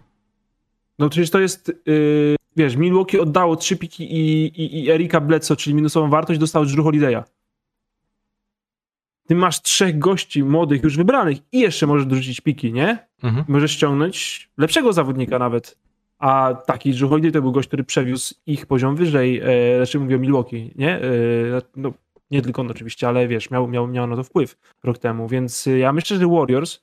no 0.98 1.08
przecież 1.08 1.30
to 1.30 1.40
jest, 1.40 1.72
yy, 1.86 2.36
wiesz, 2.58 2.76
Milwaukee 2.76 3.20
oddało 3.20 3.56
trzy 3.56 3.76
piki 3.76 4.14
i, 4.14 4.46
i, 4.46 4.84
i 4.84 4.90
Erika 4.90 5.20
Bledsoe, 5.20 5.56
czyli 5.56 5.76
minusową 5.76 6.10
wartość, 6.10 6.40
dostał 6.40 6.64
Drew 6.64 6.86
Holiday'a. 6.86 7.22
Ty 9.26 9.34
masz 9.34 9.62
trzech 9.62 9.98
gości 9.98 10.44
młodych, 10.44 10.82
już 10.82 10.96
wybranych 10.96 11.38
i 11.52 11.60
jeszcze 11.60 11.86
możesz 11.86 12.06
dorzucić 12.06 12.40
piki, 12.40 12.72
nie? 12.72 13.06
Mhm. 13.22 13.44
Możesz 13.48 13.72
ściągnąć 13.72 14.48
lepszego 14.58 14.92
zawodnika 14.92 15.38
nawet. 15.38 15.78
A 16.18 16.54
taki 16.66 16.92
Drew 16.92 17.10
Holiday 17.10 17.32
to 17.32 17.42
był 17.42 17.52
gość, 17.52 17.68
który 17.68 17.84
przewiózł 17.84 18.34
ich 18.46 18.66
poziom 18.66 18.96
wyżej, 18.96 19.40
e, 19.44 19.76
znaczy 19.76 20.00
mówię 20.00 20.16
o 20.16 20.18
Milwaukee, 20.18 20.70
nie? 20.76 20.96
E, 20.96 21.02
no, 21.76 21.92
nie 22.30 22.42
tylko 22.42 22.62
on 22.62 22.70
oczywiście, 22.70 23.08
ale 23.08 23.28
wiesz, 23.28 23.50
miał, 23.50 23.68
miał, 23.68 23.88
miał 23.88 24.06
na 24.06 24.16
to 24.16 24.24
wpływ 24.24 24.56
rok 24.84 24.98
temu, 24.98 25.28
więc 25.28 25.68
ja 25.78 25.92
myślę, 25.92 26.16
że 26.16 26.26
Warriors 26.26 26.80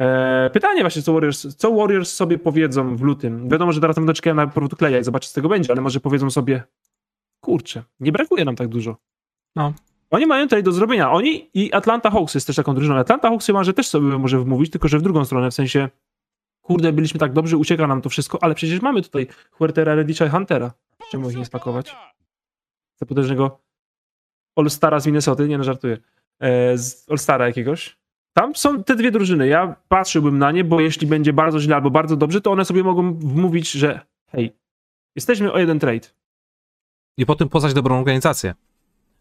e, 0.00 0.50
pytanie 0.52 0.80
właśnie, 0.80 1.02
co 1.02 1.12
Warriors, 1.12 1.56
co 1.56 1.74
Warriors 1.74 2.12
sobie 2.12 2.38
powiedzą 2.38 2.96
w 2.96 3.02
lutym. 3.02 3.48
Wiadomo, 3.48 3.72
że 3.72 3.80
teraz 3.80 3.96
będą 3.96 4.12
czekają 4.12 4.36
na 4.36 4.46
powrót 4.46 4.76
Kleja 4.76 4.98
i 4.98 5.04
zobaczyć, 5.04 5.28
co 5.28 5.32
z 5.32 5.34
tego 5.34 5.48
będzie, 5.48 5.72
ale 5.72 5.80
może 5.80 6.00
powiedzą 6.00 6.30
sobie 6.30 6.62
kurczę, 7.40 7.82
nie 8.00 8.12
brakuje 8.12 8.44
nam 8.44 8.56
tak 8.56 8.68
dużo. 8.68 8.96
No. 9.56 9.72
Oni 10.10 10.26
mają 10.26 10.44
tutaj 10.44 10.62
do 10.62 10.72
zrobienia. 10.72 11.12
Oni 11.12 11.50
i 11.54 11.72
Atlanta 11.72 12.10
Hawks 12.10 12.34
jest 12.34 12.46
też 12.46 12.56
taką 12.56 12.74
drużyną. 12.74 12.96
Atlanta 12.96 13.28
Hawks 13.28 13.48
może 13.48 13.74
też 13.74 13.88
sobie 13.88 14.18
może 14.18 14.40
wmówić, 14.40 14.70
tylko 14.70 14.88
że 14.88 14.98
w 14.98 15.02
drugą 15.02 15.24
stronę, 15.24 15.50
w 15.50 15.54
sensie 15.54 15.88
kurde, 16.62 16.92
byliśmy 16.92 17.20
tak 17.20 17.32
dobrzy, 17.32 17.56
ucieka 17.56 17.86
nam 17.86 18.02
to 18.02 18.08
wszystko, 18.08 18.42
ale 18.42 18.54
przecież 18.54 18.82
mamy 18.82 19.02
tutaj 19.02 19.26
Huertera, 19.50 19.94
Reddisha 19.94 20.26
i 20.26 20.28
Huntera. 20.28 20.72
Czemu 21.10 21.30
ich 21.30 21.36
nie 21.36 21.44
spakować? 21.44 21.96
Za 22.96 23.06
potężnego 23.06 23.60
All-Stara 24.56 25.00
z 25.00 25.06
Minnesoty, 25.06 25.48
nie 25.48 25.58
no 25.58 25.64
żartuję, 25.64 25.98
e, 26.38 26.78
z 26.78 27.06
All-Stara 27.10 27.46
jakiegoś. 27.46 27.99
Tam 28.32 28.56
są 28.56 28.84
te 28.84 28.96
dwie 28.96 29.10
drużyny. 29.10 29.46
Ja 29.46 29.76
patrzyłbym 29.88 30.38
na 30.38 30.52
nie, 30.52 30.64
bo 30.64 30.80
jeśli 30.80 31.06
będzie 31.06 31.32
bardzo 31.32 31.60
źle 31.60 31.76
albo 31.76 31.90
bardzo 31.90 32.16
dobrze, 32.16 32.40
to 32.40 32.52
one 32.52 32.64
sobie 32.64 32.82
mogą 32.82 33.14
wmówić, 33.14 33.70
że 33.70 34.00
hej, 34.30 34.56
jesteśmy 35.16 35.52
o 35.52 35.58
jeden 35.58 35.78
trade. 35.78 36.08
I 37.18 37.26
potem 37.26 37.48
poznać 37.48 37.74
dobrą 37.74 37.98
organizację. 37.98 38.54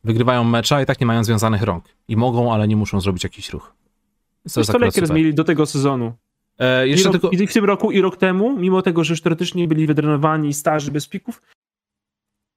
Wygrywają 0.03 0.43
mecza 0.43 0.81
i 0.81 0.85
tak 0.85 0.99
nie 0.99 1.05
mają 1.05 1.23
związanych 1.23 1.61
rąk. 1.61 1.85
I 2.07 2.17
mogą, 2.17 2.53
ale 2.53 2.67
nie 2.67 2.75
muszą 2.75 3.01
zrobić 3.01 3.23
jakiś 3.23 3.49
ruch. 3.49 3.73
To 4.53 4.59
jest 4.59 4.71
to 4.71 4.77
Lakers 4.77 5.11
mieli 5.11 5.33
do 5.33 5.43
tego 5.43 5.65
sezonu. 5.65 6.13
E, 6.59 6.87
I, 6.87 6.91
jeszcze 6.91 7.11
rok, 7.11 7.21
tylko... 7.21 7.29
I 7.29 7.47
w 7.47 7.53
tym 7.53 7.65
roku 7.65 7.91
i 7.91 8.01
rok 8.01 8.17
temu, 8.17 8.57
mimo 8.57 8.81
tego, 8.81 9.03
że 9.03 9.13
już 9.13 9.21
teoretycznie 9.21 9.67
byli 9.67 9.87
wydrenowani, 9.87 10.53
starzy, 10.53 10.91
bez 10.91 11.07
pików, 11.07 11.41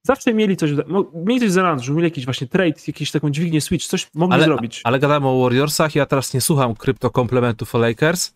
zawsze 0.03 0.35
mieli 0.35 0.57
coś, 0.57 0.71
mieli 1.15 1.41
coś 1.41 1.49
w 1.49 1.53
zanadrzu, 1.53 1.95
mieli 1.95 2.05
jakiś 2.05 2.25
właśnie 2.25 2.47
trade, 2.47 2.75
jakiś 2.87 3.11
taką 3.11 3.31
dźwignię 3.31 3.61
switch, 3.61 3.87
coś 3.87 4.11
mogli 4.15 4.35
Ale, 4.35 4.45
zrobić. 4.45 4.81
ale 4.85 4.99
gadamy 4.99 5.29
o 5.29 5.43
Warriorsach, 5.43 5.95
ja 5.95 6.07
teraz 6.07 6.35
nie 6.35 6.41
słucham 6.41 6.75
kryptokomplementów 6.75 7.75
o 7.75 7.79
Lakers. 7.79 8.35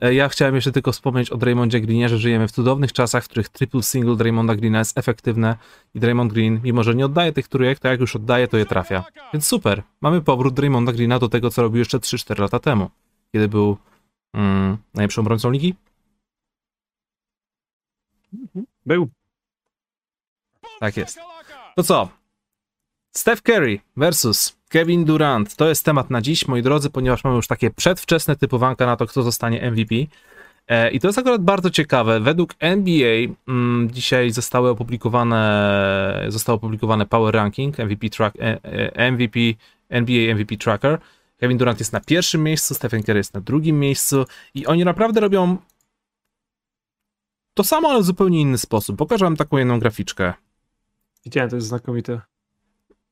E, 0.00 0.14
Ja 0.14 0.28
chciałem 0.28 0.54
jeszcze 0.54 0.72
tylko 0.72 0.92
wspomnieć 0.92 1.30
o 1.30 1.36
Draymondzie 1.36 1.80
Greenie, 1.80 2.08
że 2.08 2.18
żyjemy 2.18 2.48
w 2.48 2.52
cudownych 2.52 2.92
czasach, 2.92 3.24
w 3.24 3.28
których 3.28 3.48
triple 3.48 3.82
single 3.82 4.16
Draymonda 4.16 4.54
Greena 4.56 4.78
jest 4.78 4.98
efektywne 4.98 5.56
i 5.94 6.00
Draymond 6.00 6.32
Green, 6.32 6.60
mimo 6.64 6.82
że 6.82 6.94
nie 6.94 7.06
oddaje 7.06 7.32
tych 7.32 7.48
trójek, 7.48 7.78
to 7.78 7.88
jak 7.88 8.00
już 8.00 8.16
oddaje, 8.16 8.48
to 8.48 8.56
je 8.56 8.66
trafia. 8.66 9.04
Więc 9.32 9.46
super. 9.46 9.82
Mamy 10.00 10.20
powrót 10.20 10.54
Draymonda 10.54 10.92
Greena 10.92 11.18
do 11.18 11.28
tego, 11.28 11.50
co 11.50 11.62
robił 11.62 11.78
jeszcze 11.78 11.98
3-4 11.98 12.40
lata 12.40 12.58
temu, 12.58 12.90
kiedy 13.32 13.48
był 13.48 13.76
mm, 14.34 14.76
najlepszym 14.94 15.20
obrońcą 15.24 15.50
ligi. 15.50 15.74
Był. 18.86 19.08
Tak 20.84 20.96
jest. 20.96 21.18
To 21.76 21.82
co? 21.82 22.08
Steph 23.16 23.42
Curry 23.42 23.80
versus 23.96 24.56
Kevin 24.68 25.04
Durant. 25.04 25.56
To 25.56 25.68
jest 25.68 25.84
temat 25.84 26.10
na 26.10 26.20
dziś, 26.20 26.48
moi 26.48 26.62
drodzy, 26.62 26.90
ponieważ 26.90 27.24
mamy 27.24 27.36
już 27.36 27.46
takie 27.46 27.70
przedwczesne 27.70 28.36
typowanka 28.36 28.86
na 28.86 28.96
to, 28.96 29.06
kto 29.06 29.22
zostanie 29.22 29.70
MVP. 29.70 29.94
E, 30.68 30.90
I 30.90 31.00
to 31.00 31.08
jest 31.08 31.18
akurat 31.18 31.42
bardzo 31.42 31.70
ciekawe. 31.70 32.20
Według 32.20 32.54
NBA 32.58 33.28
mm, 33.48 33.90
dzisiaj 33.90 34.30
zostały 34.30 34.70
opublikowane, 34.70 36.26
został 36.28 36.54
opublikowany 36.54 37.06
Power 37.06 37.34
Ranking, 37.34 37.78
MVP, 37.78 38.08
track, 38.08 38.36
e, 38.36 38.64
e, 38.96 39.12
MVP, 39.12 39.40
NBA 39.88 40.34
MVP 40.34 40.56
Tracker. 40.56 40.98
Kevin 41.36 41.58
Durant 41.58 41.78
jest 41.78 41.92
na 41.92 42.00
pierwszym 42.00 42.42
miejscu, 42.42 42.74
Stephen 42.74 43.02
Curry 43.02 43.18
jest 43.18 43.34
na 43.34 43.40
drugim 43.40 43.80
miejscu 43.80 44.24
i 44.54 44.66
oni 44.66 44.84
naprawdę 44.84 45.20
robią 45.20 45.56
to 47.54 47.64
samo, 47.64 47.88
ale 47.88 48.00
w 48.00 48.04
zupełnie 48.04 48.40
inny 48.40 48.58
sposób. 48.58 48.96
Pokażę 48.96 49.24
wam 49.24 49.36
taką 49.36 49.56
jedną 49.56 49.78
graficzkę. 49.78 50.34
Widziałem, 51.24 51.50
to 51.50 51.56
jest 51.56 51.68
znakomite. 51.68 52.20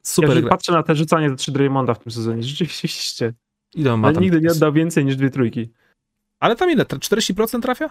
Super 0.03 0.43
ja 0.45 0.49
patrzę 0.49 0.73
na 0.73 0.83
te 0.83 0.95
rzucanie 0.95 1.31
za 1.31 1.37
trzy 1.37 1.53
Draymonda 1.53 1.95
w 1.95 1.99
tym 1.99 2.13
sezonie, 2.13 2.43
rzeczywiście. 2.53 3.33
Ile 3.75 3.93
on 3.93 4.01
ma 4.01 4.13
nigdy 4.13 4.41
nie 4.41 4.51
oddał 4.51 4.73
więcej 4.73 5.05
niż 5.05 5.17
dwie 5.17 5.31
trójki. 5.31 5.73
Ale 6.41 6.57
tam 6.57 6.71
ile? 6.71 6.85
40% 6.85 7.63
trafia? 7.63 7.91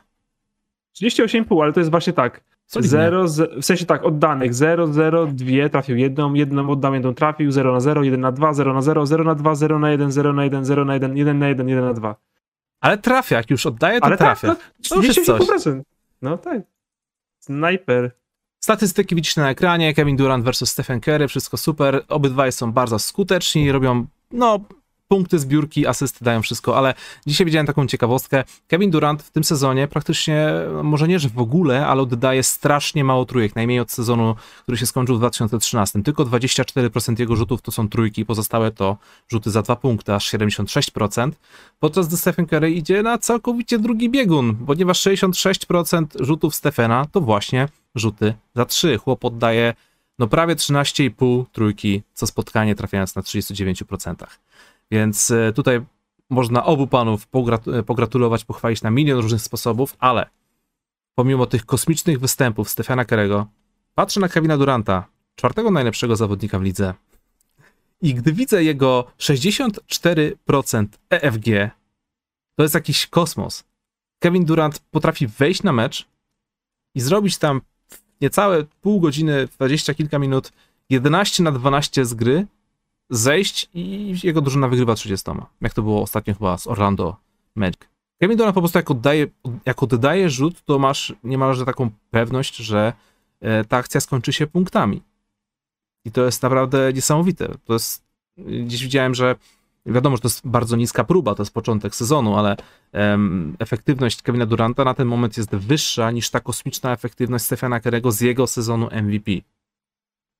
38,5, 1.01 1.63
ale 1.63 1.73
to 1.73 1.79
jest 1.79 1.91
właśnie 1.91 2.13
tak. 2.13 2.43
0, 2.79 3.27
z, 3.27 3.61
w 3.61 3.65
sensie 3.65 3.85
tak, 3.85 4.03
oddanych 4.03 4.53
0, 4.53 4.87
0, 4.87 5.27
2, 5.27 5.69
trafił 5.69 5.97
jedną, 5.97 6.33
jedną 6.33 6.69
oddał, 6.69 6.93
jedną 6.93 7.13
trafił, 7.13 7.51
0 7.51 7.73
na 7.73 7.79
0, 7.79 8.03
1 8.03 8.21
na 8.21 8.31
2, 8.31 8.53
0 8.53 8.73
na 8.73 8.81
0, 8.81 9.05
0 9.05 9.23
na 9.23 9.35
2, 9.35 9.55
0 9.55 9.79
na 9.79 9.91
1, 9.91 10.11
0 10.11 10.33
na 10.33 10.43
1, 10.43 10.65
0 10.65 10.85
na 10.85 10.93
1, 10.93 11.17
1 11.17 11.39
na 11.39 11.47
1, 11.47 11.69
1 11.69 11.85
na 11.85 11.93
2. 11.93 12.15
Ale 12.81 12.97
trafia, 12.97 13.37
jak 13.37 13.49
już 13.49 13.65
oddaje, 13.65 13.99
to 13.99 14.05
Ale 14.05 14.17
trafia. 14.17 14.47
tak, 14.47 14.57
To 14.89 14.95
no, 14.95 15.01
już 15.01 15.17
jest 15.17 15.25
coś. 15.25 15.41
38%. 15.41 15.81
No 16.21 16.37
tak. 16.37 16.61
Snajper. 17.39 18.11
Statystyki 18.63 19.15
widzicie 19.15 19.41
na 19.41 19.49
ekranie, 19.49 19.93
Kevin 19.93 20.15
Durant 20.17 20.45
versus 20.45 20.69
Stephen 20.69 21.01
Curry, 21.01 21.27
wszystko 21.27 21.57
super, 21.57 22.05
obydwaj 22.09 22.51
są 22.51 22.71
bardzo 22.71 22.99
skuteczni, 22.99 23.71
robią, 23.71 24.05
no, 24.31 24.59
punkty, 25.11 25.39
zbiórki, 25.39 25.87
asysty, 25.87 26.25
dają 26.25 26.41
wszystko, 26.41 26.77
ale 26.77 26.93
dzisiaj 27.27 27.45
widziałem 27.45 27.67
taką 27.67 27.87
ciekawostkę, 27.87 28.43
Kevin 28.67 28.91
Durant 28.91 29.23
w 29.23 29.31
tym 29.31 29.43
sezonie 29.43 29.87
praktycznie, 29.87 30.47
no, 30.73 30.83
może 30.83 31.07
nie, 31.07 31.19
że 31.19 31.29
w 31.29 31.39
ogóle, 31.39 31.87
ale 31.87 32.01
oddaje 32.01 32.43
strasznie 32.43 33.03
mało 33.03 33.25
trójek, 33.25 33.55
najmniej 33.55 33.79
od 33.79 33.91
sezonu, 33.91 34.35
który 34.63 34.77
się 34.77 34.85
skończył 34.85 35.15
w 35.15 35.19
2013, 35.19 36.03
tylko 36.03 36.25
24% 36.25 37.19
jego 37.19 37.35
rzutów 37.35 37.61
to 37.61 37.71
są 37.71 37.89
trójki, 37.89 38.25
pozostałe 38.25 38.71
to 38.71 38.97
rzuty 39.29 39.51
za 39.51 39.61
dwa 39.61 39.75
punkty, 39.75 40.13
aż 40.13 40.31
76%, 40.31 41.31
podczas 41.79 42.07
gdy 42.07 42.17
Stephen 42.17 42.45
Curry 42.45 42.71
idzie 42.71 43.03
na 43.03 43.17
całkowicie 43.17 43.79
drugi 43.79 44.09
biegun, 44.09 44.55
ponieważ 44.67 45.01
66% 45.01 46.05
rzutów 46.19 46.55
Stephena 46.55 47.05
to 47.11 47.21
właśnie 47.21 47.67
rzuty 47.95 48.33
za 48.55 48.65
3. 48.65 48.97
Chłop 48.97 49.25
oddaje 49.25 49.73
no 50.19 50.27
prawie 50.27 50.55
13,5 50.55 51.45
trójki 51.51 52.01
co 52.13 52.27
spotkanie, 52.27 52.75
trafiając 52.75 53.15
na 53.15 53.21
39%. 53.21 54.15
Więc 54.91 55.31
e, 55.31 55.53
tutaj 55.53 55.81
można 56.29 56.65
obu 56.65 56.87
panów 56.87 57.27
e, 57.67 57.83
pogratulować, 57.83 58.45
pochwalić 58.45 58.81
na 58.81 58.91
milion 58.91 59.19
różnych 59.19 59.41
sposobów, 59.41 59.95
ale 59.99 60.29
pomimo 61.15 61.45
tych 61.45 61.65
kosmicznych 61.65 62.19
występów 62.19 62.69
Stefana 62.69 63.05
Kerego, 63.05 63.47
patrzę 63.95 64.19
na 64.19 64.29
Kevina 64.29 64.57
Duranta, 64.57 65.05
czwartego 65.35 65.71
najlepszego 65.71 66.15
zawodnika 66.15 66.59
w 66.59 66.63
lidze. 66.63 66.93
I 68.01 68.13
gdy 68.13 68.33
widzę 68.33 68.63
jego 68.63 69.07
64% 69.19 70.87
EFG, 71.09 71.45
to 72.55 72.63
jest 72.63 72.75
jakiś 72.75 73.07
kosmos. 73.07 73.63
Kevin 74.19 74.45
Durant 74.45 74.79
potrafi 74.79 75.27
wejść 75.27 75.63
na 75.63 75.71
mecz 75.73 76.07
i 76.95 77.01
zrobić 77.01 77.37
tam 77.37 77.61
niecałe 78.21 78.65
pół 78.81 78.99
godziny, 78.99 79.47
20 79.47 79.93
kilka 79.93 80.19
minut, 80.19 80.51
11 80.89 81.43
na 81.43 81.51
12 81.51 82.05
z 82.05 82.13
gry, 82.13 82.47
zejść 83.11 83.69
i 83.73 84.15
jego 84.23 84.41
drużyna 84.41 84.67
wygrywa 84.67 84.95
30. 84.95 85.31
Jak 85.61 85.73
to 85.73 85.81
było 85.81 86.01
ostatnio 86.01 86.33
chyba 86.33 86.57
z 86.57 86.67
Orlando 86.67 87.15
Magic. 87.55 87.79
Kevin 88.19 88.37
Durant 88.37 88.55
po 88.55 88.61
prostu 88.61 88.77
jak 88.77 88.91
oddaje, 88.91 89.27
jak 89.65 89.83
oddaje 89.83 90.29
rzut, 90.29 90.61
to 90.61 90.79
masz 90.79 91.13
niemalże 91.23 91.65
taką 91.65 91.89
pewność, 92.11 92.55
że 92.55 92.93
e, 93.41 93.65
ta 93.65 93.77
akcja 93.77 94.01
skończy 94.01 94.33
się 94.33 94.47
punktami. 94.47 95.01
I 96.05 96.11
to 96.11 96.25
jest 96.25 96.43
naprawdę 96.43 96.93
niesamowite. 96.93 97.55
To 97.65 97.73
jest, 97.73 98.03
gdzieś 98.37 98.83
widziałem, 98.83 99.15
że 99.15 99.35
wiadomo, 99.85 100.15
że 100.15 100.21
to 100.21 100.27
jest 100.27 100.47
bardzo 100.47 100.75
niska 100.75 101.03
próba, 101.03 101.35
to 101.35 101.43
jest 101.43 101.53
początek 101.53 101.95
sezonu, 101.95 102.37
ale 102.37 102.57
em, 102.91 103.55
efektywność 103.59 104.21
Kevina 104.21 104.45
Duranta 104.45 104.83
na 104.83 104.93
ten 104.93 105.07
moment 105.07 105.37
jest 105.37 105.55
wyższa 105.55 106.11
niż 106.11 106.29
ta 106.29 106.39
kosmiczna 106.39 106.91
efektywność 106.91 107.45
Stephena 107.45 107.79
Kerego 107.79 108.11
z 108.11 108.21
jego 108.21 108.47
sezonu 108.47 108.89
MVP. 108.91 109.31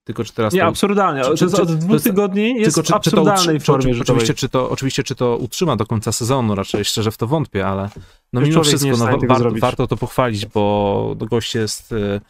Tylko 0.04 0.24
czy 0.24 0.34
teraz 0.34 0.54
Nie, 0.54 0.60
to, 0.62 0.68
absurdalnie. 0.68 1.22
czy- 1.24 1.38
czy- 1.38 1.52
czy- 1.56 1.62
od 1.62 1.76
dwóch 1.76 2.02
tygodni 2.02 2.56
jest 2.56 2.76
tylko 2.76 2.82
czy, 2.82 2.88
czy 2.88 2.92
to, 2.92 2.96
absurdalnej 2.96 3.58
utrzy- 3.58 3.66
formie 3.66 3.94
oczywiście, 4.02 4.34
czy 4.34 4.50
to, 4.50 4.70
oczywiście, 4.70 5.04
czy 5.04 5.16
to 5.16 5.38
utrzyma 5.38 5.76
do 5.76 5.86
końca 5.86 6.12
sezonu, 6.12 6.56
raczej 6.56 6.86
szczerze 6.86 7.12
w 7.12 7.18
to 7.18 7.28
wątpię, 7.28 7.68
ale 7.68 7.90
no 8.34 8.42
mimo 8.42 8.64
wszystko 8.64 8.90
no, 8.90 9.06
warto, 9.28 9.52
warto 9.60 9.88
to 9.88 9.98
pochwalić, 9.98 10.46
bo 10.46 11.16
gość 11.30 11.56
jest 11.56 11.92
y, 11.92 12.22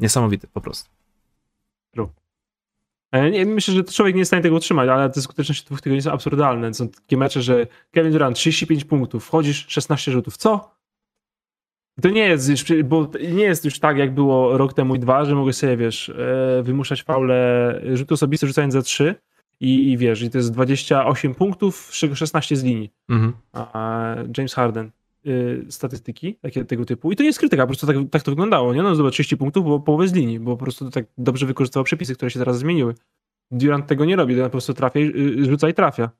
niesamowity 0.00 0.46
po 0.46 0.60
prostu. 0.60 0.90
E, 3.12 3.30
Nie, 3.30 3.46
myślę, 3.46 3.74
że 3.74 3.84
człowiek 3.84 4.14
nie 4.14 4.18
jest 4.18 4.28
w 4.28 4.30
stanie 4.30 4.42
tego 4.42 4.56
utrzymać, 4.56 4.88
ale 4.88 5.10
te 5.10 5.22
skuteczności 5.22 5.66
dwóch 5.66 5.80
tygodni 5.80 6.02
są 6.02 6.12
absurdalne. 6.12 6.74
Są 6.74 6.88
takie 6.88 7.16
mecze, 7.16 7.42
że 7.42 7.66
Kevin 7.90 8.12
Durant 8.12 8.36
35 8.36 8.84
punktów, 8.84 9.24
wchodzisz 9.26 9.66
16 9.68 10.12
rzutów. 10.12 10.36
Co? 10.36 10.77
To 12.02 12.10
nie 12.10 12.28
jest 12.28 12.48
już, 12.48 12.82
bo 12.84 13.10
nie 13.32 13.42
jest 13.42 13.64
już 13.64 13.78
tak, 13.78 13.96
jak 13.96 14.14
było 14.14 14.58
rok 14.58 14.74
temu 14.74 14.94
i 14.94 14.98
dwa, 14.98 15.24
że 15.24 15.34
mogę 15.34 15.52
sobie, 15.52 15.76
wiesz, 15.76 16.08
e, 16.08 16.62
wymuszać 16.62 17.02
faule 17.02 17.80
rzuty 17.94 18.14
osobiste 18.14 18.46
rzucając 18.46 18.74
za 18.74 18.82
trzy 18.82 19.14
I, 19.60 19.92
I 19.92 19.96
wiesz, 19.96 20.22
i 20.22 20.30
to 20.30 20.38
jest 20.38 20.52
28 20.52 21.34
punktów, 21.34 21.76
z 21.76 21.98
czego 21.98 22.14
16 22.14 22.56
z 22.56 22.64
linii. 22.64 22.90
Mhm. 23.08 23.32
A 23.52 24.14
James 24.36 24.54
Harden. 24.54 24.90
Y, 25.26 25.66
statystyki 25.68 26.34
takie, 26.34 26.64
tego 26.64 26.84
typu. 26.84 27.12
I 27.12 27.16
to 27.16 27.22
nie 27.22 27.26
jest 27.26 27.38
krytyka, 27.38 27.62
po 27.62 27.66
prostu 27.66 27.86
tak, 27.86 27.96
tak 28.10 28.22
to 28.22 28.30
wyglądało. 28.30 28.74
Nie? 28.74 28.82
No, 28.82 28.94
zdobył 28.94 29.10
30 29.10 29.36
punktów, 29.36 29.64
bo 29.64 29.80
połowę 29.80 30.08
z 30.08 30.12
linii, 30.12 30.40
bo 30.40 30.56
po 30.56 30.62
prostu 30.62 30.90
tak 30.90 31.04
dobrze 31.18 31.46
wykorzystywał 31.46 31.84
przepisy, 31.84 32.14
które 32.14 32.30
się 32.30 32.38
teraz 32.38 32.58
zmieniły. 32.58 32.94
Durant 33.50 33.86
tego 33.86 34.04
nie 34.04 34.16
robi, 34.16 34.36
po 34.36 34.50
prostu 34.50 34.74
trafia, 34.74 35.00
y, 35.00 35.44
rzuca 35.44 35.68
i 35.68 35.74
trafia. 35.74 36.10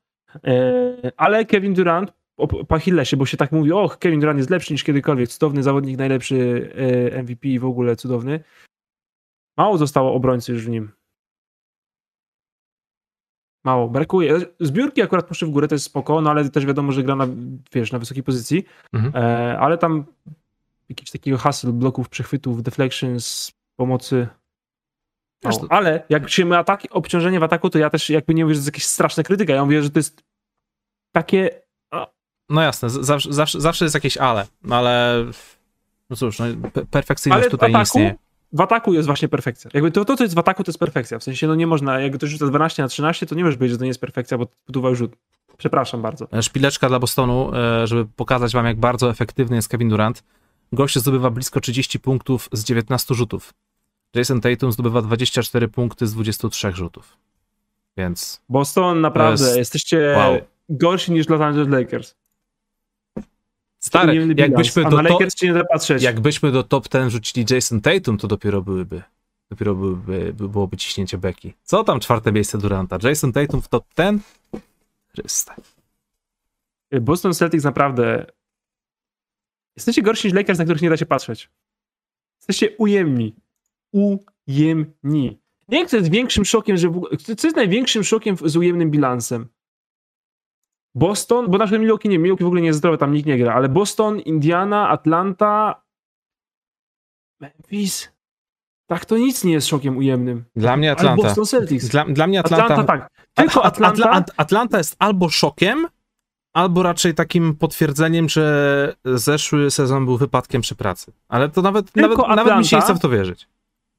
E, 0.44 1.12
ale 1.16 1.44
Kevin 1.44 1.74
Durant 1.74 2.12
po 2.46 2.74
Achillesie, 2.74 3.16
bo 3.16 3.26
się 3.26 3.36
tak 3.36 3.52
mówi, 3.52 3.72
och, 3.72 3.98
Kevin 3.98 4.20
Durant 4.20 4.38
jest 4.38 4.50
lepszy 4.50 4.72
niż 4.72 4.84
kiedykolwiek, 4.84 5.28
cudowny 5.28 5.62
zawodnik, 5.62 5.98
najlepszy 5.98 6.70
e, 7.12 7.22
MVP 7.22 7.48
i 7.48 7.58
w 7.58 7.64
ogóle 7.64 7.96
cudowny. 7.96 8.40
Mało 9.56 9.78
zostało 9.78 10.14
obrońcy 10.14 10.52
już 10.52 10.66
w 10.66 10.68
nim. 10.68 10.90
Mało, 13.64 13.88
brakuje. 13.88 14.38
Zbiórki 14.60 15.02
akurat 15.02 15.26
poszły 15.26 15.48
w 15.48 15.50
górę, 15.50 15.68
to 15.68 15.74
jest 15.74 15.84
spoko, 15.84 16.20
no 16.20 16.30
ale 16.30 16.50
też 16.50 16.66
wiadomo, 16.66 16.92
że 16.92 17.02
gra 17.02 17.16
na, 17.16 17.26
wiesz, 17.72 17.92
na 17.92 17.98
wysokiej 17.98 18.22
pozycji, 18.22 18.64
mhm. 18.92 19.24
e, 19.24 19.58
ale 19.58 19.78
tam 19.78 20.04
jakiś 20.88 21.10
takiego 21.10 21.38
hustle, 21.38 21.72
bloków, 21.72 22.08
przechwytów, 22.08 22.62
deflections, 22.62 23.52
pomocy 23.76 24.28
ale 25.68 26.04
jak 26.08 26.30
się 26.30 26.56
ataki, 26.56 26.90
obciążenie 26.90 27.40
w 27.40 27.42
ataku, 27.42 27.70
to 27.70 27.78
ja 27.78 27.90
też 27.90 28.10
jakby 28.10 28.34
nie 28.34 28.44
mówię, 28.44 28.54
że 28.54 28.58
to 28.58 28.62
jest 28.62 28.68
jakieś 28.68 28.84
straszne 28.84 29.22
krytyka. 29.22 29.54
Ja 29.54 29.64
mówię, 29.64 29.82
że 29.82 29.90
to 29.90 29.98
jest 29.98 30.22
takie. 31.12 31.67
No 32.48 32.62
jasne, 32.62 32.90
zawsze, 32.90 33.32
zawsze, 33.32 33.60
zawsze 33.60 33.84
jest 33.84 33.94
jakieś 33.94 34.16
ale, 34.16 34.46
ale 34.70 35.24
no 36.10 36.16
cóż, 36.16 36.38
no, 36.38 36.44
perfekcyjność 36.90 37.42
ale 37.42 37.50
tutaj 37.50 37.70
ataku, 37.70 37.78
nie 37.78 37.82
istnieje. 37.82 38.14
W 38.52 38.60
ataku 38.60 38.94
jest 38.94 39.06
właśnie 39.06 39.28
perfekcja. 39.28 39.70
Jakby 39.74 39.90
to, 39.90 40.04
to, 40.04 40.16
co 40.16 40.24
jest 40.24 40.34
w 40.34 40.38
ataku, 40.38 40.64
to 40.64 40.70
jest 40.70 40.78
perfekcja. 40.78 41.18
W 41.18 41.22
sensie, 41.22 41.46
no 41.46 41.54
nie 41.54 41.66
można, 41.66 42.00
jak 42.00 42.14
ktoś 42.14 42.30
rzuca 42.30 42.46
12 42.46 42.82
na 42.82 42.88
13, 42.88 43.26
to 43.26 43.34
nie 43.34 43.44
możesz 43.44 43.56
powiedzieć, 43.56 43.72
że 43.74 43.78
to 43.78 43.84
nie 43.84 43.88
jest 43.88 44.00
perfekcja, 44.00 44.38
bo 44.38 44.46
budował 44.66 44.94
rzut. 44.94 45.16
Przepraszam 45.56 46.02
bardzo. 46.02 46.28
Szpileczka 46.42 46.88
dla 46.88 46.98
Bostonu, 46.98 47.54
e, 47.54 47.86
żeby 47.86 48.06
pokazać 48.16 48.52
wam, 48.52 48.66
jak 48.66 48.80
bardzo 48.80 49.10
efektywny 49.10 49.56
jest 49.56 49.68
Kevin 49.68 49.88
Durant. 49.88 50.24
Gość 50.72 50.98
zdobywa 50.98 51.30
blisko 51.30 51.60
30 51.60 52.00
punktów 52.00 52.48
z 52.52 52.64
19 52.64 53.14
rzutów. 53.14 53.54
Jason 54.14 54.40
Tatum 54.40 54.72
zdobywa 54.72 55.02
24 55.02 55.68
punkty 55.68 56.06
z 56.06 56.14
23 56.14 56.72
rzutów. 56.72 57.16
Więc. 57.96 58.42
Boston, 58.48 59.00
naprawdę, 59.00 59.44
jest... 59.44 59.56
jesteście 59.56 60.14
wow. 60.16 60.38
gorsi 60.68 61.12
niż 61.12 61.28
Los 61.28 61.40
Angeles 61.40 61.68
Lakers. 61.68 62.14
Stary, 63.78 64.34
jakbyśmy 64.36 64.84
do, 64.84 65.02
top, 65.02 65.20
nie 65.42 65.96
jakbyśmy 66.00 66.52
do 66.52 66.62
top 66.62 66.88
10 66.88 67.12
rzucili 67.12 67.46
Jason 67.50 67.80
Tatum, 67.80 68.18
to 68.18 68.28
dopiero 68.28 68.62
byłyby. 68.62 69.02
Dopiero 69.50 69.74
byłyby, 69.74 70.34
byłoby 70.34 70.76
ciśnięcie 70.76 71.18
beki. 71.18 71.54
Co 71.62 71.84
tam 71.84 72.00
czwarte 72.00 72.32
miejsce 72.32 72.58
Duranta? 72.58 72.98
Jason 73.02 73.32
Tatum 73.32 73.62
w 73.62 73.68
top 73.68 73.84
10? 73.98 74.22
Chryste. 75.08 75.54
Boston 77.00 77.34
Celtics 77.34 77.64
naprawdę. 77.64 78.26
Jesteście 79.76 80.02
gorsi 80.02 80.28
niż 80.28 80.34
Lakers, 80.34 80.58
na 80.58 80.64
których 80.64 80.82
nie 80.82 80.90
da 80.90 80.96
się 80.96 81.06
patrzeć. 81.06 81.50
Jesteście 82.40 82.76
ujemni 82.76 83.34
ujemni. 83.92 85.40
Nie 85.68 85.78
wiem, 85.78 85.88
co 85.88 85.96
jest 85.96 86.10
większym 86.10 86.44
szokiem, 86.44 86.76
że 86.76 86.88
w, 86.88 87.08
co 87.36 87.46
jest 87.46 87.56
największym 87.56 88.04
szokiem 88.04 88.36
z 88.44 88.56
ujemnym 88.56 88.90
bilansem? 88.90 89.48
Boston, 90.94 91.50
bo 91.50 91.58
nasze 91.58 91.78
Milwaukee 91.78 92.08
nie, 92.08 92.18
Milwaukee 92.18 92.44
w 92.44 92.46
ogóle 92.46 92.60
nie 92.60 92.66
jest 92.66 92.78
zdrowe, 92.78 92.98
tam 92.98 93.12
nikt 93.12 93.26
nie 93.26 93.38
gra, 93.38 93.54
ale 93.54 93.68
Boston, 93.68 94.20
Indiana, 94.20 94.88
Atlanta, 94.88 95.82
Memphis. 97.40 98.12
Tak, 98.86 99.04
to 99.04 99.18
nic 99.18 99.44
nie 99.44 99.52
jest 99.52 99.66
szokiem 99.66 99.96
ujemnym. 99.96 100.44
Dla 100.56 100.76
mnie 100.76 100.92
Atlanta. 100.92 101.22
Boston 101.22 101.46
Celtics. 101.46 101.88
Dla, 101.88 102.04
dla 102.04 102.26
mnie 102.26 102.40
Atlanta. 102.40 102.64
Atlanta 102.64 102.84
tak. 102.84 103.10
Tylko 103.34 103.64
Atlanta. 103.64 104.04
Atlanta, 104.04 104.32
Atlanta 104.36 104.78
jest 104.78 104.96
albo 104.98 105.28
szokiem, 105.28 105.86
albo 106.52 106.82
raczej 106.82 107.14
takim 107.14 107.56
potwierdzeniem, 107.56 108.28
że 108.28 108.94
zeszły 109.04 109.70
sezon 109.70 110.04
był 110.04 110.16
wypadkiem 110.16 110.62
przy 110.62 110.74
pracy. 110.74 111.12
Ale 111.28 111.48
to 111.48 111.62
nawet, 111.62 111.96
nawet, 111.96 112.18
Atlanta, 112.18 112.36
nawet 112.36 112.58
mi 112.58 112.64
się 112.64 112.76
nie 112.76 112.82
chce 112.82 112.94
w 112.94 113.00
to 113.00 113.08
wierzyć. 113.08 113.48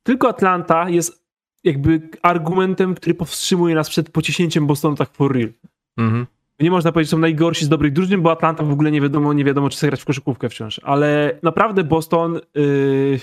Tylko 0.03 0.29
Atlanta 0.29 0.89
jest 0.89 1.23
jakby 1.63 2.09
argumentem, 2.21 2.95
który 2.95 3.13
powstrzymuje 3.15 3.75
nas 3.75 3.89
przed 3.89 4.09
pociśnięciem 4.09 4.67
Bostonu 4.67 4.95
tak 4.95 5.09
for 5.09 5.33
real. 5.33 5.49
Mhm. 5.97 6.27
Nie 6.59 6.71
można 6.71 6.91
powiedzieć, 6.91 7.09
że 7.09 7.11
są 7.11 7.19
najgorsi 7.19 7.65
z 7.65 7.69
dobrych 7.69 7.93
drużyn, 7.93 8.21
bo 8.21 8.31
Atlanta 8.31 8.63
w 8.63 8.71
ogóle 8.71 8.91
nie 8.91 9.01
wiadomo, 9.01 9.33
nie 9.33 9.43
wiadomo, 9.43 9.69
czy 9.69 9.77
chce 9.77 9.87
grać 9.87 10.01
w 10.01 10.05
koszykówkę 10.05 10.49
wciąż. 10.49 10.81
Ale 10.83 11.39
naprawdę 11.43 11.83
Boston, 11.83 12.39
yy, 12.55 13.19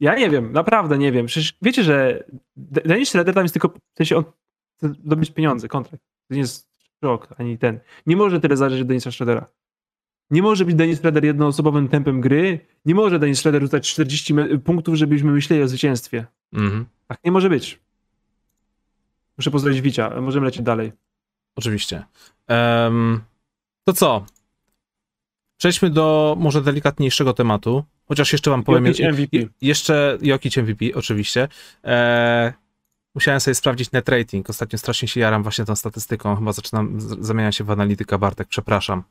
ja 0.00 0.14
nie 0.14 0.30
wiem, 0.30 0.52
naprawdę 0.52 0.98
nie 0.98 1.12
wiem. 1.12 1.26
Przecież 1.26 1.56
wiecie, 1.62 1.82
że 1.82 2.24
Dennis 2.56 3.08
Schroeder 3.08 3.34
tam 3.34 3.44
jest 3.44 3.54
tylko, 3.54 3.68
w 3.68 3.96
sensie 3.96 4.16
on 4.16 4.24
chce 4.76 4.88
zdobyć 4.88 5.30
pieniądze, 5.30 5.68
kontrakt. 5.68 6.04
To 6.28 6.34
nie 6.34 6.40
jest 6.40 6.68
rok, 7.02 7.28
ani 7.38 7.58
ten. 7.58 7.80
Nie 8.06 8.16
może 8.16 8.40
tyle 8.40 8.56
zależeć 8.56 8.80
od 8.80 8.88
Denisa 8.88 9.10
Schroedera. 9.10 9.46
Nie 10.30 10.42
może 10.42 10.64
być 10.64 10.74
Dennis 10.74 10.98
Schroeder 10.98 11.24
jednoosobowym 11.24 11.88
tempem 11.88 12.20
gry. 12.20 12.60
Nie 12.84 12.94
może 12.94 13.18
Dennis 13.18 13.38
Schroeder 13.38 13.62
rzucać 13.62 13.92
40 13.92 14.34
punktów, 14.64 14.94
żebyśmy 14.94 15.32
myśleli 15.32 15.62
o 15.62 15.68
zwycięstwie. 15.68 16.26
Mhm. 16.52 16.84
Tak 17.06 17.18
nie 17.24 17.32
może 17.32 17.50
być. 17.50 17.80
Muszę 19.38 19.50
pozdrowić 19.50 19.80
Wicia. 19.80 20.20
Możemy 20.20 20.46
lecieć 20.46 20.62
dalej. 20.62 20.92
Oczywiście. 21.56 22.04
Um, 22.48 23.20
to 23.84 23.92
co? 23.92 24.26
Przejdźmy 25.56 25.90
do 25.90 26.36
może 26.38 26.62
delikatniejszego 26.62 27.32
tematu. 27.32 27.84
Chociaż 28.08 28.32
jeszcze 28.32 28.50
wam 28.50 28.62
powiem. 28.62 28.86
Jokic 28.86 29.00
MVP. 29.00 29.36
Jeszcze 29.60 30.18
Jokic 30.22 30.56
MVP, 30.56 30.84
oczywiście. 30.94 31.48
E, 31.84 32.52
musiałem 33.14 33.40
sobie 33.40 33.54
sprawdzić 33.54 33.92
net 33.92 34.08
rating. 34.08 34.50
Ostatnio 34.50 34.78
strasznie 34.78 35.08
się 35.08 35.20
jaram 35.20 35.42
właśnie 35.42 35.64
tą 35.64 35.76
statystyką. 35.76 36.36
Chyba 36.36 36.52
zaczynam 36.52 37.00
zamieniać 37.00 37.56
się 37.56 37.64
w 37.64 37.70
analityka 37.70 38.18
Bartek, 38.18 38.48
przepraszam 38.48 39.02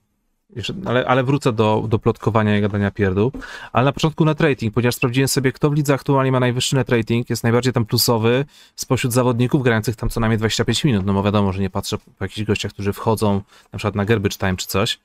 ale, 0.86 1.08
ale 1.08 1.24
wrócę 1.24 1.54
do, 1.54 1.86
do 1.90 2.00
plotkowania 2.00 2.58
i 2.58 2.62
gadania 2.62 2.92
pierdół. 2.92 3.32
Ale 3.72 3.86
na 3.86 3.92
początku 3.92 4.26
net 4.26 4.42
rating, 4.42 4.74
ponieważ 4.74 4.96
sprawdziłem 4.96 5.28
sobie, 5.28 5.52
kto 5.52 5.70
w 5.70 5.74
lidze 5.74 5.94
aktualnie 5.94 6.32
ma 6.32 6.40
najwyższy 6.40 6.76
net 6.76 6.90
rating, 6.90 7.30
jest 7.30 7.44
najbardziej 7.44 7.74
tam 7.74 7.86
plusowy 7.86 8.46
spośród 8.76 9.14
zawodników 9.14 9.64
grających 9.64 9.96
tam 9.96 10.10
co 10.10 10.20
najmniej 10.20 10.38
25 10.38 10.84
minut. 10.84 11.06
No 11.06 11.14
bo 11.14 11.24
wiadomo, 11.24 11.54
że 11.54 11.62
nie 11.62 11.70
patrzę 11.70 11.98
po 11.98 12.26
jakichś 12.26 12.48
gościach, 12.48 12.72
którzy 12.72 12.94
wchodzą 12.94 13.42
na 13.74 13.80
przykład 13.80 13.96
na 13.96 14.06
garbage 14.06 14.38
time 14.38 14.56
czy 14.56 14.68
coś. 14.68 15.00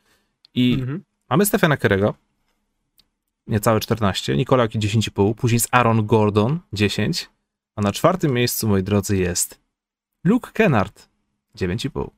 I 0.54 0.74
mhm. 0.80 1.04
mamy 1.30 1.46
Stefana 1.46 1.76
Kerego, 1.76 2.14
niecałe 3.46 3.80
14, 3.80 4.36
Nikolaki 4.36 4.78
10,5, 4.78 5.34
później 5.34 5.56
jest 5.56 5.68
Aaron 5.70 6.06
Gordon 6.06 6.58
10, 6.72 7.30
a 7.76 7.80
na 7.80 7.92
czwartym 7.92 8.32
miejscu, 8.32 8.68
moi 8.68 8.82
drodzy, 8.82 9.16
jest 9.16 9.60
Luke 10.24 10.50
Kennard 10.52 11.08
9,5. 11.56 12.10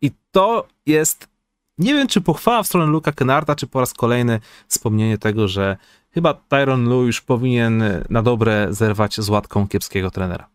I 0.00 0.10
to 0.30 0.66
jest 0.86 1.35
nie 1.78 1.94
wiem, 1.94 2.08
czy 2.08 2.20
pochwała 2.20 2.62
w 2.62 2.66
stronę 2.66 2.92
Luka 2.92 3.12
Kennarda, 3.12 3.54
czy 3.54 3.66
po 3.66 3.80
raz 3.80 3.94
kolejny 3.94 4.40
wspomnienie 4.68 5.18
tego, 5.18 5.48
że 5.48 5.76
chyba 6.10 6.34
Tyron 6.34 6.88
Lu 6.88 7.06
już 7.06 7.20
powinien 7.20 7.82
na 8.10 8.22
dobre 8.22 8.66
zerwać 8.70 9.20
z 9.20 9.28
łatką 9.28 9.68
kiepskiego 9.68 10.10
trenera. 10.10 10.48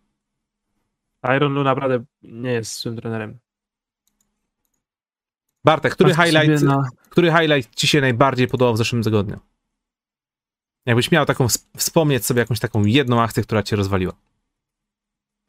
Tyron 1.21 1.53
Lu 1.53 1.63
naprawdę 1.63 2.03
nie 2.21 2.51
jest 2.51 2.71
swym 2.71 2.95
trenerem. 2.95 3.39
Bartek, 5.65 5.93
który 5.93 6.13
highlight, 6.15 6.63
na... 6.63 6.89
który 7.09 7.31
highlight 7.31 7.75
ci 7.75 7.87
się 7.87 8.01
najbardziej 8.01 8.47
podobał 8.47 8.73
w 8.73 8.77
zeszłym 8.77 9.03
tygodniu? 9.03 9.39
Jakbyś 10.85 11.11
miał 11.11 11.25
taką, 11.25 11.47
wspomnieć 11.77 12.25
sobie 12.25 12.39
jakąś 12.39 12.59
taką 12.59 12.85
jedną 12.85 13.21
akcję, 13.21 13.43
która 13.43 13.63
cię 13.63 13.75
rozwaliła. 13.75 14.13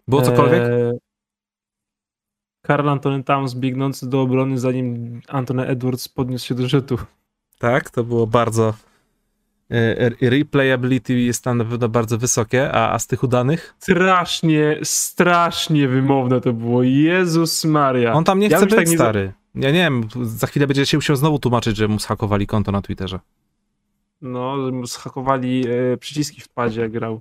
Było 0.08 0.22
cokolwiek? 0.22 0.62
Eee, 0.62 0.98
Karl 2.62 2.88
Antony 2.88 3.24
Towns 3.24 3.54
biegnący 3.54 4.08
do 4.08 4.22
obrony, 4.22 4.58
zanim 4.58 5.20
Antony 5.28 5.66
Edwards 5.66 6.08
podniósł 6.08 6.46
się 6.46 6.54
do 6.54 6.68
rzutu. 6.68 6.98
Tak, 7.58 7.90
to 7.90 8.04
było 8.04 8.26
bardzo. 8.26 8.74
E, 9.70 10.30
replayability 10.30 11.20
jest 11.20 11.44
tam 11.44 11.58
na 11.58 11.64
pewno 11.64 11.88
bardzo 11.88 12.18
wysokie, 12.18 12.72
a, 12.72 12.92
a 12.92 12.98
z 12.98 13.06
tych 13.06 13.22
udanych? 13.22 13.74
Strasznie, 13.78 14.78
strasznie 14.82 15.88
wymowne 15.88 16.40
to 16.40 16.52
było. 16.52 16.82
Jezus 16.82 17.64
Maria. 17.64 18.12
On 18.12 18.24
tam 18.24 18.38
nie 18.38 18.48
chce 18.48 18.56
ja 18.56 18.66
być 18.66 18.74
tak 18.74 18.88
stary. 18.88 19.32
Nie... 19.54 19.66
Ja 19.66 19.70
nie 19.70 19.78
wiem, 19.78 20.08
za 20.22 20.46
chwilę 20.46 20.66
będzie 20.66 20.86
się 20.86 20.96
musiał 20.96 21.16
znowu 21.16 21.38
tłumaczyć, 21.38 21.76
że 21.76 21.88
mu 21.88 21.98
schakowali 21.98 22.46
konto 22.46 22.72
na 22.72 22.82
Twitterze. 22.82 23.20
No, 24.22 24.66
że 24.66 24.72
mu 24.72 24.86
schakowali 24.86 25.64
e, 25.68 25.96
przyciski 25.96 26.40
w 26.40 26.48
padzie, 26.48 26.80
jak 26.80 26.92
grał. 26.92 27.20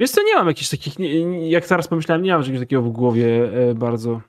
Wiesz 0.00 0.10
co, 0.10 0.22
nie 0.22 0.34
mam 0.34 0.46
jakichś 0.46 0.70
takich, 0.70 0.98
nie, 0.98 1.50
jak 1.50 1.66
teraz 1.66 1.88
pomyślałem, 1.88 2.22
nie 2.22 2.32
mam 2.32 2.42
czegoś 2.42 2.60
takiego 2.60 2.82
w 2.82 2.88
głowie 2.88 3.52
e, 3.70 3.74
bardzo. 3.74 4.20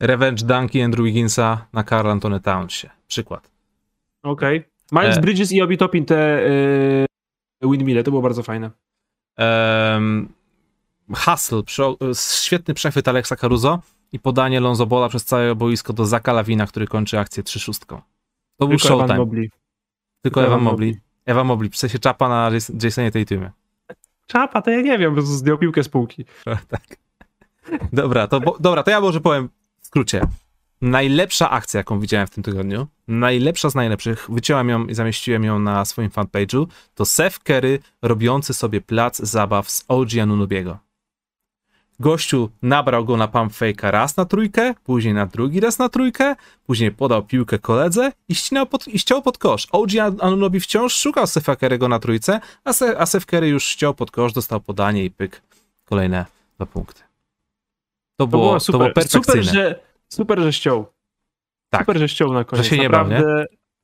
Revenge 0.00 0.44
Dunky 0.44 0.84
Andrew 0.84 1.04
Wigginsa 1.04 1.66
na 1.72 1.84
Carl 1.84 2.10
Antony 2.10 2.40
Townsie. 2.40 2.88
Przykład. 3.06 3.50
Okej. 4.22 4.58
Okay. 4.58 5.02
Miles 5.02 5.18
e... 5.18 5.20
Bridges 5.20 5.52
i 5.52 5.62
Obi 5.62 5.78
Topin 5.78 6.04
te 6.04 6.46
e, 6.46 7.06
windmille, 7.62 8.02
to 8.02 8.10
było 8.10 8.22
bardzo 8.22 8.42
fajne. 8.42 8.70
Um, 9.38 10.28
hustle, 11.14 11.62
świetny 12.14 12.74
przechwyt 12.74 13.08
Alexa 13.08 13.36
Caruso 13.36 13.82
i 14.12 14.18
podanie 14.18 14.60
Lonzo 14.60 14.86
Bola 14.86 15.08
przez 15.08 15.24
całe 15.24 15.54
boisko 15.54 15.92
do 15.92 16.06
Zaka 16.06 16.32
Lawina, 16.32 16.66
który 16.66 16.86
kończy 16.86 17.18
akcję 17.18 17.42
3-6. 17.42 17.78
To 17.88 17.96
był 18.58 18.68
Tylko 18.68 18.88
showtime. 18.88 19.04
Evan 19.04 19.16
Mobley. 19.16 19.50
Tylko 20.22 20.40
Evan, 20.40 20.52
Evan 20.52 20.64
Mobley. 20.64 21.00
Ewa 21.26 21.44
Mobley, 21.44 21.70
w 21.70 21.76
sensie 21.76 21.98
czapa 21.98 22.28
na 22.28 22.50
Jasonie 22.82 23.10
Tatumie. 23.10 23.50
Czapa, 24.26 24.62
to 24.62 24.70
ja 24.70 24.80
nie 24.80 24.98
wiem, 24.98 25.22
zdjął 25.22 25.58
piłkę 25.58 25.82
z 25.82 25.88
półki. 25.88 26.24
tak. 26.68 26.96
Dobra, 27.92 28.26
to, 28.26 28.40
bo, 28.40 28.56
dobra, 28.60 28.82
to 28.82 28.90
ja 28.90 29.00
może 29.00 29.20
powiem 29.20 29.48
w 29.80 29.86
skrócie. 29.86 30.20
Najlepsza 30.80 31.50
akcja, 31.50 31.78
jaką 31.78 32.00
widziałem 32.00 32.26
w 32.26 32.30
tym 32.30 32.42
tygodniu, 32.42 32.86
najlepsza 33.08 33.70
z 33.70 33.74
najlepszych, 33.74 34.26
wyciąłem 34.28 34.68
ją 34.68 34.86
i 34.86 34.94
zamieściłem 34.94 35.44
ją 35.44 35.58
na 35.58 35.84
swoim 35.84 36.10
fanpage'u, 36.10 36.66
to 36.94 37.04
Seth 37.04 37.38
Curry 37.38 37.78
robiący 38.02 38.54
sobie 38.54 38.80
plac 38.80 39.16
zabaw 39.16 39.70
z 39.70 39.84
OG 39.88 40.08
Anunobiego. 40.22 40.85
Gościu 42.00 42.50
nabrał 42.62 43.04
go 43.04 43.16
na 43.16 43.28
pump 43.28 43.52
fake'a 43.52 43.90
raz 43.90 44.16
na 44.16 44.24
trójkę, 44.24 44.74
później 44.84 45.14
na 45.14 45.26
drugi 45.26 45.60
raz 45.60 45.78
na 45.78 45.88
trójkę, 45.88 46.36
później 46.66 46.92
podał 46.92 47.22
piłkę 47.22 47.58
koledze 47.58 48.12
i, 48.28 48.34
ścinał 48.34 48.66
pod, 48.66 48.88
i 48.88 48.98
ściął 48.98 49.22
pod 49.22 49.38
kosz. 49.38 49.66
OG 49.72 49.90
Anunobi 50.20 50.60
wciąż 50.60 50.94
szukał 50.94 51.26
Sefa 51.26 51.54
Curry'ego 51.54 51.88
na 51.88 51.98
trójce, 51.98 52.40
a, 52.64 52.72
Se, 52.72 52.98
a 52.98 53.06
Seth 53.06 53.26
Curry 53.26 53.48
już 53.48 53.64
ściął 53.64 53.94
pod 53.94 54.10
kosz, 54.10 54.32
dostał 54.32 54.60
podanie 54.60 55.04
i 55.04 55.10
pyk, 55.10 55.42
kolejne 55.84 56.24
dwa 56.56 56.66
punkty. 56.66 57.02
To 58.16 58.26
było, 58.26 58.42
to 58.42 58.48
było, 58.48 58.60
super. 58.60 58.72
To 58.72 58.78
było 58.78 58.94
perfekcyjne. 58.94 59.42
Super, 59.42 59.54
że, 59.54 59.80
super, 60.08 60.40
że 60.40 60.52
ściął. 60.52 60.86
Tak. 61.70 61.80
Super, 61.80 61.98
że 61.98 62.08
ściął 62.08 62.32
na 62.32 62.44
koniec. 62.44 62.64
Że 62.64 62.70
się 62.70 62.78
nie 62.78 62.90
bał, 62.90 63.08
nie? 63.08 63.22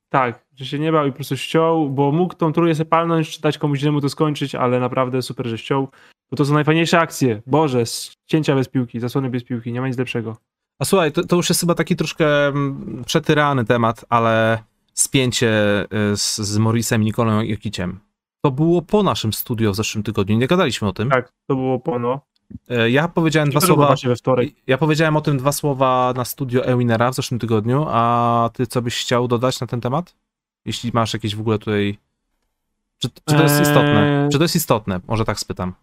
Tak, 0.09 0.45
że 0.57 0.67
się 0.67 0.79
nie 0.79 0.93
bał 0.93 1.07
i 1.07 1.11
po 1.11 1.17
prostu 1.17 1.37
ściął, 1.37 1.91
bo 1.91 2.13
mógł 2.13 2.35
tą 2.35 2.53
trójkę 2.53 2.75
sobie 2.75 2.91
palnąć, 2.91 3.31
czy 3.31 3.41
dać 3.41 3.59
komuś 3.59 3.83
innemu 3.83 4.01
to 4.01 4.09
skończyć, 4.09 4.55
ale 4.55 4.81
naprawdę 4.81 5.23
super, 5.23 5.47
że 5.47 5.59
ściął. 5.59 5.89
Bo 6.33 6.37
to 6.37 6.45
są 6.45 6.55
najfajniejsze 6.55 7.01
akcje. 7.01 7.43
Boże, 7.47 7.85
cięcia 8.27 8.55
bez 8.55 8.69
piłki, 8.69 9.01
zasłony 9.01 9.31
bez 9.31 9.45
piłki, 9.45 9.73
nie 9.73 9.81
ma 9.81 9.89
nic 9.89 9.99
lepszego. 9.99 10.37
A 10.79 10.85
słuchaj, 10.85 11.13
to, 11.13 11.25
to 11.25 11.37
już 11.37 11.49
jest 11.49 11.61
chyba 11.61 11.75
taki 11.75 11.97
troszkę 11.97 12.47
mm, 12.47 13.03
przetyrany 13.07 13.65
temat, 13.65 14.05
ale 14.09 14.63
spięcie 14.95 15.83
y, 16.13 16.17
z, 16.17 16.37
z 16.37 16.59
Morrisem 16.59 17.03
i 17.03 17.05
Nikolą 17.05 17.43
Jokiciem. 17.43 18.01
To 18.41 18.51
było 18.51 18.83
po 18.83 19.03
naszym 19.03 19.33
studio 19.33 19.73
w 19.73 19.77
zeszłym 19.77 20.05
tygodniu, 20.05 20.37
nie 20.39 20.47
gadaliśmy 20.47 20.89
o 20.89 20.93
tym. 20.93 21.11
Tak, 21.11 21.33
to 21.47 21.55
było 21.55 21.79
po, 21.79 21.99
no. 21.99 22.21
E, 22.69 22.91
ja 22.91 23.09
powiedziałem 23.09 23.51
dwa 23.51 23.61
słowa. 23.61 23.95
We 24.05 24.17
wtorek. 24.17 24.51
Ja 24.67 24.79
powiedziałem 24.79 25.17
o 25.17 25.21
tym 25.21 25.39
dwa 25.39 25.53
słowa 25.53 26.13
na 26.17 26.25
studio 26.25 26.65
Ewinera 26.65 27.11
w 27.11 27.15
zeszłym 27.15 27.41
tygodniu, 27.41 27.87
a 27.89 28.51
ty 28.53 28.67
co 28.67 28.83
byś 28.83 29.01
chciał 29.01 29.29
dodać 29.29 29.61
na 29.61 29.67
ten 29.67 29.81
temat? 29.81 30.15
Jeśli 30.65 30.91
masz 30.95 31.15
jakieś 31.15 31.37
w 31.37 31.41
ogóle 31.41 31.59
tutaj. 31.59 31.99
Czy, 32.99 33.09
czy 33.09 33.37
to 33.37 33.43
jest 33.43 33.61
istotne? 33.61 34.25
Eee. 34.25 34.31
Czy 34.31 34.39
to 34.39 34.45
jest 34.45 34.57
istotne? 34.57 35.01
Może 35.09 35.25
tak 35.25 35.41
spytam. 35.41 35.75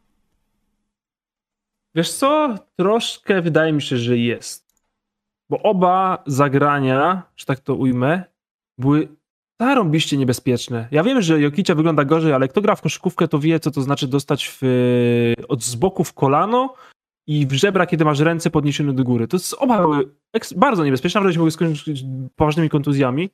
Wiesz 2.00 2.12
co? 2.12 2.56
Troszkę 2.76 3.42
wydaje 3.42 3.74
mi 3.74 3.82
się, 3.82 3.98
że 3.98 4.18
jest. 4.18 4.86
Bo 5.50 5.62
oba 5.62 6.24
zagrania, 6.28 7.24
że 7.38 7.46
tak 7.46 7.60
to 7.60 7.76
ujmę, 7.76 8.24
były 8.78 9.08
zarąbiście 9.62 10.18
niebezpieczne. 10.18 10.88
Ja 10.92 11.04
wiem, 11.04 11.22
że 11.22 11.42
Jokicia 11.42 11.76
wygląda 11.76 12.06
gorzej, 12.06 12.34
ale 12.34 12.48
kto 12.48 12.62
gra 12.62 12.76
w 12.76 12.82
koszykówkę, 12.82 13.28
to 13.28 13.40
wie, 13.40 13.60
co 13.60 13.72
to 13.72 13.82
znaczy 13.82 14.08
dostać 14.08 14.58
w, 14.62 14.62
od 15.48 15.64
z 15.64 15.76
boku 15.76 16.04
w 16.04 16.14
kolano 16.14 16.74
i 17.28 17.48
w 17.48 17.54
żebra, 17.54 17.86
kiedy 17.86 18.06
masz 18.06 18.20
ręce 18.20 18.50
podniesione 18.50 18.94
do 18.94 19.04
góry. 19.04 19.28
To 19.28 19.38
jest 19.38 19.56
oba 19.60 19.82
były 19.82 20.16
bardzo 20.56 20.86
niebezpieczne, 20.86 21.22
nawet 21.22 21.38
mogły 21.38 21.52
skończyć 21.52 22.04
poważnymi 22.36 22.70
kontuzjami. 22.70 23.30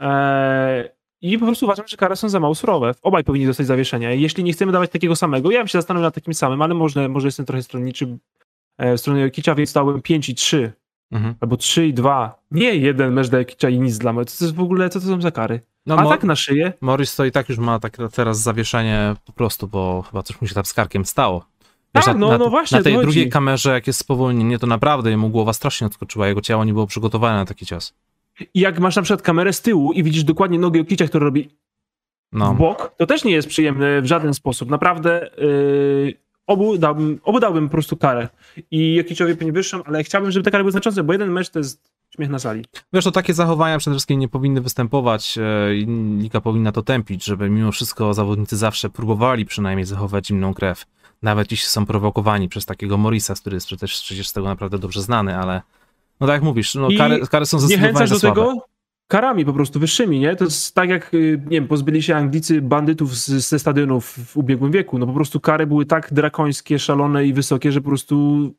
Eee, 0.00 0.88
I 1.22 1.38
po 1.38 1.46
prostu 1.46 1.66
uważam, 1.66 1.88
że 1.88 1.96
kary 1.96 2.16
są 2.16 2.28
za 2.28 2.40
mało 2.40 2.54
surowe. 2.54 2.94
Obaj 3.02 3.24
powinni 3.24 3.46
dostać 3.46 3.66
zawieszenia. 3.66 4.12
Jeśli 4.12 4.44
nie 4.44 4.52
chcemy 4.52 4.72
dawać 4.72 4.90
takiego 4.90 5.16
samego, 5.16 5.50
ja 5.50 5.58
bym 5.58 5.68
się 5.68 5.78
zastanowił 5.78 6.04
nad 6.04 6.14
takim 6.14 6.34
samym, 6.34 6.62
ale 6.62 6.74
może, 6.74 7.08
może 7.08 7.28
jestem 7.28 7.46
trochę 7.46 7.62
stronniczy 7.62 8.18
e, 8.78 8.96
w 8.96 9.00
stronę 9.00 9.20
Jokicia, 9.20 9.54
więc 9.54 9.72
dałem 9.72 10.02
5 10.02 10.28
i 10.28 10.34
3 10.34 10.72
Mhm. 11.10 11.34
Albo 11.40 11.56
3 11.56 11.86
i 11.86 11.94
2. 11.94 12.42
Nie 12.50 12.74
jeden 12.74 13.12
mecz 13.12 13.28
dla 13.28 13.68
i 13.70 13.78
nic 13.78 13.98
dla 13.98 14.12
mnie. 14.12 14.24
To 14.24 14.44
jest 14.44 14.54
w 14.54 14.60
ogóle, 14.60 14.90
co 14.90 15.00
to 15.00 15.06
są 15.06 15.20
za 15.20 15.30
kary? 15.30 15.60
No, 15.86 15.96
A 15.96 16.08
tak 16.08 16.24
na 16.24 16.36
szyję? 16.36 16.72
Morris 16.80 17.16
to 17.16 17.24
i 17.24 17.32
tak 17.32 17.48
już 17.48 17.58
ma 17.58 17.78
tak 17.78 17.96
teraz 18.12 18.40
zawieszenie 18.40 19.14
po 19.24 19.32
prostu, 19.32 19.68
bo 19.68 20.02
chyba 20.02 20.22
coś 20.22 20.40
mu 20.40 20.48
się 20.48 20.54
tam 20.54 20.64
z 20.64 20.72
karkiem 20.72 21.04
stało. 21.04 21.44
Wiesz, 21.94 22.04
tak, 22.04 22.16
no, 22.16 22.28
na, 22.28 22.38
no 22.38 22.50
właśnie. 22.50 22.78
Na 22.78 22.84
tej 22.84 22.98
drugiej 22.98 23.28
kamerze, 23.28 23.72
jak 23.72 23.86
jest 23.86 23.98
spowolnienie, 23.98 24.58
to 24.58 24.66
naprawdę 24.66 25.10
jemu 25.10 25.28
głowa 25.28 25.52
strasznie 25.52 25.86
odskoczyła. 25.86 26.28
Jego 26.28 26.40
ciało 26.40 26.64
nie 26.64 26.72
było 26.72 26.86
przygotowane 26.86 27.36
na 27.36 27.44
taki 27.44 27.66
cios. 27.66 27.94
I 28.54 28.60
jak 28.60 28.80
masz 28.80 28.96
na 28.96 29.02
przykład 29.02 29.22
kamerę 29.22 29.52
z 29.52 29.62
tyłu 29.62 29.92
i 29.92 30.02
widzisz 30.02 30.24
dokładnie 30.24 30.58
nogę 30.58 30.78
Jokicia, 30.78 31.08
który 31.08 31.24
robi 31.24 31.48
no. 32.32 32.54
w 32.54 32.58
bok, 32.58 32.94
to 32.96 33.06
też 33.06 33.24
nie 33.24 33.32
jest 33.32 33.48
przyjemne 33.48 34.02
w 34.02 34.06
żaden 34.06 34.34
sposób. 34.34 34.70
Naprawdę 34.70 35.30
yy, 35.38 36.14
obu 36.46 36.78
dałbym, 36.78 37.20
obu 37.24 37.40
dałbym 37.40 37.68
po 37.68 37.72
prostu 37.72 37.96
karę. 37.96 38.28
I 38.70 38.94
Jokiciowi 38.94 39.36
pewnie 39.36 39.52
wyższą, 39.52 39.84
ale 39.84 40.04
chciałbym, 40.04 40.30
żeby 40.30 40.44
te 40.44 40.50
kary 40.50 40.64
były 40.64 40.72
znaczące, 40.72 41.02
bo 41.02 41.12
jeden 41.12 41.32
mecz 41.32 41.50
to 41.50 41.58
jest 41.58 41.90
śmiech 42.16 42.30
na 42.30 42.38
sali. 42.38 42.64
Wiesz, 42.92 43.04
to 43.04 43.10
takie 43.10 43.34
zachowania 43.34 43.78
przede 43.78 43.94
wszystkim 43.94 44.20
nie 44.20 44.28
powinny 44.28 44.60
występować 44.60 45.38
e, 45.38 45.74
i 45.76 45.86
Liga 46.18 46.40
powinna 46.40 46.72
to 46.72 46.82
tępić, 46.82 47.24
żeby 47.24 47.50
mimo 47.50 47.72
wszystko 47.72 48.14
zawodnicy 48.14 48.56
zawsze 48.56 48.90
próbowali 48.90 49.46
przynajmniej 49.46 49.84
zachować 49.84 50.26
zimną 50.26 50.54
krew. 50.54 50.84
Nawet 51.22 51.50
jeśli 51.50 51.68
są 51.68 51.86
prowokowani 51.86 52.48
przez 52.48 52.66
takiego 52.66 52.98
Morisa, 52.98 53.34
który 53.34 53.56
jest 53.56 53.66
przecież, 53.66 54.00
przecież 54.00 54.28
z 54.28 54.32
tego 54.32 54.46
naprawdę 54.46 54.78
dobrze 54.78 55.02
znany, 55.02 55.36
ale 55.36 55.62
no 56.20 56.26
tak 56.26 56.34
jak 56.34 56.42
mówisz, 56.42 56.74
no, 56.74 56.88
kary, 56.98 57.20
kary 57.26 57.46
są 57.46 57.58
zdecydowanie 57.58 58.08
do 58.08 58.18
słabe. 58.18 58.34
tego, 58.34 58.64
karami 59.08 59.44
po 59.44 59.52
prostu 59.52 59.80
wyższymi, 59.80 60.20
nie? 60.20 60.36
To 60.36 60.44
jest 60.44 60.74
tak 60.74 60.90
jak, 60.90 61.14
y, 61.14 61.42
nie 61.44 61.50
wiem, 61.50 61.68
pozbyli 61.68 62.02
się 62.02 62.16
Anglicy 62.16 62.62
bandytów 62.62 63.16
z, 63.16 63.28
ze 63.28 63.58
stadionów 63.58 64.04
w 64.06 64.36
ubiegłym 64.36 64.72
wieku. 64.72 64.98
No 64.98 65.06
po 65.06 65.12
prostu 65.12 65.40
kary 65.40 65.66
były 65.66 65.86
tak 65.86 66.12
drakońskie, 66.12 66.78
szalone 66.78 67.26
i 67.26 67.32
wysokie, 67.32 67.72
że 67.72 67.80
po 67.80 67.88
prostu 67.88 68.54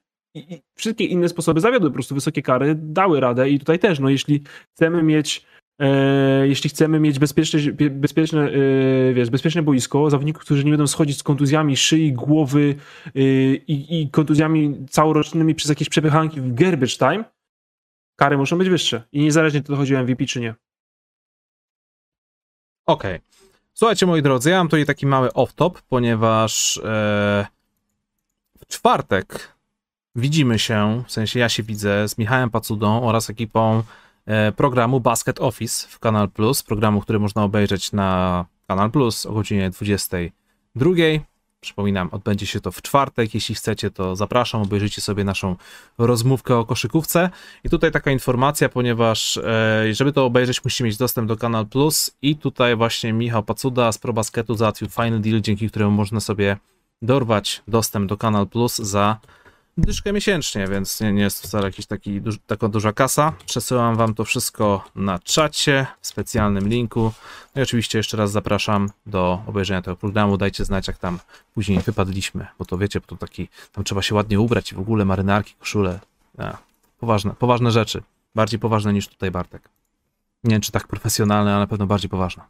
wszystkie 0.76 1.06
inne 1.06 1.30
sposoby 1.30 1.62
zawiodły. 1.62 1.90
Po 1.90 1.94
prostu 1.94 2.16
wysokie 2.16 2.42
kary 2.42 2.76
dały 2.78 3.20
radę 3.20 3.50
i 3.50 3.60
tutaj 3.60 3.80
też, 3.80 4.00
no 4.00 4.10
jeśli 4.10 4.44
chcemy 4.76 5.04
mieć 5.04 5.46
e, 5.82 6.48
jeśli 6.48 6.70
chcemy 6.70 7.00
mieć 7.00 7.20
bezpieczne, 7.20 7.60
bezpieczne, 7.92 8.42
e, 8.42 9.14
wiesz, 9.14 9.30
bezpieczne 9.30 9.62
boisko, 9.62 10.10
zawodników, 10.10 10.42
którzy 10.42 10.64
nie 10.64 10.72
będą 10.72 10.88
schodzić 10.88 11.18
z 11.18 11.24
kontuzjami 11.24 11.78
szyi, 11.78 12.14
głowy 12.14 12.76
e, 13.06 13.12
i, 13.54 14.02
i 14.02 14.10
kontuzjami 14.10 14.86
całorocznymi 14.90 15.56
przez 15.56 15.70
jakieś 15.70 15.90
przepychanki 15.90 16.42
w 16.42 16.54
garbage 16.54 16.98
time, 16.98 17.24
kary 18.20 18.38
muszą 18.38 18.58
być 18.58 18.70
wyższe. 18.70 19.04
I 19.12 19.22
niezależnie 19.22 19.62
to 19.62 19.76
chodzi 19.76 19.96
o 19.96 20.04
MVP 20.04 20.26
czy 20.26 20.40
nie. 20.40 20.56
Okej. 22.86 23.16
Okay. 23.16 23.30
Słuchajcie, 23.74 24.06
moi 24.06 24.22
drodzy, 24.22 24.50
ja 24.50 24.58
mam 24.58 24.68
tutaj 24.68 24.86
taki 24.86 25.06
mały 25.06 25.30
off-top, 25.30 25.72
ponieważ 25.90 26.78
e, 26.78 26.82
w 28.58 28.68
czwartek 28.68 29.58
widzimy 30.16 30.60
się, 30.60 31.04
w 31.08 31.12
sensie 31.12 31.40
ja 31.40 31.50
się 31.50 31.64
widzę 31.64 32.10
z 32.10 32.18
Michałem 32.18 32.50
Pacudą 32.50 33.04
oraz 33.04 33.30
ekipą 33.30 33.84
e, 34.26 34.52
programu 34.52 35.00
Basket 35.00 35.40
Office 35.40 35.88
w 35.88 36.00
Kanal 36.00 36.30
Plus, 36.30 36.64
programu, 36.64 37.02
który 37.02 37.20
można 37.20 37.44
obejrzeć 37.44 37.92
na 37.92 38.46
Kanal 38.68 38.92
Plus 38.92 39.26
o 39.26 39.32
godzinie 39.32 39.70
22. 39.70 40.92
Przypominam, 41.62 42.10
odbędzie 42.12 42.46
się 42.46 42.60
to 42.60 42.72
w 42.72 42.82
czwartek. 42.82 43.34
Jeśli 43.34 43.56
chcecie, 43.56 43.92
to 43.92 44.16
zapraszam, 44.16 44.62
obejrzyjcie 44.62 45.02
sobie 45.02 45.24
naszą 45.24 45.56
rozmówkę 45.98 46.58
o 46.58 46.66
koszykówce. 46.66 47.30
I 47.64 47.70
tutaj 47.70 47.92
taka 47.92 48.12
informacja, 48.12 48.70
ponieważ 48.70 49.38
e, 49.38 49.94
żeby 49.94 50.14
to 50.14 50.26
obejrzeć, 50.26 50.64
musi 50.64 50.84
mieć 50.84 50.98
dostęp 50.98 51.28
do 51.28 51.38
Kanal 51.38 51.68
Plus. 51.68 52.12
I 52.22 52.36
tutaj 52.36 52.76
właśnie 52.76 53.14
Michał 53.14 53.44
Pacuda 53.44 53.92
z 53.92 53.98
ProBasketu 53.98 54.56
załatwił 54.56 54.90
fajny 54.90 55.20
deal, 55.20 55.42
dzięki 55.42 55.70
któremu 55.70 55.92
można 55.92 56.20
sobie 56.20 56.58
dorwać 57.02 57.62
dostęp 57.68 58.10
do 58.10 58.18
Kanal 58.18 58.48
Plus 58.48 58.78
za 58.78 59.18
dyszkę 59.82 60.14
miesięcznie, 60.14 60.68
więc 60.68 61.02
nie, 61.02 61.14
nie 61.14 61.22
jest 61.22 61.42
to 61.42 61.48
wcale 61.48 61.66
jakaś 61.66 61.86
taki, 61.86 62.22
duż, 62.22 62.36
taka 62.48 62.68
duża 62.68 62.94
kasa. 62.94 63.34
Przesyłam 63.46 63.96
wam 63.96 64.14
to 64.14 64.26
wszystko 64.26 64.86
na 64.96 65.20
czacie, 65.20 65.88
w 66.02 66.08
specjalnym 66.08 66.68
linku. 66.68 67.12
No 67.56 67.62
i 67.62 67.64
oczywiście 67.64 68.00
jeszcze 68.00 68.18
raz 68.18 68.32
zapraszam 68.32 68.90
do 69.06 69.42
obejrzenia 69.48 69.82
tego 69.82 69.96
programu. 69.96 70.38
Dajcie 70.38 70.66
znać, 70.66 70.88
jak 70.88 70.98
tam 70.98 71.20
później 71.54 71.80
wypadliśmy, 71.80 72.48
bo 72.60 72.66
to 72.66 72.78
wiecie, 72.78 73.00
bo 73.00 73.06
to 73.06 73.18
taki, 73.18 73.50
tam 73.72 73.84
trzeba 73.84 74.02
się 74.02 74.16
ładnie 74.16 74.40
ubrać 74.40 74.72
i 74.72 74.76
w 74.76 74.80
ogóle 74.80 75.06
marynarki, 75.06 75.54
koszule. 75.60 76.00
Ja, 76.38 76.58
poważne, 77.00 77.34
poważne 77.40 77.72
rzeczy. 77.72 78.04
Bardziej 78.36 78.60
poważne 78.60 78.94
niż 78.94 79.08
tutaj 79.08 79.32
Bartek. 79.32 79.70
Nie 80.44 80.52
wiem, 80.52 80.62
czy 80.62 80.72
tak 80.72 80.88
profesjonalne, 80.88 81.52
ale 81.52 81.60
na 81.60 81.68
pewno 81.68 81.88
bardziej 81.88 82.10
poważne. 82.10 82.44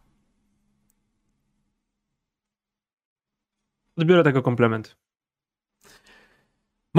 Odbiorę 3.98 4.24
tego 4.24 4.42
komplement. 4.42 4.96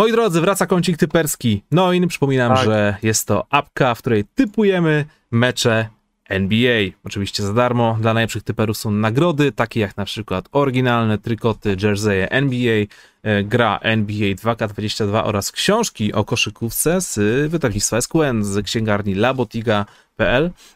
Moi 0.01 0.13
drodzy, 0.13 0.41
wraca 0.41 0.67
kącik 0.67 0.97
typerski. 0.97 1.63
No 1.71 1.93
i 1.93 2.07
przypominam, 2.07 2.55
tak. 2.55 2.65
że 2.65 2.97
jest 3.03 3.27
to 3.27 3.47
apka, 3.51 3.95
w 3.95 3.99
której 3.99 4.25
typujemy 4.35 5.05
mecze 5.31 5.89
NBA. 6.29 6.91
Oczywiście 7.05 7.43
za 7.43 7.53
darmo. 7.53 7.99
Dla 8.01 8.15
najlepszych 8.15 8.43
typerów 8.43 8.77
są 8.77 8.91
nagrody, 8.91 9.53
takie 9.53 9.81
jak 9.81 9.97
na 9.97 10.05
przykład 10.05 10.49
oryginalne 10.53 11.19
trykoty, 11.19 11.77
jerseje 11.83 12.31
NBA, 12.31 12.87
e, 13.23 13.45
gra 13.45 13.79
NBA 13.83 14.35
2K22 14.35 15.23
oraz 15.25 15.53
książki 15.53 16.13
o 16.13 16.25
koszykówce 16.25 17.01
z 17.01 17.19
wydawnictwa 17.51 18.01
SQN, 18.01 18.45
z 18.45 18.65
księgarni 18.65 19.15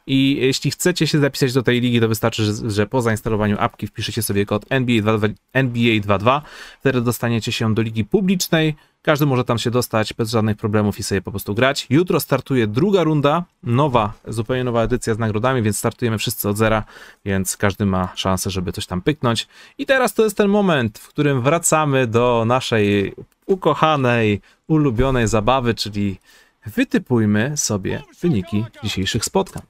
I 0.06 0.36
jeśli 0.40 0.70
chcecie 0.70 1.06
się 1.06 1.18
zapisać 1.18 1.52
do 1.52 1.62
tej 1.62 1.80
ligi, 1.80 2.00
to 2.00 2.08
wystarczy, 2.08 2.44
że, 2.44 2.70
że 2.70 2.86
po 2.86 3.02
zainstalowaniu 3.02 3.56
apki 3.58 3.86
wpiszecie 3.86 4.22
sobie 4.22 4.46
kod 4.46 4.64
NBA22, 4.64 5.34
NBA22. 5.54 6.40
Wtedy 6.80 7.00
dostaniecie 7.00 7.52
się 7.52 7.74
do 7.74 7.82
ligi 7.82 8.04
publicznej 8.04 8.74
każdy 9.04 9.26
może 9.26 9.44
tam 9.44 9.58
się 9.58 9.70
dostać 9.70 10.14
bez 10.14 10.30
żadnych 10.30 10.56
problemów 10.56 10.98
i 10.98 11.02
sobie 11.02 11.22
po 11.22 11.30
prostu 11.30 11.54
grać. 11.54 11.86
Jutro 11.90 12.20
startuje 12.20 12.66
druga 12.66 13.02
runda, 13.02 13.44
nowa, 13.62 14.12
zupełnie 14.28 14.64
nowa 14.64 14.82
edycja 14.82 15.14
z 15.14 15.18
nagrodami, 15.18 15.62
więc 15.62 15.78
startujemy 15.78 16.18
wszyscy 16.18 16.48
od 16.48 16.56
zera, 16.56 16.84
więc 17.24 17.56
każdy 17.56 17.86
ma 17.86 18.08
szansę, 18.14 18.50
żeby 18.50 18.72
coś 18.72 18.86
tam 18.86 19.02
pyknąć. 19.02 19.48
I 19.78 19.86
teraz 19.86 20.14
to 20.14 20.24
jest 20.24 20.36
ten 20.36 20.48
moment, 20.48 20.98
w 20.98 21.08
którym 21.08 21.42
wracamy 21.42 22.06
do 22.06 22.44
naszej 22.46 23.14
ukochanej, 23.46 24.40
ulubionej 24.68 25.28
zabawy, 25.28 25.74
czyli 25.74 26.18
wytypujmy 26.66 27.56
sobie 27.56 28.02
wyniki 28.20 28.64
dzisiejszych 28.82 29.24
spotkań. 29.24 29.62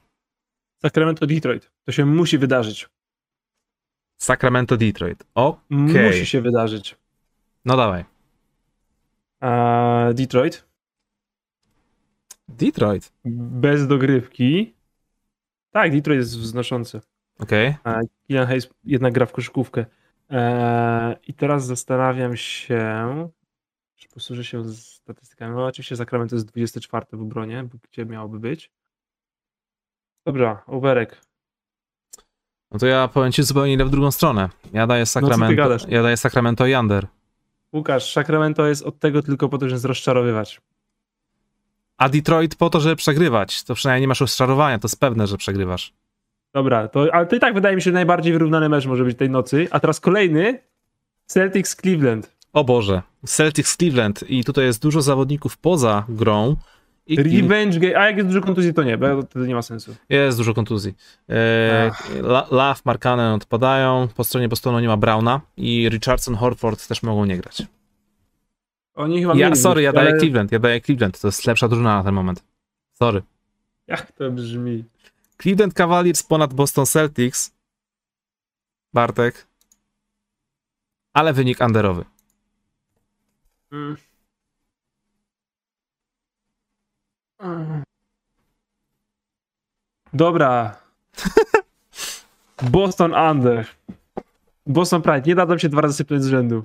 Sacramento 0.81 1.27
Detroit. 1.27 1.71
To 1.85 1.91
się 1.91 2.05
musi 2.05 2.37
wydarzyć. 2.37 2.89
Sacramento 4.17 4.77
Detroit. 4.77 5.23
Okej. 5.35 5.57
Musi 6.07 6.25
się 6.25 6.41
wydarzyć. 6.41 6.95
No 7.65 7.77
dawaj. 7.77 8.05
A 9.39 10.09
Detroit 10.13 10.65
Detroit. 12.47 13.13
bez 13.25 13.87
dogrywki. 13.87 14.73
Tak, 15.71 15.91
Detroit 15.91 16.19
jest 16.19 16.39
wznoszący. 16.39 17.01
Okej. 17.39 17.75
A 17.83 17.99
Killian 18.27 18.47
Hayes 18.47 18.69
jednak 18.83 19.13
gra 19.13 19.25
w 19.25 19.31
koszykówkę. 19.31 19.85
Eee, 20.29 21.15
I 21.27 21.33
teraz 21.33 21.65
zastanawiam 21.65 22.37
się, 22.37 23.29
posłużę 24.15 24.43
się 24.43 24.63
statystykami. 24.73 25.55
No, 25.55 25.65
oczywiście 25.65 25.95
Sacramento 25.95 26.35
jest 26.35 26.45
24 26.47 27.05
w 27.11 27.21
obronie, 27.21 27.67
gdzie 27.91 28.05
miałoby 28.05 28.39
być. 28.39 28.71
Dobra, 30.25 30.63
Oberek. 30.67 31.21
No 32.71 32.79
to 32.79 32.85
ja 32.87 33.07
powiem 33.07 33.31
ci 33.31 33.43
zupełnie 33.43 33.73
ile 33.73 33.85
w 33.85 33.89
drugą 33.89 34.11
stronę. 34.11 34.49
Ja 34.73 34.87
daję 34.87 35.01
No 35.01 35.05
Sacramento. 35.05 35.55
gadasz? 35.55 35.85
ja 35.87 36.03
daję 36.03 36.17
Sacramento 36.17 36.67
i 36.67 36.75
under. 36.75 37.07
Łukasz, 37.73 38.13
Sacramento 38.13 38.65
jest 38.67 38.83
od 38.83 38.99
tego 38.99 39.21
tylko 39.21 39.49
po 39.49 39.57
to, 39.57 39.69
żeby 39.69 39.87
rozczarowywać. 39.87 40.61
A 41.97 42.09
Detroit 42.09 42.55
po 42.55 42.69
to, 42.69 42.79
żeby 42.79 42.95
przegrywać. 42.95 43.63
To 43.63 43.75
przynajmniej 43.75 44.01
nie 44.01 44.07
masz 44.07 44.21
rozczarowania, 44.21 44.79
to 44.79 44.85
jest 44.87 44.99
pewne, 44.99 45.27
że 45.27 45.37
przegrywasz. 45.37 45.93
Dobra, 46.53 46.87
to, 46.87 47.13
ale 47.13 47.25
to 47.25 47.35
i 47.35 47.39
tak 47.39 47.53
wydaje 47.53 47.75
mi 47.75 47.81
się, 47.81 47.91
najbardziej 47.91 48.33
wyrównany 48.33 48.69
mecz 48.69 48.85
może 48.85 49.03
być 49.03 49.17
tej 49.17 49.29
nocy. 49.29 49.67
A 49.71 49.79
teraz 49.79 49.99
kolejny 49.99 50.59
Celtics 51.25 51.75
Cleveland. 51.75 52.34
O 52.55 52.63
Boże. 52.63 53.01
Celtics 53.25 53.77
Cleveland 53.77 54.23
i 54.29 54.43
tutaj 54.43 54.65
jest 54.65 54.81
dużo 54.81 55.01
zawodników 55.01 55.57
poza 55.57 56.05
grą. 56.09 56.55
I 57.07 57.15
Revenge 57.15 57.79
game. 57.79 57.97
A 57.97 58.05
jak 58.07 58.17
jest 58.17 58.29
dużo 58.29 58.41
kontuzji, 58.41 58.73
to 58.73 58.83
nie, 58.83 58.97
bo 58.97 59.21
wtedy 59.21 59.47
nie 59.47 59.55
ma 59.55 59.61
sensu. 59.61 59.95
Jest 60.09 60.37
dużo 60.37 60.53
kontuzji. 60.53 60.93
E, 61.29 61.91
La- 62.21 62.47
Love, 62.51 62.81
Markanen 62.85 63.33
odpadają. 63.33 64.07
Po 64.15 64.23
stronie 64.23 64.49
Bostonu 64.49 64.79
nie 64.79 64.87
ma 64.87 64.97
Browna 64.97 65.41
i 65.57 65.89
Richardson, 65.89 66.35
Horford 66.35 66.87
też 66.87 67.03
mogą 67.03 67.25
nie 67.25 67.37
grać. 67.37 67.63
Oni 68.95 69.21
chyba 69.21 69.35
Ja, 69.35 69.55
sorry, 69.55 69.81
ja 69.81 69.93
daję 69.93 70.09
ale- 70.09 70.19
Cleveland. 70.19 70.51
Ja 70.51 70.59
daję 70.59 70.81
Cleveland. 70.81 71.19
To 71.21 71.27
jest 71.27 71.45
lepsza 71.45 71.67
drużyna 71.67 71.97
na 71.97 72.03
ten 72.03 72.13
moment. 72.13 72.43
Sorry. 72.93 73.21
Jak 73.87 74.11
to 74.11 74.31
brzmi? 74.31 74.83
Cleveland 75.41 75.73
Cavaliers 75.73 76.23
ponad 76.23 76.53
Boston 76.53 76.85
Celtics. 76.85 77.51
Bartek. 78.93 79.47
Ale 81.13 81.33
wynik 81.33 81.61
underowy. 81.61 82.05
Mm. 83.75 83.95
Dobra. 90.13 90.77
Boston 92.71 93.13
Under. 93.13 93.67
Boston 94.65 95.01
Pride. 95.01 95.21
Nie 95.27 95.35
dadzą 95.35 95.57
się 95.57 95.69
dwa 95.69 95.81
razy 95.81 95.93
sypnąć 95.93 96.23
z 96.23 96.27
rzędu. 96.27 96.63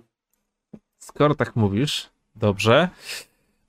Skoro 0.99 1.35
tak 1.35 1.57
mówisz, 1.57 2.11
dobrze. 2.35 2.89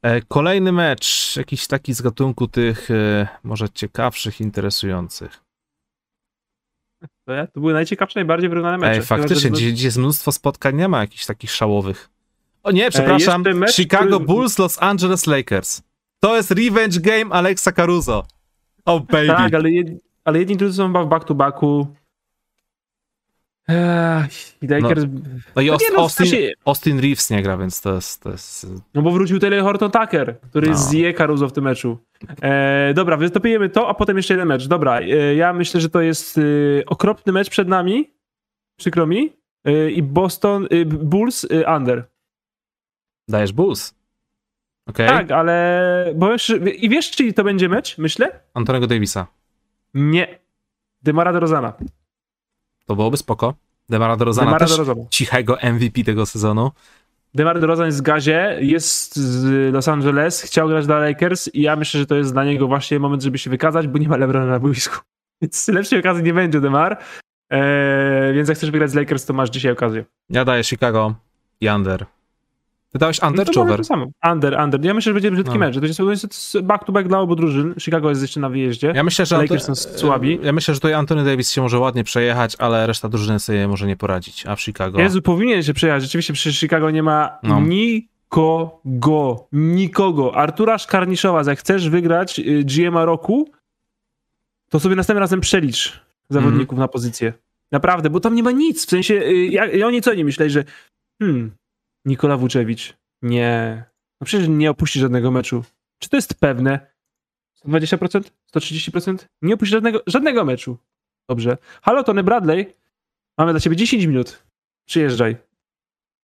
E, 0.02 0.22
Kolejny 0.22 0.72
mecz, 0.72 1.36
jakiś 1.38 1.68
taki 1.68 1.94
z 1.94 2.02
gatunku 2.02 2.48
tych 2.48 2.92
e, 2.92 3.28
może 3.44 3.70
ciekawszych, 3.70 4.42
interesujących. 4.42 5.44
To, 7.26 7.34
ja- 7.34 7.48
to 7.48 7.60
były 7.60 7.74
najciekawsze, 7.74 8.20
najbardziej 8.20 8.50
wyrównane 8.50 8.78
mecze. 8.78 9.00
Ej, 9.00 9.02
faktycznie, 9.06 9.50
gdzie 9.52 9.86
jest 9.86 9.98
mnóstwo 9.98 10.32
spotkań, 10.32 10.76
nie 10.76 10.88
ma 10.88 11.00
jakichś 11.00 11.26
takich 11.26 11.52
szałowych. 11.52 12.10
O 12.64 12.72
nie, 12.72 12.89
przepraszam, 12.89 13.43
jeszcze 13.45 13.59
mecz, 13.59 13.76
Chicago 13.76 14.05
który- 14.16 14.26
Bulls, 14.26 14.59
Los 14.59 14.82
Angeles 14.84 15.28
Lakers. 15.28 15.82
To 16.20 16.36
jest 16.36 16.51
revenge 16.51 16.99
game 16.99 17.32
Alexa 17.36 17.72
Caruso. 17.72 18.24
Oh 18.86 19.05
baby. 19.12 19.28
Tak, 19.28 19.53
ale, 19.53 19.72
jed, 19.72 19.88
ale 20.26 20.39
jedni 20.39 20.57
drudzy 20.57 20.78
są 20.78 20.93
w 20.93 21.07
back-to-backu. 21.07 21.88
I 24.62 24.68
Lakers... 24.68 25.03
No 25.55 25.62
i 25.62 25.68
No 25.68 25.78
nie, 25.82 25.89
no, 25.93 25.95
w 25.95 25.99
Austin, 25.99 26.26
sensie- 26.26 26.51
Austin 26.66 26.99
Reeves 26.99 27.30
nie 27.30 27.43
gra, 27.43 27.57
więc 27.57 27.82
to 27.82 27.95
jest... 27.95 28.24
To 28.24 28.32
jest 28.32 28.68
No 28.93 29.01
bo 29.01 29.12
wrócił 29.12 29.39
Taylor 29.39 29.62
Horton 29.64 29.91
Tucker, 29.91 30.39
który 30.49 30.70
No. 30.70 30.78
zje 30.78 31.14
Caruso 31.14 31.47
w 31.47 31.53
tym 31.53 31.64
meczu. 31.64 31.97
E, 32.41 32.93
dobra, 32.93 33.18
wystąpimy 33.18 33.70
to, 33.70 33.88
a 33.89 33.93
potem 33.93 34.18
jeszcze 34.18 34.34
jeden 34.34 34.47
mecz. 34.47 34.68
Dobra, 34.68 34.99
e, 34.99 35.36
ja 35.36 35.53
myślę, 35.53 35.82
że 35.82 35.89
to 35.89 36.01
jest 36.01 36.38
e, 36.38 36.41
okropny 36.86 37.34
mecz 37.34 37.49
przed 37.49 37.68
nami. 37.68 38.12
Przykro 38.78 39.07
mi. 39.07 39.34
E, 39.66 39.91
I 39.91 40.03
Boston, 40.03 40.68
e, 40.70 40.86
Bulls 40.86 41.45
e, 41.51 41.76
under. 41.78 42.03
Dajesz 43.32 43.53
Bulls. 43.53 43.93
Okej, 44.88 45.07
Tak, 45.07 45.32
ale... 45.32 46.13
Bo 46.15 46.29
wiesz, 46.29 46.53
I 46.77 46.89
wiesz, 46.89 47.11
czy 47.11 47.34
to 47.34 47.43
będzie 47.43 47.69
mecz, 47.69 47.97
myślę? 47.97 48.39
Antonego 48.53 48.88
Davisa. 48.88 49.27
Nie. 49.93 50.39
Demara 51.01 51.34
DeRozana. 51.34 51.73
To 52.86 52.95
byłoby 52.95 53.17
spoko. 53.17 53.53
Demara 53.89 54.17
Demara 54.17 54.59
też 54.59 54.71
cichego 55.09 55.57
MVP 55.63 56.03
tego 56.03 56.25
sezonu. 56.25 56.71
Demar 57.34 57.59
DeRozan 57.59 57.86
jest 57.86 57.99
w 57.99 58.01
gazie, 58.01 58.57
jest 58.61 59.15
z 59.15 59.73
Los 59.73 59.88
Angeles, 59.88 60.41
chciał 60.41 60.67
grać 60.67 60.86
dla 60.86 60.99
Lakers 60.99 61.47
i 61.55 61.61
ja 61.61 61.75
myślę, 61.75 61.99
że 61.99 62.05
to 62.05 62.15
jest 62.15 62.34
dla 62.34 62.45
niego 62.45 62.67
właśnie 62.67 62.99
moment, 62.99 63.23
żeby 63.23 63.38
się 63.38 63.49
wykazać, 63.49 63.88
bo 63.88 63.97
nie 63.97 64.09
ma 64.09 64.17
LeBrona 64.17 64.45
na 64.45 64.59
boisku. 64.59 64.99
Więc 65.41 65.67
lepszej 65.67 65.99
okazji 65.99 66.23
nie 66.23 66.34
będzie 66.34 66.61
Demar. 66.61 66.97
Eee, 67.49 68.34
więc 68.34 68.49
jak 68.49 68.57
chcesz 68.57 68.71
wygrać 68.71 68.91
z 68.91 68.93
Lakers, 68.93 69.25
to 69.25 69.34
masz 69.34 69.49
dzisiaj 69.49 69.71
okazję. 69.71 70.05
Ja 70.29 70.45
daję 70.45 70.63
Chicago 70.63 71.15
i 71.61 71.67
under. 72.94 73.00
Ty 73.00 73.00
dałeś 73.00 73.24
under 73.24 73.46
no 73.48 73.54
czy 73.54 73.54
to 73.54 73.62
over? 73.62 73.78
to 73.78 73.84
samo. 73.84 74.08
Under, 74.32 74.60
under. 74.64 74.86
Ja 74.86 74.94
myślę, 74.94 75.10
że 75.10 75.14
będzie 75.14 75.32
brzydki 75.32 75.54
No. 75.54 75.60
mecz. 75.60 75.80
To 75.80 75.86
jest, 75.86 75.98
to 75.98 76.10
jest 76.10 76.60
back-to-back 76.62 77.08
dla 77.08 77.20
obu 77.20 77.36
drużyn. 77.36 77.76
Chicago 77.80 78.10
jest 78.10 78.22
jeszcze 78.22 78.39
na 78.39 78.50
wyjeździe. 78.50 78.92
Ja 78.96 79.04
myślę, 79.04 79.26
że 79.26 79.38
Lakers 79.38 79.70
Anto- 79.70 79.76
są 79.76 79.98
słabi. 79.98 80.39
Ja 80.44 80.52
myślę, 80.54 80.74
że 80.74 80.80
tutaj 80.80 80.94
Anthony 80.94 81.24
Davis 81.24 81.52
się 81.52 81.62
może 81.62 81.80
ładnie 81.80 82.04
przejechać, 82.04 82.56
ale 82.60 82.88
reszta 82.88 83.10
drużyny 83.10 83.39
sobie 83.39 83.68
może 83.68 83.88
nie 83.88 83.98
poradzić. 83.98 84.46
A 84.48 84.56
w 84.56 84.62
Chicago. 84.62 85.00
Jezu, 85.00 85.22
powinien 85.22 85.64
się 85.64 85.74
przejechać. 85.74 86.04
Rzeczywiście 86.04 86.34
przy 86.34 86.54
Chicago 86.54 86.92
nie 86.92 87.04
ma 87.04 87.38
No. 87.44 87.62
nikogo. 87.62 89.48
Nikogo. 89.52 90.36
Artura 90.36 90.78
Szkarniszowa, 90.78 91.44
jak 91.48 91.60
chcesz 91.60 91.89
wygrać 91.89 92.39
y, 92.39 92.64
GMA 92.64 93.06
roku, 93.06 93.50
to 94.70 94.80
sobie 94.80 94.96
następnym 94.96 95.22
razem 95.22 95.42
przelicz 95.42 96.02
zawodników 96.30 96.80
na 96.80 96.88
pozycję. 96.88 97.34
Naprawdę, 97.72 98.10
bo 98.10 98.20
tam 98.20 98.36
nie 98.36 98.44
ma 98.44 98.52
nic. 98.52 98.86
W 98.86 98.89
sensie, 98.89 99.14
y, 99.14 99.46
ja, 99.46 99.66
ja 99.66 99.88
oni 99.88 100.02
co 100.02 100.14
nie 100.14 100.26
myśleli, 100.26 100.52
że 100.52 100.64
hmm, 101.22 101.52
Nikola 102.06 102.38
Vucevic, 102.38 102.93
nie. 103.22 103.84
No 104.22 104.26
przecież 104.26 104.47
nie 104.47 104.72
opuści 104.72 104.99
żadnego 104.99 105.32
meczu. 105.32 105.64
Czy 105.99 106.10
to 106.10 106.18
jest 106.18 106.34
pewne? 106.34 106.91
120%? 107.66 108.32
130%? 108.56 109.18
Nie 109.41 109.54
opuści 109.54 109.72
żadnego, 109.72 110.02
żadnego 110.08 110.45
meczu. 110.45 110.78
Dobrze. 111.30 111.58
Halo, 111.82 112.04
Tony 112.04 112.24
Bradley. 112.24 112.74
Mamy 113.38 113.54
dla 113.54 113.60
ciebie 113.60 113.76
10 113.76 114.06
minut. 114.06 114.43
Przyjeżdżaj. 114.86 115.38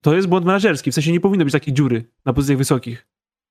To 0.04 0.16
jest 0.16 0.28
błąd 0.28 0.46
menedżerski. 0.46 0.92
W 0.92 0.94
sensie 0.94 1.12
nie 1.12 1.20
powinno 1.20 1.46
być 1.46 1.52
takiej 1.52 1.74
dziury 1.74 2.06
na 2.26 2.34
pozycjach 2.34 2.58
wysokich. 2.58 3.08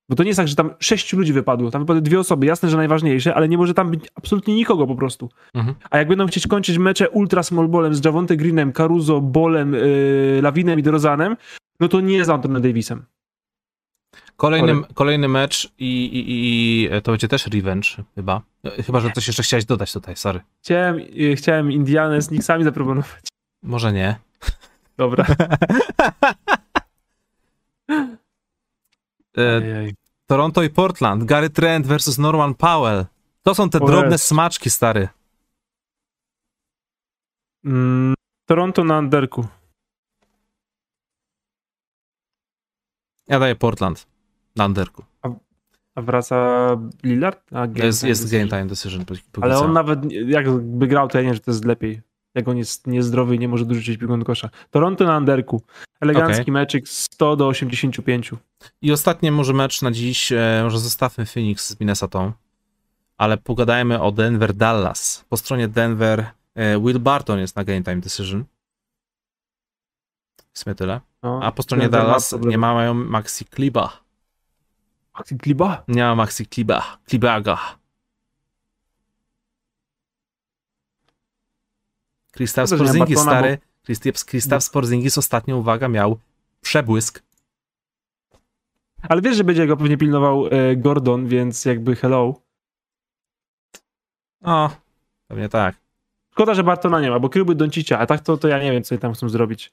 Bo 0.08 0.16
to 0.16 0.22
nie 0.22 0.28
jest 0.28 0.36
tak, 0.36 0.48
że 0.48 0.54
tam 0.54 0.70
sześciu 0.78 1.18
ludzi 1.18 1.32
wypadło. 1.32 1.70
Tam 1.70 1.82
wypadły 1.82 2.02
dwie 2.02 2.20
osoby. 2.20 2.46
Jasne, 2.46 2.68
że 2.70 2.76
najważniejsze, 2.76 3.34
ale 3.34 3.48
nie 3.48 3.58
może 3.58 3.74
tam 3.74 3.90
być 3.90 4.04
absolutnie 4.14 4.54
nikogo 4.54 4.86
po 4.86 4.94
prostu. 4.94 5.28
Mhm. 5.54 5.76
A 5.90 5.98
jak 5.98 6.08
będą 6.08 6.26
chcieć 6.26 6.46
kończyć 6.46 6.78
mecze 6.78 7.10
ultra 7.10 7.42
small 7.42 7.68
ballem 7.68 7.94
z 7.94 8.04
Javonte 8.04 8.36
Greenem, 8.36 8.72
Caruso, 8.72 9.20
Bolem, 9.20 9.72
yy, 9.72 10.40
Lawinem 10.42 10.78
i 10.78 10.82
DeRozanem, 10.82 11.36
no 11.80 11.88
to 11.88 12.00
nie 12.00 12.24
z 12.24 12.28
Antonem 12.28 12.62
Davisem. 12.62 13.06
Kolejny, 14.36 14.72
Ale- 14.72 14.86
kolejny 14.94 15.28
mecz 15.28 15.72
i, 15.78 16.04
i, 16.06 16.24
i 16.28 16.88
to 17.02 17.12
będzie 17.12 17.28
też 17.28 17.46
revenge 17.46 17.88
chyba. 18.14 18.42
Chyba, 18.86 19.00
że 19.00 19.10
coś 19.10 19.26
jeszcze 19.26 19.42
chciałeś 19.42 19.64
dodać 19.64 19.92
tutaj, 19.92 20.16
sorry. 20.16 20.40
Chciałem, 20.62 21.00
yy, 21.00 21.36
chciałem 21.36 21.72
Indianę 21.72 22.22
z 22.22 22.28
Knicksami 22.28 22.64
zaproponować. 22.64 23.20
Może 23.62 23.92
nie. 23.92 24.16
Dobra. 24.96 25.26
E. 29.38 29.62
Toronto 30.26 30.62
i 30.62 30.70
Portland. 30.70 31.24
Gary 31.24 31.50
Trent 31.50 31.86
versus 31.86 32.18
Norman 32.18 32.54
Powell. 32.54 33.04
To 33.42 33.54
są 33.54 33.70
te 33.70 33.80
O 33.80 33.86
drobne 33.86 34.10
Jezu. 34.12 34.24
smaczki, 34.24 34.70
stary. 34.70 35.08
Mm, 37.64 38.14
Toronto 38.46 38.84
na 38.84 38.96
Anderku. 38.96 39.46
Ja 43.28 43.38
daję 43.38 43.56
Portland 43.56 44.06
na 44.56 44.66
underku. 44.66 45.04
A 45.96 46.02
wraca 46.02 46.68
Lillard? 47.02 47.40
A, 47.52 47.66
game 47.66 47.86
Jest, 47.86 48.04
jest 48.04 48.30
game 48.30 48.48
time 48.48 48.66
decision. 48.66 49.04
Ale 49.40 49.58
on 49.58 49.72
nawet, 49.72 50.12
jakby 50.12 50.86
grał, 50.86 51.08
to 51.08 51.18
ja 51.18 51.24
nie 51.24 51.34
że 51.34 51.40
to 51.40 51.50
jest 51.50 51.64
lepiej. 51.64 52.00
Jak 52.34 52.48
on 52.48 52.56
jest 52.56 52.86
niezdrowy 52.86 53.36
i 53.36 53.38
nie 53.38 53.48
może 53.48 53.64
dorzucić 53.64 53.98
piłką 53.98 54.18
do 54.18 54.24
kosza. 54.24 54.50
Toronto 54.70 55.04
na 55.04 55.14
Anderku. 55.14 55.62
Elegancki 56.00 56.42
Okej. 56.42 56.52
meczyk 56.52 56.88
100 56.88 57.36
do 57.36 57.46
85. 57.46 58.30
I 58.82 58.92
ostatni 58.92 59.30
może 59.30 59.52
mecz 59.52 59.82
na 59.82 59.90
dziś, 59.90 60.32
e, 60.32 60.60
może 60.62 60.78
zostawmy 60.78 61.26
Phoenix 61.26 61.68
z 61.68 61.80
Minnesotą, 61.80 62.32
ale 63.16 63.36
pogadajmy 63.36 64.00
o 64.00 64.12
Denver 64.12 64.54
Dallas. 64.54 65.24
Po 65.28 65.36
stronie 65.36 65.68
Denver 65.68 66.26
e, 66.54 66.80
Will 66.80 66.98
Barton 66.98 67.38
jest 67.38 67.56
na 67.56 67.64
game 67.64 67.82
time 67.82 68.00
decision. 68.00 68.44
W 70.56 70.58
sumie 70.58 70.74
tyle. 70.74 71.00
No, 71.22 71.40
A 71.42 71.52
po 71.52 71.62
stronie 71.62 71.84
ma 71.84 71.88
Dallas 71.90 72.30
problemy. 72.30 72.50
nie 72.50 72.58
mają 72.58 72.94
Maxi 72.94 73.44
Kliba. 73.44 74.00
Maxi 75.18 75.36
Kliba? 75.38 75.84
Nie 75.88 76.02
ma 76.02 76.14
Maxi 76.14 76.46
Kliba. 76.46 76.98
Klibaga. 77.04 77.58
Kristaps 82.32 82.72
ma 82.72 82.78
Porzingis, 82.78 83.20
stary. 83.20 83.58
Kristaps, 83.84 84.24
Kristaps 84.24 84.70
Porzingis 84.70 85.18
ostatnio, 85.18 85.56
uwaga, 85.56 85.88
miał 85.88 86.18
przebłysk. 86.60 87.22
Ale 89.08 89.22
wiesz, 89.22 89.36
że 89.36 89.44
będzie 89.44 89.66
go 89.66 89.76
pewnie 89.76 89.96
pilnował 89.96 90.46
e, 90.46 90.76
Gordon, 90.76 91.26
więc 91.26 91.64
jakby 91.64 91.96
hello. 91.96 92.40
O, 94.42 94.70
pewnie 95.28 95.48
tak. 95.48 95.76
Szkoda, 96.32 96.54
że 96.54 96.64
Bartona 96.64 97.00
nie 97.00 97.10
ma, 97.10 97.18
bo 97.20 97.28
kryłby 97.28 97.54
Doncicia, 97.54 97.98
a 97.98 98.06
tak 98.06 98.20
to, 98.20 98.36
to 98.36 98.48
ja 98.48 98.62
nie 98.62 98.72
wiem, 98.72 98.82
co 98.82 98.98
tam 98.98 99.12
chcą 99.12 99.28
zrobić. 99.28 99.72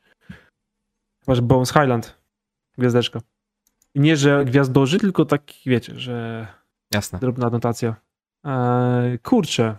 Że 1.27 1.41
Bones 1.41 1.69
Highland. 1.73 2.17
Gwiazdeczka. 2.77 3.19
I 3.95 3.99
nie, 3.99 4.17
że 4.17 4.45
gwiazdorzy, 4.45 4.99
tylko 4.99 5.25
tak, 5.25 5.41
wiecie, 5.65 5.93
że 5.99 6.47
Jasne. 6.93 7.19
drobna 7.19 7.47
anotacja. 7.47 7.95
Eee, 8.43 9.19
kurczę. 9.19 9.75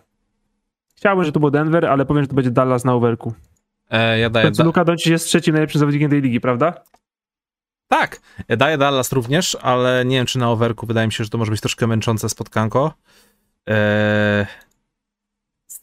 Chciałbym, 0.97 1.25
że 1.25 1.33
to 1.33 1.41
był 1.41 1.51
Denver, 1.51 1.87
ale 1.87 2.05
powiem, 2.07 2.23
że 2.23 2.29
to 2.29 2.35
będzie 2.35 2.51
Dallas 2.51 2.85
na 2.85 2.95
overku. 2.95 3.35
E, 3.91 4.19
ja 4.19 4.29
W 4.29 4.33
daję. 4.33 4.47
końcu 4.47 4.59
Da- 4.59 4.65
Luka 4.65 4.85
Doncic 4.85 5.07
jest 5.07 5.27
trzecim 5.27 5.53
najlepszym 5.55 5.79
zawodnikiem 5.79 6.11
tej 6.11 6.23
ligi, 6.23 6.41
prawda? 6.41 6.75
tak, 7.89 8.21
ja 8.49 8.57
daję 8.57 8.79
Dallas 8.79 9.13
również, 9.13 9.57
ale 9.63 10.05
nie 10.05 10.17
wiem, 10.17 10.27
czy 10.27 10.39
na 10.39 10.51
overku. 10.51 10.87
Wydaje 10.87 11.07
mi 11.07 11.13
się, 11.13 11.25
że 11.25 11.31
to 11.31 11.39
może 11.39 11.51
być 11.51 11.61
troszkę 11.61 11.87
męczące 11.87 12.29
spotkanko. 12.29 12.95
E, 13.69 14.47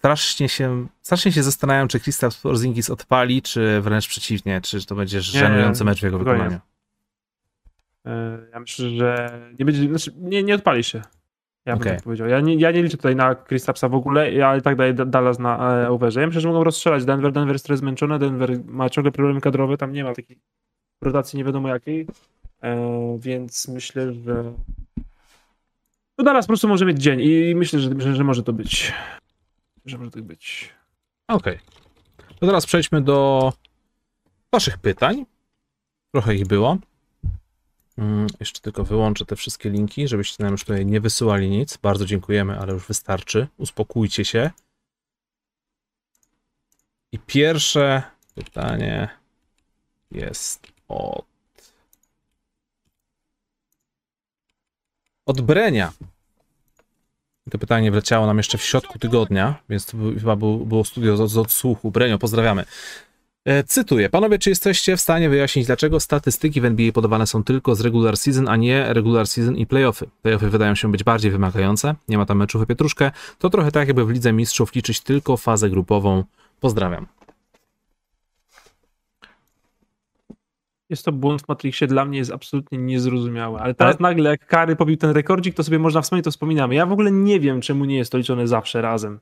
strasznie 0.02 0.49
się, 0.49 0.88
strasznie 1.02 1.32
się 1.32 1.43
zastanawiam, 1.43 1.88
czy 1.88 1.99
Kristaps 1.99 2.38
Porzingis 2.38 2.89
odpali, 2.89 3.41
czy 3.41 3.82
wręcz 3.82 4.08
przeciwnie, 4.08 4.62
czy 4.62 4.86
to 4.86 4.95
będzie 4.95 5.22
żenujący 5.22 5.84
mecz 5.84 5.99
w 5.99 6.04
jego 6.04 6.18
wykonaniu. 6.20 6.60
Eee, 8.06 8.14
ja 8.54 8.60
myślę, 8.60 8.89
że 8.89 9.39
nie 9.60 9.66
będzie, 9.66 9.88
znaczy 9.88 10.12
nie, 10.18 10.43
nie 10.43 10.56
odpali 10.56 10.84
się. 10.84 11.02
Ja 11.66 11.74
bym 11.76 11.84
tak 11.95 12.04
powiedział. 12.04 12.28
Ja 12.28 12.39
nie, 12.39 12.56
ja 12.56 12.72
nie 12.72 12.84
liczę 12.84 12.97
tutaj 12.97 13.16
na 13.16 13.36
Kristapsa 13.36 13.89
w 13.89 13.95
ogóle, 13.95 14.32
ja 14.34 14.47
ale 14.47 14.62
tak 14.62 14.76
daję 14.76 14.93
Da- 14.93 15.06
Dallas 15.06 15.39
na 15.39 15.82
e, 15.84 15.89
overze. 15.89 16.22
Ja 16.22 16.28
myślę, 16.28 16.41
że 16.41 16.47
mogą 16.47 16.64
rozstrzelać 16.64 17.06
Denver. 17.06 17.32
Denver 17.32 17.56
jest 17.56 17.66
trochę 17.66 17.78
zmęczony, 17.78 18.20
Denver 18.20 18.60
ma 18.66 18.89
ciągle 18.89 19.12
problemy 19.12 19.41
kadrowe, 19.41 19.78
tam 19.78 19.93
nie 19.93 20.04
ma 20.04 20.14
takiej 20.14 20.39
rotacji 21.02 21.38
nie 21.38 21.43
wiadomo 21.43 21.68
jakiej, 21.68 22.08
e, 22.64 23.18
więc 23.20 23.68
myślę, 23.68 24.14
że 24.14 24.54
no 26.18 26.24
Dallas 26.24 26.45
po 26.45 26.49
prostu 26.49 26.68
może 26.68 26.86
mieć 26.86 26.97
dzień 26.99 27.20
i 27.22 27.56
myślę, 27.56 27.80
że, 27.80 27.89
że, 27.97 28.16
że 28.16 28.24
może 28.24 28.43
to 28.43 28.54
być. 28.54 28.93
Że 29.86 29.98
może 29.98 30.12
tak 30.12 30.24
być. 30.24 30.70
Okej. 31.28 31.60
To 32.40 32.46
teraz 32.46 32.66
przejdźmy 32.66 33.02
do 33.02 33.54
waszych 34.52 34.78
pytań. 34.78 35.26
Trochę 36.12 36.36
ich 36.36 36.48
było. 36.48 36.78
Mm, 37.98 38.28
jeszcze 38.40 38.60
tylko 38.60 38.84
wyłączę 38.84 39.26
te 39.26 39.36
wszystkie 39.36 39.70
linki, 39.70 40.08
żebyście 40.08 40.44
nam 40.44 40.52
już 40.52 40.62
tutaj 40.64 40.86
nie 40.86 41.02
wysyłali 41.02 41.50
nic. 41.50 41.78
Bardzo 41.78 42.06
dziękujemy, 42.06 42.60
ale 42.60 42.74
już 42.74 42.88
wystarczy. 42.88 43.48
Uspokójcie 43.58 44.26
się. 44.26 44.52
I 47.12 47.20
pierwsze 47.20 48.04
pytanie 48.36 49.10
jest 50.12 50.68
od 50.88 51.26
od 55.26 55.42
Brenia. 55.42 55.94
To 57.50 57.58
pytanie 57.58 57.92
wleciało 57.92 58.26
nam 58.26 58.38
jeszcze 58.38 58.58
w 58.58 58.64
środku 58.64 59.00
tygodnia, 59.00 59.56
więc 59.70 59.86
to 59.86 59.98
chyba 60.20 60.36
był, 60.36 60.66
było 60.66 60.84
studio 60.84 61.28
z, 61.28 61.32
z 61.32 61.38
odsłuchu. 61.38 61.92
Brenio, 61.92 62.18
pozdrawiamy. 62.18 62.66
E, 63.46 63.64
cytuję. 63.64 64.10
Panowie, 64.10 64.39
czy 64.39 64.50
jesteście 64.50 64.98
w 64.98 65.02
stanie 65.02 65.30
wyjaśnić, 65.30 65.66
dlaczego 65.66 66.00
statystyki 66.00 66.62
w 66.62 66.66
NBA 66.66 66.92
podawane 66.92 67.28
są 67.28 67.44
tylko 67.44 67.76
z 67.76 67.82
regular 67.82 68.18
season, 68.18 68.50
a 68.50 68.56
nie 68.56 68.94
regular 68.94 69.28
season 69.28 69.56
i 69.56 69.66
playoffy? 69.66 70.08
Playoffy 70.22 70.50
wydają 70.50 70.76
się 70.76 70.92
być 70.92 71.04
bardziej 71.04 71.32
wymagające, 71.32 71.96
nie 72.08 72.18
ma 72.18 72.26
tam 72.26 72.38
meczów 72.38 72.62
o 72.62 72.66
pietruszkę. 72.66 73.12
To 73.39 73.50
trochę 73.50 73.72
tak, 73.72 73.88
jakby 73.88 74.06
w 74.06 74.10
Lidze 74.10 74.34
Mistrzów 74.34 74.76
liczyć 74.76 75.00
tylko 75.00 75.38
fazę 75.38 75.70
grupową. 75.70 76.24
Pozdrawiam. 76.60 77.08
Jest 80.92 81.06
to 81.06 81.12
błąd 81.12 81.42
w 81.42 81.48
Matrixie, 81.48 81.88
dla 81.88 82.06
mnie 82.06 82.18
jest 82.18 82.32
absolutnie 82.32 82.78
niezrozumiały. 82.78 83.60
Ale 83.60 83.74
teraz 83.74 84.00
nagle, 84.00 84.30
jak 84.30 84.46
Kary 84.46 84.76
pobił 84.76 84.98
ten 84.98 85.10
rekordzik, 85.10 85.56
to 85.56 85.64
sobie 85.64 85.80
można 85.80 86.02
wspomnieć, 86.02 86.24
to 86.24 86.32
wspominamy. 86.32 86.76
Ja 86.76 86.86
w 86.86 86.92
ogóle 86.92 87.12
nie 87.12 87.39
wiem, 87.39 87.62
czemu 87.62 87.86
nie 87.86 87.98
jest 87.98 88.12
to 88.12 88.18
liczone 88.18 88.48
zawsze 88.48 88.82
razem. 88.82 89.20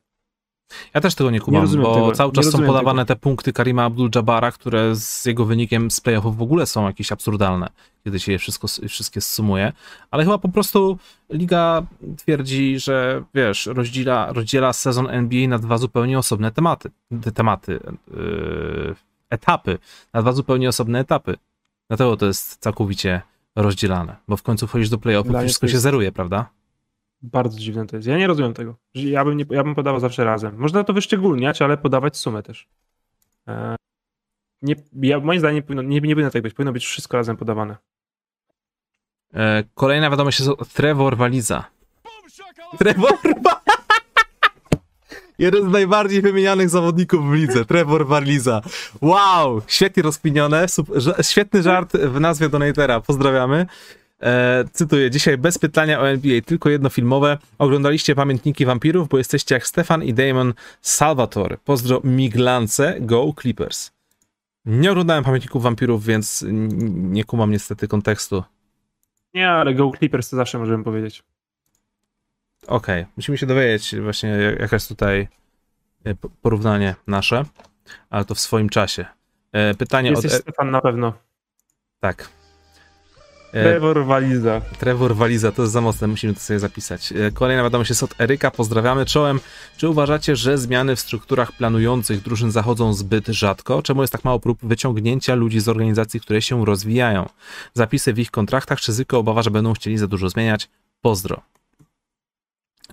Ja 0.93 1.01
też 1.01 1.15
tego 1.15 1.31
nie 1.31 1.39
kumam, 1.39 1.61
rozumiem 1.61 1.83
bo 1.83 1.93
tego, 1.93 2.11
cały 2.11 2.31
nie 2.31 2.35
czas 2.35 2.51
są 2.51 2.65
podawane 2.65 3.05
te 3.05 3.15
punkty 3.15 3.53
Karima 3.53 3.89
Abdul-Jabara, 3.89 4.51
które 4.51 4.95
z 4.95 5.25
jego 5.25 5.45
wynikiem 5.45 5.91
z 5.91 6.01
playoffów 6.01 6.37
w 6.37 6.41
ogóle 6.41 6.65
są 6.65 6.87
jakieś 6.87 7.11
absurdalne, 7.11 7.69
kiedy 8.03 8.19
się 8.19 8.31
je 8.31 8.39
wszystko, 8.39 8.67
wszystkie 8.87 9.21
sumuje. 9.21 9.73
Ale 10.11 10.23
chyba 10.23 10.37
po 10.37 10.49
prostu 10.49 10.97
liga 11.29 11.83
twierdzi, 12.17 12.79
że 12.79 13.23
wiesz, 13.33 13.65
rozdziela, 13.65 14.33
rozdziela 14.33 14.73
sezon 14.73 15.09
NBA 15.09 15.47
na 15.47 15.59
dwa 15.59 15.77
zupełnie 15.77 16.19
osobne 16.19 16.51
tematy. 16.51 16.91
Te 17.21 17.31
tematy, 17.31 17.79
yy, 18.13 18.95
etapy, 19.29 19.77
na 20.13 20.21
dwa 20.21 20.31
zupełnie 20.31 20.69
osobne 20.69 20.99
etapy. 20.99 21.37
Dlatego 21.89 22.17
to 22.17 22.25
jest 22.25 22.57
całkowicie 22.57 23.21
rozdzielane, 23.55 24.15
bo 24.27 24.37
w 24.37 24.43
końcu 24.43 24.67
wchodzisz 24.67 24.89
do 24.89 24.97
playoffów 24.97 25.35
i 25.35 25.39
wszystko 25.39 25.67
się 25.67 25.79
zeruje, 25.79 26.11
prawda? 26.11 26.49
Bardzo 27.21 27.59
dziwne 27.59 27.87
to 27.87 27.95
jest. 27.95 28.07
Ja 28.07 28.17
nie 28.17 28.27
rozumiem 28.27 28.53
tego. 28.53 28.75
Ja 28.93 29.25
bym, 29.25 29.37
nie, 29.37 29.45
ja 29.49 29.63
bym 29.63 29.75
podawał 29.75 29.99
zawsze 29.99 30.23
razem. 30.23 30.57
Można 30.57 30.83
to 30.83 30.93
wyszczególniać, 30.93 31.61
ale 31.61 31.77
podawać 31.77 32.17
sumę 32.17 32.43
też. 32.43 32.67
E, 33.47 33.75
Nie, 34.61 34.75
ja, 35.01 35.19
moim 35.19 35.39
zdaniem 35.39 35.55
nie 35.55 35.61
powinno, 35.61 35.81
nie, 35.81 36.01
nie 36.01 36.15
powinno 36.15 36.31
tak 36.31 36.41
być. 36.41 36.53
Powinno 36.53 36.73
być 36.73 36.85
wszystko 36.85 37.17
razem 37.17 37.37
podawane. 37.37 37.77
E, 39.33 39.63
Kolejna 39.73 40.09
wiadomość 40.09 40.39
jest 40.39 40.51
od 40.51 40.69
Trevor 40.73 41.17
Waliza. 41.17 41.65
Trevor 42.77 43.13
Jeden 45.39 45.69
z 45.69 45.71
najbardziej 45.71 46.21
wymienianych 46.21 46.69
zawodników 46.69 47.29
w 47.29 47.33
lidze, 47.33 47.65
Trevor 47.65 48.07
Waliza. 48.07 48.61
Wow, 49.01 49.61
świetnie 49.67 50.03
ża- 50.89 51.23
świetny 51.31 51.63
żart 51.63 51.97
w 51.97 52.19
nazwie 52.19 52.49
Donatera, 52.49 52.99
pozdrawiamy. 53.01 53.65
E, 54.21 54.63
cytuję, 54.73 55.11
dzisiaj 55.11 55.37
bez 55.37 55.57
pytania 55.57 55.99
o 55.99 56.09
NBA, 56.09 56.41
tylko 56.41 56.69
jedno 56.69 56.89
filmowe. 56.89 57.37
Oglądaliście 57.57 58.15
Pamiętniki 58.15 58.65
Wampirów, 58.65 59.09
bo 59.09 59.17
jesteście 59.17 59.55
jak 59.55 59.67
Stefan 59.67 60.03
i 60.03 60.13
Damon 60.13 60.53
Salvatore. 60.81 61.57
Pozdro 61.65 62.01
Miglance, 62.03 62.95
go 62.99 63.33
Clippers. 63.41 63.91
Nie 64.65 64.91
oglądałem 64.91 65.23
Pamiętników 65.23 65.63
Wampirów, 65.63 66.05
więc 66.05 66.45
nie 66.89 67.23
kumam 67.23 67.51
niestety 67.51 67.87
kontekstu. 67.87 68.43
Nie, 69.33 69.49
ale 69.49 69.73
Go 69.73 69.91
Clippers 69.97 70.29
to 70.29 70.35
zawsze 70.35 70.59
możemy 70.59 70.83
powiedzieć. 70.83 71.23
Okej, 72.67 73.05
musimy 73.17 73.37
się 73.37 73.45
dowiedzieć 73.45 73.95
właśnie 74.01 74.29
jak- 74.29 74.59
jaka 74.59 74.75
jest 74.75 74.87
tutaj 74.89 75.27
e, 76.05 76.15
porównanie 76.41 76.95
nasze, 77.07 77.43
ale 78.09 78.25
to 78.25 78.35
w 78.35 78.39
swoim 78.39 78.69
czasie. 78.69 79.05
E, 79.51 79.73
Pytanie 79.73 80.09
od... 80.09 80.15
Jesteś 80.23 80.33
E, 80.33 80.41
Stefan 80.41 80.71
na 80.71 80.81
pewno. 80.81 81.13
tak. 81.99 82.29
Trevor 83.51 84.05
Waliza. 84.05 84.61
Trevor 84.79 85.15
Waliza, 85.15 85.51
to 85.51 85.61
jest 85.61 85.73
za 85.73 85.81
mocne, 85.81 86.07
musimy 86.07 86.33
to 86.33 86.39
sobie 86.39 86.59
zapisać. 86.59 87.13
Kolejna 87.33 87.63
wiadomość 87.63 87.89
jest 87.89 88.03
od 88.03 88.21
Eryka, 88.21 88.51
pozdrawiamy 88.51 89.05
czołem. 89.05 89.39
Czy 89.77 89.89
uważacie, 89.89 90.35
że 90.35 90.57
zmiany 90.57 90.95
w 90.95 90.99
strukturach 90.99 91.51
planujących 91.51 92.21
drużyn 92.21 92.51
zachodzą 92.51 92.93
zbyt 92.93 93.27
rzadko? 93.27 93.81
Czemu 93.81 94.01
jest 94.01 94.13
tak 94.13 94.23
mało 94.23 94.39
prób 94.39 94.59
wyciągnięcia 94.63 95.35
ludzi 95.35 95.59
z 95.59 95.67
organizacji, 95.69 96.19
które 96.21 96.41
się 96.41 96.65
rozwijają? 96.65 97.29
Zapisy 97.73 98.13
w 98.13 98.19
ich 98.19 98.31
kontraktach, 98.31 98.79
czy 98.81 98.93
Zyko 98.93 99.17
obawa, 99.17 99.41
że 99.43 99.51
będą 99.51 99.73
chcieli 99.73 99.97
za 99.97 100.07
dużo 100.07 100.29
zmieniać? 100.29 100.69
Pozdro. 101.01 101.41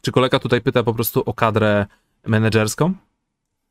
Czy 0.03 0.13
kolega 0.13 0.39
tutaj 0.39 0.61
pyta 0.61 0.83
po 0.83 0.95
prostu 0.95 1.23
o 1.27 1.35
kadrę 1.35 1.87
menedżerską? 2.27 2.95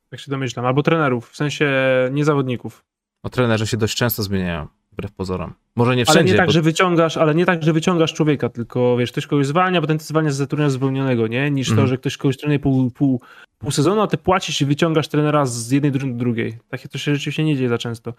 Tak 0.09 0.19
się 0.19 0.31
domyślam. 0.31 0.65
Albo 0.65 0.83
trenerów, 0.83 1.29
w 1.29 1.35
sensie 1.35 1.71
nie 2.11 2.25
zawodników. 2.25 2.85
O 3.23 3.29
trenerzy 3.29 3.67
się 3.67 3.77
dość 3.77 3.97
często 3.97 4.23
zmieniają, 4.23 4.67
wbrew 4.91 5.11
pozorom. 5.11 5.53
Może 5.75 5.95
nie 5.95 6.01
Ale 6.07 6.13
wszędzie, 6.15 6.33
nie 6.33 6.37
tak, 6.37 6.45
bo... 6.47 6.51
że 6.51 6.61
wyciągasz, 6.61 7.17
ale 7.17 7.35
nie 7.35 7.45
tak, 7.45 7.63
że 7.63 7.73
wyciągasz 7.73 8.13
człowieka, 8.13 8.49
tylko 8.49 8.97
wiesz, 8.97 9.11
ktoś 9.11 9.27
kogoś 9.27 9.47
zwalnia, 9.47 9.81
potem 9.81 9.97
ty 9.97 10.03
zwalniasz 10.03 10.33
z 10.33 10.37
zatrudnienia 10.37 10.69
zwolnionego, 10.69 11.27
nie? 11.27 11.51
Niż 11.51 11.69
Mhm. 11.69 11.85
to, 11.85 11.89
że 11.89 11.97
ktoś 11.97 12.17
kogoś 12.17 12.37
trenuje 12.37 12.59
pół, 12.59 12.91
pół, 12.91 13.21
pół 13.57 13.71
sezonu, 13.71 14.01
a 14.01 14.07
ty 14.07 14.17
płacisz 14.17 14.61
i 14.61 14.65
wyciągasz 14.65 15.07
trenera 15.07 15.45
z 15.45 15.71
jednej 15.71 15.91
drużyny 15.91 16.13
do 16.13 16.19
drugiej. 16.19 16.57
Takie 16.69 16.89
to 16.89 16.97
się 16.97 17.13
rzeczywiście 17.15 17.43
nie 17.43 17.55
dzieje 17.55 17.69
za 17.69 17.77
często. 17.77 18.13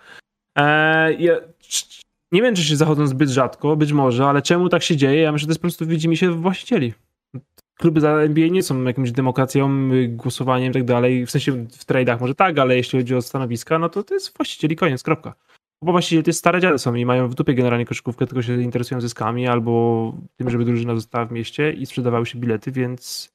Eee, 0.56 1.22
ja, 1.24 1.34
nie 2.32 2.42
wiem, 2.42 2.54
czy 2.54 2.62
się 2.62 2.76
zachodzą 2.76 3.06
zbyt 3.06 3.30
rzadko, 3.30 3.76
być 3.76 3.92
może, 3.92 4.26
ale 4.26 4.42
czemu 4.42 4.68
tak 4.68 4.82
się 4.82 4.96
dzieje? 4.96 5.20
Ja 5.22 5.32
myślę, 5.32 5.42
że 5.42 5.46
to 5.46 5.50
jest 5.50 5.60
po 5.60 5.62
prostu 5.62 5.86
widzi 5.86 6.08
mi 6.08 6.16
się 6.16 6.30
właścicieli. 6.30 6.94
Kluby 7.76 8.00
za 8.00 8.10
NBA 8.10 8.48
nie 8.48 8.62
są 8.62 8.82
jakimś 8.84 9.10
demokracją, 9.10 9.92
y, 9.92 10.08
głosowaniem 10.08 10.70
i 10.70 10.74
tak 10.74 10.84
dalej. 10.84 11.26
W 11.26 11.30
sensie 11.30 11.52
w 11.52 11.84
tradeach 11.84 12.20
może 12.20 12.34
tak, 12.34 12.58
ale 12.58 12.76
jeśli 12.76 12.98
chodzi 12.98 13.14
o 13.14 13.22
stanowiska, 13.22 13.78
no 13.78 13.88
to 13.88 14.02
to 14.02 14.14
jest 14.14 14.36
właścicieli, 14.36 14.76
koniec, 14.76 15.02
kropka. 15.02 15.34
Bo 15.82 15.92
właściciele 15.92 16.22
to 16.22 16.30
jest 16.30 16.38
stare 16.38 16.60
dziady 16.60 16.78
są 16.78 16.94
i 16.94 17.04
mają 17.04 17.28
w 17.28 17.34
dupie 17.34 17.54
generalnie 17.54 17.86
koszykówkę, 17.86 18.26
tylko 18.26 18.42
się 18.42 18.62
interesują 18.62 19.00
zyskami 19.00 19.48
albo 19.48 20.12
tym, 20.36 20.50
żeby 20.50 20.64
drużyna 20.64 20.94
została 20.94 21.24
w 21.24 21.32
mieście 21.32 21.72
i 21.72 21.86
sprzedawały 21.86 22.26
się 22.26 22.38
bilety, 22.38 22.72
więc 22.72 23.32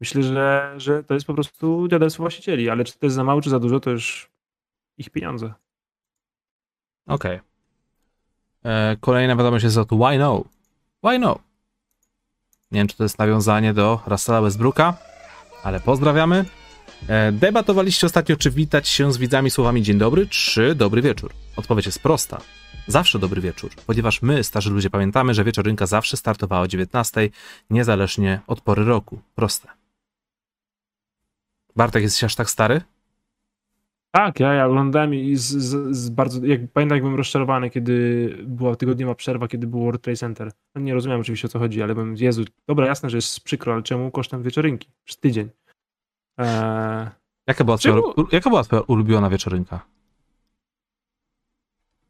myślę, 0.00 0.22
że, 0.22 0.74
że 0.76 1.04
to 1.04 1.14
jest 1.14 1.26
po 1.26 1.34
prostu 1.34 1.88
dziadelstwo 1.88 2.22
właścicieli, 2.22 2.70
ale 2.70 2.84
czy 2.84 2.98
to 2.98 3.06
jest 3.06 3.16
za 3.16 3.24
mało, 3.24 3.40
czy 3.40 3.50
za 3.50 3.60
dużo, 3.60 3.80
to 3.80 3.90
już 3.90 4.30
ich 4.98 5.10
pieniądze. 5.10 5.54
Okej. 7.06 7.40
E, 8.64 8.96
Kolejna 9.00 9.36
wiadomość 9.36 9.64
jest 9.64 9.76
od 9.76 9.88
Why 9.88 10.18
No? 10.18 10.44
Why 11.04 11.18
No? 11.18 11.49
Nie 12.72 12.80
wiem, 12.80 12.88
czy 12.88 12.96
to 12.96 13.02
jest 13.02 13.18
nawiązanie 13.18 13.74
do 13.74 14.00
Russella 14.06 14.40
Westbrooka, 14.40 14.96
ale 15.62 15.80
pozdrawiamy. 15.80 16.44
E, 17.08 17.32
Debatowaliście 17.32 18.06
ostatnio, 18.06 18.36
czy 18.36 18.50
witać 18.50 18.88
się 18.88 19.12
z 19.12 19.18
widzami 19.18 19.50
słowami 19.50 19.82
dzień 19.82 19.98
dobry, 19.98 20.26
czy 20.26 20.74
dobry 20.74 21.02
wieczór. 21.02 21.32
Odpowiedź 21.56 21.86
jest 21.86 22.02
prosta. 22.02 22.40
Zawsze 22.86 23.18
dobry 23.18 23.40
wieczór, 23.40 23.70
ponieważ 23.86 24.22
my, 24.22 24.44
starzy 24.44 24.70
ludzie, 24.70 24.90
pamiętamy, 24.90 25.34
że 25.34 25.44
wieczorynka 25.44 25.86
zawsze 25.86 26.16
startowała 26.16 26.62
o 26.62 26.68
19, 26.68 27.30
niezależnie 27.70 28.40
od 28.46 28.60
pory 28.60 28.84
roku. 28.84 29.20
Proste. 29.34 29.68
Bartek, 31.76 32.02
jesteś 32.02 32.24
aż 32.24 32.34
tak 32.34 32.50
stary? 32.50 32.80
Tak, 34.12 34.40
ja, 34.40 34.54
ja 34.54 34.66
oglądałem 34.66 35.14
i 35.14 35.36
z, 35.36 35.42
z, 35.42 35.96
z 35.96 36.10
bardzo. 36.10 36.46
Jak, 36.46 36.60
pamiętam, 36.72 36.96
jak 36.96 37.02
byłem 37.02 37.16
rozczarowany, 37.16 37.70
kiedy 37.70 38.36
była 38.46 38.76
tygodniowa 38.76 39.14
przerwa, 39.14 39.48
kiedy 39.48 39.66
był 39.66 39.80
World 39.80 40.02
Trade 40.02 40.16
Center. 40.16 40.50
No 40.74 40.80
nie 40.80 40.94
rozumiem 40.94 41.20
oczywiście 41.20 41.46
o 41.46 41.48
co 41.48 41.58
chodzi, 41.58 41.82
ale 41.82 41.94
byłem, 41.94 42.16
Jezu, 42.16 42.44
dobra, 42.68 42.86
jasne, 42.86 43.10
że 43.10 43.16
jest 43.16 43.40
przykro, 43.40 43.72
ale 43.72 43.82
czemu 43.82 44.10
kosztem 44.10 44.42
wieczorynki? 44.42 44.88
Przez 45.04 45.18
tydzień. 45.18 45.48
Eee, 46.38 47.08
Jaka 47.46 47.64
była, 47.64 47.78
twoja, 47.78 47.94
u- 47.96 48.26
jaka 48.32 48.50
była 48.50 48.64
twoja 48.64 48.82
ulubiona 48.86 49.30
wieczorynka? 49.30 49.80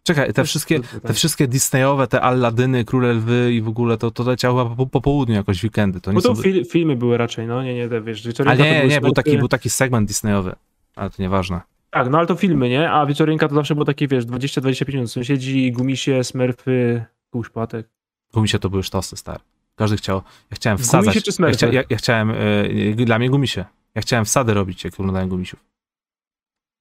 Czekaj, 0.03 0.32
te 0.32 0.44
wszystkie, 0.44 0.80
te 1.03 1.12
wszystkie 1.14 1.48
Disneyowe, 1.48 2.07
te 2.07 2.20
Alladyny, 2.20 2.84
Króle 2.84 3.12
Lwy 3.12 3.53
i 3.53 3.62
w 3.62 3.68
ogóle 3.68 3.96
to, 3.98 4.11
to 4.11 4.22
leciało 4.24 4.62
chyba 4.64 4.76
po, 4.76 4.86
po 4.86 5.01
południu 5.01 5.34
jakoś 5.34 5.64
weekendy. 5.64 6.01
To 6.01 6.11
nie 6.11 6.14
Bo 6.14 6.22
to 6.22 6.36
są... 6.36 6.42
fil, 6.42 6.64
filmy 6.64 6.96
były 6.96 7.16
raczej, 7.16 7.46
no 7.46 7.62
nie, 7.62 7.74
nie, 7.74 7.88
te, 7.88 8.01
wiesz, 8.01 8.20
Ale 8.20 8.28
wieczorynka 8.32 8.57
to 8.57 8.64
nie, 8.64 8.86
nie, 8.88 9.01
był 9.01 9.12
taki, 9.12 9.38
był 9.38 9.48
taki 9.48 9.70
segment 9.70 10.09
Disneyowy. 10.09 10.55
Ale 10.96 11.11
to 11.11 11.22
nieważne. 11.22 11.61
Tak, 11.91 12.11
no 12.11 12.18
ale 12.18 12.26
to 12.26 12.34
filmy, 12.34 12.68
nie? 12.68 12.91
A 12.91 13.07
wieczorynka 13.07 13.49
to 13.49 13.55
zawsze 13.55 13.74
było 13.74 13.84
takie, 13.84 14.09
wiesz, 14.09 14.26
20-25 14.26 14.95
minut. 14.95 15.11
Sąsiedzi, 15.11 15.72
gumisie, 15.72 16.24
smerfy, 16.24 17.05
kuszpatek. 17.30 17.88
Gumisie 18.32 18.59
to 18.59 18.70
były 18.70 18.82
sztosy, 18.82 19.16
stary. 19.16 19.41
Każdy 19.76 19.97
chciał, 19.97 20.22
ja 20.51 20.55
chciałem 20.55 20.76
Gumisie 20.76 20.88
wsadzać. 20.88 21.14
czy 21.14 21.30
ja, 21.30 21.32
Smurfy? 21.32 21.57
chcia, 21.57 21.66
ja, 21.66 21.82
ja 21.91 21.97
chciałem, 21.97 22.30
e, 22.30 23.05
dla 23.05 23.18
mnie 23.18 23.30
gumisie. 23.30 23.64
Ja 23.95 24.03
chciałem 24.03 24.24
wsady 24.24 24.55
robić, 24.55 24.84
jak 24.84 24.95
oglądałem 24.95 25.28
gumisiów. 25.28 25.64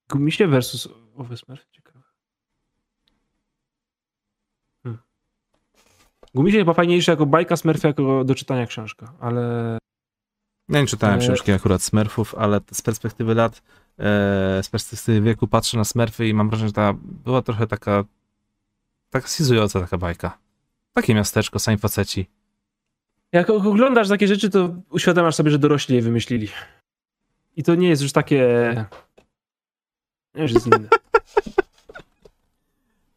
Gumisie 0.09 0.47
versus 0.47 0.89
owe 1.17 1.35
ciekawe. 1.71 2.03
Hmm. 4.83 4.99
Gumisie 6.35 6.57
chyba 6.57 6.73
fajniejsze 6.73 7.11
jako 7.11 7.25
bajka, 7.25 7.55
smurfy 7.55 7.87
jako 7.87 8.23
do 8.23 8.35
czytania 8.35 8.65
książka, 8.65 9.13
ale 9.19 9.77
Ja 10.69 10.81
nie 10.81 10.87
czytałem 10.87 11.19
E, 11.19 11.21
książki 11.21 11.51
akurat 11.51 11.81
Smurfów, 11.83 12.35
ale 12.35 12.59
z 12.71 12.81
perspektywy 12.81 13.35
lat, 13.35 13.61
z 14.61 14.69
perspektywy 14.69 15.21
wieku 15.21 15.47
patrzę 15.47 15.77
na 15.77 15.83
Smurfy 15.83 16.27
i 16.27 16.33
mam 16.33 16.49
wrażenie, 16.49 16.69
że 16.69 16.73
ta 16.73 16.93
była 17.03 17.41
trochę 17.41 17.67
taka, 17.67 18.03
taka 19.09 19.27
sizująca 19.27 19.79
taka 19.81 19.97
bajka. 19.97 20.37
Takie 20.93 21.15
miasteczko, 21.15 21.59
sami 21.59 21.77
faceci. 21.77 22.29
jak 23.31 23.49
oglądasz 23.49 24.09
takie 24.09 24.27
rzeczy, 24.27 24.49
to 24.49 24.75
uświadamiasz 24.89 25.35
sobie, 25.35 25.51
że 25.51 25.59
dorośli 25.59 25.95
je 25.95 26.01
wymyślili. 26.01 26.47
I 27.55 27.63
to 27.63 27.75
nie 27.75 27.89
jest 27.89 28.01
już 28.01 28.11
takie... 28.11 28.85
Już 30.35 30.51
jest 30.51 30.67
inne. 30.67 30.89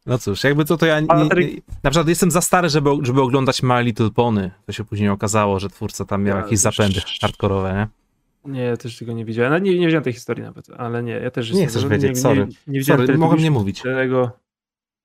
No 0.05 0.17
cóż, 0.17 0.43
jakby 0.43 0.65
co 0.65 0.77
to 0.77 0.85
ja 0.85 0.99
nie, 0.99 1.07
nie, 1.07 1.61
na 1.83 1.89
przykład 1.89 2.07
jestem 2.07 2.31
za 2.31 2.41
stary, 2.41 2.69
żeby, 2.69 2.89
żeby 3.01 3.21
oglądać 3.21 3.63
My 3.63 3.83
Little 3.83 4.09
Pony. 4.09 4.51
To 4.65 4.71
się 4.71 4.83
później 4.83 5.09
okazało, 5.09 5.59
że 5.59 5.69
twórca 5.69 6.05
tam 6.05 6.23
miał 6.23 6.37
Ja 6.37 6.43
jakieś 6.43 6.59
zapędy 6.59 7.01
hardkorowe, 7.21 7.73
nie? 7.73 8.02
Nie, 8.45 8.61
ja 8.61 8.77
też 8.77 8.97
tego 8.97 9.13
nie 9.13 9.25
widziałem. 9.25 9.63
Nie, 9.63 9.79
nie 9.79 9.85
wiedziałem 9.85 10.03
tej 10.03 10.13
historii 10.13 10.43
nawet, 10.43 10.69
ale 10.77 11.03
nie, 11.03 11.11
ja 11.11 11.31
też 11.31 11.51
Nie 11.51 11.67
chcesz 11.67 11.87
wiedzieć, 11.87 12.09
nie, 12.09 12.15
sorry. 12.15 12.39
Nie, 12.39 12.73
nie 12.73 12.79
widziałem 12.79 13.07
Sorry, 13.07 13.17
mogłem 13.17 13.39
nie 13.39 13.51
mówić. 13.51 13.81
Dlatego... 13.81 14.31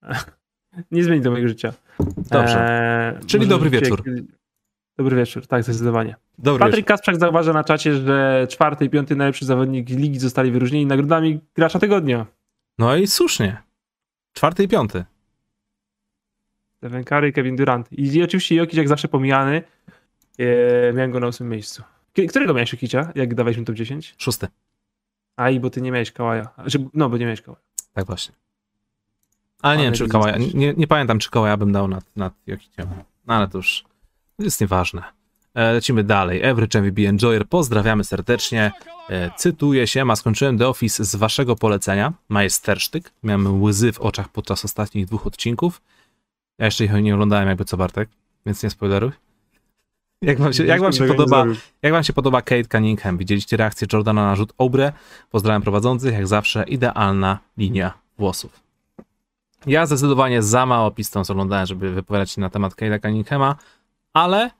nie 0.90 1.04
zmieni 1.04 1.22
to 1.22 1.30
mojego 1.30 1.48
życia. 1.48 1.72
Dobrze. 2.16 2.68
Eee, 3.16 3.26
Czyli 3.26 3.46
dobry 3.46 3.70
wieczór. 3.70 4.02
Dobry 4.96 5.16
wieczór, 5.16 5.46
tak, 5.46 5.64
zdecydowanie. 5.64 6.16
Dobry 6.38 6.58
Patryk 6.58 6.76
wieczór. 6.76 6.88
Kasprzak 6.88 7.16
zauważa 7.16 7.52
na 7.52 7.64
czacie, 7.64 7.94
że 7.94 8.46
czwarty 8.50 8.84
i 8.84 8.90
piąty 8.90 9.16
najlepszy 9.16 9.44
zawodnik 9.44 9.88
ligi 9.88 10.18
zostali 10.18 10.50
wyróżnieni 10.50 10.86
nagrodami 10.86 11.40
gracza 11.54 11.78
tygodnia. 11.78 12.26
No 12.78 12.96
i 12.96 13.06
słusznie. 13.06 13.62
Czwarty 14.32 14.62
i 14.64 14.68
piąty. 14.68 15.04
Stephen 16.76 17.04
Curry, 17.04 17.32
Kevin 17.32 17.56
Durant. 17.56 17.92
I, 17.92 18.22
oczywiście 18.22 18.54
Jokic 18.54 18.76
jak 18.76 18.88
zawsze 18.88 19.08
pomijany. 19.08 19.62
E, 20.38 20.92
miałem 20.92 21.10
go 21.10 21.20
na 21.20 21.26
ósmym 21.26 21.48
miejscu. 21.48 21.82
Którego 22.28 22.54
miałeś 22.54 22.72
Jokicia, 22.72 23.12
jak 23.14 23.34
dawaliśmy 23.34 23.64
top 23.64 23.76
10? 23.76 24.14
Szósty. 24.18 24.48
Aj, 25.36 25.60
bo 25.60 25.70
ty 25.70 25.80
nie 25.80 25.92
miałeś 25.92 26.12
Kałaja. 26.12 26.48
Znaczy, 26.54 26.88
no, 26.94 27.08
bo 27.08 27.16
nie 27.16 27.24
miałeś 27.24 27.42
Kałaja. 27.42 27.62
Tak 27.92 28.06
właśnie. 28.06 28.34
Ale 29.62 29.76
nie 29.76 29.84
wiem, 29.84 29.94
czy 29.94 30.08
Kałaja, 30.08 30.36
nie, 30.54 30.74
nie 30.74 30.86
pamiętam, 30.86 31.18
czy 31.18 31.30
Kałaja 31.30 31.56
bym 31.56 31.72
dał 31.72 31.88
nad, 31.88 32.16
nad 32.16 32.34
Jokiciem. 32.46 32.88
No 33.26 33.34
ale 33.34 33.48
to 33.48 33.58
już 33.58 33.84
jest 34.38 34.60
nieważne. 34.60 35.02
E, 35.54 35.72
lecimy 35.72 36.04
dalej. 36.04 36.40
Every 36.42 36.68
MVP 36.82 37.08
Enjoyer, 37.08 37.48
pozdrawiamy 37.48 38.04
serdecznie. 38.04 38.72
E, 39.10 39.30
cytuję 39.36 39.86
się, 39.86 40.04
ma 40.04 40.16
skończyłem 40.16 40.58
The 40.58 40.68
Office 40.68 41.04
z 41.04 41.16
waszego 41.16 41.56
polecenia, 41.56 42.12
majstersztyk. 42.28 43.12
Miałem 43.22 43.62
łzy 43.62 43.92
w 43.92 44.00
oczach 44.00 44.28
podczas 44.28 44.64
ostatnich 44.64 45.06
dwóch 45.06 45.26
odcinków. 45.26 45.80
Ja 46.58 46.64
jeszcze 46.64 46.84
ich 46.84 46.92
nie 46.92 47.14
oglądałem 47.14 47.48
jakby 47.48 47.64
co 47.64 47.76
Bartek, 47.76 48.08
więc 48.46 48.62
nie 48.62 48.70
spoileruj. 48.70 49.10
Jak 50.22 50.38
wam 50.40 50.52
się, 50.52 50.66
jak 50.66 50.80
wam 50.80 50.92
się 50.92 51.08
podoba, 51.08 51.44
jak 51.82 51.92
wam 51.92 52.04
się 52.04 52.12
podoba 52.12 52.42
Kate 52.42 52.64
Cunningham? 52.64 53.18
Widzieliście 53.18 53.56
reakcję 53.56 53.86
Jordana 53.92 54.26
na 54.26 54.36
rzut 54.36 54.52
Obre? 54.58 54.92
Pozdrawiam 55.30 55.62
prowadzących, 55.62 56.14
jak 56.14 56.26
zawsze 56.26 56.64
idealna 56.64 57.38
linia 57.56 57.92
włosów. 58.18 58.60
Ja 59.66 59.86
zdecydowanie 59.86 60.42
za 60.42 60.66
mało 60.66 60.90
Pistons 60.90 61.30
oglądałem, 61.30 61.66
żeby 61.66 61.90
wypowiadać 61.90 62.30
się 62.30 62.40
na 62.40 62.50
temat 62.50 62.74
Kate'a 62.74 63.02
Cunninghama, 63.02 63.56
ale 64.12 64.50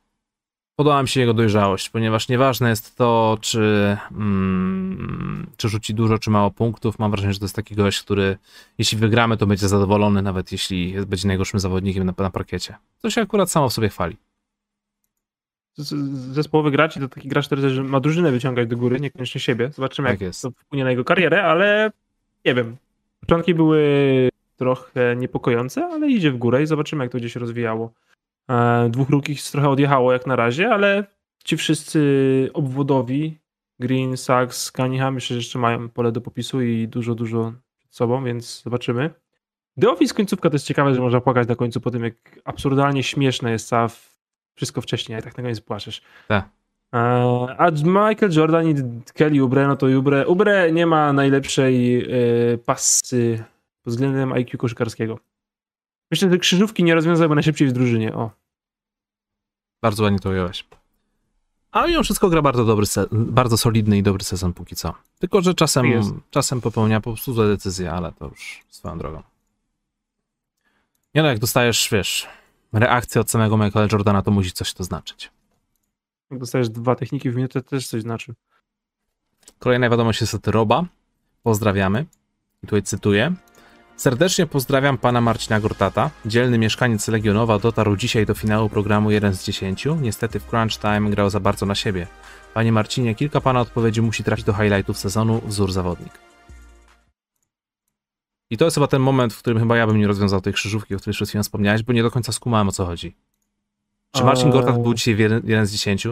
podoba 0.77 1.03
mi 1.03 1.09
się 1.09 1.21
jego 1.21 1.35
dojrzałość, 1.35 1.91
ponieważ 1.91 2.29
nieważne 2.29 2.69
jest 2.69 2.97
to, 2.97 3.39
czy, 3.41 3.97
mm, 4.11 5.47
czy 5.57 5.69
rzuci 5.69 5.95
dużo, 5.95 6.19
czy 6.19 6.31
mało 6.31 6.51
punktów. 6.51 6.99
Mam 6.99 7.11
wrażenie, 7.11 7.33
że 7.33 7.39
to 7.39 7.45
jest 7.45 7.57
taki 7.57 7.75
gość, 7.75 8.03
który 8.03 8.39
jeśli 8.79 8.99
wygramy, 8.99 9.37
to 9.37 9.47
będzie 9.47 9.69
zadowolony, 9.69 10.23
nawet 10.23 10.53
jeśli 10.53 10.95
będzie 11.07 11.29
najgorszym 11.29 11.61
zawodnikiem 11.61 12.05
na, 12.05 12.15
na 12.19 12.31
parkiecie. 12.31 12.75
To 13.03 13.11
się 13.11 13.21
akurat 13.21 13.51
samo 13.51 13.69
w 13.69 13.73
sobie 13.73 13.89
chwali. 13.89 14.17
Zespołowy 15.83 16.71
gracz 16.71 16.97
i 16.97 17.01
to 17.01 17.09
taki 17.09 17.29
gracz, 17.29 17.47
który 17.47 17.63
też 17.63 17.79
ma 17.79 18.01
drużynę 18.01 18.33
wyciągać 18.33 18.69
do 18.69 18.77
góry, 18.77 19.01
niekoniecznie 19.01 19.41
siebie. 19.41 19.71
Zobaczymy, 19.75 20.09
Tak 20.09 20.21
jak 20.21 20.27
jest. 20.29 20.43
to 20.43 20.51
wpłynie 20.51 20.85
na 20.85 20.91
jego 20.91 21.05
karierę, 21.05 21.43
ale 21.43 21.93
nie 22.45 22.55
wiem. 22.55 22.77
Początki 23.21 23.55
były 23.55 23.83
trochę 24.57 25.17
niepokojące, 25.17 25.85
ale 25.85 26.09
idzie 26.09 26.31
w 26.31 26.37
górę 26.37 26.63
i 26.63 26.67
zobaczymy, 26.67 27.05
jak 27.05 27.13
to 27.13 27.19
gdzieś 27.19 27.37
rozwijało. 27.37 27.93
E, 28.51 28.89
Dwóch 28.91 29.11
rukich 29.11 29.43
trochę 29.43 29.69
odjechało 29.69 30.13
jak 30.13 30.27
na 30.27 30.37
razie, 30.37 30.71
ale 30.71 31.05
ci 31.45 31.57
wszyscy 31.57 32.01
obwodowi, 32.55 33.39
Green, 33.81 34.17
Sachs, 34.17 34.73
Cunningham, 34.73 35.15
myślę, 35.15 35.35
że 35.35 35.39
jeszcze 35.39 35.59
mają 35.59 35.89
pole 35.89 36.13
do 36.13 36.21
popisu 36.21 36.63
i 36.63 36.89
dużo, 36.89 37.15
dużo 37.15 37.53
przed 37.79 37.95
sobą, 37.95 38.25
więc 38.25 38.63
zobaczymy. 38.63 39.11
The 39.81 39.91
Office 39.91 40.15
końcówka 40.15 40.51
to 40.51 40.55
jest 40.55 40.67
ciekawe, 40.67 40.95
że 40.95 41.01
można 41.01 41.21
płakać 41.21 41.49
na 41.49 41.55
końcu 41.57 41.81
po 41.81 41.91
tym, 41.91 42.05
jak 42.05 42.15
absurdalnie 42.45 43.03
śmieszne 43.03 43.51
jest 43.53 43.69
cała 43.69 43.89
wszystko 44.59 44.81
wcześniej, 44.81 45.19
a 45.19 45.23
tak 45.23 45.37
na 45.37 45.43
koniec 45.43 45.61
płaczesz. 45.61 46.03
Tak. 46.29 46.49
A 46.93 47.71
Michael 47.85 48.33
Jordan 48.33 48.69
i 48.69 48.75
Kelly 49.15 49.41
Oubre, 49.41 49.67
no 49.69 49.77
to 49.77 49.87
Oubre, 49.87 50.27
Oubre 50.27 50.73
nie 50.73 50.87
ma 50.87 51.13
najlepszej 51.13 52.05
e, 52.55 52.59
pasy 52.59 53.45
pod 53.83 53.93
względem 53.93 54.33
IQ 54.33 54.59
koszykarskiego. 54.59 55.19
Myślę, 56.11 56.31
że 56.31 56.39
krzyżówki 56.39 56.85
nie 56.85 56.95
rozwiązałby 56.95 57.35
najszybciej 57.35 57.69
w 57.69 57.73
drużynie. 57.73 58.15
O. 58.15 58.31
Bardzo 59.83 60.03
ładnie 60.03 60.19
to 60.19 60.31
ująłeś. 60.31 60.65
A 61.73 61.87
mimo 61.87 62.03
wszystko 62.03 62.29
gra 62.29 62.43
bardzo 62.43 62.65
dobry, 62.65 62.87
bardzo 63.13 63.57
solidny 63.57 63.99
i 63.99 64.03
dobry 64.03 64.25
sezon 64.25 64.53
póki 64.53 64.77
co. 64.77 64.95
Tylko, 65.19 65.41
że 65.41 65.55
czasem, 65.55 65.83
Tak 65.85 65.93
jest. 65.93 66.11
czasem 66.31 66.61
popełnia 66.61 67.01
po 67.01 67.11
prostu 67.11 67.33
złe 67.33 67.49
decyzje, 67.49 67.93
ale 67.93 68.13
to 68.13 68.25
już 68.25 68.61
swoją 68.69 68.99
drogą. 68.99 69.23
Nie 71.15 71.23
no, 71.23 71.29
jak 71.29 71.39
dostajesz, 71.39 71.89
wiesz, 71.93 72.27
reakcję 72.73 73.21
od 73.21 73.31
samego 73.31 73.57
Michaela 73.57 73.89
Jordana, 73.93 74.23
to 74.23 74.31
musi 74.31 74.53
coś 74.53 74.75
to 74.75 74.85
znaczyć. 74.85 75.31
Jak 76.31 76.41
dostajesz 76.41 76.69
dwa 76.69 76.95
techniki 76.95 77.31
w 77.31 77.37
minutę, 77.37 77.63
to 77.63 77.71
też 77.71 77.87
coś 77.87 78.03
znaczy. 78.03 78.35
Kolejna 79.59 79.91
wiadomość 79.91 80.21
jest 80.21 80.35
od 80.35 80.49
Roba. 80.49 80.85
Pozdrawiamy. 81.43 82.07
I 82.63 82.67
tutaj 82.67 82.83
cytuję. 82.83 83.35
Serdecznie 83.97 84.47
pozdrawiam 84.47 84.99
pana 84.99 85.21
Marcina 85.21 85.61
Gortata. 85.61 86.11
Dzielny 86.27 86.59
mieszkaniec 86.59 87.09
Legionowa 87.09 87.59
dotarł 87.59 87.97
dzisiaj 87.97 88.27
do 88.27 88.35
finału 88.35 88.69
programu 88.69 89.11
1 89.11 89.35
z 89.35 89.45
10. 89.45 89.87
Niestety 90.01 90.41
w 90.41 90.47
crunch 90.47 90.81
time 90.81 91.11
grał 91.11 91.31
za 91.31 91.41
bardzo 91.41 91.67
na 91.67 91.75
siebie. 91.75 92.07
Panie 92.55 92.73
Marcinie, 92.73 93.15
kilka 93.15 93.41
pana 93.41 93.61
odpowiedzi 93.61 94.03
musi 94.03 94.25
trafić 94.25 94.45
do 94.45 94.53
highlightów 94.53 94.99
sezonu 94.99 95.41
wzór 95.45 95.73
zawodnik. 95.73 96.28
I 98.51 98.57
to 98.57 98.65
jest 98.65 98.75
chyba 98.75 98.87
ten 98.87 99.03
moment, 99.03 99.35
w 99.35 99.39
którym 99.39 99.59
chyba 99.59 99.77
ja 99.77 99.87
bym 99.87 99.99
nie 99.99 100.07
rozwiązał 100.07 100.41
tej 100.41 100.53
krzyżówki, 100.53 100.95
o 100.95 100.99
której 100.99 101.15
przed 101.15 101.29
chwilą 101.29 101.43
wspomniałeś, 101.43 101.83
bo 101.83 101.93
nie 101.93 102.03
do 102.03 102.11
końca 102.11 102.33
skumałem 102.33 102.69
o 102.69 102.73
co 102.73 102.87
chodzi. 102.87 103.17
Czy 104.13 104.25
Marcin 104.25 104.47
Eee. 104.47 104.53
Gortat 104.53 104.83
był 104.83 104.95
dzisiaj 104.95 105.15
w 105.15 105.19
1 105.19 105.67
z 105.67 105.73
10? 105.73 106.07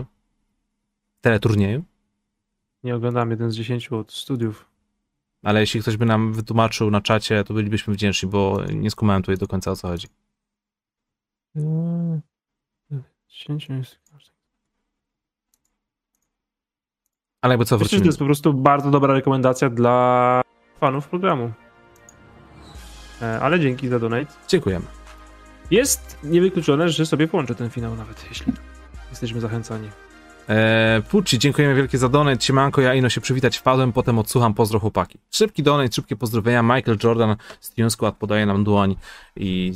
Teleturnieju? 1.21 1.85
Nie 2.85 2.97
oglądam 2.97 3.31
jeden 3.31 3.51
z 3.51 3.57
dziesięciu 3.57 3.97
od 3.97 4.13
studiów. 4.13 4.67
Ale 5.43 5.61
jeśli 5.61 5.81
ktoś 5.81 5.97
by 5.97 6.07
nam 6.07 6.33
wytłumaczył 6.33 6.91
na 6.91 7.01
czacie, 7.01 7.45
to 7.45 7.55
bylibyśmy 7.55 7.95
wdzięczni, 7.95 8.29
bo 8.29 8.61
nie 8.75 8.91
skumałem 8.91 9.23
tutaj 9.23 9.37
do 9.37 9.47
końca 9.47 9.71
o 9.71 9.77
co 9.77 9.89
chodzi. 9.89 10.07
10 13.29 13.69
minut. 13.69 14.01
Ale 17.41 17.53
jakby 17.53 17.65
co 17.65 17.79
wrócimy. 17.79 18.01
to 18.01 18.07
jest 18.07 18.19
po 18.19 18.25
prostu 18.25 18.55
bardzo 18.55 18.91
dobra 18.91 19.15
rekomendacja 19.15 19.71
dla 19.71 20.43
fanów 20.81 21.09
programu. 21.09 21.53
E, 23.23 23.41
Ale 23.41 23.61
dzięki 23.61 23.89
za 23.89 23.99
donate. 23.99 24.33
Dziękujemy. 24.49 24.85
Jest 25.71 26.19
niewykluczone, 26.25 26.89
że 26.89 27.07
sobie 27.07 27.29
połączę 27.29 27.55
ten 27.55 27.71
finał 27.71 27.97
nawet, 27.97 28.25
jeśli 28.29 28.53
jesteśmy 29.11 29.41
zachęcani. 29.41 29.89
Eee, 30.49 31.03
Pucci, 31.03 31.39
dziękujemy 31.39 31.75
wielkie 31.75 31.99
za 31.99 32.09
donate. 32.09 32.41
Siemanko, 32.45 32.81
ja 32.81 32.95
ino 32.95 33.09
się 33.09 33.21
przywitać 33.21 33.57
wpadłem, 33.59 33.93
potem 33.93 34.19
odsłucham 34.19 34.55
pozdro 34.55 34.81
chłopaki. 34.81 35.19
Szybki 35.31 35.63
donate, 35.63 35.93
szybkie 35.93 36.17
pozdrowienia. 36.17 36.63
Michael 36.63 36.99
Jordan 37.05 37.37
z 37.61 37.71
Tune 37.71 37.91
Squad 37.91 38.17
podaje 38.17 38.47
nam 38.47 38.65
dłoń 38.65 38.97
i 39.37 39.73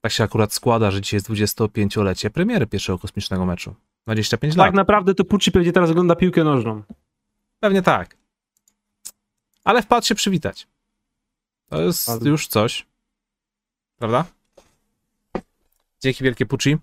tak 0.00 0.12
się 0.12 0.24
akurat 0.24 0.52
składa, 0.52 0.90
że 0.90 1.00
dzisiaj 1.00 1.16
jest 1.16 1.30
25-lecie 1.30 2.30
premiery 2.30 2.66
pierwszego 2.66 2.98
kosmicznego 2.98 3.46
meczu. 3.46 3.74
25 4.06 4.54
Tak 4.54 4.66
lat. 4.66 4.74
naprawdę 4.74 5.14
to 5.14 5.24
Pucci 5.24 5.52
pewnie 5.52 5.72
teraz 5.72 5.90
ogląda 5.90 6.16
piłkę 6.16 6.44
nożną. 6.44 6.82
Pewnie 7.60 7.82
tak. 7.82 8.16
Ale 9.64 9.82
wpadł 9.82 10.06
się 10.06 10.14
przywitać. 10.14 10.66
To 11.68 11.82
jest 11.82 12.22
już 12.24 12.46
coś. 12.46 12.86
Prawda? 13.98 14.24
Dzięki 16.00 16.24
wielkie 16.24 16.46
Pucci. 16.46 16.76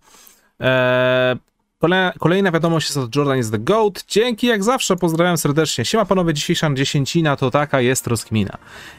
Eee, 0.59 1.37
kolejna, 1.79 2.13
kolejna 2.19 2.51
wiadomość 2.51 2.87
jest 2.87 2.97
od 2.97 3.15
Jordan 3.15 3.37
is 3.37 3.51
the 3.51 3.59
GOAT. 3.59 4.03
Dzięki 4.07 4.47
jak 4.47 4.63
zawsze, 4.63 4.95
pozdrawiam 4.95 5.37
serdecznie. 5.37 5.85
Siema 5.85 6.05
panowie, 6.05 6.33
dzisiejsza 6.33 6.73
dziesięcina 6.73 7.35
to 7.35 7.51
taka 7.51 7.81
jest 7.81 8.07
rozkmina. 8.07 8.57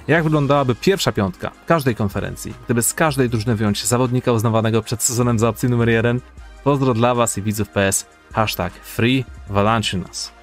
Jak 0.09 0.25
wyglądałaby 0.25 0.75
pierwsza 0.75 1.13
piątka 1.13 1.51
każdej 1.67 1.95
konferencji, 1.95 2.55
gdyby 2.65 2.83
z 2.83 2.95
każdej 2.95 3.29
drużyny 3.29 3.57
wyjąć 3.57 3.85
zawodnika 3.85 4.33
uznawanego 4.33 4.83
przed 4.83 5.03
sezonem 5.03 5.39
za 5.39 5.49
opcję 5.49 5.69
numer 5.69 5.89
jeden? 5.89 6.21
Pozdro 6.65 6.95
dla 6.95 7.15
was 7.15 7.39
i 7.39 7.43
widzów 7.43 7.69
PS. 7.69 8.07
Hashtag 8.33 8.73
Free 8.73 9.25
Valanciunas. 9.49 10.36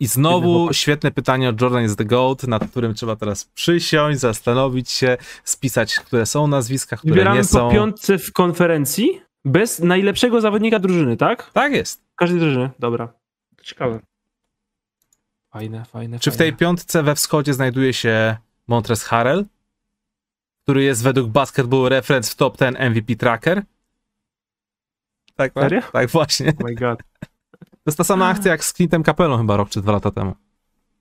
I 0.00 0.06
znowu 0.06 0.72
świetne 0.72 1.10
pytanie 1.10 1.48
od 1.48 1.60
Jordan 1.60 1.84
is 1.84 1.96
the 1.96 2.04
GOAT, 2.04 2.42
nad 2.42 2.70
którym 2.70 2.94
trzeba 2.94 3.16
teraz 3.16 3.44
przysiąść, 3.44 4.20
zastanowić 4.20 4.90
się, 4.90 5.16
spisać, 5.44 5.94
które 5.94 6.26
są 6.26 6.46
nazwiska, 6.46 6.96
które 6.96 7.14
Wybieramy 7.14 7.36
nie 7.38 7.44
są. 7.44 7.68
po 7.68 7.74
piątce 7.74 8.18
w 8.18 8.32
konferencji 8.32 9.20
bez 9.44 9.78
najlepszego 9.78 10.40
zawodnika 10.40 10.78
drużyny, 10.78 11.16
tak? 11.16 11.50
Tak 11.52 11.72
jest. 11.72 12.02
Każdej 12.16 12.40
drużyny. 12.40 12.70
Dobra. 12.78 13.08
To 13.56 13.64
ciekawe. 13.64 14.00
Fajne, 15.52 15.84
fajne, 15.84 16.18
Czy 16.18 16.30
w 16.30 16.34
fajne. 16.34 16.38
tej 16.52 16.58
piątce 16.58 17.02
we 17.02 17.14
wschodzie 17.14 17.54
znajduje 17.54 17.92
się 17.92 18.36
Montres 18.66 19.04
Harrell, 19.04 19.44
który 20.62 20.82
jest 20.82 21.02
według 21.02 21.28
Basketball 21.28 21.88
Reference 21.88 22.32
w 22.32 22.34
top 22.36 22.58
10 22.58 22.76
MVP 22.78 23.16
Tracker? 23.16 23.62
Tak, 25.36 25.52
Serio? 25.52 25.80
tak 25.92 26.10
właśnie. 26.10 26.48
Oh 26.48 26.64
my 26.64 26.74
god. 26.74 26.98
To 27.84 27.88
jest 27.88 27.98
ta 27.98 28.04
sama 28.04 28.26
akcja 28.26 28.50
jak 28.52 28.64
z 28.64 28.72
Clintem 28.72 29.04
Capelą 29.04 29.38
chyba 29.38 29.56
rok 29.56 29.68
czy 29.68 29.82
dwa 29.82 29.92
lata 29.92 30.10
temu. 30.10 30.34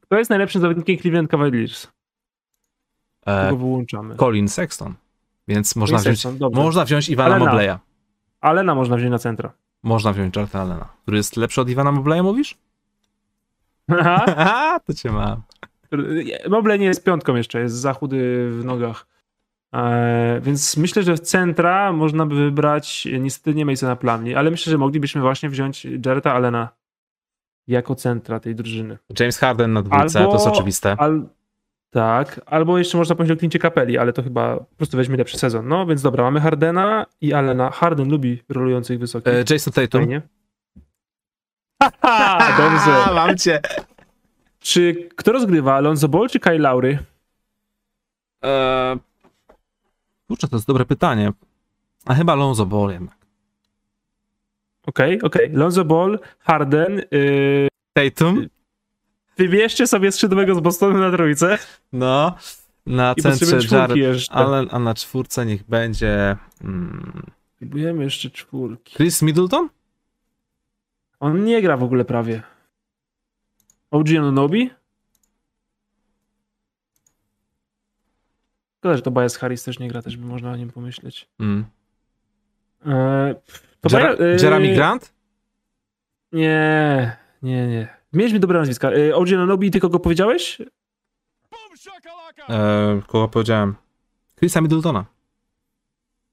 Kto 0.02 0.18
jest 0.18 0.30
najlepszym 0.30 0.62
zawodnikiem 0.62 0.98
Cleveland 0.98 1.32
Cavaliers? 1.32 1.88
E, 3.26 3.50
Kogo 3.50 3.58
wyłączamy? 3.58 4.16
Colin 4.16 4.48
Sexton. 4.48 4.94
Więc 5.48 5.76
można 5.76 5.98
Colin 5.98 6.14
wziąć, 6.14 6.22
Sexton, 6.22 6.52
można 6.54 6.86
wziąć 6.86 7.10
Ivana 7.10 7.36
Alena. 7.36 7.52
Mobleya. 7.52 7.78
Alena 8.42 8.76
można 8.76 8.98
wziąć 8.98 9.12
na 9.12 9.20
centra. 9.20 9.54
Można 9.84 10.14
wziąć 10.14 10.36
Jarta 10.36 10.62
Allena, 10.62 10.90
który 11.02 11.18
jest 11.18 11.38
lepszy 11.38 11.62
od 11.62 11.70
Ivana 11.70 11.92
Mobleya, 11.92 12.22
mówisz? 12.24 12.58
Aha. 13.88 14.80
To 14.86 14.94
cię 14.94 15.12
mam. 15.12 15.42
Moble 16.50 16.80
nie 16.80 16.86
jest 16.86 17.04
piątką 17.04 17.36
jeszcze, 17.36 17.60
jest 17.60 17.76
za 17.76 17.94
chudy 17.94 18.50
w 18.52 18.66
nogach. 18.66 19.06
Eee, 19.74 20.42
więc 20.42 20.78
myślę, 20.78 21.04
że 21.04 21.16
w 21.16 21.20
centra 21.20 21.94
można 21.94 22.26
by 22.26 22.36
wybrać, 22.36 23.08
niestety 23.20 23.56
nie 23.56 23.66
Masona 23.66 23.96
Plumlee, 23.96 24.36
ale 24.36 24.52
myślę, 24.52 24.72
że 24.72 24.78
moglibyśmy 24.78 25.22
właśnie 25.22 25.50
wziąć 25.50 25.88
Jareta 26.06 26.34
Allena 26.34 26.70
jako 27.68 27.96
centra 27.96 28.40
tej 28.40 28.56
drużyny. 28.56 28.98
James 29.20 29.38
Harden 29.38 29.74
na 29.74 29.82
dwójce, 29.82 30.20
Albo- 30.20 30.32
to 30.32 30.34
jest 30.34 30.48
oczywiste. 30.48 30.96
Al... 31.00 31.26
Tak, 31.90 32.42
albo 32.46 32.78
jeszcze 32.78 32.98
można 32.98 33.16
powiedzieć 33.16 33.38
o 33.38 33.40
Klincie 33.40 33.60
Kapeli, 33.60 33.98
ale 33.98 34.14
to 34.14 34.24
chyba 34.24 34.58
po 34.58 34.76
prostu 34.78 34.98
weźmie 34.98 35.18
lepszy 35.18 35.38
sezon. 35.38 35.68
No 35.68 35.86
więc 35.86 36.02
dobra, 36.02 36.24
mamy 36.24 36.40
Hardena 36.40 37.06
i 37.22 37.34
Allena. 37.34 37.70
Harden 37.70 38.10
lubi 38.10 38.44
rolujących 38.50 39.00
wysokich. 39.00 39.34
E, 39.34 39.44
Jason 39.50 39.74
Tatum. 39.74 40.02
Fajnie. 40.02 40.22
Haha, 42.02 42.58
dobrze. 42.58 43.14
mam 43.16 43.38
cię. 43.38 43.60
Czy 44.60 45.10
kto 45.16 45.32
rozgrywa, 45.32 45.74
Alonso 45.76 46.08
Ball 46.08 46.30
czy 46.30 46.40
Kyle 46.40 46.58
Lowry? 46.58 47.00
Eee... 48.42 48.98
Kurczę, 50.34 50.48
to 50.48 50.56
jest 50.56 50.68
dobre 50.68 50.86
pytanie. 50.86 51.32
A 52.06 52.14
chyba 52.14 52.36
Lonzo 52.36 52.66
Ball 52.66 52.90
jednak. 52.90 53.18
Okej, 54.88 55.22
okej. 55.22 55.50
Lonzo 55.52 55.86
Ball, 55.86 56.20
Harden. 56.40 57.02
Yy, 57.12 57.68
Tatum? 57.94 58.48
wybierzcie 59.38 59.88
sobie 59.88 60.12
skrzydłowego 60.12 60.56
z 60.56 60.60
Bostonu 60.60 60.98
na 60.98 61.12
trójce. 61.12 61.58
No. 61.92 62.36
Na 62.86 63.14
I 63.18 63.22
centrze 63.22 63.76
Jared 63.78 63.98
jeszcze. 63.98 64.34
Allen, 64.34 64.68
a 64.72 64.80
na 64.80 64.94
czwórce 64.94 65.46
niech 65.46 65.64
będzie 65.64 66.38
mm, 66.64 67.24
Próbujemy 67.58 68.04
jeszcze 68.04 68.30
czwórki. 68.30 68.96
Chris 68.96 69.22
Middleton? 69.22 69.70
On 71.20 71.44
nie 71.44 71.62
gra 71.62 71.78
w 71.78 71.84
ogóle 71.84 72.06
prawie. 72.06 72.42
OG 73.92 74.08
Anunobi? 74.18 74.70
Szkoda, 78.84 78.96
że 78.96 79.02
to 79.02 79.12
Bias 79.12 79.38
Harris 79.38 79.64
też 79.64 79.80
nie 79.80 79.88
gra, 79.88 80.02
też 80.02 80.18
by 80.18 80.26
można 80.26 80.52
o 80.52 80.56
nim 80.56 80.70
pomyśleć. 80.72 81.30
Mm. 81.40 81.66
To 83.82 83.90
Jera- 83.90 84.16
Baja- 84.18 84.22
eee, 84.22 84.44
Jeremy 84.44 84.74
Grant? 84.76 85.14
Nie, 86.32 87.18
nie, 87.42 87.68
nie. 87.68 87.88
Mieliśmy 88.14 88.40
dobre 88.40 88.60
nazwiska. 88.60 88.92
Eee, 88.92 89.14
OG 89.14 89.28
Anunobi, 89.34 89.72
ty 89.72 89.80
kogo 89.80 90.00
powiedziałeś? 90.00 90.62
Eee, 92.50 93.02
kogo 93.08 93.28
powiedziałem? 93.28 93.76
Chrisa 94.36 94.62
Middletona. 94.62 95.06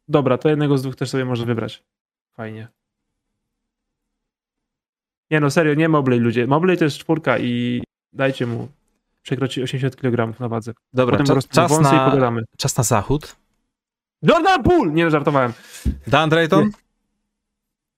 Dobra, 0.08 0.38
to 0.38 0.48
jednego 0.48 0.78
z 0.78 0.82
dwóch 0.82 0.96
też 0.96 1.10
sobie 1.10 1.24
można 1.24 1.46
wybrać. 1.46 1.82
Fajnie. 2.32 2.68
Nie 5.30 5.40
no, 5.40 5.50
serio, 5.50 5.74
nie 5.74 5.88
Mobley 5.88 6.18
ludzie. 6.20 6.46
Mobley 6.46 6.78
to 6.78 6.84
jest 6.84 6.98
czwórka 6.98 7.38
i 7.38 7.82
dajcie 8.12 8.46
mu 8.46 8.68
przekroczyć 9.30 9.64
80 9.64 9.96
kg 9.96 10.40
na 10.40 10.48
wadze. 10.48 10.72
Dobra, 10.92 11.18
Potem 11.18 11.36
cza- 11.36 11.48
czas, 11.48 11.78
i 11.78 11.82
na, 11.82 12.04
pogadamy. 12.10 12.42
czas 12.56 12.76
na 12.76 12.84
zachód. 12.84 13.36
Jordan 14.22 14.62
Poole! 14.62 14.92
Nie 14.92 15.04
no, 15.04 15.10
żartowałem. 15.10 15.52
Dan 16.06 16.30
Drayton? 16.30 16.70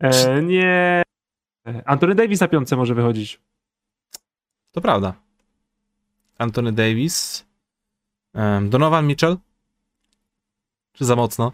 E, 0.00 0.42
nie. 0.42 1.02
E, 1.66 1.82
Anthony 1.88 2.14
Davis 2.14 2.40
na 2.40 2.48
piątce 2.48 2.76
może 2.76 2.94
wychodzić. 2.94 3.40
To 4.72 4.80
prawda. 4.80 5.14
Anthony 6.38 6.72
Davis. 6.72 7.46
Em, 8.34 8.70
Donovan 8.70 9.06
Mitchell? 9.06 9.36
Czy 10.92 11.04
za 11.04 11.16
mocno? 11.16 11.52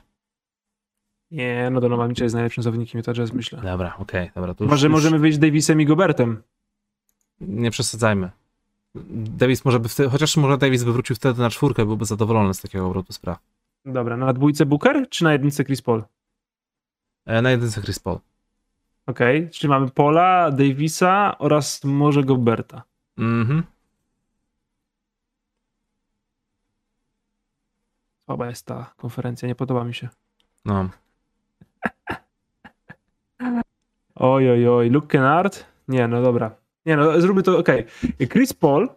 Nie, 1.31 1.69
no 1.71 1.81
Donovan 1.81 2.09
Mitchell 2.09 2.25
jest 2.25 2.35
najlepszym 2.35 2.63
zawodnikiem 2.63 2.99
Utah 2.99 3.15
Jazz, 3.15 3.33
myślę. 3.33 3.61
Dobra, 3.63 3.97
okej, 3.99 4.31
dobra. 4.35 4.55
To 4.55 4.65
już, 4.65 4.71
Może 4.71 4.87
już 4.87 4.93
możemy 4.93 5.19
wyjść 5.19 5.39
Davisem 5.39 5.81
i 5.81 5.87
Gobertem. 5.87 6.43
Nie 7.41 7.71
przesadzajmy. 7.71 8.31
Davis 9.39 9.65
może 9.65 9.81
by 9.81 9.89
wtedy, 9.89 10.09
chociaż 10.09 10.37
może 10.37 10.59
Davis 10.59 10.85
by 10.85 10.93
wrócił 10.93 11.17
wtedy 11.17 11.43
na 11.43 11.51
czwórkę, 11.51 11.87
byłby 11.87 12.05
zadowolony 12.05 12.55
z 12.55 12.61
takiego 12.61 12.87
obrotu 12.87 13.13
spraw. 13.13 13.39
Dobra, 13.85 14.17
na 14.17 14.33
dwójce 14.33 14.67
Booker 14.67 15.09
czy 15.09 15.25
na 15.25 15.33
jedynce 15.33 15.65
Chris 15.65 15.83
Paul? 15.83 16.05
E, 17.27 17.43
na 17.43 17.51
jedynce 17.51 17.83
Chris 17.83 17.99
Paul. 17.99 18.19
Okej, 19.07 19.51
czyli 19.51 19.71
mamy 19.71 19.91
Paula, 19.91 20.51
Davisa 20.51 21.39
oraz 21.39 21.85
może 21.85 22.25
Goberta. 22.25 22.83
Mhm. 23.19 23.63
Słaba 28.25 28.47
jest 28.47 28.67
ta 28.67 28.93
konferencja, 28.97 29.49
nie 29.49 29.55
podoba 29.55 29.85
mi 29.85 29.95
się. 29.95 30.09
No. 30.65 30.89
Oj, 34.15 34.51
oj, 34.51 34.69
oj, 34.69 34.91
Luke 34.91 35.07
Kennard? 35.07 35.65
Nie, 35.89 36.09
no 36.09 36.23
dobra. 36.23 36.51
Nie, 36.89 36.97
no 36.97 37.21
zróbmy 37.21 37.43
to, 37.43 37.59
okej. 37.59 37.85
Chris 38.33 38.53
Paul 38.53 38.89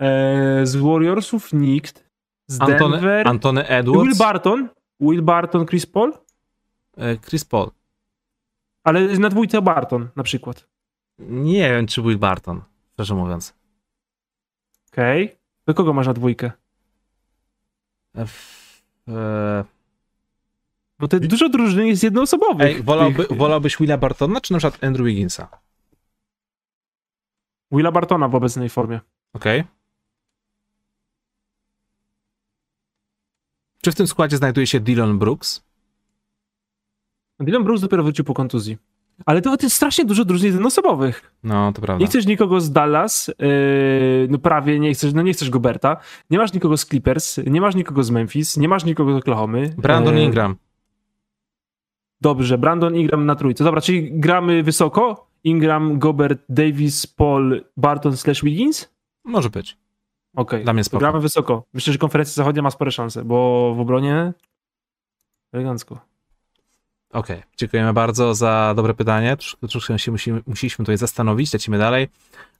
e, 0.00 0.66
z 0.66 0.76
Warriorsów 0.76 1.52
nikt, 1.52 2.04
z 2.48 2.60
Antony, 2.60 2.90
Denver, 2.96 3.28
Antony 3.28 3.62
Will 3.62 3.72
Edwards. 3.72 4.18
Barton, 4.18 4.68
Will 5.00 5.22
Barton, 5.22 5.66
Chris 5.66 5.86
Paul, 5.86 6.12
e, 6.96 7.16
Chris 7.16 7.44
Paul. 7.44 7.70
ale 8.84 9.18
na 9.18 9.28
dwójce 9.28 9.62
Barton 9.62 10.08
na 10.16 10.22
przykład. 10.22 10.68
Nie 11.18 11.70
wiem, 11.70 11.86
czy 11.86 12.02
Will 12.02 12.18
Barton, 12.18 12.62
szczerze 12.92 13.14
mówiąc. 13.14 13.54
Okej. 14.92 15.36
Do 15.66 15.74
kogo 15.74 15.92
masz 15.92 16.06
na 16.06 16.12
dwójkę? 16.12 16.50
F- 18.16 18.82
e, 19.08 19.64
Bo 20.98 21.08
te 21.08 21.20
dużo 21.20 21.48
drużyn 21.48 21.86
jest 21.86 22.02
jednoosobowych. 22.02 22.66
ej, 22.66 22.82
wolałby, 22.82 23.26
wolałbyś 23.30 23.76
Willa 23.76 23.98
Bartona, 23.98 24.40
czy 24.40 24.52
na 24.52 24.58
przykład 24.58 24.84
Andrew 24.84 25.06
Wigginsa? 25.06 25.48
Willa 27.72 27.92
Bartona 27.92 28.28
w 28.28 28.34
obecnej 28.34 28.68
formie. 28.68 29.00
Okej. 29.32 29.60
Okay. 29.60 29.72
Czy 33.82 33.92
w 33.92 33.94
tym 33.94 34.06
składzie 34.06 34.36
znajduje 34.36 34.66
się 34.66 34.80
Dylan 34.80 35.18
Brooks? 35.18 35.64
Dylan 37.40 37.64
Brooks 37.64 37.82
dopiero 37.82 38.02
wrócił 38.02 38.24
po 38.24 38.34
kontuzji. 38.34 38.78
Ale 39.26 39.42
to, 39.42 39.56
jest 39.62 39.76
strasznie 39.76 40.04
dużo 40.04 40.24
drużyn 40.24 40.52
jednoosobowych. 40.52 41.32
No, 41.42 41.72
to 41.72 41.82
prawda. 41.82 42.00
Nie 42.00 42.06
chcesz 42.06 42.26
nikogo 42.26 42.60
z 42.60 42.72
Dallas, 42.72 43.28
yy, 43.28 44.28
no 44.30 44.38
prawie 44.38 44.78
nie 44.80 44.94
chcesz, 44.94 45.12
no 45.14 45.22
nie 45.22 45.32
chcesz 45.32 45.50
Goberta, 45.50 45.96
nie 46.30 46.38
masz 46.38 46.52
nikogo 46.52 46.76
z 46.76 46.86
Clippers, 46.86 47.36
nie 47.46 47.60
masz 47.60 47.74
nikogo 47.74 48.04
z 48.04 48.10
Memphis, 48.10 48.56
nie 48.56 48.68
masz 48.68 48.84
nikogo 48.84 49.12
z 49.12 49.16
Oklahomy. 49.16 49.74
Brandon 49.78 50.16
yy, 50.16 50.22
Ingram. 50.22 50.56
Dobrze, 52.20 52.58
Brandon 52.58 52.96
Ingram 52.96 53.26
na 53.26 53.34
trójce. 53.34 53.64
Dobra, 53.64 53.80
czyli 53.80 54.20
gramy 54.20 54.62
wysoko, 54.62 55.26
Ingram, 55.46 55.98
Gobert, 55.98 56.42
Davis, 56.48 57.06
Paul, 57.06 57.64
Barton 57.76 58.16
slash 58.16 58.42
Wiggins? 58.42 58.88
Może 59.24 59.50
być. 59.50 59.76
Okej, 60.36 60.64
Dla 60.64 60.72
mnie 60.72 60.84
spoko. 60.84 60.98
gramy 60.98 61.20
wysoko. 61.20 61.64
Myślę, 61.74 61.92
że 61.92 61.98
konferencja 61.98 62.34
zachodnia 62.34 62.62
ma 62.62 62.70
spore 62.70 62.90
szanse, 62.90 63.24
bo 63.24 63.74
w 63.74 63.80
obronie 63.80 64.32
elegancko. 65.52 66.00
Okej, 67.12 67.42
dziękujemy 67.56 67.92
bardzo 67.92 68.34
za 68.34 68.72
dobre 68.76 68.94
pytanie. 68.94 69.36
Troszkę, 69.36 69.68
troszkę 69.68 69.98
się 69.98 70.12
musimy, 70.12 70.42
musieliśmy 70.46 70.84
tutaj 70.84 70.98
zastanowić. 70.98 71.52
Lecimy 71.52 71.78
dalej. 71.78 72.08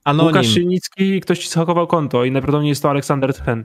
Anonim. 0.05 0.27
Łukasz 0.29 0.47
Szynicki, 0.47 1.21
ktoś 1.21 1.39
ci 1.39 1.49
zhakował 1.49 1.87
konto 1.87 2.25
i 2.25 2.31
najprawdopodobniej 2.31 2.69
jest 2.69 2.83
to 2.83 2.91
Aleksander 2.91 3.35
Tchen, 3.35 3.65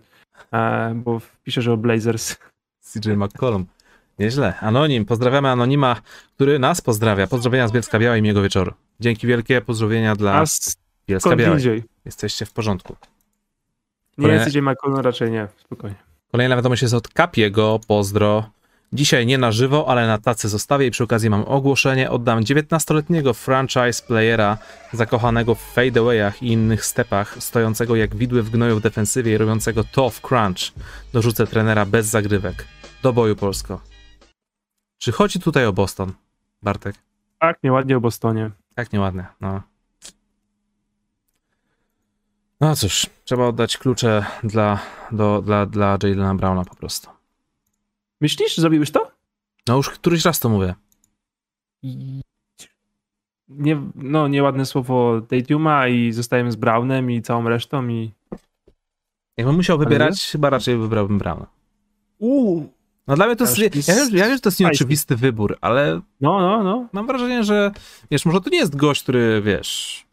e, 0.53 0.93
bo 0.95 1.21
pisze, 1.43 1.61
że 1.61 1.73
o 1.73 1.77
Blazers. 1.77 2.37
CJ 2.93 3.11
McCollum. 3.11 3.65
Nieźle. 4.21 4.53
Anonim. 4.59 5.05
Pozdrawiamy 5.05 5.49
Anonima, 5.49 5.95
który 6.35 6.59
nas 6.59 6.81
pozdrawia. 6.81 7.27
Pozdrowienia 7.27 7.67
z 7.67 7.71
Bielska 7.71 7.99
Białej 7.99 8.25
i 8.25 8.33
wieczoru. 8.33 8.73
Dzięki 8.99 9.27
wielkie. 9.27 9.61
Pozdrowienia 9.61 10.15
dla 10.15 10.43
Bielska 11.07 11.35
Białej. 11.35 11.53
indziej? 11.53 11.83
Jesteście 12.05 12.45
w 12.45 12.53
porządku. 12.53 12.95
Nie 14.17 14.21
Kolejne- 14.21 14.43
jest 14.43 14.53
CJ 14.53 14.61
McCollum, 14.61 14.99
raczej 14.99 15.31
nie, 15.31 15.47
spokojnie. 15.65 15.95
Kolejna 16.31 16.55
wiadomość 16.55 16.81
jest 16.81 16.93
od 16.93 17.07
Kapiego. 17.07 17.79
Pozdro. 17.87 18.49
Dzisiaj 18.93 19.25
nie 19.25 19.37
na 19.37 19.51
żywo, 19.51 19.85
ale 19.87 20.07
na 20.07 20.17
tacy 20.17 20.49
zostawię 20.49 20.87
i 20.87 20.91
przy 20.91 21.03
okazji 21.03 21.29
mam 21.29 21.43
ogłoszenie. 21.43 22.11
Oddam 22.11 22.43
19-letniego 22.43 23.33
franchise 23.33 24.03
playera 24.07 24.57
zakochanego 24.93 25.55
w 25.55 25.61
fadeawayach 25.61 26.43
i 26.43 26.47
innych 26.47 26.85
stepach, 26.85 27.35
stojącego 27.39 27.95
jak 27.95 28.15
widły 28.15 28.43
w 28.43 28.49
gnoju 28.49 28.75
w 28.77 28.81
defensywie 28.81 29.33
i 29.33 29.37
robiącego 29.37 29.83
to 29.83 30.09
w 30.09 30.21
crunch. 30.21 30.73
Dorzucę 31.13 31.47
trenera 31.47 31.85
bez 31.85 32.07
zagrywek. 32.07 32.65
Do 33.03 33.13
boju 33.13 33.35
Polsko. 33.35 33.90
Czy 35.01 35.11
chodzi 35.11 35.39
tutaj 35.39 35.65
o 35.65 35.73
Boston, 35.73 36.13
Bartek? 36.61 36.95
Tak, 37.39 37.63
nieładnie 37.63 37.97
o 37.97 38.01
Bostonie. 38.01 38.51
Tak 38.75 38.93
nieładne, 38.93 39.27
no. 39.41 39.61
No 42.59 42.75
cóż, 42.75 43.07
trzeba 43.23 43.47
oddać 43.47 43.77
klucze 43.77 44.25
dla, 44.43 44.79
do, 45.11 45.41
dla, 45.41 45.65
dla 45.65 45.97
Jalena 46.03 46.35
Browna 46.35 46.65
po 46.65 46.75
prostu. 46.75 47.09
Myślisz, 48.21 48.57
zrobiłeś 48.57 48.91
to? 48.91 49.11
No 49.67 49.77
już 49.77 49.89
któryś 49.89 50.25
raz 50.25 50.39
to 50.39 50.49
mówię. 50.49 50.75
Nie, 53.49 53.81
no, 53.95 54.27
nieładne 54.27 54.65
słowo 54.65 55.21
Tatuma 55.21 55.87
i 55.87 56.11
zostajemy 56.11 56.51
z 56.51 56.55
Brownem 56.55 57.11
i 57.11 57.21
całą 57.21 57.49
resztą 57.49 57.87
i... 57.87 58.11
Jakbym 59.37 59.55
musiał 59.55 59.77
wybierać, 59.77 60.29
chyba 60.31 60.49
raczej 60.49 60.77
wybrałbym 60.77 61.17
Browna. 61.17 61.47
Uuu. 62.17 62.80
No 63.07 63.15
dla 63.15 63.27
mnie 63.27 63.35
to 63.35 63.43
jest, 63.43 63.57
ja, 63.87 63.95
wiem, 63.95 64.09
ja 64.13 64.25
wiem, 64.25 64.33
że 64.33 64.39
to 64.39 64.49
jest 64.49 64.59
nieoczywisty 64.59 65.15
wybór, 65.15 65.57
ale 65.61 66.01
No, 66.21 66.39
no, 66.39 66.63
no. 66.63 66.87
mam 66.93 67.07
wrażenie, 67.07 67.43
że 67.43 67.71
wiesz, 68.11 68.25
może 68.25 68.41
to 68.41 68.49
nie 68.49 68.57
jest 68.57 68.75
gość, 68.75 69.03
który, 69.03 69.41
wiesz, 69.45 70.03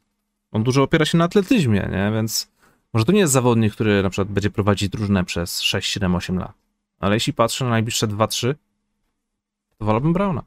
on 0.52 0.62
dużo 0.62 0.82
opiera 0.82 1.04
się 1.04 1.18
na 1.18 1.24
atletyzmie, 1.24 1.88
nie, 1.92 2.10
więc 2.14 2.50
może 2.92 3.04
to 3.04 3.12
nie 3.12 3.20
jest 3.20 3.32
zawodnik, 3.32 3.72
który 3.72 4.02
na 4.02 4.10
przykład 4.10 4.28
będzie 4.28 4.50
prowadzić 4.50 4.88
drużynę 4.88 5.24
przez 5.24 5.60
6, 5.60 5.92
7, 5.92 6.14
8 6.14 6.38
lat. 6.38 6.52
Ale 7.00 7.16
jeśli 7.16 7.32
patrzę 7.32 7.64
na 7.64 7.70
najbliższe 7.70 8.08
2-3, 8.08 8.54
to 9.78 9.84
wolałbym 9.84 10.12
Browna. 10.12 10.42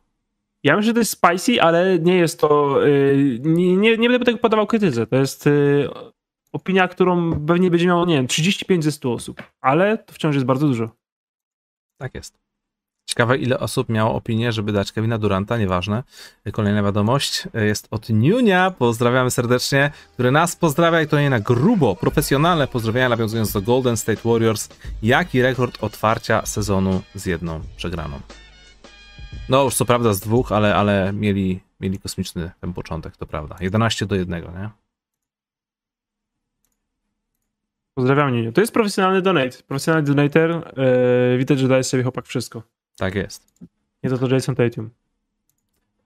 Ja 0.63 0.75
myślę, 0.75 0.87
że 0.87 0.93
to 0.93 0.99
jest 0.99 1.11
spicy, 1.11 1.61
ale 1.61 1.99
nie 1.99 2.15
jest 2.17 2.39
to... 2.39 2.81
Yy, 2.85 3.39
nie, 3.39 3.77
nie, 3.77 3.97
nie 3.97 4.09
będę 4.09 4.25
tego 4.25 4.37
podawał 4.37 4.67
krytyce. 4.67 5.07
To 5.07 5.15
jest 5.15 5.45
yy, 5.45 5.89
opinia, 6.51 6.87
którą 6.87 7.45
pewnie 7.45 7.71
będzie 7.71 7.87
miało, 7.87 8.05
nie 8.05 8.15
wiem, 8.15 8.27
35 8.27 8.83
ze 8.83 8.91
100 8.91 9.13
osób. 9.13 9.43
Ale 9.61 9.97
to 9.97 10.13
wciąż 10.13 10.35
jest 10.35 10.45
bardzo 10.45 10.67
dużo. 10.67 10.89
Tak 12.01 12.15
jest. 12.15 12.39
Ciekawe, 13.05 13.37
ile 13.37 13.59
osób 13.59 13.89
miało 13.89 14.15
opinię, 14.15 14.51
żeby 14.51 14.71
dać 14.71 14.91
Kevina 14.91 15.17
Duranta, 15.17 15.57
nieważne. 15.57 16.03
Kolejna 16.51 16.83
wiadomość 16.83 17.47
jest 17.53 17.87
od 17.91 18.09
Niunia, 18.09 18.71
pozdrawiamy 18.71 19.31
serdecznie, 19.31 19.91
który 20.13 20.31
nas 20.31 20.55
pozdrawia 20.55 21.01
i 21.01 21.07
to 21.07 21.19
nie 21.19 21.29
na 21.29 21.39
grubo, 21.39 21.95
profesjonalne 21.95 22.67
pozdrowienia 22.67 23.09
nawiązując 23.09 23.51
do 23.51 23.61
Golden 23.61 23.97
State 23.97 24.21
Warriors. 24.25 24.69
Jaki 25.03 25.41
rekord 25.41 25.83
otwarcia 25.83 26.45
sezonu 26.45 27.01
z 27.15 27.25
jedną 27.25 27.61
przegraną? 27.77 28.19
No 29.49 29.63
już 29.63 29.75
co 29.75 29.85
prawda 29.85 30.13
z 30.13 30.19
dwóch, 30.19 30.51
ale, 30.51 30.75
ale 30.75 31.13
mieli, 31.13 31.59
mieli 31.79 31.99
kosmiczny 31.99 32.51
ten 32.61 32.73
początek, 32.73 33.17
to 33.17 33.25
prawda. 33.25 33.55
11 33.59 34.05
do 34.05 34.15
1, 34.15 34.41
nie? 34.41 34.69
Pozdrawiam 37.93 38.33
Niniu. 38.33 38.51
To 38.51 38.61
jest 38.61 38.73
profesjonalny 38.73 39.21
donate. 39.21 39.63
Profesjonalny 39.67 40.07
donator. 40.07 40.73
Yy, 41.31 41.37
widać, 41.37 41.59
że 41.59 41.67
daje 41.67 41.83
sobie 41.83 42.03
chłopak 42.03 42.25
wszystko. 42.25 42.63
Tak 42.97 43.15
jest. 43.15 43.53
Nie 44.03 44.09
to 44.09 44.17
to 44.17 44.27
Jason 44.27 44.55
Tatum. 44.55 44.89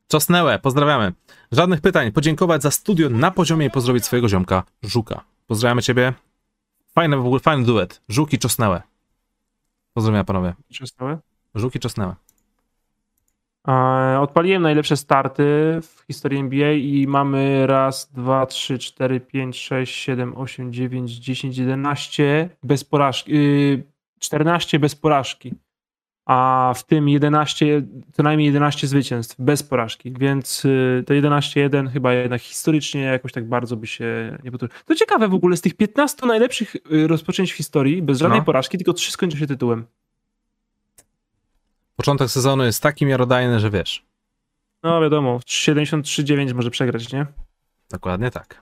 Czosnęłe, 0.07 0.60
pozdrawiamy. 0.60 1.14
Żadnych 1.52 1.82
pytań. 1.82 2.12
Podziękować 2.12 2.62
za 2.62 2.72
studio 2.72 3.10
na 3.10 3.32
poziomie 3.32 3.66
i 3.66 3.72
pozdrowić 3.72 4.06
swojego 4.06 4.30
ziomka, 4.30 4.64
Żuka. 4.84 5.24
Pozdrawiamy 5.48 5.82
ciebie. 5.82 6.14
Fajny 6.95 7.18
w 7.18 7.26
ogóle, 7.26 7.40
fajny 7.40 7.66
duet. 7.66 8.02
Żuk 8.10 8.34
i 8.34 8.40
Czosnęłe. 8.40 8.82
Pozdrawiam 9.94 10.26
panowie. 10.26 10.53
Przestałe? 10.70 11.18
Żuk 11.56 11.76
i 11.76 11.80
Czosnęłe. 11.80 12.16
E, 13.68 14.20
Odpaliłem 14.20 14.62
najlepsze 14.62 14.98
starty 14.98 15.44
w 15.82 16.04
historii 16.08 16.40
NBA 16.40 16.72
i 16.72 17.06
mamy 17.08 17.68
raz, 17.68 18.12
dwa, 18.14 18.46
trzy, 18.46 18.80
cztery, 18.80 19.20
pięć, 19.20 19.60
sześć, 19.60 19.96
siedem, 19.96 20.38
osiem, 20.38 20.74
dziewięć, 20.74 21.12
dziesięć, 21.12 21.58
jedenaście 21.58 22.50
bez 22.64 22.84
porażki. 22.84 23.32
Yy, 23.34 23.84
14 24.20 24.80
bez 24.80 24.96
porażki. 24.96 25.54
A 26.28 26.74
w 26.76 26.84
tym 26.86 27.10
11, 27.10 27.82
co 28.14 28.24
najmniej 28.24 28.46
11 28.46 28.88
zwycięstw 28.88 29.36
bez 29.40 29.64
porażki, 29.64 30.14
więc 30.20 30.64
yy, 30.64 31.04
to 31.08 31.14
11-1 31.14 31.90
chyba 31.90 32.14
jednak 32.14 32.42
historycznie 32.42 33.02
jakoś 33.02 33.32
tak 33.32 33.50
bardzo 33.50 33.78
by 33.78 33.88
się 33.88 34.38
nie 34.44 34.52
powtórzyło. 34.52 34.80
To 34.86 34.96
ciekawe 34.96 35.28
w 35.28 35.34
ogóle, 35.34 35.58
z 35.58 35.62
tych 35.62 35.74
15 35.74 36.26
najlepszych 36.26 36.76
yy, 36.90 37.08
rozpoczęć 37.08 37.54
w 37.54 37.56
historii, 37.56 38.02
bez 38.02 38.20
żadnej 38.20 38.40
No. 38.40 38.46
porażki, 38.46 38.78
tylko 38.78 38.94
3 38.94 39.12
skończą 39.12 39.38
się 39.38 39.48
tytułem. 39.48 39.86
Początek 41.96 42.30
sezonu 42.30 42.64
jest 42.64 42.84
taki 42.84 43.06
miarodajny, 43.06 43.60
że 43.60 43.70
wiesz. 43.70 44.06
No 44.84 45.02
wiadomo, 45.02 45.38
73-9 45.38 46.54
może 46.54 46.72
przegrać, 46.72 47.14
nie? 47.14 47.26
Dokładnie 47.90 48.32
tak. 48.32 48.62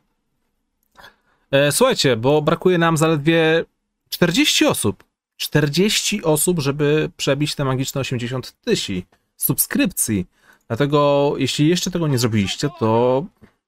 E, 1.51 1.71
słuchajcie, 1.71 2.17
bo 2.17 2.41
brakuje 2.41 2.77
nam 2.77 2.97
zaledwie 2.97 3.65
40 4.09 4.65
osób. 4.65 5.03
40 5.37 6.23
osób, 6.23 6.59
żeby 6.59 7.11
przebić 7.17 7.55
te 7.55 7.65
magiczne 7.65 8.01
80 8.01 8.53
tysięcy 8.61 9.03
subskrypcji. 9.37 10.25
Dlatego, 10.67 11.33
jeśli 11.37 11.67
jeszcze 11.67 11.91
tego 11.91 12.07
nie 12.07 12.17
zrobiliście, 12.17 12.69
to 12.79 13.25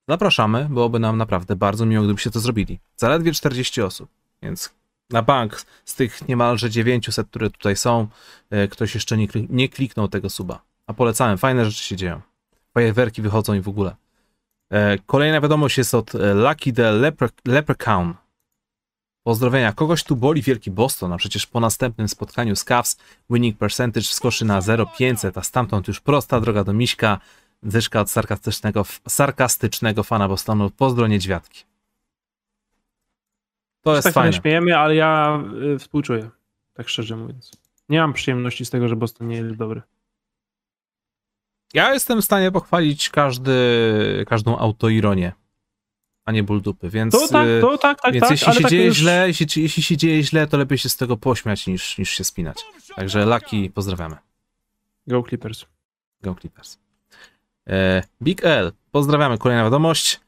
zapraszamy. 0.08 0.68
Byłoby 0.70 1.00
nam 1.00 1.18
naprawdę 1.18 1.56
bardzo 1.56 1.86
miło, 1.86 2.04
gdybyście 2.04 2.32
to 2.32 2.40
zrobili. 2.40 2.80
Zaledwie 2.98 3.32
40 3.32 3.82
osób, 3.82 4.10
więc 4.42 4.74
na 5.10 5.22
bank 5.22 5.66
z 5.86 5.96
tych 5.96 6.28
niemalże 6.28 6.70
900, 6.70 7.28
które 7.28 7.50
tutaj 7.50 7.76
są, 7.76 8.08
e, 8.50 8.68
ktoś 8.68 8.96
jeszcze 8.96 9.18
nie, 9.18 9.28
nie 9.50 9.70
kliknął 9.70 10.08
tego 10.08 10.30
suba. 10.30 10.62
A 10.88 10.94
polecałem, 10.94 11.38
fajne 11.38 11.66
rzeczy 11.66 11.84
się 11.84 11.96
dzieją. 11.96 12.22
Fajerwerki 12.74 13.22
wychodzą 13.22 13.54
i 13.54 13.62
w 13.62 13.68
ogóle. 13.68 13.96
E, 14.72 14.98
Kolejna 14.98 15.42
wiadomość 15.42 15.78
jest 15.78 15.96
od 15.96 16.16
e, 16.16 16.34
Lucky 16.34 16.74
the 16.74 16.92
Lepre 16.92 17.30
Leprechaun. 17.46 18.14
Pozdrowienia. 19.24 19.74
Kogoś 19.74 20.04
tu 20.04 20.16
boli 20.16 20.42
wielki 20.42 20.72
Boston, 20.72 21.14
a 21.14 21.18
przecież 21.18 21.48
po 21.48 21.60
następnym 21.60 22.08
spotkaniu 22.08 22.56
z 22.56 22.64
Cavs 22.64 22.98
winning 23.30 23.58
percentage 23.58 24.06
skoczy 24.06 24.46
na 24.46 24.62
0,500, 24.62 25.38
a 25.38 25.44
stamtąd 25.44 25.88
już 25.88 26.00
prosta 26.02 26.40
droga 26.42 26.64
do 26.64 26.74
Miśka. 26.74 27.20
Dyszka 27.64 28.02
od 28.02 28.10
sarkastycznego, 28.10 28.86
sarkastycznego 29.08 30.04
fana 30.04 30.28
Bostonu. 30.28 30.70
Pozdro 30.70 31.08
niedźwiadki. 31.08 31.64
To 33.86 33.96
jest 33.96 34.04
tak 34.04 34.12
się 34.12 34.14
fajne. 34.14 34.34
śmiejemy, 34.34 34.78
ale 34.78 34.96
ja 34.96 35.40
y, 35.76 35.80
współczuję, 35.80 36.30
tak 36.74 36.90
szczerze 36.90 37.16
mówiąc. 37.16 37.52
Nie 37.90 38.00
mam 38.00 38.14
przyjemności 38.14 38.66
z 38.66 38.70
tego, 38.70 38.88
że 38.88 38.96
Boston 38.96 39.28
nie 39.28 39.36
jest 39.36 39.56
dobry. 39.56 39.82
Ja 41.74 41.94
jestem 41.94 42.22
w 42.22 42.26
stanie 42.26 42.52
pochwalić 42.52 43.10
każdy, 43.10 43.56
każdą 44.28 44.58
autoironię, 44.58 45.32
a 46.26 46.32
nie 46.32 46.44
ból 46.44 46.62
dupy, 46.62 46.90
więc... 46.90 47.14
To 47.14 47.28
tak, 47.28 47.48
y, 47.48 47.62
to 47.62 47.78
tak, 47.78 48.02
tak, 48.02 48.14
Więc 48.14 48.24
tak, 48.24 48.32
jeśli 48.32 48.54
się 48.54 48.62
tak 48.62 48.72
dzieje 48.72 48.86
już... 48.86 48.98
źle, 48.98 49.28
jeśli, 49.28 49.64
jeśli 49.64 49.84
się 49.84 49.98
dzieje 49.98 50.24
źle, 50.24 50.48
to 50.48 50.58
lepiej 50.58 50.78
się 50.78 50.90
z 50.90 50.98
tego 50.98 51.18
pośmiać 51.18 51.68
niż, 51.68 51.98
niż 51.98 52.10
się 52.10 52.24
spinać. 52.24 52.66
Także 52.96 53.26
Lucky, 53.26 53.70
pozdrawiamy. 53.74 54.16
Go 55.08 55.24
Clippers. 55.24 55.66
Go 56.22 56.36
Clippers. 56.36 56.78
E, 57.68 58.04
Big 58.22 58.46
L, 58.46 58.72
pozdrawiamy. 58.92 59.38
Kolejna 59.38 59.64
wiadomość. 59.64 60.25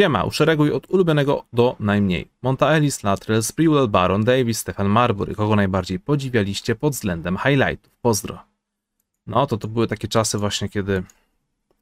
Siema, 0.00 0.24
uszereguj 0.24 0.72
od 0.72 0.90
ulubionego 0.90 1.44
do 1.52 1.76
najmniej. 1.80 2.28
Monta 2.42 2.70
Ellis, 2.70 3.02
Latrell, 3.02 3.42
Sprewell, 3.42 3.88
Baron 3.88 4.24
Davis, 4.24 4.58
Stefan 4.58 4.88
Marbury. 4.88 5.34
Kogo 5.34 5.56
najbardziej 5.56 6.00
podziwialiście 6.00 6.74
pod 6.74 6.92
względem 6.92 7.36
highlightów? 7.36 7.92
Pozdro. 8.02 8.38
No 9.26 9.46
to 9.46 9.56
to 9.56 9.68
były 9.68 9.86
takie 9.86 10.08
czasy 10.08 10.38
właśnie, 10.38 10.68
kiedy 10.68 11.02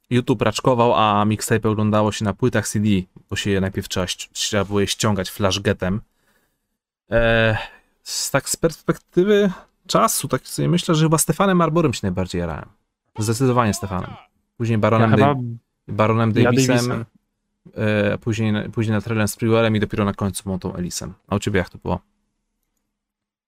YouTube 0.09 0.41
raczkował, 0.41 0.93
a 0.95 1.25
mixtape 1.25 1.69
oglądało 1.69 2.11
się 2.11 2.25
na 2.25 2.33
płytach 2.33 2.67
CD, 2.67 2.87
bo 3.29 3.35
się 3.35 3.49
je 3.49 3.61
najpierw 3.61 3.87
trzeba, 3.87 4.05
trzeba 4.31 4.65
było 4.65 4.79
je 4.79 4.87
ściągać 4.87 5.29
flashgetem. 5.29 6.01
Eee, 7.09 7.57
z, 8.03 8.31
tak 8.31 8.49
z 8.49 8.55
perspektywy 8.55 9.51
czasu, 9.87 10.27
tak 10.27 10.47
sobie 10.47 10.67
myślę, 10.67 10.95
że 10.95 11.05
chyba 11.05 11.17
Stefanem 11.17 11.57
Marborem 11.57 11.93
się 11.93 11.99
najbardziej 12.03 12.39
jarałem. 12.39 12.69
Zdecydowanie 13.19 13.73
Stefanem. 13.73 14.11
Później 14.57 14.77
Baronem, 14.77 15.19
Ja 15.19 15.35
Baronem 15.87 16.33
ja 16.35 16.43
Davisem, 16.43 16.75
Davisem. 16.75 17.05
E, 17.75 18.17
później, 18.17 18.69
później 18.69 18.95
na 18.95 19.01
Trellem 19.01 19.27
Sprewellem 19.27 19.75
i 19.75 19.79
dopiero 19.79 20.05
na 20.05 20.13
końcu 20.13 20.49
Montą 20.49 20.75
Ellisem. 20.75 21.13
A 21.27 21.35
u 21.35 21.39
ciebie 21.39 21.57
jak 21.57 21.69
to 21.69 21.77
było? 21.77 21.99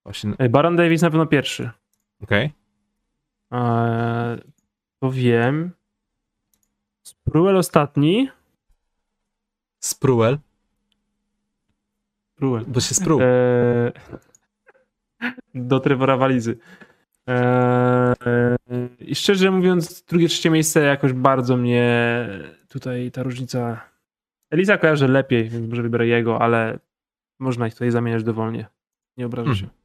Właśnie, 0.03 0.33
Baron 0.49 0.75
Davis 0.75 1.01
na 1.01 1.09
pewno 1.09 1.25
pierwszy. 1.25 1.69
okej. 2.23 2.51
Eee, 3.51 4.37
to 4.99 5.11
wiem. 5.11 5.71
Spruel 7.03 7.57
ostatni. 7.57 8.29
Spruell, 9.79 10.37
Spruel. 12.35 12.65
bo 12.67 12.79
się 12.79 12.95
spruł. 12.95 13.19
Eee, 13.21 13.91
do 15.55 15.79
Trevora 15.79 16.17
Walizy. 16.17 16.57
Eee, 17.27 18.55
I 18.99 19.15
szczerze 19.15 19.51
mówiąc, 19.51 20.01
drugie, 20.03 20.27
trzecie 20.27 20.49
miejsce 20.49 20.79
jakoś 20.81 21.13
bardzo 21.13 21.57
mnie 21.57 22.27
tutaj 22.69 23.11
ta 23.11 23.23
różnica. 23.23 23.81
Eliza 24.51 24.77
kojarzy 24.77 25.07
lepiej, 25.07 25.49
więc 25.49 25.69
może 25.69 25.81
wybiorę 25.83 26.07
jego, 26.07 26.41
ale 26.41 26.79
można 27.39 27.67
ich 27.67 27.73
tutaj 27.73 27.91
zamieniać 27.91 28.23
dowolnie. 28.23 28.65
Nie 29.17 29.25
obrażę 29.25 29.55
się. 29.55 29.63
Mhm. 29.65 29.81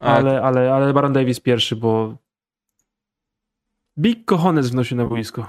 A, 0.00 0.06
Ale, 0.16 0.42
ale, 0.42 0.74
ale 0.74 0.92
Baron 0.92 1.12
Davis 1.12 1.40
pierwszy, 1.40 1.76
bo 1.76 2.16
Big 3.98 4.24
Cojones 4.24 4.70
wnosił 4.70 4.96
na 4.96 5.04
boisko. 5.04 5.48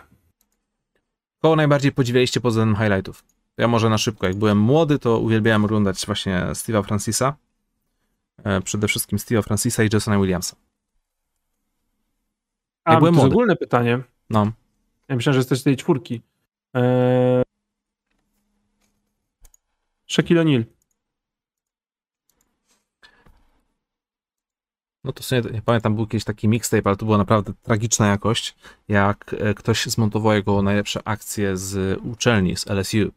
Kogo 1.41 1.55
najbardziej 1.55 1.91
podziwialiście 1.91 2.41
pod 2.41 2.51
względem 2.51 2.75
highlightów? 2.83 3.23
Ja 3.57 3.67
może 3.67 3.89
na 3.89 3.97
szybko. 3.97 4.27
Jak 4.27 4.35
byłem 4.35 4.57
młody, 4.57 4.99
to 4.99 5.19
uwielbiałem 5.19 5.65
oglądać 5.65 6.05
właśnie 6.05 6.41
Steve'a 6.51 6.83
Francisa. 6.83 7.35
E, 8.43 8.61
przede 8.61 8.87
wszystkim 8.87 9.19
Steve'a 9.19 9.43
Francisa 9.43 9.83
i 9.83 9.89
Jasona 9.93 10.19
Williamsa. 10.19 10.55
A, 12.83 12.91
Jak 12.91 12.97
to 12.97 12.99
byłem 12.99 13.13
jest 13.13 13.23
młody. 13.23 13.35
ogólne 13.35 13.55
pytanie. 13.55 13.99
No. 14.29 14.51
Ja 15.07 15.15
myślałem, 15.15 15.33
że 15.33 15.39
jesteś 15.39 15.59
z 15.59 15.63
tej 15.63 15.77
czwórki. 15.77 16.21
Eee... 16.73 17.43
Shaquille 20.07 20.41
O'Neal. 20.41 20.63
No 25.03 25.13
to 25.13 25.23
w 25.23 25.25
sumie, 25.25 25.41
nie 25.41 25.61
pamiętam, 25.61 25.95
był 25.95 26.03
jakiś 26.03 26.23
taki 26.23 26.47
mixtape, 26.47 26.89
ale 26.89 26.95
to 26.95 27.05
była 27.05 27.17
naprawdę 27.17 27.53
tragiczna 27.61 28.07
jakość, 28.07 28.55
jak 28.87 29.35
e, 29.39 29.53
ktoś 29.53 29.85
zmontował 29.85 30.33
jego 30.33 30.61
najlepsze 30.61 31.01
akcje 31.05 31.57
z 31.57 31.99
uczelni, 32.03 32.57
z 32.57 32.67
LSU. 32.67 33.11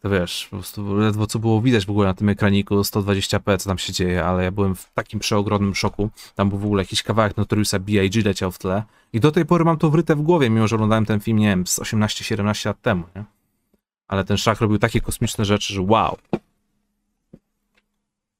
To 0.00 0.10
wiesz, 0.10 0.48
po 0.50 0.56
prostu 0.56 0.96
ledwo 0.96 1.26
co 1.26 1.38
było 1.38 1.62
widać 1.62 1.86
w 1.86 1.90
ogóle 1.90 2.06
na 2.06 2.14
tym 2.14 2.28
ekraniku 2.28 2.80
120p, 2.80 3.58
co 3.58 3.68
tam 3.68 3.78
się 3.78 3.92
dzieje, 3.92 4.24
ale 4.24 4.44
ja 4.44 4.50
byłem 4.50 4.74
w 4.74 4.90
takim 4.94 5.20
przeogromnym 5.20 5.74
szoku. 5.74 6.10
Tam 6.34 6.48
był 6.48 6.58
w 6.58 6.64
ogóle 6.64 6.82
jakiś 6.82 7.02
kawałek 7.02 7.36
Notoriusa 7.36 7.78
B.I.G. 7.78 8.22
leciał 8.22 8.52
w 8.52 8.58
tle 8.58 8.82
i 9.12 9.20
do 9.20 9.32
tej 9.32 9.46
pory 9.46 9.64
mam 9.64 9.76
to 9.76 9.90
wryte 9.90 10.16
w 10.16 10.22
głowie, 10.22 10.50
mimo 10.50 10.68
że 10.68 10.76
oglądałem 10.76 11.06
ten 11.06 11.20
film, 11.20 11.38
nie 11.38 11.46
wiem, 11.46 11.66
z 11.66 11.78
18-17 11.80 12.66
lat 12.66 12.82
temu, 12.82 13.04
nie? 13.16 13.24
Ale 14.08 14.24
ten 14.24 14.36
szak 14.36 14.60
robił 14.60 14.78
takie 14.78 15.00
kosmiczne 15.00 15.44
rzeczy, 15.44 15.74
że 15.74 15.80
wow. 15.82 16.18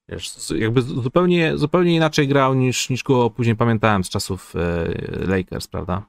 Wiesz, 0.09 0.51
jakby 0.57 0.83
zupełnie, 0.83 1.59
zupełnie 1.59 1.97
inaczej 1.97 2.29
grał 2.29 2.55
niż, 2.55 2.91
niż 2.91 3.03
go 3.03 3.31
później 3.31 3.57
pamiętałem 3.57 4.05
z 4.05 4.09
czasów 4.09 4.55
e, 4.57 5.27
Lakers, 5.27 5.67
prawda? 5.67 6.03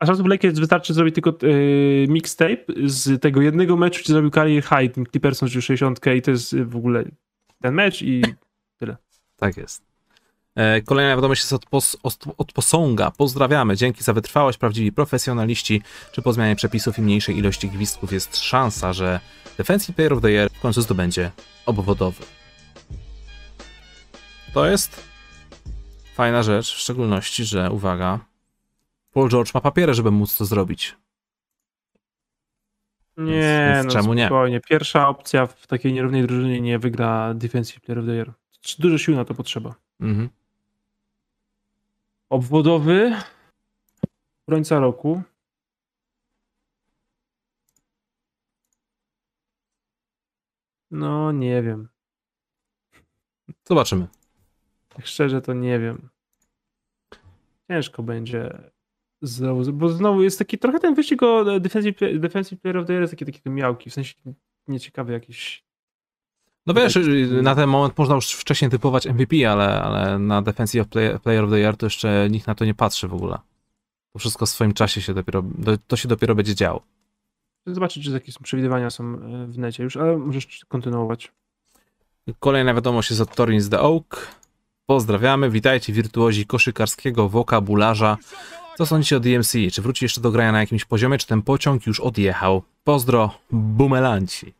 A 0.00 0.06
czasów 0.06 0.26
Lakers 0.26 0.58
wystarczy 0.58 0.94
zrobić 0.94 1.14
tylko 1.14 1.30
e, 1.30 1.46
mixtape 2.08 2.64
z 2.84 3.22
tego 3.22 3.40
jednego 3.40 3.76
meczu, 3.76 4.00
gdzie 4.04 4.12
zrobił 4.12 4.30
career 4.30 4.64
high, 4.64 4.94
tym 4.94 5.06
Clipperson 5.06 5.48
rzucił 5.48 5.62
60 5.62 6.00
i 6.16 6.22
to 6.22 6.30
jest 6.30 6.54
e, 6.54 6.64
w 6.64 6.76
ogóle 6.76 7.04
ten 7.62 7.74
mecz 7.74 8.02
i 8.02 8.22
Tak 9.36 9.56
jest. 9.56 9.82
E, 10.54 10.82
Kolejna 10.82 11.16
wiadomość 11.16 11.42
jest 11.42 11.52
od, 11.52 11.66
pos, 11.66 11.96
od, 12.02 12.24
od 12.38 12.52
posąga. 12.52 13.10
Pozdrawiamy. 13.10 13.76
Dzięki 13.76 14.04
za 14.04 14.12
wytrwałość. 14.12 14.58
Prawdziwi 14.58 14.92
profesjonaliści. 14.92 15.82
Czy 16.12 16.22
po 16.22 16.32
zmianie 16.32 16.56
przepisów 16.56 16.98
i 16.98 17.02
mniejszej 17.02 17.38
ilości 17.38 17.68
gwizdków 17.68 18.12
jest 18.12 18.36
szansa, 18.36 18.92
że 18.92 19.20
Defensive 19.58 19.96
Player 19.96 20.12
of 20.12 20.22
the 20.22 20.30
Year 20.30 20.50
w 20.50 20.60
końcu 20.60 20.82
zdobędzie 20.82 21.30
obwodowy? 21.66 22.24
To 24.54 24.66
jest 24.66 25.04
fajna 26.14 26.42
rzecz, 26.42 26.74
w 26.74 26.78
szczególności, 26.78 27.44
że 27.44 27.70
uwaga, 27.70 28.29
Paul 29.12 29.28
George 29.28 29.54
ma 29.54 29.60
papiery, 29.60 29.94
żeby 29.94 30.10
móc 30.10 30.36
to 30.36 30.44
zrobić. 30.44 30.96
nie, 33.16 33.72
więc 33.74 33.86
no 33.86 33.92
czemu 33.92 34.14
nie? 34.14 34.26
spokojnie. 34.26 34.60
Pierwsza 34.60 35.08
opcja 35.08 35.46
w 35.46 35.66
takiej 35.66 35.92
nierównej 35.92 36.26
drużynie 36.26 36.60
nie 36.60 36.78
wygra 36.78 37.34
Defensive 37.34 37.80
Player 37.80 37.98
of 37.98 38.06
the 38.06 38.12
Year. 38.12 38.32
Dużo 38.78 38.98
sił 38.98 39.16
na 39.16 39.24
to 39.24 39.34
potrzeba. 39.34 39.74
Mhm. 40.00 40.28
Obwodowy 42.30 43.16
obrońca 44.46 44.80
roku. 44.80 45.22
No, 50.90 51.32
nie 51.32 51.62
wiem. 51.62 51.88
Zobaczymy. 53.64 54.06
Tak 54.88 55.06
szczerze 55.06 55.40
to 55.40 55.52
nie 55.54 55.78
wiem. 55.78 56.08
Ciężko 57.68 58.02
będzie 58.02 58.70
znowu, 59.22 59.72
bo 59.72 59.88
znowu 59.88 60.22
jest 60.22 60.38
taki 60.38 60.58
trochę 60.58 60.78
ten 60.80 60.94
wyścig 60.94 61.22
o 61.22 61.60
defensive, 61.60 61.94
defensive 62.20 62.60
player 62.60 62.78
of 62.78 62.86
the 62.86 62.92
year 62.92 63.00
jest 63.02 63.12
taki, 63.12 63.24
taki 63.32 63.50
miałki, 63.50 63.90
w 63.90 63.94
sensie 63.94 64.14
nieciekawy 64.68 65.12
jakiś. 65.12 65.64
No 66.66 66.74
wiesz, 66.74 66.94
Tak. 66.94 67.02
na 67.42 67.54
ten 67.54 67.68
moment 67.68 67.98
można 67.98 68.14
już 68.14 68.32
wcześniej 68.32 68.70
typować 68.70 69.06
MVP, 69.06 69.50
ale, 69.52 69.82
ale 69.82 70.18
na 70.18 70.42
Defensive 70.42 70.86
Play- 70.88 71.18
Player 71.18 71.44
of 71.44 71.50
the 71.50 71.58
Year 71.58 71.76
to 71.76 71.86
jeszcze 71.86 72.28
nikt 72.30 72.46
na 72.46 72.54
to 72.54 72.64
nie 72.64 72.74
patrzy 72.74 73.08
w 73.08 73.14
ogóle. 73.14 73.38
To 74.12 74.18
wszystko 74.18 74.46
w 74.46 74.48
swoim 74.48 74.74
czasie 74.74 75.02
się 75.02 75.14
dopiero, 75.14 75.42
do, 75.42 75.78
to 75.86 75.96
się 75.96 76.08
dopiero 76.08 76.34
będzie 76.34 76.54
działo. 76.54 76.82
Zobaczyć, 77.66 78.04
czy 78.04 78.10
jakieś 78.10 78.38
przewidywania 78.38 78.90
są 78.90 79.04
e, 79.14 79.46
w 79.46 79.58
necie 79.58 79.82
już, 79.82 79.96
ale 79.96 80.16
możesz 80.18 80.64
kontynuować. 80.68 81.32
Kolejna 82.38 82.74
wiadomość 82.74 83.10
jest 83.10 83.22
od 83.22 83.34
Torin 83.34 83.60
z 83.60 83.68
The 83.68 83.80
Oak. 83.80 84.28
Pozdrawiamy, 84.86 85.50
witajcie 85.50 85.92
wirtuozi 85.92 86.46
koszykarskiego 86.46 87.28
wokabularza. 87.28 88.16
Co 88.80 88.86
sądzicie 88.86 89.16
o 89.16 89.20
DMC? 89.20 89.52
Czy 89.72 89.82
wróci 89.82 90.04
jeszcze 90.04 90.20
do 90.20 90.30
grania 90.30 90.52
na 90.52 90.60
jakimś 90.60 90.84
poziomie, 90.84 91.18
czy 91.18 91.26
ten 91.26 91.42
pociąg 91.42 91.86
już 91.86 92.00
odjechał? 92.00 92.62
Pozdro, 92.84 93.34
bumelanci. 93.50 94.54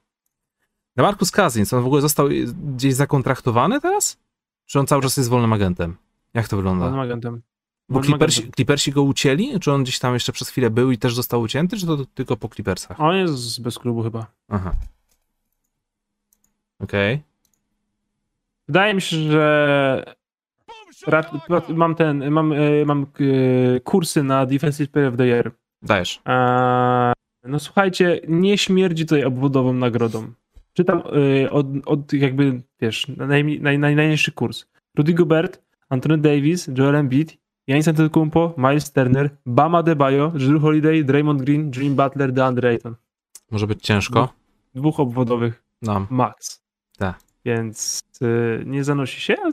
Demarcus 0.96 1.30
Cousins, 1.30 1.72
on 1.72 1.82
w 1.82 1.86
ogóle 1.86 2.02
został 2.02 2.28
gdzieś 2.74 2.94
zakontraktowany 2.94 3.80
teraz? 3.80 4.18
Czy 4.66 4.78
on 4.80 4.86
cały 4.86 5.02
czas 5.02 5.16
jest 5.16 5.28
wolnym 5.28 5.52
agentem? 5.52 5.96
Jak 6.34 6.48
to 6.48 6.56
wygląda? 6.56 6.84
Wolnym 6.84 7.00
agentem. 7.00 7.42
Bo 7.88 8.02
Clippersi. 8.02 8.50
Clippersi 8.52 8.92
go 8.92 9.02
ucięli? 9.02 9.60
Czy 9.60 9.72
on 9.72 9.82
gdzieś 9.82 9.98
tam 9.98 10.14
jeszcze 10.14 10.32
przez 10.32 10.48
chwilę 10.48 10.70
był 10.70 10.90
i 10.90 10.98
też 10.98 11.14
został 11.14 11.40
ucięty, 11.40 11.76
czy 11.76 11.86
to 11.86 12.04
tylko 12.14 12.36
po 12.36 12.48
Clippersach? 12.48 13.00
On 13.00 13.16
jest 13.16 13.62
bez 13.62 13.78
klubu 13.78 14.02
chyba. 14.02 14.26
Aha. 14.48 14.72
Okej. 16.80 17.22
Wydaje 18.68 18.94
mi 18.94 19.02
się, 19.02 19.16
że 19.16 20.14
mam 21.68 21.94
ten, 21.94 22.30
mam, 22.30 22.52
e, 22.52 22.84
mam 22.86 23.02
e, 23.02 23.80
kursy 23.80 24.22
na 24.22 24.46
Defensive 24.46 24.90
Player 24.92 25.08
of 25.10 25.16
the 25.16 25.26
Year. 25.26 25.50
Dajesz. 25.82 26.22
No 27.44 27.58
słuchajcie, 27.58 28.20
nie 28.28 28.58
śmierdzi 28.58 29.06
tutaj 29.06 29.24
obwodową 29.24 29.72
nagrodą. 29.72 30.32
Czytam 30.72 31.02
e, 31.44 31.50
od, 31.50 31.66
od 31.86 32.12
jakby, 32.12 32.62
wiesz, 32.80 33.08
naj, 33.16 33.60
naj, 33.60 33.78
naj, 33.78 33.96
najniższy 33.96 34.32
kurs. 34.32 34.66
Rudy 34.98 35.14
Gobert, 35.14 35.62
Anthony 35.88 36.18
Davis, 36.18 36.68
Joel 36.78 36.96
Embiid, 36.96 37.36
Giannis 37.68 37.88
Antetokounmpo, 37.88 38.54
Miles 38.58 38.92
Turner, 38.92 39.30
Bama 39.46 39.82
Debajo, 39.82 40.28
Drew 40.28 40.62
Holiday, 40.62 41.04
Draymond 41.04 41.42
Green, 41.42 41.70
Jimmy 41.76 41.96
Butler, 41.96 42.32
DeAndre 42.32 42.68
Ayton. 42.68 42.94
Może 43.50 43.66
być 43.66 43.82
ciężko. 43.82 44.32
Dwóch 44.74 45.00
obwodowych 45.00 45.62
No. 45.82 46.06
max. 46.10 46.62
Tak. 46.98 47.18
Więc 47.44 48.00
e, 48.22 48.64
nie 48.64 48.84
zanosi 48.84 49.20
się, 49.20 49.36
ale 49.42 49.52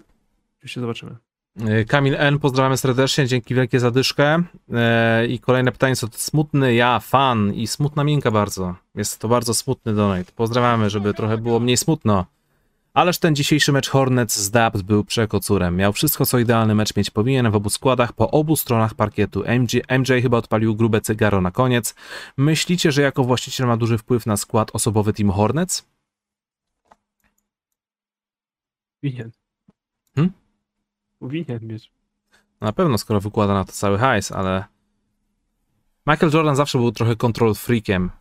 oczywiście 0.57 0.82
zobaczymy. 0.82 1.15
Y, 1.61 1.85
Kamil 1.85 2.15
N, 2.15 2.39
pozdrawiamy 2.39 2.77
serdecznie, 2.77 3.27
dzięki 3.27 3.55
wielkie 3.55 3.79
za 3.79 3.91
dyszkę. 3.91 4.43
E, 4.73 5.27
I 5.27 5.39
kolejne 5.39 5.71
pytanie, 5.71 5.95
co 5.95 6.07
to 6.07 6.17
smutny 6.17 6.73
ja, 6.73 6.99
fan 6.99 7.53
i 7.53 7.67
smutna 7.67 8.03
minka 8.03 8.31
bardzo. 8.31 8.75
Jest 8.95 9.19
to 9.19 9.27
bardzo 9.27 9.53
smutny 9.53 9.93
donate. 9.93 10.31
Pozdrawiamy, 10.35 10.89
żeby 10.89 11.13
trochę 11.13 11.38
było 11.38 11.59
mniej 11.59 11.77
smutno. 11.77 12.25
Ależ 12.93 13.17
ten 13.17 13.35
dzisiejszy 13.35 13.71
mecz 13.71 13.89
Hornets 13.89 14.39
z 14.39 14.51
Dabt 14.51 14.81
był 14.81 15.03
przekocurem. 15.03 15.75
Miał 15.75 15.93
wszystko, 15.93 16.25
co 16.25 16.39
idealny 16.39 16.75
mecz 16.75 16.95
mieć 16.95 17.09
powinien 17.09 17.51
w 17.51 17.55
obu 17.55 17.69
składach, 17.69 18.13
po 18.13 18.31
obu 18.31 18.55
stronach 18.55 18.93
parkietu. 18.93 19.43
MJ, 19.59 19.99
MJ 19.99 20.21
chyba 20.21 20.38
odpalił 20.38 20.75
grube 20.75 21.01
cygaro 21.01 21.41
na 21.41 21.51
koniec. 21.51 21.95
Myślicie, 22.38 22.91
że 22.91 23.01
jako 23.01 23.23
właściciel 23.23 23.67
ma 23.67 23.77
duży 23.77 23.97
wpływ 23.97 24.25
na 24.25 24.38
skład 24.38 24.69
osobowy 24.73 25.13
Team 25.13 25.31
Hornets? 25.31 25.85
Powinien. 29.01 29.31
Hmm? 30.15 30.47
Powinien 31.19 31.60
mieć. 31.68 31.91
Na 32.61 32.73
pewno, 32.73 32.98
skoro 32.98 33.19
wykłada 33.19 33.53
na 33.53 33.65
to 33.65 33.72
cały 33.72 33.98
hajs, 33.98 34.31
ale 34.31 34.64
Michael 36.07 36.31
Jordan 36.34 36.56
zawsze 36.56 36.77
był 36.77 36.91
trochę 36.91 37.15
control 37.15 37.56
freakiem. 37.56 38.11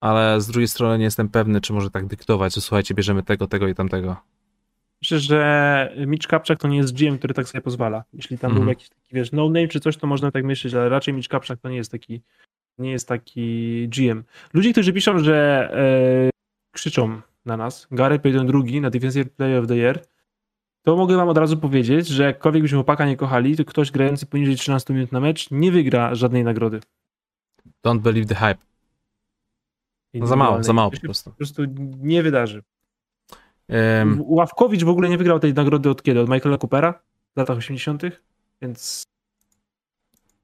Ale 0.00 0.40
z 0.40 0.46
drugiej 0.46 0.68
strony 0.68 0.98
nie 0.98 1.04
jestem 1.04 1.28
pewny, 1.28 1.60
czy 1.60 1.72
może 1.72 1.90
tak 1.90 2.06
dyktować, 2.06 2.54
że 2.54 2.60
słuchajcie, 2.60 2.94
bierzemy 2.94 3.22
tego, 3.22 3.46
tego 3.46 3.68
i 3.68 3.74
tamtego. 3.74 4.16
Myślę, 5.02 5.18
że 5.18 5.92
Mitch 6.06 6.26
Kapczak 6.26 6.58
to 6.58 6.68
nie 6.68 6.76
jest 6.76 6.96
GM, 6.96 7.18
który 7.18 7.34
tak 7.34 7.48
sobie 7.48 7.62
pozwala. 7.62 8.04
Jeśli 8.12 8.38
tam 8.38 8.50
Mhm. 8.50 8.64
był 8.64 8.68
jakiś 8.68 8.88
taki, 8.88 9.14
wiesz, 9.14 9.32
no 9.32 9.44
name 9.48 9.68
czy 9.68 9.80
coś, 9.80 9.96
to 9.96 10.06
można 10.06 10.30
tak 10.30 10.44
myśleć, 10.44 10.74
ale 10.74 10.88
raczej 10.88 11.14
Mitch 11.14 11.28
Kapczak 11.28 11.60
to 11.60 11.68
nie 11.68 11.76
jest 11.76 11.92
taki, 11.92 12.22
nie 12.78 12.90
jest 12.90 13.08
taki 13.08 13.88
GM. 13.88 14.24
Ludzie, 14.54 14.72
którzy 14.72 14.92
piszą, 14.92 15.18
że 15.18 15.68
e, 16.26 16.30
krzyczą 16.72 17.20
na 17.44 17.56
nas, 17.56 17.86
Gary 17.90 18.18
Payton 18.18 18.46
drugi 18.46 18.80
na 18.80 18.90
Defensive 18.90 19.30
Player 19.30 19.62
of 19.62 19.68
the 19.68 19.76
Year, 19.76 20.00
to 20.84 20.96
mogę 20.96 21.16
wam 21.16 21.28
od 21.28 21.38
razu 21.38 21.56
powiedzieć, 21.56 22.08
że 22.08 22.22
jakkolwiek 22.22 22.62
byśmy 22.62 22.76
chłopaka 22.76 23.06
nie 23.06 23.16
kochali, 23.16 23.56
to 23.56 23.64
ktoś 23.64 23.90
grający 23.90 24.26
poniżej 24.26 24.56
13 24.56 24.94
minut 24.94 25.12
na 25.12 25.20
mecz 25.20 25.50
nie 25.50 25.72
wygra 25.72 26.14
żadnej 26.14 26.44
nagrody. 26.44 26.80
Don't 27.86 27.98
believe 27.98 28.26
the 28.26 28.34
hype. 28.34 28.64
No 30.14 30.26
za 30.26 30.36
mało, 30.36 30.62
za 30.62 30.72
mało 30.72 30.90
po 30.90 31.00
prostu. 31.00 31.30
po 31.30 31.36
prostu 31.36 31.62
nie 32.00 32.22
wydarzy. 32.22 32.62
Em, 33.68 34.22
Ławkowicz 34.26 34.84
w 34.84 34.88
ogóle 34.88 35.08
nie 35.08 35.18
wygrał 35.18 35.40
tej 35.40 35.54
nagrody 35.54 35.90
od 35.90 36.02
kiedy? 36.02 36.20
Od 36.20 36.28
Michaela 36.28 36.58
Coopera 36.58 36.92
w 37.34 37.36
latach 37.36 37.56
80., 37.56 38.02
więc 38.62 39.02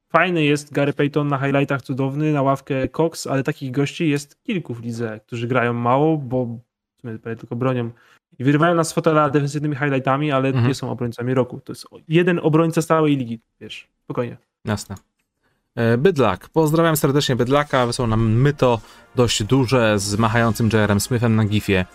fajny 0.09 0.43
jest 0.43 0.73
Gary 0.73 0.93
Payton 0.93 1.27
na 1.27 1.37
highlightach 1.37 1.81
cudowny, 1.81 2.33
na 2.33 2.41
ławkę 2.41 2.89
Cox, 2.89 3.27
ale 3.27 3.43
takich 3.43 3.71
gości 3.71 4.09
jest 4.09 4.43
kilku 4.43 4.73
w 4.73 4.81
lidze, 4.81 5.19
którzy 5.27 5.47
grają 5.47 5.73
mało, 5.73 6.17
bo 6.17 6.45
w 6.45 7.01
sumie 7.01 7.19
tylko 7.19 7.55
bronią 7.55 7.91
i 8.39 8.43
wyrywają 8.43 8.75
nas 8.75 8.87
z 8.89 8.93
fotela 8.93 9.29
defensywnymi 9.29 9.75
highlightami, 9.75 10.31
ale 10.31 10.49
Mhm. 10.49 10.67
nie 10.67 10.75
są 10.75 10.91
obrońcami 10.91 11.33
roku. 11.33 11.61
To 11.65 11.71
jest 11.71 11.85
jeden 12.07 12.39
obrońca 12.43 12.81
z 12.81 12.85
całej 12.85 13.17
ligi, 13.17 13.39
wiesz, 13.61 13.87
spokojnie. 14.03 14.37
Jasne. 14.65 14.95
E, 15.75 15.97
Bydlak. 15.97 16.49
Pozdrawiam 16.49 16.97
serdecznie 16.97 17.35
Bydlaka. 17.35 17.85
Wysłał 17.85 18.07
nam 18.07 18.31
myto 18.33 18.79
dość 19.15 19.43
duże 19.43 19.99
z 19.99 20.17
machającym 20.17 20.69
J.R.M. 20.73 20.99
Smithem 20.99 21.35
na 21.35 21.45
gifie. 21.45 21.85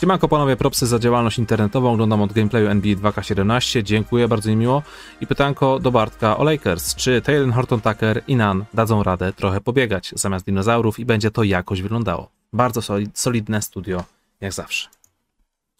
Siemanko 0.00 0.28
panowie, 0.28 0.56
propsy 0.56 0.86
za 0.86 0.98
działalność 0.98 1.38
internetową. 1.38 1.92
Oglądam 1.92 2.22
od 2.22 2.32
gameplayu 2.32 2.68
NBA 2.68 2.94
2K17. 2.96 3.82
Dziękuję, 3.82 4.28
bardzo 4.28 4.50
mi 4.50 4.56
miło. 4.56 4.82
I 5.20 5.26
pytanko 5.26 5.78
do 5.78 5.90
Bartka 5.90 6.36
o 6.36 6.44
Lakers. 6.44 6.94
Czy 6.94 7.22
Taylor 7.22 7.52
Horton 7.52 7.80
Tucker 7.80 8.22
i 8.26 8.36
Nan 8.36 8.64
dadzą 8.74 9.02
radę 9.02 9.32
trochę 9.32 9.60
pobiegać 9.60 10.12
zamiast 10.16 10.44
dinozaurów 10.46 10.98
i 10.98 11.04
będzie 11.04 11.30
to 11.30 11.42
jakoś 11.42 11.82
wyglądało? 11.82 12.30
Bardzo 12.52 12.82
solid, 12.82 13.18
solidne 13.18 13.62
studio, 13.62 14.04
jak 14.40 14.52
zawsze. 14.52 14.88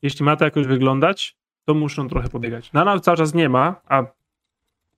Jeśli 0.03 0.25
ma 0.25 0.37
to 0.37 0.45
jakoś 0.45 0.67
wyglądać, 0.67 1.37
to 1.65 1.75
muszą 1.75 2.09
trochę 2.09 2.29
pobiegać. 2.29 2.73
Nana 2.73 3.01
cały 3.01 3.17
czas 3.17 3.35
nie 3.35 3.49
ma, 3.49 3.81
a 3.89 4.05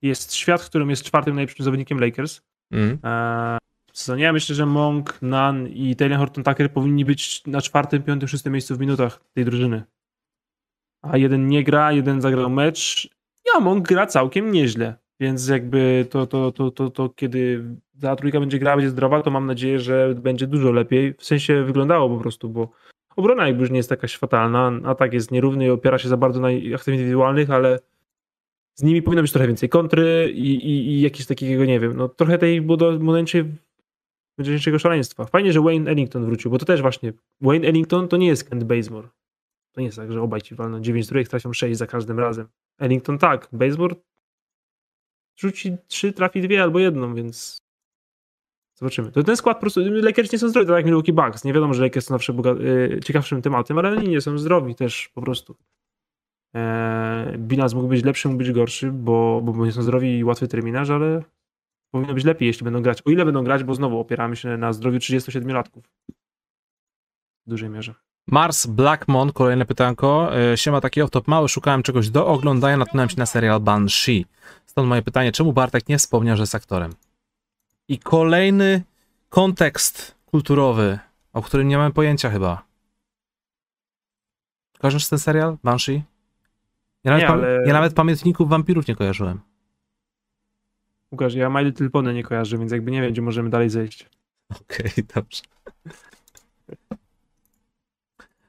jest 0.03 0.35
świat, 0.35 0.63
w 0.63 0.67
którym 0.67 0.91
jest 0.91 1.05
czwartym 1.05 1.35
najlepszym 1.35 1.65
zawodnikiem 1.65 2.01
Lakers. 2.01 2.43
Mm. 2.71 2.99
Eee, 3.03 3.59
sezonie 3.93 4.25
ja 4.25 4.33
myślę, 4.33 4.55
że 4.55 4.67
Monk, 4.67 5.23
Nan 5.23 5.69
i 5.69 5.97
Taylor 5.97 6.19
Horton 6.19 6.45
Tucker 6.45 6.73
powinni 6.73 7.05
być 7.05 7.47
na 7.47 7.61
czwartym, 7.61 8.03
piątym, 8.03 8.29
szóstym 8.29 8.53
miejscu 8.53 8.77
w 8.77 8.81
minutach 8.81 9.21
tej 9.35 9.45
drużyny. 9.45 9.83
A 11.03 11.17
jeden 11.17 11.49
nie 11.49 11.65
gra, 11.65 11.93
jeden 11.93 12.21
zagrał 12.21 12.51
mecz. 12.51 13.09
Ja 13.55 13.61
Monk 13.61 13.89
gra 13.89 14.07
całkiem 14.07 14.53
nieźle. 14.53 14.95
Więc 15.21 15.49
jakby 15.49 16.07
to, 16.11 16.27
to, 16.27 16.53
to, 16.53 16.71
to, 16.71 16.91
to 16.91 17.09
kiedy 17.09 17.65
ta 18.01 18.17
trójka 18.17 18.41
będzie 18.41 18.59
grała, 18.59 18.77
będzie 18.77 18.91
zdrowa, 18.91 19.23
to 19.23 19.31
mam 19.31 19.47
nadzieję, 19.47 19.79
że 19.79 20.15
będzie 20.15 20.47
dużo 20.47 20.73
lepiej. 20.73 21.15
W 21.15 21.25
sensie 21.25 21.65
wyglądało 21.65 22.09
po 22.09 22.23
prostu, 22.23 22.49
bo 22.49 22.71
obrona 23.17 23.47
jakby 23.47 23.61
już 23.61 23.71
nie 23.71 23.77
jest 23.77 23.91
jakaś 23.91 24.17
fatalna. 24.17 24.73
Atak 24.85 25.13
jest 25.13 25.31
nierówny 25.31 25.67
i 25.67 25.71
opiera 25.71 25.99
się 25.99 26.09
za 26.09 26.17
bardzo 26.17 26.41
na 26.41 26.49
aktach 26.75 26.95
indywidualnych, 26.95 27.51
ale 27.51 27.79
z 28.75 28.83
nimi 28.83 29.03
powinno 29.03 29.23
być 29.23 29.33
trochę 29.33 29.47
więcej 29.47 29.69
kontry 29.69 30.33
i, 30.35 30.55
i, 30.55 30.89
i 30.89 31.01
jakieś 31.01 31.27
takiego, 31.27 31.65
nie 31.65 31.81
wiem, 31.81 31.97
no 31.97 32.09
trochę 32.09 32.39
tej 32.39 32.63
momencie 33.01 33.45
dzisiejszego 34.39 34.79
szaleństwa. 34.79 35.25
Fajnie, 35.25 35.53
że 35.53 35.61
Wayne 35.61 35.91
Ellington 35.91 36.25
wrócił, 36.25 36.51
bo 36.51 36.59
to 36.59 36.65
też 36.65 36.83
właśnie 36.83 37.13
Wayne 37.41 37.69
Ellington 37.69 38.09
to 38.09 38.17
nie 38.17 38.27
jest 38.27 38.51
Kent 38.51 38.65
Bazemore. 38.65 39.09
To 39.73 39.81
nie 39.81 39.87
jest 39.87 39.99
tak, 39.99 40.13
że 40.13 40.23
obaj 40.23 40.43
ci 40.43 40.55
walną 40.55 40.81
9 40.81 41.07
trójek, 41.07 41.29
trafią 41.29 41.53
6 41.53 41.79
za 41.79 41.87
każdym 41.87 42.19
razem. 42.19 42.47
Ellington 42.79 43.19
tak, 43.19 43.49
Bazemore 43.53 43.95
rzuci 45.41 45.77
3, 45.89 46.13
trafi 46.13 46.41
dwie 46.41 46.63
albo 46.63 46.79
jedną, 46.79 47.15
więc 47.15 47.59
zobaczymy. 48.81 49.13
To 49.13 49.23
ten 49.23 49.37
skład 49.37 49.57
po 49.57 49.61
prostu, 49.61 49.81
Lakers 49.85 50.33
nie 50.33 50.39
są 50.39 50.49
zdrowi, 50.49 50.69
tak 50.69 50.77
jak 50.77 50.85
Milwaukee 50.87 51.13
Bucks. 51.13 51.45
Nie 51.45 51.53
wiadomo, 51.53 51.75
że 51.75 51.83
Lakers 51.83 52.07
są 52.07 52.15
zawsze 52.15 52.33
boga- 52.33 52.61
y, 52.97 53.01
ciekawszym 53.05 53.43
tematem, 53.43 53.79
ale 53.79 53.91
oni 53.91 54.09
nie 54.09 54.21
są 54.21 54.39
zdrowi 54.39 54.75
też 54.75 55.09
po 55.15 55.23
prostu. 55.23 55.57
Eee, 56.55 57.39
bilans 57.39 57.75
mógł 57.75 57.89
być 57.89 58.05
lepszy, 58.05 58.29
mógł 58.29 58.39
być 58.39 58.53
gorszy, 58.53 58.93
bo, 58.93 59.41
bo 59.45 59.67
nie 59.67 59.73
są 59.73 59.83
zdrowi 59.83 60.19
i 60.19 60.25
łatwy 60.25 60.49
terminarz, 60.49 60.91
ale 60.91 61.23
powinno 61.95 62.15
być 62.15 62.25
lepiej, 62.25 62.47
jeśli 62.47 62.65
będą 62.65 62.83
grać. 62.83 63.03
O 63.03 63.11
ile 63.11 63.25
będą 63.25 63.45
grać, 63.45 63.65
bo 63.65 63.75
znowu 63.75 64.01
opieramy 64.01 64.37
się 64.37 64.57
na 64.57 64.73
zdrowiu 64.73 64.99
37-latków. 64.99 65.83
W 67.47 67.51
dużej 67.51 67.71
mierze. 67.71 67.95
Mars 68.27 68.67
Blackmon, 68.67 69.33
kolejne 69.33 69.67
pytanko. 69.67 70.37
E, 70.53 70.57
Siema, 70.57 70.81
taki 70.81 71.03
off-top 71.03 71.23
mały, 71.27 71.49
szukałem 71.49 71.83
czegoś 71.83 72.11
do 72.11 72.27
oglądania, 72.27 72.77
natknąłem 72.77 73.09
się 73.09 73.17
na 73.19 73.27
serial 73.27 73.61
Banshee. 73.61 74.27
Stąd 74.67 74.89
moje 74.89 75.03
pytanie, 75.03 75.33
czemu 75.33 75.53
Bartek 75.53 75.89
nie 75.89 75.99
wspomniał, 75.99 76.37
że 76.37 76.43
jest 76.43 76.55
aktorem? 76.55 76.93
I 77.91 77.99
kolejny 77.99 78.83
kontekst 79.29 80.15
kulturowy, 80.27 80.99
o 81.33 81.43
którym 81.43 81.69
nie 81.69 81.79
mamy 81.79 81.95
pojęcia 81.95 82.31
chyba. 82.31 82.65
Kojarzysz 84.79 85.09
ten 85.09 85.19
serial? 85.19 85.59
Banshee? 85.65 86.03
Ja 87.05 87.11
nawet, 87.11 87.23
Nie, 87.23 87.29
ale- 87.29 87.63
ja 87.67 87.73
nawet 87.73 87.95
pamiętników 87.95 88.49
wampirów 88.49 88.87
nie 88.87 88.97
kojarzyłem. 88.97 89.41
Łukasz, 91.13 91.35
ja 91.35 91.51
My 91.51 91.65
Little 91.65 91.91
Pony 91.91 92.15
nie 92.15 92.23
kojarzę, 92.23 92.59
więc 92.59 92.73
jakby 92.73 92.91
nie 92.91 93.03
wiem, 93.03 93.13
gdzie 93.13 93.23
możemy 93.23 93.51
dalej 93.51 93.71
zejść. 93.71 94.09
Okej, 94.61 94.91
dobrze. 95.15 95.43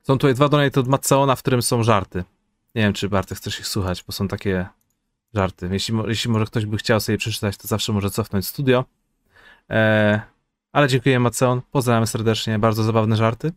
Są 0.03 0.17
tutaj 0.17 0.33
dwa 0.35 0.49
donate 0.49 0.79
od 0.79 0.87
Matceona, 0.87 1.35
w 1.35 1.41
którym 1.41 1.61
są 1.61 1.83
żarty. 1.83 2.23
Nie 2.75 2.81
wiem, 2.81 2.93
czy 2.93 3.09
Bartek 3.09 3.37
chcesz 3.37 3.59
ich 3.59 3.67
słuchać, 3.67 4.03
bo 4.03 4.13
są 4.13 4.27
takie 4.27 4.67
żarty. 5.33 5.69
Jeśli, 5.71 5.95
jeśli 6.07 6.31
może 6.31 6.45
ktoś 6.45 6.65
by 6.65 6.77
chciał 6.77 6.99
sobie 6.99 7.17
przeczytać, 7.17 7.57
to 7.57 7.67
zawsze 7.67 7.93
może 7.93 8.11
cofnąć 8.11 8.47
studio. 8.47 8.85
Eee, 9.69 10.19
ale 10.71 10.87
dziękuję 10.87 11.19
Matceon, 11.19 11.61
pozdrawiamy 11.71 12.07
serdecznie, 12.07 12.59
bardzo 12.59 12.83
zabawne 12.83 13.15
żarty. 13.15 13.51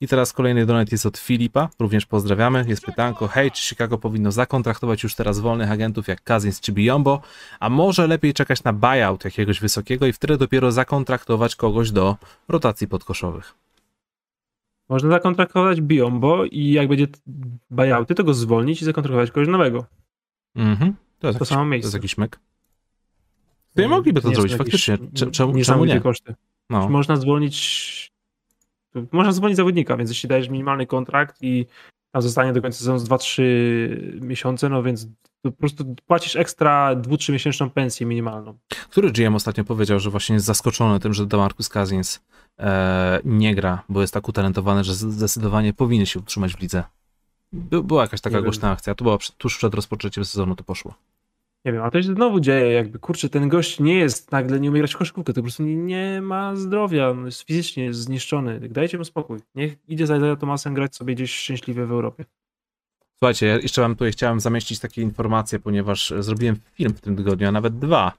I 0.00 0.08
teraz 0.08 0.32
kolejny 0.32 0.66
donate 0.66 0.88
jest 0.92 1.06
od 1.06 1.18
Filipa, 1.18 1.68
również 1.78 2.06
pozdrawiamy. 2.06 2.64
Jest 2.68 2.84
pytanko, 2.84 3.28
hej, 3.28 3.50
czy 3.50 3.62
Chicago 3.68 3.98
powinno 3.98 4.32
zakontraktować 4.32 5.02
już 5.02 5.14
teraz 5.14 5.40
wolnych 5.40 5.70
agentów 5.70 6.08
jak 6.08 6.22
Cousins 6.24 6.60
czy 6.60 6.72
Biombo, 6.72 7.20
a 7.60 7.68
może 7.68 8.06
lepiej 8.06 8.34
czekać 8.34 8.64
na 8.64 8.72
buyout 8.72 9.24
jakiegoś 9.24 9.60
wysokiego 9.60 10.06
i 10.06 10.12
wtedy 10.12 10.36
dopiero 10.36 10.72
zakontraktować 10.72 11.56
kogoś 11.56 11.90
do 11.90 12.16
rotacji 12.48 12.88
podkoszowych. 12.88 13.54
Można 14.88 15.10
zakontraktować 15.10 15.80
Biombo 15.80 16.44
i 16.44 16.70
jak 16.70 16.88
będzie 16.88 17.06
buyouty, 17.70 18.14
to 18.14 18.24
go 18.24 18.34
zwolnić 18.34 18.82
i 18.82 18.84
zakontraktować 18.84 19.30
kogoś 19.30 19.48
nowego. 19.48 19.84
Mhm. 20.56 20.94
To 21.18 21.26
jest, 21.26 21.38
To 21.38 21.44
jakiś, 21.44 21.48
samo 21.48 21.60
to 21.62 21.66
miejsce. 21.66 21.86
jest 21.86 21.94
jakiś 21.94 22.18
myk. 22.18 22.38
Nie 23.76 23.88
mogliby 23.88 24.20
to 24.20 24.34
zrobić, 24.34 24.54
faktycznie. 24.54 24.98
Cze- 25.14 25.30
Czemu, 25.30 25.62
czemu 25.64 25.84
nie? 25.84 26.00
koszty. 26.00 26.34
No. 26.70 26.88
Można 26.88 27.16
zwolnić 27.16 28.12
można 29.12 29.32
zwolnić 29.32 29.56
zawodnika, 29.56 29.96
więc 29.96 30.10
jeśli 30.10 30.28
dajesz 30.28 30.48
minimalny 30.48 30.86
kontrakt 30.86 31.36
i 31.42 31.66
tam 32.12 32.22
zostanie 32.22 32.52
do 32.52 32.62
końca 32.62 32.78
sezonu 32.78 32.98
z 32.98 33.08
2-3 33.08 33.42
miesiące, 34.20 34.68
no 34.68 34.82
więc 34.82 35.08
po 35.42 35.52
prostu 35.52 35.94
płacisz 36.06 36.36
ekstra 36.36 36.96
2-3 36.96 37.32
miesięczną 37.32 37.70
pensję 37.70 38.06
minimalną. 38.06 38.58
Który 38.90 39.12
GM 39.12 39.34
ostatnio 39.34 39.64
powiedział, 39.64 40.00
że 40.00 40.10
właśnie 40.10 40.34
jest 40.34 40.46
zaskoczony 40.46 41.00
tym, 41.00 41.14
że 41.14 41.26
Demarcus 41.26 41.68
Cousins 41.68 42.20
e, 42.58 43.20
nie 43.24 43.54
gra, 43.54 43.82
bo 43.88 44.00
jest 44.00 44.14
tak 44.14 44.28
utalentowany, 44.28 44.84
że 44.84 44.94
zdecydowanie 44.94 45.72
powinien 45.72 46.06
się 46.06 46.18
utrzymać 46.20 46.54
w 46.56 46.60
lidze. 46.60 46.84
By, 47.52 47.82
była 47.82 48.02
jakaś 48.02 48.20
taka 48.20 48.32
Nie 48.32 48.36
wiem. 48.36 48.44
głośna 48.44 48.70
akcja, 48.70 48.94
to 48.94 49.04
była 49.04 49.18
tuż 49.38 49.58
przed 49.58 49.74
rozpoczęciem 49.74 50.24
sezonu 50.24 50.56
to 50.56 50.64
poszło. 50.64 50.94
Nie 51.64 51.72
wiem, 51.72 51.82
a 51.82 51.90
to 51.90 52.02
się 52.02 52.14
znowu 52.14 52.40
dzieje, 52.40 52.72
jakby 52.72 52.98
kurczę, 52.98 53.28
ten 53.28 53.48
gość 53.48 53.80
nie 53.80 53.94
jest 53.94 54.32
nagle, 54.32 54.60
nie 54.60 54.70
umie 54.70 54.78
grać 54.80 54.94
w 54.94 54.98
to 54.98 55.22
po 55.22 55.42
prostu 55.42 55.62
nie, 55.62 56.20
ma 56.22 56.56
zdrowia, 56.56 57.08
on 57.08 57.24
jest 57.24 57.42
fizycznie 57.42 57.92
zniszczony. 57.92 58.60
Dajcie 58.68 58.98
mu 58.98 59.04
spokój. 59.04 59.38
Niech 59.54 59.76
idzie 59.88 60.06
za 60.06 60.16
Isaiah 60.16 60.38
Thomasem 60.38 60.74
grać 60.74 60.96
sobie 60.96 61.14
gdzieś 61.14 61.34
szczęśliwie 61.34 61.86
w 61.86 61.90
Europie. 61.92 62.24
Słuchajcie, 63.18 63.46
ja 63.46 63.58
jeszcze 63.58 63.80
wam 63.80 63.94
tutaj 63.94 64.12
chciałem 64.12 64.40
zamieścić 64.40 64.80
takie 64.80 65.02
informacje, 65.02 65.58
ponieważ 65.58 66.12
zrobiłem 66.18 66.56
film 66.74 66.94
w 66.94 67.00
tym 67.00 67.16
tygodniu, 67.16 67.48
a 67.48 67.52
nawet 67.52 67.78
dwa. 67.78 68.12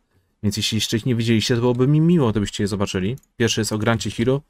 Więc 0.44 0.58
jeśli 0.58 0.76
jeszcze 0.76 0.98
ich 0.98 1.06
nie 1.06 1.16
widzieliście, 1.16 1.56
to 1.56 1.62
byłoby 1.62 1.88
mi 1.88 2.02
miło, 2.02 2.32
gdybyście 2.32 2.64
je 2.64 2.68
zobaczyli. 2.68 3.16
Pierwszy 3.38 3.62
jest 3.62 3.74
o 3.74 3.78
Grancie 3.78 4.12
Hero, 4.12 4.42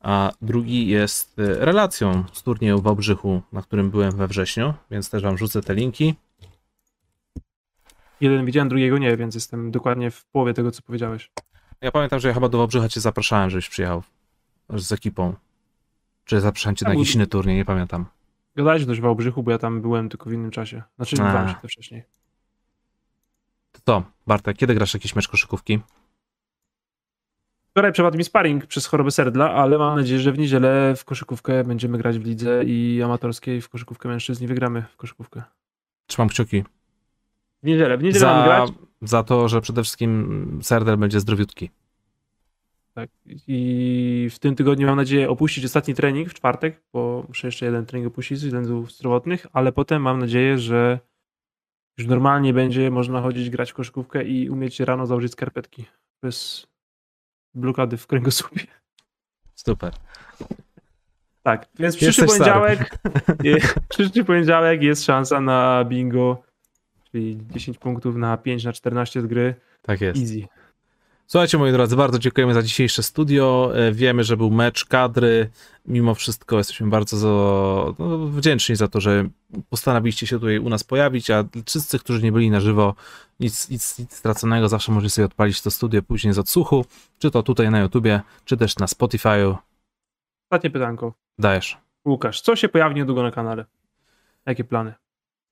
a 0.00 0.32
drugi 0.42 0.86
jest 0.86 1.38
y, 1.38 1.54
relacją 1.54 2.24
z 2.32 2.42
turnieju 2.42 2.78
w 2.78 2.82
Wałbrzychu, 2.82 3.42
na 3.52 3.62
którym 3.62 3.90
byłem 3.90 4.16
we 4.16 4.28
wrześniu, 4.28 4.74
więc 4.90 5.10
też 5.10 5.22
wam 5.22 5.38
rzucę 5.38 5.62
te 5.62 5.74
linki. 5.74 6.14
Jeden 8.20 8.46
widziałem, 8.46 8.68
drugiego 8.68 8.98
nie, 8.98 9.16
więc 9.16 9.34
jestem 9.34 9.70
dokładnie 9.70 10.10
w 10.10 10.24
połowie 10.24 10.54
tego, 10.54 10.70
co 10.70 10.82
powiedziałeś. 10.82 11.30
Ja 11.80 11.92
pamiętam, 11.92 12.20
że 12.20 12.28
ja 12.28 12.34
chyba 12.34 12.48
do 12.48 12.58
Wałbrzycha 12.58 12.88
cię 12.88 13.00
zapraszałem, 13.00 13.50
żebyś 13.50 13.68
przyjechał 13.68 14.02
z 14.70 14.92
ekipą. 14.92 15.34
Czy 16.24 16.40
zapraszałem 16.40 16.76
cię 16.76 16.84
na 16.84 16.94
jakiś 16.94 17.14
inny 17.14 17.26
turniej, 17.26 17.56
nie 17.56 17.64
pamiętam. 17.64 18.06
Gadałeś 18.56 18.86
dość 18.86 19.00
w 19.00 19.02
Wałbrzychu, 19.02 19.42
bo 19.42 19.50
ja 19.50 19.58
tam 19.58 19.80
byłem 19.80 20.08
tylko 20.08 20.30
w 20.30 20.32
innym 20.32 20.50
czasie. 20.50 20.82
Znaczy, 20.96 21.16
dwa 21.16 21.48
się 21.48 21.54
to 21.62 21.68
wcześniej. 21.68 22.04
To 23.72 23.80
co, 23.86 24.02
Bartek, 24.26 24.56
kiedy 24.56 24.74
grasz 24.74 24.94
jakiś 24.94 25.16
mecz 25.16 25.28
koszykówki? 25.28 25.80
Wczoraj 27.70 27.92
przepadł 27.92 28.18
mi 28.18 28.24
sparring 28.24 28.66
przez 28.66 28.86
chorobę 28.86 29.10
serdla, 29.10 29.50
ale 29.50 29.78
mam 29.78 29.98
nadzieję, 29.98 30.20
że 30.20 30.32
w 30.32 30.38
niedzielę 30.38 30.96
w 30.96 31.04
koszykówkę 31.04 31.64
będziemy 31.64 31.98
grać 31.98 32.18
w 32.18 32.24
lidze 32.24 32.64
i 32.64 33.02
amatorskiej 33.02 33.60
w 33.60 33.68
koszykówkę 33.68 34.08
mężczyzn 34.08 34.44
i 34.44 34.46
wygramy 34.46 34.84
w 34.92 34.96
koszykówkę. 34.96 35.42
Trzymam 36.06 36.28
kciuki. 36.28 36.64
W 37.62 37.66
niedzielę, 37.66 37.98
w 37.98 38.02
niedzielę 38.02 38.20
Za, 38.20 38.42
grać. 38.44 38.70
za 39.02 39.22
to, 39.22 39.48
że 39.48 39.60
przede 39.60 39.82
wszystkim 39.82 40.60
Serdel 40.62 40.96
będzie 40.96 41.20
zdrowiutki. 41.20 41.70
Tak. 42.94 43.10
I 43.46 44.28
w 44.32 44.38
tym 44.38 44.54
tygodniu 44.54 44.86
mam 44.86 44.96
nadzieję 44.96 45.30
opuścić 45.30 45.64
ostatni 45.64 45.94
trening 45.94 46.28
w 46.28 46.34
czwartek, 46.34 46.82
bo 46.92 47.24
muszę 47.28 47.46
jeszcze 47.46 47.66
jeden 47.66 47.86
trening 47.86 48.12
opuścić 48.12 48.38
ze 48.38 48.46
względów 48.46 48.92
zdrowotnych, 48.92 49.46
ale 49.52 49.72
potem 49.72 50.02
mam 50.02 50.18
nadzieję, 50.18 50.58
że 50.58 50.98
już 51.98 52.08
normalnie 52.08 52.52
będzie 52.54 52.90
można 52.90 53.20
chodzić, 53.20 53.50
grać 53.50 53.70
w 53.70 53.74
koszykówkę 53.74 54.24
i 54.24 54.50
umieć 54.50 54.80
rano 54.80 55.06
założyć 55.06 55.32
skarpetki 55.32 55.84
bez 56.22 56.66
blokady 57.54 57.96
w 57.96 58.06
kręgosłupie. 58.06 58.66
Super. 59.54 59.92
Tak, 61.42 61.66
więc 61.78 61.96
przyszły 61.96 62.26
poniedziałek, 62.26 62.98
przyszły 63.88 64.24
poniedziałek 64.24 64.82
jest 64.82 65.04
szansa 65.04 65.40
na 65.40 65.84
bingo, 65.84 66.42
czyli 67.10 67.38
10 67.50 67.78
punktów 67.78 68.16
na 68.16 68.36
5 68.36 68.64
na 68.64 68.72
14 68.72 69.22
z 69.22 69.26
gry. 69.26 69.54
Tak 69.82 70.00
jest. 70.00 70.20
Easy. 70.20 70.48
Słuchajcie, 71.30 71.58
moi 71.58 71.72
drodzy, 71.72 71.96
bardzo 71.96 72.18
dziękujemy 72.18 72.54
za 72.54 72.62
dzisiejsze 72.62 73.02
studio. 73.02 73.72
E, 73.74 73.92
Wiemy, 73.92 74.24
że 74.24 74.36
był 74.36 74.50
mecz 74.50 74.84
kadry. 74.84 75.50
Mimo 75.86 76.14
wszystko 76.14 76.58
jesteśmy 76.58 76.86
bardzo 76.86 77.16
za, 77.16 77.28
no, 77.98 78.18
wdzięczni 78.18 78.76
za 78.76 78.88
to, 78.88 79.00
że 79.00 79.28
postanowiliście 79.70 80.26
się 80.26 80.36
tutaj 80.38 80.58
u 80.58 80.68
nas 80.68 80.84
pojawić, 80.84 81.30
a 81.30 81.44
wszyscy, 81.66 81.98
którzy 81.98 82.22
nie 82.22 82.32
byli 82.32 82.50
na 82.50 82.60
żywo, 82.60 82.94
nic, 83.40 83.70
nic, 83.70 83.98
nic 83.98 84.14
straconego, 84.14 84.68
zawsze 84.68 84.92
możecie 84.92 85.10
sobie 85.10 85.26
odpalić 85.26 85.62
to 85.62 85.70
studio 85.70 86.02
później 86.02 86.34
z 86.34 86.38
odsłuchu, 86.38 86.84
czy 87.18 87.30
to 87.30 87.42
tutaj 87.42 87.70
na 87.70 87.80
YouTubie, 87.80 88.20
czy 88.44 88.56
też 88.56 88.76
na 88.76 88.86
Spotify'u. 88.86 89.56
Ostatnie 90.50 90.70
pytanko. 90.70 91.14
Dajesz. 91.38 91.78
Łukasz, 92.04 92.40
co 92.40 92.56
się 92.56 92.68
pojawi 92.68 92.94
niedługo 92.94 93.22
na 93.22 93.30
kanale? 93.30 93.64
Jakie 94.46 94.64
plany? 94.64 94.94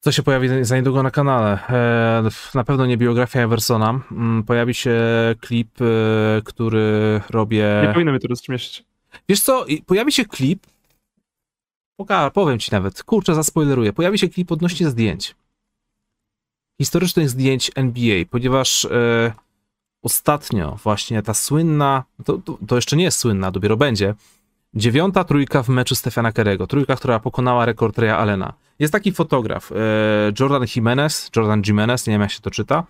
Co 0.07 0.13
się 0.13 0.23
pojawi 0.23 0.49
za 0.65 0.77
niedługo 0.77 1.03
na 1.03 1.11
kanale? 1.11 1.69
E, 1.69 2.23
na 2.55 2.65
pewno 2.65 2.87
nie 2.87 2.97
biografia 2.97 3.41
Eversona. 3.41 4.01
Mm, 4.13 4.43
Pojawi 4.43 4.75
się 4.75 5.01
klip, 5.41 5.81
e, 5.81 6.43
który 6.45 7.21
robię... 7.31 7.83
Nie 7.87 7.93
powinno 7.93 8.13
mnie 8.13 8.21
to 8.21 8.29
rozśmieszyć. 8.29 8.85
Wiesz 9.29 9.41
co, 9.41 9.67
pojawi 9.87 10.13
się 10.13 10.25
klip. 10.25 10.67
Poka- 12.01 12.31
powiem 12.31 12.59
ci 12.59 12.73
nawet, 12.73 13.03
kurczę, 13.03 13.35
zaspoileruję. 13.35 13.93
Pojawi 13.93 14.19
się 14.19 14.29
klip 14.29 14.53
odnośnie 14.53 14.89
zdjęć. 14.89 15.35
Historycznych 16.81 17.31
zdjęć 17.31 17.71
NBA, 17.75 18.25
ponieważ 18.31 18.85
e, 18.85 19.33
ostatnio 20.03 20.79
właśnie 20.83 21.23
ta 21.23 21.35
słynna, 21.35 22.05
to, 22.25 22.39
to, 22.39 22.59
to 22.69 22.77
jeszcze 22.77 22.97
nie 22.97 23.05
jest 23.05 23.19
słynna, 23.19 23.51
dopiero 23.51 23.77
będzie, 23.77 24.15
dziewiąta 24.77 25.25
trójka 25.25 25.63
w 25.63 25.69
meczu 25.69 25.95
Stefana 25.95 26.33
Kerego, 26.33 26.67
trójka, 26.67 26.97
która 26.97 27.21
pokonała 27.21 27.65
rekord 27.65 27.99
Reya 27.99 28.11
Allena. 28.11 28.53
Jest 28.79 28.93
taki 28.93 29.13
fotograf, 29.13 29.73
e, 29.73 29.77
Jordan 30.41 30.65
Jimenez, 30.77 31.31
Jordan 31.37 31.63
Jimenez, 31.67 32.07
nie 32.07 32.13
wiem 32.13 32.21
jak 32.21 32.31
się 32.31 32.41
to 32.41 32.51
czyta, 32.51 32.85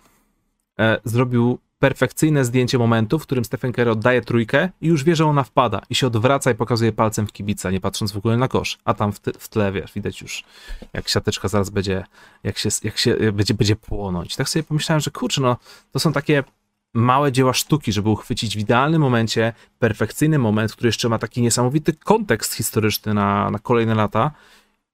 e, 0.79 0.99
zrobił 1.03 1.59
perfekcyjne 1.79 2.45
zdjęcie 2.45 2.77
momentu, 2.77 3.19
w 3.19 3.23
którym 3.23 3.45
Stephen 3.45 3.73
Curry 3.73 3.91
oddaje 3.91 4.21
trójkę 4.21 4.69
i 4.81 4.87
już 4.87 5.03
wie, 5.03 5.15
że 5.15 5.25
ona 5.25 5.43
wpada 5.43 5.81
i 5.89 5.95
się 5.95 6.07
odwraca 6.07 6.51
i 6.51 6.55
pokazuje 6.55 6.91
palcem 6.91 7.27
w 7.27 7.31
kibica, 7.31 7.71
nie 7.71 7.81
patrząc 7.81 8.11
w 8.11 8.17
ogóle 8.17 8.37
na 8.37 8.47
kosz. 8.47 8.77
A 8.85 8.93
tam 8.93 9.13
w, 9.13 9.19
w 9.39 9.49
tle, 9.49 9.71
wiesz, 9.71 9.93
widać 9.93 10.21
już, 10.21 10.43
jak 10.93 11.09
siateczka 11.09 11.47
zaraz 11.47 11.69
będzie, 11.69 12.03
jak 12.43 12.57
się, 12.57 12.69
jak 12.83 12.97
się 12.97 13.15
będzie, 13.33 13.53
będzie 13.53 13.75
płonąć. 13.75 14.35
Tak 14.35 14.49
sobie 14.49 14.63
pomyślałem, 14.63 15.01
że 15.01 15.11
kurczę, 15.11 15.41
no, 15.41 15.57
to 15.91 15.99
są 15.99 16.13
takie 16.13 16.43
małe 16.97 17.31
dzieła 17.31 17.53
sztuki, 17.53 17.91
żeby 17.91 18.09
uchwycić 18.09 18.57
w 18.57 18.59
idealnym 18.59 19.01
momencie 19.01 19.53
perfekcyjny 19.79 20.39
moment, 20.39 20.71
który 20.71 20.87
jeszcze 20.87 21.09
ma 21.09 21.19
taki 21.19 21.41
niesamowity 21.41 21.93
kontekst 21.93 22.53
historyczny 22.53 23.13
na, 23.13 23.51
na 23.51 23.59
kolejne 23.59 23.95
lata. 23.95 24.31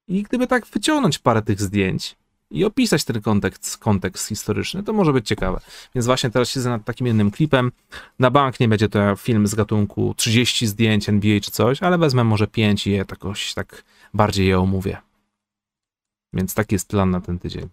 I 0.08 0.24
gdyby 0.24 0.48
tak 0.48 0.66
wyciągnąć 0.66 1.20
parę 1.20 1.42
tych 1.42 1.62
zdjęć 1.62 2.16
i 2.52 2.66
opisać 2.66 3.04
ten 3.04 3.22
kontekst, 3.22 3.78
kontekst 3.78 4.28
historyczny, 4.28 4.84
to 4.84 4.94
może 4.94 5.14
być 5.14 5.28
ciekawe. 5.28 5.60
Więc 5.96 6.06
właśnie 6.06 6.30
teraz 6.30 6.50
siedzę 6.50 6.70
nad 6.70 6.86
takim 6.86 7.08
jednym 7.08 7.32
klipem. 7.32 7.72
Na 8.20 8.32
bank 8.32 8.60
nie 8.60 8.68
będzie 8.68 8.90
to 8.90 9.16
film 9.16 9.48
z 9.48 9.56
gatunku 9.56 10.14
30 10.18 10.68
zdjęć 10.68 11.10
NBA 11.10 11.40
czy 11.40 11.52
coś, 11.52 11.84
ale 11.84 11.98
wezmę 11.98 12.24
może 12.24 12.48
5 12.48 12.88
i 12.88 12.92
je 12.92 12.98
jakoś 12.98 13.54
tak 13.54 13.84
bardziej 14.14 14.48
je 14.48 14.60
omówię. 14.60 14.98
Więc 16.34 16.54
taki 16.54 16.76
jest 16.76 16.90
plan 16.90 17.12
na 17.12 17.22
ten 17.22 17.40
tydzień. 17.40 17.70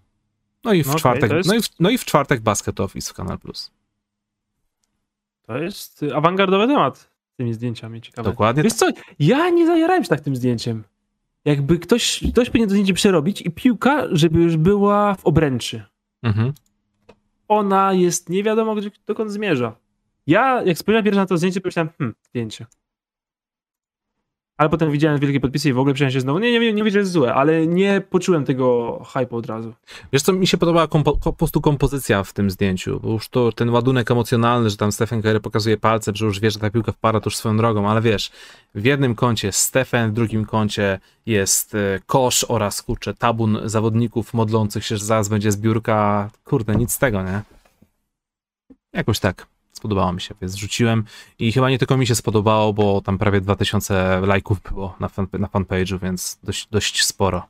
No 0.64 0.72
i 0.72 0.82
w 0.82 0.86
No 0.86 0.94
czwartek, 0.94 1.32
jest- 1.32 1.48
no, 1.48 1.54
i 1.54 1.62
w, 1.62 1.68
no 1.80 1.90
i 1.90 1.98
w 1.98 2.04
czwartek 2.04 2.40
Basket 2.40 2.80
Office 2.80 3.10
w 3.10 3.14
Kanal 3.14 3.38
Plus. 3.38 3.70
To 5.50 5.58
jest 5.58 6.02
y, 6.02 6.14
awangardowy 6.14 6.66
temat 6.66 6.98
z 6.98 7.36
tymi 7.36 7.54
zdjęciami, 7.54 8.00
ciekawe. 8.00 8.30
Dokładnie 8.30 8.62
Wiesz 8.62 8.72
co, 8.72 8.86
ja 9.18 9.50
nie 9.50 9.66
zajarałem 9.66 10.04
się 10.04 10.08
tak 10.08 10.20
tym 10.20 10.36
zdjęciem. 10.36 10.84
Jakby 11.44 11.78
ktoś, 11.78 12.24
ktoś 12.32 12.50
powinien 12.50 12.68
to 12.68 12.72
zdjęcie 12.72 12.94
przerobić 12.94 13.42
i 13.42 13.50
piłka, 13.50 14.06
żeby 14.10 14.42
już 14.42 14.56
była 14.56 15.14
w 15.14 15.26
obręczy. 15.26 15.82
Mhm. 16.22 16.52
Ona 17.48 17.92
jest 17.92 18.28
nie 18.28 18.42
wiadomo 18.42 18.74
gdzie, 18.74 18.90
dokąd 19.06 19.30
zmierza. 19.30 19.76
Ja, 20.26 20.62
jak 20.62 20.78
spojrzałem 20.78 21.04
pierwszy 21.04 21.20
na 21.20 21.26
to 21.26 21.38
zdjęcie, 21.38 21.60
pomyślałem, 21.60 21.90
hmm, 21.98 22.14
zdjęcie. 22.22 22.66
Ale 24.60 24.68
potem 24.68 24.90
widziałem 24.90 25.20
wielkie 25.20 25.40
podpisy 25.40 25.68
i 25.68 25.72
w 25.72 25.78
ogóle 25.78 25.94
przyjąłem 25.94 26.12
się 26.12 26.20
znowu. 26.20 26.38
Nie, 26.38 26.52
nie, 26.52 26.60
nie, 26.60 26.72
nie 26.72 26.84
wiedziałem, 26.84 26.92
że 26.92 26.98
jest 26.98 27.12
złe, 27.12 27.34
ale 27.34 27.66
nie 27.66 28.02
poczułem 28.10 28.44
tego 28.44 28.98
hype'u 29.04 29.36
od 29.36 29.46
razu. 29.46 29.74
Wiesz 30.12 30.22
co, 30.22 30.32
mi 30.32 30.46
się 30.46 30.58
podobała 30.58 30.86
kompo, 30.88 31.12
ko- 31.12 31.18
po 31.18 31.32
prostu 31.32 31.60
kompozycja 31.60 32.24
w 32.24 32.32
tym 32.32 32.50
zdjęciu, 32.50 33.00
bo 33.00 33.12
już 33.12 33.28
to 33.28 33.52
ten 33.52 33.70
ładunek 33.70 34.10
emocjonalny, 34.10 34.70
że 34.70 34.76
tam 34.76 34.92
Stephen 34.92 35.22
Curry 35.22 35.40
pokazuje 35.40 35.76
palcem, 35.76 36.16
że 36.16 36.26
już 36.26 36.40
wie, 36.40 36.50
że 36.50 36.58
ta 36.58 36.70
piłka 36.70 36.92
wpada 36.92 37.20
tuż 37.20 37.36
swoją 37.36 37.56
drogą, 37.56 37.88
ale 37.90 38.00
wiesz, 38.00 38.30
w 38.74 38.84
jednym 38.84 39.14
kącie 39.14 39.52
Stephen, 39.52 40.10
w 40.10 40.14
drugim 40.14 40.44
kącie 40.44 41.00
jest 41.26 41.74
e, 41.74 42.00
kosz 42.06 42.44
oraz, 42.48 42.82
kurczę, 42.82 43.14
tabun 43.14 43.58
zawodników 43.64 44.34
modlących 44.34 44.86
się, 44.86 44.96
że 44.96 45.04
zaraz 45.04 45.28
będzie 45.28 45.52
zbiórka, 45.52 46.30
kurde, 46.44 46.76
nic 46.76 46.92
z 46.92 46.98
tego, 46.98 47.22
nie? 47.22 47.42
Jakoś 48.92 49.18
tak. 49.20 49.46
Spodobało 49.80 50.12
mi 50.12 50.20
się, 50.20 50.34
więc 50.40 50.54
rzuciłem 50.54 51.04
i 51.38 51.52
chyba 51.52 51.70
nie 51.70 51.78
tylko 51.78 51.96
mi 51.96 52.06
się 52.06 52.14
spodobało, 52.14 52.72
bo 52.72 53.00
tam 53.00 53.18
prawie 53.18 53.40
2000 53.40 54.20
lajków 54.20 54.60
było 54.60 54.96
na, 55.00 55.08
fan, 55.08 55.26
na 55.32 55.48
fanpage'u, 55.48 56.00
więc 56.00 56.38
dość, 56.42 56.68
dość 56.70 57.04
sporo. 57.04 57.48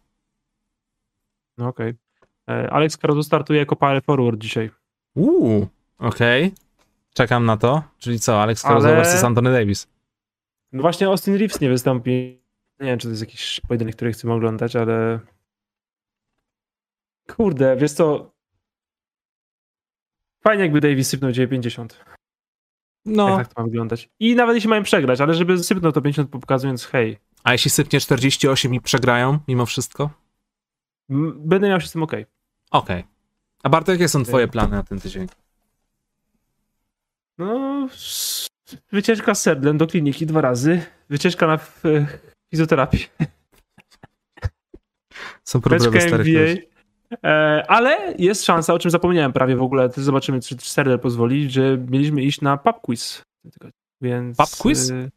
No 1.58 1.68
okej. 1.68 1.94
Okay. 2.46 2.70
Alex 2.70 2.96
Caruso 2.96 3.22
startuje 3.22 3.58
jako 3.58 3.76
power 3.76 4.02
forward 4.02 4.40
dzisiaj. 4.40 4.70
Uuu, 5.14 5.68
okej. 5.98 6.52
Czekam 7.14 7.46
na 7.46 7.56
to. 7.56 7.82
Czyli 7.98 8.20
co, 8.20 8.42
Alex 8.42 8.62
Caruso 8.62 8.88
Ale- 8.88 8.96
versus 8.96 9.24
Anthony 9.24 9.52
Davis. 9.52 9.88
No 10.72 10.82
właśnie 10.82 11.06
Austin 11.06 11.34
Reeves 11.34 11.60
nie 11.60 11.68
wystąpi. 11.68 12.40
Nie 12.80 12.86
wiem, 12.86 12.98
czy 12.98 13.06
to 13.06 13.10
jest 13.10 13.22
jakiś 13.22 13.60
pojedynek, 13.68 13.96
który 13.96 14.12
chcemy 14.12 14.34
oglądać, 14.34 14.76
ale... 14.76 15.20
Kurde, 17.36 17.76
wiesz 17.76 17.92
co... 17.92 18.30
Fajnie 20.42 20.62
jakby 20.62 20.80
Davis 20.80 21.08
sypnął 21.08 21.32
950. 21.32 22.04
No, 23.04 23.28
Jak 23.28 23.38
tak 23.46 23.54
to 23.54 23.60
ma 23.62 23.64
wyglądać. 23.68 24.08
I 24.20 24.34
nawet 24.36 24.54
jeśli 24.54 24.70
mają 24.70 24.82
przegrać, 24.82 25.20
ale 25.20 25.34
żeby 25.34 25.58
sypnął 25.64 25.92
to 25.92 26.00
50 26.02 26.30
pokazując 26.30 26.84
hej, 26.86 27.18
a 27.44 27.52
jeśli 27.52 27.70
sypnie 27.70 28.00
48 28.00 28.74
i 28.74 28.80
przegrają 28.80 29.38
mimo 29.48 29.66
wszystko? 29.66 30.10
będę 31.36 31.68
miał 31.68 31.80
się 31.80 31.86
z 31.88 31.92
tym 31.92 32.02
okej. 32.02 32.26
Okej. 32.70 33.04
A 33.62 33.68
Bartek, 33.68 34.00
jakie 34.00 34.08
są 34.08 34.24
twoje 34.24 34.48
plany 34.48 34.76
na 34.76 34.82
ten 34.82 35.00
tydzień? 35.00 35.26
No, 37.38 37.88
wycieczka 38.92 39.34
z 39.34 39.42
Serdlem 39.42 39.78
do 39.78 39.86
kliniki 39.86 40.26
dwa 40.26 40.40
razy, 40.40 40.82
wycieczka 41.08 41.46
na 41.46 41.54
f- 41.54 41.82
fizjoterapię, 42.50 42.98
Są 45.44 45.60
problemy 45.60 45.90
beczka 45.90 46.08
starych 46.08 46.26
NBA. 46.26 46.54
E, 47.24 47.64
ale 47.68 48.14
jest 48.18 48.44
szansa, 48.44 48.74
o 48.74 48.78
czym 48.78 48.90
zapomniałem 48.90 49.32
prawie 49.32 49.56
w 49.56 49.62
ogóle, 49.62 49.90
zobaczymy, 49.96 50.40
czy 50.40 50.56
Serdel 50.58 50.98
pozwoli, 50.98 51.50
że 51.50 51.78
mieliśmy 51.88 52.22
iść 52.22 52.40
na 52.40 52.56
pub 52.56 52.80
quiz. 52.80 53.22
Więc, 54.00 54.36
Pub 54.36 54.50
quiz? 54.58 54.90
e, 54.90 55.10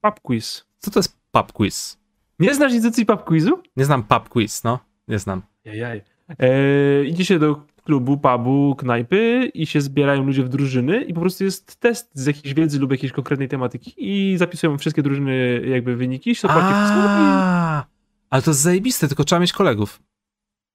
Pub 0.00 0.20
quiz. 0.20 0.64
Co 0.78 0.90
to 0.90 0.98
jest 0.98 1.16
pub 1.32 1.52
quiz? 1.52 1.98
Nie 2.38 2.54
znasz 2.54 2.72
instytucji 2.72 3.06
pub 3.06 3.24
quizu? 3.24 3.62
Nie 3.76 3.84
znam 3.84 4.02
pub 4.02 4.28
quiz, 4.28 4.64
no. 4.64 4.78
Nie 5.08 5.18
znam. 5.18 5.42
Jajaj. 5.64 6.02
E, 6.38 7.04
idzie 7.04 7.24
się 7.24 7.38
do 7.38 7.62
klubu, 7.84 8.18
pubu, 8.18 8.76
knajpy 8.78 9.50
i 9.54 9.66
się 9.66 9.80
zbierają 9.80 10.24
ludzie 10.24 10.42
w 10.42 10.48
drużyny 10.48 11.04
i 11.04 11.14
po 11.14 11.20
prostu 11.20 11.44
jest 11.44 11.80
test 11.80 12.10
z 12.14 12.26
jakiejś 12.26 12.54
wiedzy 12.54 12.78
lub 12.78 12.90
jakiejś 12.90 13.12
konkretnej 13.12 13.48
tematyki 13.48 13.94
i 13.96 14.38
zapisują 14.38 14.78
wszystkie 14.78 15.02
drużyny 15.02 15.62
jakby 15.66 15.96
wyniki. 15.96 16.34
A, 16.48 17.84
ale 18.30 18.42
to 18.42 18.50
jest 18.50 18.60
zajebiste, 18.60 19.08
tylko 19.08 19.24
trzeba 19.24 19.40
mieć 19.40 19.52
kolegów. 19.52 20.00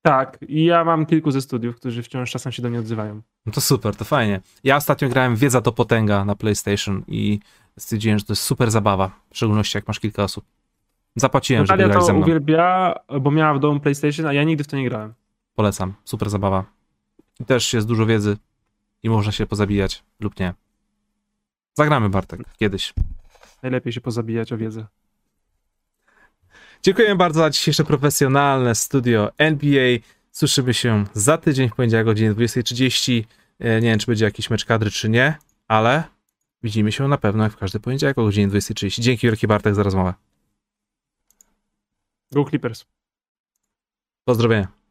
Tak, 0.05 0.37
i 0.47 0.65
ja 0.65 0.83
mam 0.83 1.05
kilku 1.05 1.31
ze 1.31 1.41
studiów, 1.41 1.75
którzy 1.75 2.03
wciąż 2.03 2.31
czasem 2.31 2.51
się 2.51 2.61
do 2.61 2.69
mnie 2.69 2.79
odzywają. 2.79 3.21
No 3.45 3.51
to 3.51 3.61
super, 3.61 3.95
to 3.95 4.05
fajnie. 4.05 4.41
Ja 4.63 4.75
ostatnio 4.75 5.09
grałem 5.09 5.35
Wiedza 5.35 5.61
to 5.61 5.71
Potęga 5.71 6.25
na 6.25 6.35
PlayStation 6.35 7.03
i 7.07 7.39
stwierdziłem, 7.79 8.19
że 8.19 8.25
to 8.25 8.33
jest 8.33 8.41
super 8.43 8.71
zabawa, 8.71 9.11
w 9.29 9.37
szczególności 9.37 9.77
jak 9.77 9.87
masz 9.87 9.99
kilka 9.99 10.23
osób. 10.23 10.45
Zapłaciłem, 11.15 11.65
żeby 11.65 11.77
Natalia 11.77 11.93
grać 11.93 12.01
to 12.01 12.05
ze 12.05 12.13
mną. 12.13 12.21
uwielbia, 12.21 12.95
bo 13.21 13.31
miała 13.31 13.53
w 13.53 13.59
domu 13.59 13.79
PlayStation, 13.79 14.25
a 14.25 14.33
ja 14.33 14.43
nigdy 14.43 14.63
w 14.63 14.67
to 14.67 14.77
nie 14.77 14.89
grałem. 14.89 15.13
Polecam, 15.55 15.93
super 16.03 16.29
zabawa. 16.29 16.65
I 17.39 17.45
też 17.45 17.73
jest 17.73 17.87
dużo 17.87 18.05
wiedzy 18.05 18.37
i 19.03 19.09
można 19.09 19.31
się 19.31 19.45
pozabijać 19.45 20.03
lub 20.19 20.39
nie. 20.39 20.53
Zagramy, 21.73 22.09
Bartek, 22.09 22.39
kiedyś. 22.57 22.93
Najlepiej 23.63 23.93
się 23.93 24.01
pozabijać 24.01 24.53
o 24.53 24.57
wiedzę. 24.57 24.85
Dziękuję 26.85 27.15
bardzo 27.15 27.39
za 27.39 27.49
dzisiejsze 27.49 27.83
profesjonalne 27.83 28.75
studio 28.75 29.31
NBA. 29.37 29.97
Słyszymy 30.31 30.73
się 30.73 31.05
za 31.13 31.37
tydzień 31.37 31.69
w 31.69 31.75
poniedziałek 31.75 32.07
o 32.07 32.09
godzinie 32.09 32.33
20.30. 32.33 33.23
E, 33.59 33.81
Nie 33.81 33.89
wiem, 33.89 33.99
czy 33.99 34.05
będzie 34.05 34.25
jakiś 34.25 34.49
mecz 34.49 34.65
kadry, 34.65 34.91
czy 34.91 35.09
nie, 35.09 35.37
ale 35.67 36.03
widzimy 36.63 36.91
się 36.91 37.07
na 37.07 37.17
pewno 37.17 37.43
jak 37.43 37.53
w 37.53 37.57
każdy 37.57 37.79
poniedziałek 37.79 38.17
o 38.17 38.23
godzinie 38.23 38.47
20.30. 38.47 39.01
Dzięki 39.01 39.27
wielki 39.27 39.47
Bartek 39.47 39.75
za 39.75 39.83
rozmowę. 39.83 40.13
Go 42.31 42.45
Clippers. 42.45 42.85
Pozdrowienia. 44.25 44.84